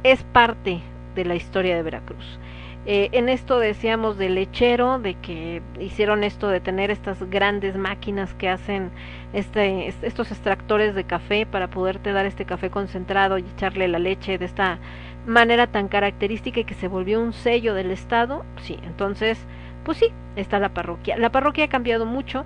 es 0.02 0.22
parte 0.22 0.80
de 1.14 1.24
la 1.26 1.34
historia 1.34 1.76
de 1.76 1.82
Veracruz. 1.82 2.38
Eh, 2.86 3.10
en 3.12 3.28
esto 3.28 3.58
decíamos 3.58 4.16
del 4.16 4.36
lechero, 4.36 4.98
de 4.98 5.16
que 5.16 5.60
hicieron 5.78 6.24
esto 6.24 6.48
de 6.48 6.60
tener 6.60 6.90
estas 6.90 7.22
grandes 7.28 7.76
máquinas 7.76 8.32
que 8.32 8.48
hacen 8.48 8.90
este, 9.34 9.88
estos 10.00 10.30
extractores 10.30 10.94
de 10.94 11.04
café 11.04 11.44
para 11.44 11.68
poderte 11.68 12.12
dar 12.12 12.24
este 12.24 12.46
café 12.46 12.70
concentrado 12.70 13.36
y 13.36 13.42
echarle 13.42 13.86
la 13.86 13.98
leche 13.98 14.38
de 14.38 14.46
esta 14.46 14.78
manera 15.26 15.66
tan 15.66 15.88
característica 15.88 16.60
y 16.60 16.64
que 16.64 16.72
se 16.72 16.88
volvió 16.88 17.20
un 17.20 17.34
sello 17.34 17.74
del 17.74 17.90
Estado. 17.90 18.46
Sí, 18.62 18.78
entonces 18.82 19.46
pues 19.84 19.98
sí, 19.98 20.06
está 20.36 20.58
la 20.58 20.70
parroquia. 20.70 21.16
La 21.16 21.30
parroquia 21.30 21.64
ha 21.64 21.68
cambiado 21.68 22.06
mucho. 22.06 22.44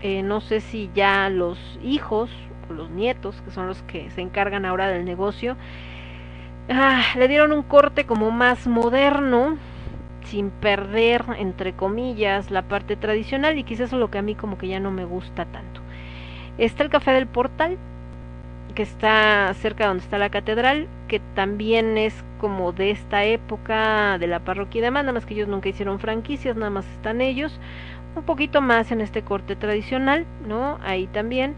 Eh, 0.00 0.22
no 0.22 0.40
sé 0.40 0.60
si 0.60 0.90
ya 0.94 1.30
los 1.30 1.58
hijos 1.82 2.30
o 2.68 2.74
los 2.74 2.90
nietos, 2.90 3.40
que 3.42 3.50
son 3.50 3.66
los 3.66 3.82
que 3.82 4.10
se 4.10 4.20
encargan 4.20 4.64
ahora 4.64 4.88
del 4.88 5.04
negocio, 5.04 5.56
ah, 6.68 7.02
le 7.16 7.28
dieron 7.28 7.52
un 7.52 7.62
corte 7.62 8.04
como 8.04 8.30
más 8.30 8.66
moderno, 8.66 9.56
sin 10.24 10.50
perder, 10.50 11.24
entre 11.38 11.74
comillas, 11.74 12.50
la 12.50 12.62
parte 12.62 12.96
tradicional 12.96 13.58
y 13.58 13.64
quizás 13.64 13.86
eso 13.86 13.96
es 13.96 14.00
lo 14.00 14.10
que 14.10 14.18
a 14.18 14.22
mí 14.22 14.34
como 14.34 14.58
que 14.58 14.68
ya 14.68 14.80
no 14.80 14.90
me 14.90 15.04
gusta 15.04 15.44
tanto. 15.46 15.80
Está 16.58 16.82
el 16.82 16.90
Café 16.90 17.12
del 17.12 17.26
Portal, 17.26 17.78
que 18.74 18.82
está 18.82 19.52
cerca 19.54 19.86
donde 19.86 20.02
está 20.02 20.18
la 20.18 20.30
catedral, 20.30 20.88
que 21.08 21.20
también 21.34 21.96
es 21.96 22.24
como 22.38 22.72
de 22.72 22.90
esta 22.90 23.24
época 23.24 24.18
de 24.18 24.26
la 24.26 24.40
parroquia 24.40 24.80
y 24.80 24.82
demás, 24.82 25.04
nada 25.04 25.14
más 25.14 25.26
que 25.26 25.34
ellos 25.34 25.48
nunca 25.48 25.68
hicieron 25.68 25.98
franquicias, 26.00 26.56
nada 26.56 26.70
más 26.70 26.86
están 26.86 27.20
ellos, 27.20 27.58
un 28.16 28.24
poquito 28.24 28.60
más 28.60 28.92
en 28.92 29.00
este 29.00 29.22
corte 29.22 29.56
tradicional, 29.56 30.26
¿no? 30.46 30.78
Ahí 30.82 31.06
también. 31.06 31.54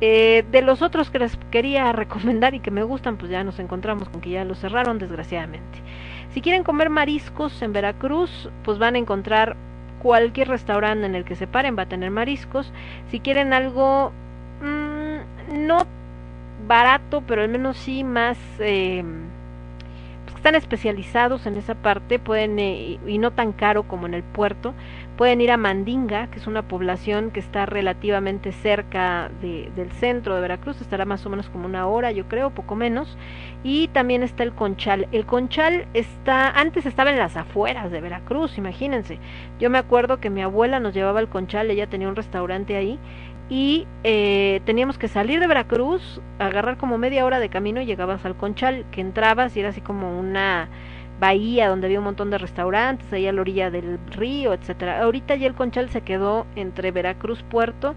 Eh, 0.00 0.44
de 0.50 0.60
los 0.60 0.82
otros 0.82 1.10
que 1.10 1.18
les 1.18 1.36
quería 1.50 1.92
recomendar 1.92 2.54
y 2.54 2.60
que 2.60 2.70
me 2.70 2.82
gustan, 2.82 3.16
pues 3.16 3.30
ya 3.30 3.44
nos 3.44 3.58
encontramos 3.58 4.08
con 4.08 4.20
que 4.20 4.30
ya 4.30 4.44
los 4.44 4.58
cerraron, 4.58 4.98
desgraciadamente. 4.98 5.78
Si 6.30 6.40
quieren 6.40 6.64
comer 6.64 6.90
mariscos 6.90 7.62
en 7.62 7.72
Veracruz, 7.72 8.50
pues 8.64 8.78
van 8.78 8.96
a 8.96 8.98
encontrar 8.98 9.56
cualquier 10.02 10.48
restaurante 10.48 11.06
en 11.06 11.14
el 11.14 11.24
que 11.24 11.36
se 11.36 11.46
paren, 11.46 11.78
va 11.78 11.82
a 11.84 11.88
tener 11.88 12.10
mariscos. 12.10 12.72
Si 13.10 13.20
quieren 13.20 13.52
algo 13.52 14.12
mmm, 14.60 15.66
no 15.66 15.86
barato, 16.66 17.22
pero 17.26 17.42
al 17.42 17.48
menos 17.48 17.76
sí 17.76 18.04
más 18.04 18.38
eh, 18.58 19.04
pues 20.24 20.36
están 20.36 20.54
especializados 20.54 21.46
en 21.46 21.56
esa 21.56 21.74
parte, 21.74 22.18
pueden 22.18 22.58
eh, 22.58 22.98
y 23.06 23.18
no 23.18 23.32
tan 23.32 23.52
caro 23.52 23.84
como 23.84 24.06
en 24.06 24.14
el 24.14 24.22
puerto, 24.22 24.74
pueden 25.16 25.40
ir 25.40 25.50
a 25.50 25.56
Mandinga, 25.56 26.28
que 26.28 26.38
es 26.38 26.46
una 26.46 26.62
población 26.62 27.30
que 27.30 27.40
está 27.40 27.66
relativamente 27.66 28.52
cerca 28.52 29.30
de, 29.40 29.70
del 29.76 29.90
centro 29.92 30.34
de 30.34 30.40
Veracruz, 30.40 30.80
estará 30.80 31.04
más 31.04 31.24
o 31.24 31.30
menos 31.30 31.48
como 31.48 31.66
una 31.66 31.86
hora, 31.86 32.10
yo 32.10 32.26
creo, 32.26 32.50
poco 32.50 32.74
menos, 32.74 33.16
y 33.62 33.88
también 33.88 34.22
está 34.22 34.42
el 34.42 34.52
Conchal. 34.52 35.08
El 35.12 35.26
Conchal 35.26 35.86
está, 35.94 36.50
antes 36.50 36.86
estaba 36.86 37.10
en 37.10 37.18
las 37.18 37.36
afueras 37.36 37.90
de 37.90 38.00
Veracruz, 38.00 38.58
imagínense. 38.58 39.18
Yo 39.60 39.70
me 39.70 39.78
acuerdo 39.78 40.18
que 40.18 40.30
mi 40.30 40.42
abuela 40.42 40.80
nos 40.80 40.94
llevaba 40.94 41.20
al 41.20 41.28
Conchal, 41.28 41.70
ella 41.70 41.86
tenía 41.86 42.08
un 42.08 42.16
restaurante 42.16 42.76
ahí, 42.76 42.98
y 43.48 43.86
eh, 44.04 44.62
teníamos 44.64 44.98
que 44.98 45.08
salir 45.08 45.40
de 45.40 45.46
Veracruz, 45.46 46.20
agarrar 46.38 46.78
como 46.78 46.98
media 46.98 47.24
hora 47.24 47.40
de 47.40 47.50
camino 47.50 47.80
y 47.80 47.86
llegabas 47.86 48.24
al 48.24 48.36
Conchal, 48.36 48.86
que 48.90 49.00
entrabas 49.00 49.56
y 49.56 49.60
era 49.60 49.68
así 49.68 49.80
como 49.80 50.18
una 50.18 50.68
bahía 51.20 51.68
donde 51.68 51.86
había 51.86 51.98
un 51.98 52.06
montón 52.06 52.30
de 52.30 52.38
restaurantes, 52.38 53.12
ahí 53.12 53.26
a 53.26 53.32
la 53.32 53.40
orilla 53.40 53.70
del 53.70 53.98
río, 54.10 54.52
etcétera. 54.52 55.02
Ahorita 55.02 55.36
ya 55.36 55.46
el 55.46 55.54
Conchal 55.54 55.90
se 55.90 56.00
quedó 56.00 56.46
entre 56.56 56.90
Veracruz 56.90 57.42
Puerto 57.42 57.94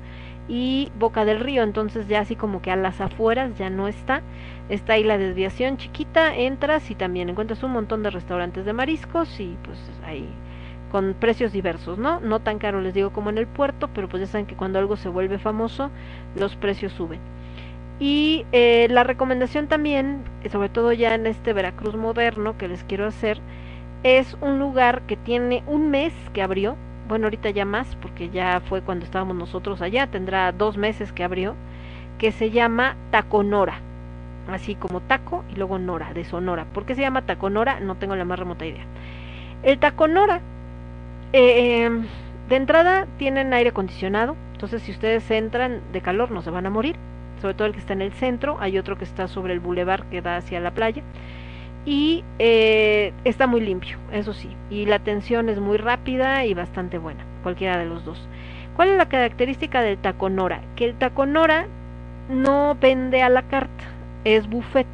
y 0.50 0.92
Boca 0.98 1.26
del 1.26 1.40
Río, 1.40 1.64
entonces 1.64 2.08
ya 2.08 2.22
así 2.22 2.36
como 2.36 2.62
que 2.62 2.72
a 2.72 2.76
las 2.76 3.02
afueras 3.02 3.58
ya 3.58 3.70
no 3.70 3.88
está. 3.88 4.22
Está 4.70 4.94
ahí 4.94 5.04
la 5.04 5.18
desviación 5.18 5.78
chiquita, 5.78 6.36
entras 6.36 6.92
y 6.92 6.96
también 6.96 7.30
encuentras 7.30 7.64
un 7.64 7.72
montón 7.72 8.04
de 8.04 8.12
restaurantes 8.12 8.66
de 8.66 8.74
mariscos 8.74 9.40
y 9.40 9.58
pues 9.64 9.78
ahí 10.06 10.28
con 10.92 11.14
precios 11.14 11.52
diversos, 11.52 11.98
¿no? 11.98 12.20
No 12.20 12.40
tan 12.40 12.60
caro 12.60 12.82
les 12.82 12.94
digo 12.94 13.12
como 13.12 13.30
en 13.30 13.38
el 13.38 13.48
puerto, 13.48 13.90
pero 13.94 14.08
pues 14.08 14.22
ya 14.22 14.28
saben 14.28 14.46
que 14.46 14.56
cuando 14.56 14.80
algo 14.80 14.96
se 14.96 15.10
vuelve 15.10 15.38
famoso, 15.38 15.90
los 16.36 16.56
precios 16.56 16.94
suben. 16.94 17.20
Y 18.00 18.46
eh, 18.52 18.88
la 18.90 19.04
recomendación 19.04 19.68
también, 19.68 20.24
sobre 20.52 20.70
todo 20.70 20.94
ya 20.94 21.16
en 21.16 21.26
este 21.26 21.54
Veracruz 21.54 21.96
moderno 21.96 22.58
que 22.58 22.68
les 22.68 22.84
quiero 22.84 23.06
hacer, 23.08 23.40
es 24.04 24.38
un 24.42 24.60
lugar 24.60 25.02
que 25.04 25.18
tiene 25.18 25.64
un 25.66 25.90
mes 25.90 26.14
que 26.34 26.44
abrió, 26.44 26.76
bueno 27.08 27.26
ahorita 27.26 27.50
ya 27.50 27.66
más 27.66 27.96
porque 27.96 28.30
ya 28.30 28.62
fue 28.70 28.82
cuando 28.82 29.06
estábamos 29.06 29.36
nosotros 29.36 29.82
allá, 29.82 30.08
tendrá 30.08 30.52
dos 30.52 30.78
meses 30.78 31.12
que 31.12 31.24
abrió, 31.24 31.56
que 32.20 32.32
se 32.32 32.52
llama 32.52 32.96
Taconora, 33.10 33.80
así 34.52 34.76
como 34.76 35.02
taco 35.02 35.44
y 35.52 35.56
luego 35.56 35.80
Nora, 35.80 36.14
de 36.14 36.24
Sonora. 36.24 36.66
¿Por 36.66 36.86
qué 36.86 36.94
se 36.94 37.02
llama 37.02 37.24
Taconora? 37.24 37.80
No 37.80 37.96
tengo 37.96 38.16
la 38.16 38.26
más 38.26 38.38
remota 38.38 38.66
idea. 38.66 38.86
El 39.64 39.80
Taconora 39.80 40.42
eh, 41.34 41.90
de 42.50 42.56
entrada 42.56 43.08
tienen 43.18 43.54
aire 43.54 43.72
acondicionado, 43.72 44.36
entonces 44.54 44.82
si 44.82 44.92
ustedes 44.92 45.30
entran 45.32 45.82
de 45.92 46.02
calor 46.02 46.32
no 46.32 46.42
se 46.42 46.50
van 46.50 46.66
a 46.66 46.70
morir, 46.70 46.96
sobre 47.42 47.54
todo 47.54 47.68
el 47.68 47.74
que 47.74 47.80
está 47.80 47.94
en 47.94 48.02
el 48.02 48.14
centro, 48.14 48.58
hay 48.60 48.78
otro 48.78 48.98
que 48.98 49.04
está 49.04 49.28
sobre 49.28 49.54
el 49.54 49.60
bulevar 49.60 50.06
que 50.06 50.22
da 50.22 50.38
hacia 50.38 50.60
la 50.60 50.72
playa 50.72 51.04
y 51.86 52.24
eh, 52.40 53.14
está 53.24 53.48
muy 53.48 53.62
limpio, 53.62 53.98
eso 54.12 54.34
sí, 54.34 54.50
y 54.70 54.86
la 54.86 54.96
atención 54.96 55.50
es 55.50 55.60
muy 55.60 55.78
rápida 55.78 56.46
y 56.46 56.54
bastante 56.54 56.98
buena, 56.98 57.24
cualquiera 57.44 57.78
de 57.78 57.86
los 57.86 58.04
dos. 58.04 58.28
¿Cuál 58.76 58.90
es 58.90 58.98
la 58.98 59.10
característica 59.10 59.82
del 59.82 59.98
taconora? 59.98 60.62
Que 60.76 60.86
el 60.86 60.96
taconora 60.96 61.68
no 62.30 62.78
vende 62.80 63.22
a 63.22 63.30
la 63.30 63.44
carta, 63.44 63.86
es 64.24 64.48
buffet. 64.48 64.88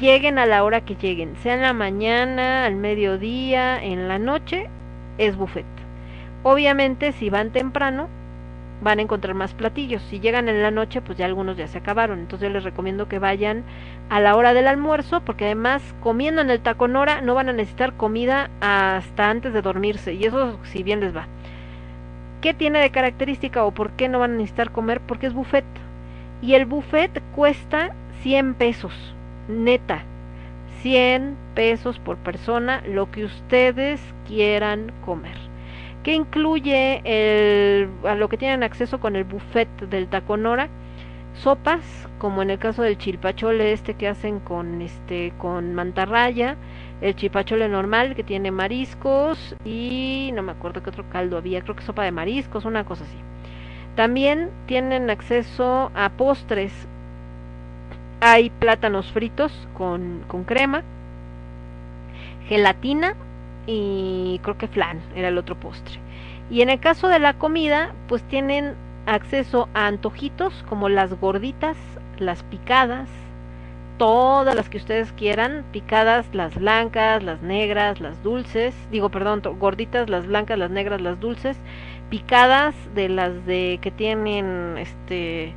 Lleguen 0.00 0.38
a 0.38 0.46
la 0.46 0.64
hora 0.64 0.80
que 0.82 0.96
lleguen, 0.96 1.36
sea 1.42 1.54
en 1.54 1.62
la 1.62 1.72
mañana, 1.72 2.64
al 2.64 2.76
mediodía, 2.76 3.82
en 3.82 4.08
la 4.08 4.18
noche, 4.18 4.68
es 5.18 5.36
buffet. 5.36 5.66
Obviamente, 6.42 7.12
si 7.12 7.30
van 7.30 7.50
temprano, 7.50 8.08
van 8.80 8.98
a 8.98 9.02
encontrar 9.02 9.34
más 9.34 9.54
platillos. 9.54 10.02
Si 10.02 10.20
llegan 10.20 10.48
en 10.48 10.62
la 10.62 10.70
noche, 10.70 11.00
pues 11.00 11.18
ya 11.18 11.26
algunos 11.26 11.56
ya 11.56 11.66
se 11.66 11.78
acabaron. 11.78 12.20
Entonces 12.20 12.48
yo 12.48 12.52
les 12.52 12.64
recomiendo 12.64 13.08
que 13.08 13.18
vayan 13.18 13.64
a 14.10 14.20
la 14.20 14.36
hora 14.36 14.54
del 14.54 14.68
almuerzo, 14.68 15.20
porque 15.22 15.46
además 15.46 15.82
comiendo 16.02 16.42
en 16.42 16.50
el 16.50 16.60
taconora 16.60 17.20
no 17.20 17.34
van 17.34 17.48
a 17.48 17.52
necesitar 17.52 17.94
comida 17.94 18.50
hasta 18.60 19.30
antes 19.30 19.52
de 19.52 19.62
dormirse. 19.62 20.14
Y 20.14 20.24
eso 20.24 20.58
si 20.64 20.82
bien 20.82 21.00
les 21.00 21.16
va. 21.16 21.26
¿Qué 22.40 22.54
tiene 22.54 22.78
de 22.78 22.90
característica 22.90 23.64
o 23.64 23.72
por 23.72 23.92
qué 23.92 24.08
no 24.08 24.18
van 24.18 24.32
a 24.32 24.34
necesitar 24.34 24.70
comer? 24.70 25.00
Porque 25.00 25.26
es 25.26 25.32
buffet. 25.32 25.64
Y 26.42 26.54
el 26.54 26.66
buffet 26.66 27.22
cuesta 27.34 27.94
100 28.22 28.54
pesos, 28.54 28.92
neta. 29.48 30.04
100 30.86 31.36
pesos 31.56 31.98
por 31.98 32.16
persona, 32.18 32.80
lo 32.86 33.10
que 33.10 33.24
ustedes 33.24 34.00
quieran 34.24 34.92
comer. 35.04 35.36
¿Qué 36.04 36.14
incluye 36.14 37.02
a 38.04 38.14
lo 38.14 38.28
que 38.28 38.36
tienen 38.36 38.62
acceso 38.62 39.00
con 39.00 39.16
el 39.16 39.24
buffet 39.24 39.68
del 39.90 40.06
Taconora? 40.06 40.68
Sopas, 41.34 42.08
como 42.18 42.40
en 42.40 42.50
el 42.50 42.60
caso 42.60 42.84
del 42.84 42.98
chilpachole 42.98 43.72
este 43.72 43.94
que 43.94 44.06
hacen 44.06 44.38
con 44.38 44.80
este 44.80 45.32
con 45.38 45.74
mantarraya, 45.74 46.54
el 47.00 47.16
chilpachole 47.16 47.68
normal 47.68 48.14
que 48.14 48.22
tiene 48.22 48.52
mariscos 48.52 49.56
y 49.64 50.30
no 50.34 50.44
me 50.44 50.52
acuerdo 50.52 50.84
qué 50.84 50.90
otro 50.90 51.10
caldo 51.10 51.36
había, 51.36 51.62
creo 51.62 51.74
que 51.74 51.82
sopa 51.82 52.04
de 52.04 52.12
mariscos, 52.12 52.64
una 52.64 52.84
cosa 52.84 53.02
así. 53.02 53.18
También 53.96 54.50
tienen 54.66 55.10
acceso 55.10 55.90
a 55.96 56.10
postres 56.10 56.86
hay 58.20 58.50
plátanos 58.50 59.10
fritos 59.12 59.52
con, 59.74 60.24
con 60.28 60.44
crema, 60.44 60.82
gelatina 62.48 63.14
y 63.66 64.40
creo 64.42 64.56
que 64.56 64.68
flan 64.68 65.00
era 65.14 65.28
el 65.28 65.38
otro 65.38 65.56
postre. 65.56 65.98
Y 66.50 66.62
en 66.62 66.70
el 66.70 66.80
caso 66.80 67.08
de 67.08 67.18
la 67.18 67.34
comida, 67.34 67.92
pues 68.08 68.22
tienen 68.24 68.74
acceso 69.06 69.68
a 69.74 69.86
antojitos 69.86 70.64
como 70.68 70.88
las 70.88 71.18
gorditas, 71.20 71.76
las 72.18 72.42
picadas, 72.44 73.08
todas 73.98 74.54
las 74.54 74.68
que 74.68 74.78
ustedes 74.78 75.12
quieran, 75.12 75.64
picadas, 75.72 76.26
las 76.32 76.54
blancas, 76.56 77.22
las 77.22 77.42
negras, 77.42 78.00
las 78.00 78.22
dulces, 78.22 78.74
digo, 78.90 79.08
perdón, 79.08 79.42
gorditas, 79.58 80.08
las 80.08 80.26
blancas, 80.26 80.58
las 80.58 80.70
negras, 80.70 81.00
las 81.00 81.18
dulces, 81.18 81.56
picadas 82.10 82.74
de 82.94 83.08
las 83.08 83.46
de 83.46 83.78
que 83.80 83.90
tienen 83.90 84.76
este 84.78 85.54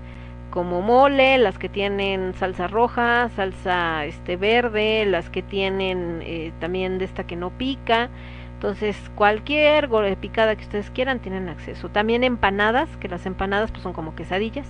como 0.59 0.81
mole, 0.81 1.37
las 1.37 1.57
que 1.57 1.69
tienen 1.69 2.33
salsa 2.35 2.67
roja, 2.67 3.29
salsa 3.35 4.05
este 4.05 4.35
verde, 4.37 5.05
las 5.05 5.29
que 5.29 5.41
tienen 5.41 6.19
eh, 6.23 6.51
también 6.59 6.97
de 6.99 7.05
esta 7.05 7.25
que 7.25 7.35
no 7.37 7.49
pica. 7.51 8.09
Entonces, 8.55 8.97
cualquier 9.15 9.87
go- 9.87 10.03
picada 10.19 10.55
que 10.57 10.63
ustedes 10.63 10.91
quieran 10.91 11.19
tienen 11.19 11.47
acceso. 11.49 11.89
También 11.89 12.23
empanadas, 12.25 12.97
que 12.97 13.07
las 13.07 13.25
empanadas 13.25 13.71
pues 13.71 13.83
son 13.83 13.93
como 13.93 14.15
quesadillas. 14.15 14.67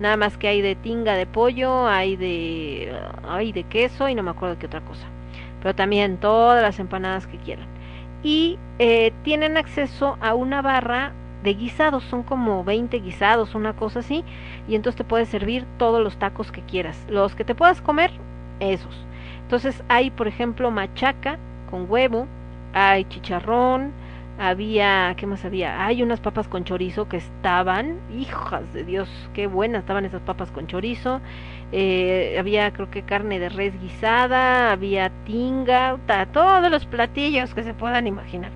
Nada 0.00 0.16
más 0.18 0.36
que 0.36 0.48
hay 0.48 0.60
de 0.62 0.74
tinga 0.76 1.14
de 1.14 1.26
pollo, 1.26 1.86
hay 1.88 2.16
de 2.16 2.92
hay 3.24 3.52
de 3.52 3.64
queso 3.64 4.08
y 4.08 4.14
no 4.14 4.22
me 4.22 4.30
acuerdo 4.32 4.58
qué 4.58 4.66
otra 4.66 4.82
cosa. 4.82 5.06
Pero 5.60 5.74
también 5.74 6.18
todas 6.18 6.62
las 6.62 6.78
empanadas 6.78 7.26
que 7.26 7.38
quieran. 7.38 7.68
Y 8.22 8.58
eh, 8.78 9.12
tienen 9.22 9.56
acceso 9.56 10.18
a 10.20 10.34
una 10.34 10.62
barra 10.62 11.14
de 11.42 11.54
guisados, 11.54 12.04
son 12.04 12.22
como 12.22 12.64
20 12.64 12.98
guisados, 13.00 13.54
una 13.54 13.74
cosa 13.74 14.00
así, 14.00 14.24
y 14.68 14.74
entonces 14.74 14.98
te 14.98 15.04
puedes 15.04 15.28
servir 15.28 15.66
todos 15.78 16.02
los 16.02 16.16
tacos 16.16 16.52
que 16.52 16.62
quieras, 16.62 17.04
los 17.08 17.34
que 17.34 17.44
te 17.44 17.54
puedas 17.54 17.80
comer, 17.80 18.12
esos. 18.60 19.06
Entonces 19.42 19.82
hay, 19.88 20.10
por 20.10 20.28
ejemplo, 20.28 20.70
machaca 20.70 21.38
con 21.70 21.90
huevo, 21.90 22.26
hay 22.72 23.04
chicharrón, 23.06 23.92
había, 24.38 25.14
¿qué 25.16 25.26
más 25.26 25.44
había? 25.44 25.84
Hay 25.84 26.02
unas 26.02 26.20
papas 26.20 26.48
con 26.48 26.64
chorizo 26.64 27.08
que 27.08 27.18
estaban, 27.18 27.98
hijas 28.12 28.72
de 28.72 28.84
Dios, 28.84 29.08
qué 29.34 29.46
buenas 29.46 29.80
estaban 29.80 30.04
esas 30.04 30.22
papas 30.22 30.50
con 30.50 30.66
chorizo. 30.66 31.20
Eh, 31.70 32.36
había, 32.38 32.72
creo 32.72 32.90
que 32.90 33.02
carne 33.02 33.38
de 33.38 33.48
res 33.48 33.78
guisada, 33.80 34.72
había 34.72 35.10
tinga, 35.24 35.98
todos 36.32 36.70
los 36.70 36.86
platillos 36.86 37.54
que 37.54 37.62
se 37.62 37.74
puedan 37.74 38.06
imaginar. 38.06 38.50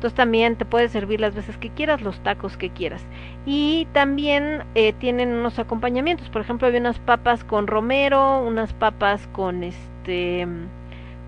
Entonces 0.00 0.16
también 0.16 0.56
te 0.56 0.64
puedes 0.64 0.92
servir 0.92 1.20
las 1.20 1.34
veces 1.34 1.58
que 1.58 1.68
quieras, 1.68 2.00
los 2.00 2.18
tacos 2.20 2.56
que 2.56 2.70
quieras. 2.70 3.04
Y 3.44 3.86
también 3.92 4.62
eh, 4.74 4.94
tienen 4.94 5.28
unos 5.28 5.58
acompañamientos. 5.58 6.30
Por 6.30 6.40
ejemplo, 6.40 6.66
había 6.66 6.80
unas 6.80 6.98
papas 6.98 7.44
con 7.44 7.66
romero, 7.66 8.40
unas 8.40 8.72
papas 8.72 9.28
con 9.32 9.62
este, 9.62 10.48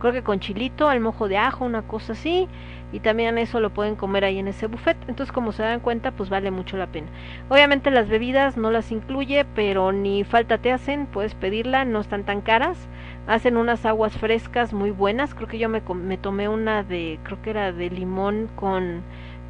creo 0.01 0.15
que 0.15 0.23
con 0.23 0.41
chilito, 0.41 0.89
al 0.89 1.01
mojo 1.01 1.29
de 1.29 1.37
ajo, 1.37 1.67
una 1.67 1.83
cosa 1.83 2.15
así. 2.15 2.49
Y 2.95 3.01
también 3.01 3.37
eso 3.37 3.61
lo 3.61 3.69
pueden 3.69 3.95
comer 3.95 4.25
ahí 4.25 4.39
en 4.39 4.49
ese 4.49 4.69
buffet. 4.69 4.97
Entonces, 5.07 5.33
como 5.33 5.53
se 5.53 5.63
dan 5.63 5.81
cuenta, 5.81 6.11
pues 6.13 6.31
vale 6.31 6.51
mucho 6.51 6.79
la 6.79 6.87
pena. 6.87 7.09
Obviamente 7.51 7.91
las 7.91 8.09
bebidas 8.09 8.57
no 8.57 8.71
las 8.71 8.91
incluye, 8.91 9.45
pero 9.55 9.93
ni 9.93 10.25
falta 10.25 10.57
te 10.57 10.73
hacen, 10.73 11.05
puedes 11.05 11.35
pedirla, 11.35 11.85
no 11.85 12.01
están 12.01 12.25
tan 12.25 12.41
caras. 12.41 12.79
Hacen 13.27 13.57
unas 13.57 13.87
aguas 13.87 14.17
frescas 14.17 14.73
muy 14.73 14.91
buenas. 14.91 15.35
Creo 15.35 15.49
que 15.49 15.59
yo 15.59 15.69
me, 15.69 15.81
tomé 16.17 16.49
una 16.49 16.83
de, 16.83 17.21
creo 17.23 17.41
que 17.41 17.51
era 17.51 17.73
de 17.73 17.91
limón 17.91 18.49
con 18.57 19.03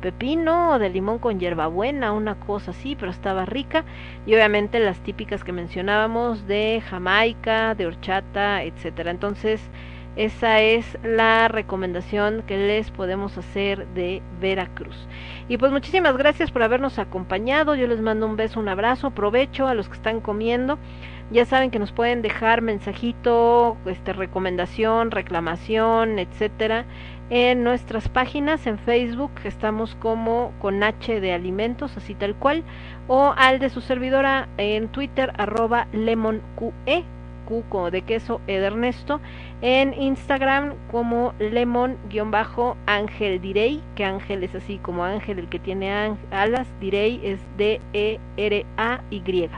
pepino 0.03 0.73
o 0.73 0.79
de 0.79 0.91
limón 0.91 1.19
con 1.19 1.41
hierbabuena, 1.41 2.13
una 2.13 2.35
cosa 2.35 2.73
así, 2.73 2.97
pero 2.97 3.11
estaba 3.11 3.47
rica. 3.47 3.85
Y 4.27 4.35
obviamente 4.35 4.79
las 4.81 5.01
típicas 5.01 5.45
que 5.45 5.53
mencionábamos 5.53 6.47
de 6.47 6.83
Jamaica, 6.89 7.75
de 7.75 7.87
horchata, 7.87 8.63
etcétera. 8.63 9.11
Entonces, 9.11 9.63
esa 10.15 10.61
es 10.61 10.99
la 11.03 11.49
recomendación 11.49 12.43
que 12.47 12.59
les 12.59 12.91
podemos 12.91 13.39
hacer 13.39 13.87
de 13.95 14.21
Veracruz. 14.43 15.09
Y 15.49 15.57
pues 15.57 15.73
muchísimas 15.73 16.19
gracias 16.19 16.51
por 16.51 16.63
habernos 16.63 16.99
acompañado. 16.99 17.75
Yo 17.75 17.87
les 17.87 18.03
mando 18.03 18.27
un 18.27 18.37
beso, 18.37 18.61
un 18.61 18.69
abrazo, 18.69 19.13
provecho 19.13 19.67
a 19.67 19.75
los 19.75 19.89
que 19.89 19.95
están 19.95 20.21
comiendo. 20.21 20.79
Ya 21.33 21.47
saben 21.47 21.71
que 21.71 21.79
nos 21.79 21.93
pueden 21.93 22.21
dejar 22.21 22.61
mensajito, 22.61 23.79
este 23.87 24.13
recomendación, 24.13 25.11
reclamación, 25.11 26.19
etcétera, 26.19 26.85
en 27.31 27.65
nuestras 27.65 28.11
páginas 28.11 28.67
en 28.67 28.79
Facebook 28.79 29.31
estamos 29.45 29.95
como 29.95 30.53
con 30.61 30.83
H 30.83 31.23
de 31.23 31.33
alimentos, 31.33 31.97
así 31.97 32.15
tal 32.15 32.35
cual, 32.35 32.65
o 33.09 33.33
al 33.35 33.61
de 33.61 33.71
su 33.71 33.81
servidora 33.81 34.47
en 34.59 34.89
Twitter 34.89 35.33
arroba 35.39 35.87
lemonqe, 35.95 37.07
como 37.71 37.91
de 37.91 38.03
queso 38.03 38.43
E 38.47 38.57
Ernesto, 38.57 39.19
en 39.63 39.95
Instagram 39.95 40.75
como 40.91 41.33
lemon-ángel 41.39 43.41
direy, 43.41 43.83
que 43.95 44.05
ángel 44.05 44.45
es 44.45 44.55
así 44.55 44.77
como 44.79 45.05
ángel 45.05 45.39
el 45.39 45.49
que 45.49 45.59
tiene 45.59 46.15
alas, 46.31 46.69
direy 46.79 47.23
es 47.25 47.41
D-E-R-A-Y. 47.57 49.49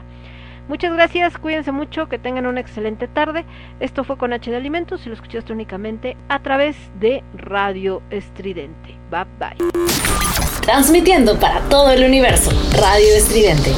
Muchas 0.67 0.93
gracias, 0.93 1.37
cuídense 1.37 1.71
mucho, 1.71 2.09
que 2.09 2.17
tengan 2.17 2.45
una 2.47 2.59
excelente 2.59 3.07
tarde. 3.07 3.45
Esto 3.79 4.03
fue 4.03 4.17
con 4.17 4.33
H 4.33 4.49
de 4.49 4.57
Alimentos 4.57 5.05
y 5.05 5.09
lo 5.09 5.15
escuchaste 5.15 5.53
únicamente 5.53 6.17
a 6.27 6.39
través 6.39 6.75
de 6.99 7.23
Radio 7.35 8.01
Estridente. 8.09 8.97
Bye 9.11 9.25
bye. 9.39 9.85
Transmitiendo 10.61 11.39
para 11.39 11.61
todo 11.69 11.91
el 11.91 12.03
universo. 12.03 12.49
Radio 12.71 13.15
Estridente. 13.15 13.71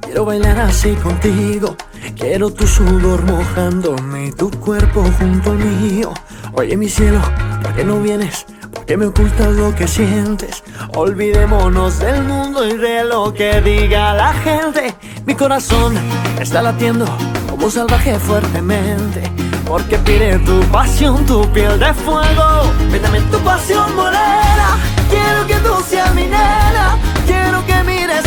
Quiero 0.00 0.24
bailar 0.24 0.58
así 0.60 0.94
contigo. 0.94 1.76
Quiero 2.16 2.50
tu 2.50 2.66
sudor 2.66 3.24
mojándome 3.24 4.30
tu 4.32 4.50
cuerpo 4.50 5.04
junto 5.18 5.50
al 5.50 5.58
mío. 5.58 6.12
Oye 6.52 6.76
mi 6.76 6.88
cielo, 6.88 7.20
¿por 7.62 7.74
qué 7.74 7.84
no 7.84 8.00
vienes? 8.00 8.46
¿Por 8.72 8.84
qué 8.84 8.96
me 8.96 9.06
ocultas 9.06 9.52
lo 9.52 9.74
que 9.74 9.88
sientes? 9.88 10.62
Olvidémonos 10.94 11.98
del 11.98 12.22
mundo 12.22 12.64
y 12.66 12.76
de 12.76 13.04
lo 13.04 13.34
que 13.34 13.60
diga 13.60 14.14
la 14.14 14.32
gente. 14.34 14.94
Mi 15.26 15.34
corazón 15.34 15.96
está 16.40 16.62
latiendo 16.62 17.06
como 17.50 17.68
salvaje 17.70 18.18
fuertemente. 18.18 19.22
Porque 19.66 19.96
pide 19.98 20.38
tu 20.40 20.60
pasión, 20.70 21.24
tu 21.26 21.50
piel 21.52 21.78
de 21.80 21.92
fuego. 21.94 22.70
Véndame 22.92 23.20
tu 23.32 23.38
pasión 23.38 23.96
morena. 23.96 24.78
Quiero 25.10 25.46
que 25.46 25.54
tú 25.66 25.82
seas 25.88 26.14
mi 26.14 26.24
nena. 26.24 26.93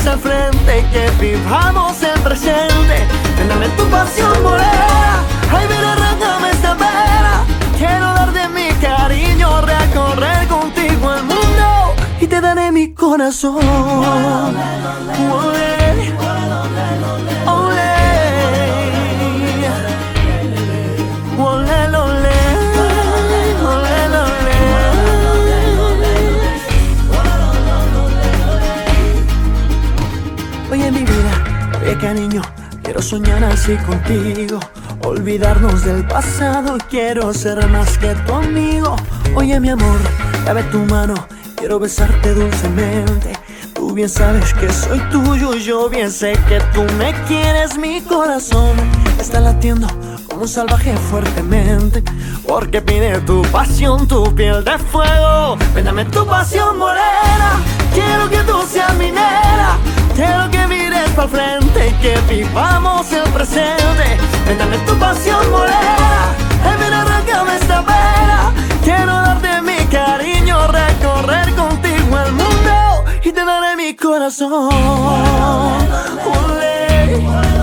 Al 0.08 0.20
frente, 0.20 0.86
que 0.94 1.12
vivamos 1.20 2.02
el 2.02 2.18
presente. 2.22 3.06
Véndame 3.38 3.68
tu 3.76 3.84
pasión 3.90 4.42
morena. 4.42 5.22
Ay, 5.52 5.68
mira, 5.68 5.94
arráncame 5.94 6.50
esta 6.52 6.76
pena. 6.76 7.44
Quiero 7.78 8.06
dar 8.14 8.32
de 8.32 8.48
mi 8.48 8.70
cariño, 8.76 9.60
recorrer 9.60 10.48
contigo 10.48 11.14
el 11.14 11.24
mundo 11.24 11.94
y 12.22 12.28
te 12.28 12.40
daré 12.40 12.72
mi 12.72 12.94
corazón. 12.94 13.60
Quiero 32.84 33.02
soñar 33.02 33.44
así 33.44 33.76
contigo, 33.78 34.60
olvidarnos 35.04 35.84
del 35.84 36.06
pasado, 36.08 36.78
quiero 36.90 37.34
ser 37.34 37.66
más 37.70 37.98
que 37.98 38.14
tu 38.26 38.34
amigo. 38.34 38.96
Oye 39.36 39.60
mi 39.60 39.70
amor, 39.70 39.98
dame 40.46 40.64
tu 40.64 40.80
mano, 40.80 41.16
quiero 41.56 41.80
besarte 41.80 42.34
dulcemente. 42.34 43.34
Tú 43.74 43.94
bien 43.94 44.10
sabes 44.10 44.54
que 44.54 44.72
soy 44.72 45.00
tuyo, 45.12 45.54
yo 45.56 45.90
bien 45.90 46.12
sé 46.12 46.34
que 46.48 46.60
tú 46.74 46.84
me 46.98 47.14
quieres, 47.28 47.78
mi 47.78 48.02
corazón 48.02 48.76
está 49.20 49.40
latiendo 49.40 49.88
como 50.28 50.44
un 50.44 50.48
salvaje 50.48 50.96
fuertemente, 51.10 52.04
porque 52.48 52.82
pide 52.82 53.20
tu 53.22 53.42
pasión, 53.44 54.08
tu 54.08 54.34
piel 54.36 54.64
de 54.64 54.78
fuego. 54.78 55.58
Véndame 55.74 56.06
tu 56.06 56.26
pasión 56.26 56.78
morena, 56.78 57.60
quiero 57.94 58.30
que 58.30 58.38
tú 58.50 58.62
seas 58.68 58.94
mi 58.96 59.08
nena. 59.08 59.78
Quiero 60.18 60.50
que 60.50 60.66
mires 60.66 61.12
para 61.12 61.28
frente 61.28 61.90
y 61.90 61.94
que 62.02 62.18
vivamos 62.28 63.12
el 63.12 63.32
presente. 63.34 64.18
Véndame 64.48 64.80
tu 64.80 64.96
pasión 64.98 65.52
morena, 65.52 66.34
ay 66.66 66.76
mira 66.84 67.04
arráncame 67.04 67.56
esta 67.56 67.86
pena. 67.86 68.52
Quiero 68.84 69.14
darte 69.14 69.62
mi 69.62 69.78
cariño, 69.92 70.58
recorrer 70.70 71.54
contigo 71.54 72.18
el 72.26 72.32
mundo 72.32 73.04
y 73.24 73.32
te 73.32 73.46
daré 73.46 73.76
mi 73.76 73.96
corazón. 73.96 74.70
Olé. 76.26 77.57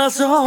Corazón. 0.00 0.46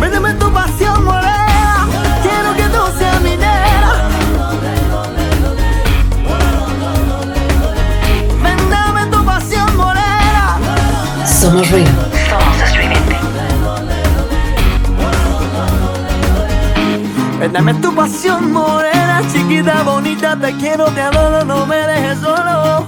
Véndeme 0.00 0.34
tu 0.34 0.52
pasión 0.52 1.04
morena, 1.04 1.88
quiero 2.22 2.54
que 2.56 2.62
tú 2.64 2.82
seas 2.98 3.22
mi 3.22 3.30
nena. 3.30 3.92
Véndeme 8.42 9.06
tu 9.10 9.24
pasión 9.24 9.76
morena. 9.76 10.58
Somos 11.24 11.70
ruido. 11.70 12.05
Véndame 17.56 17.80
tu 17.80 17.94
pasión 17.94 18.52
morena, 18.52 19.22
chiquita, 19.32 19.82
bonita, 19.82 20.36
te 20.36 20.54
quiero, 20.56 20.84
te 20.90 21.00
adoro, 21.00 21.42
no 21.42 21.64
me 21.64 21.76
dejes 21.76 22.18
solo. 22.18 22.86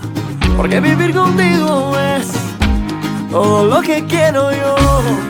Porque 0.59 0.78
vivir 0.78 1.15
contigo 1.15 1.97
es 1.99 2.31
todo 3.31 3.65
lo 3.65 3.81
que 3.81 4.05
quiero 4.05 4.53
yo. 4.53 5.27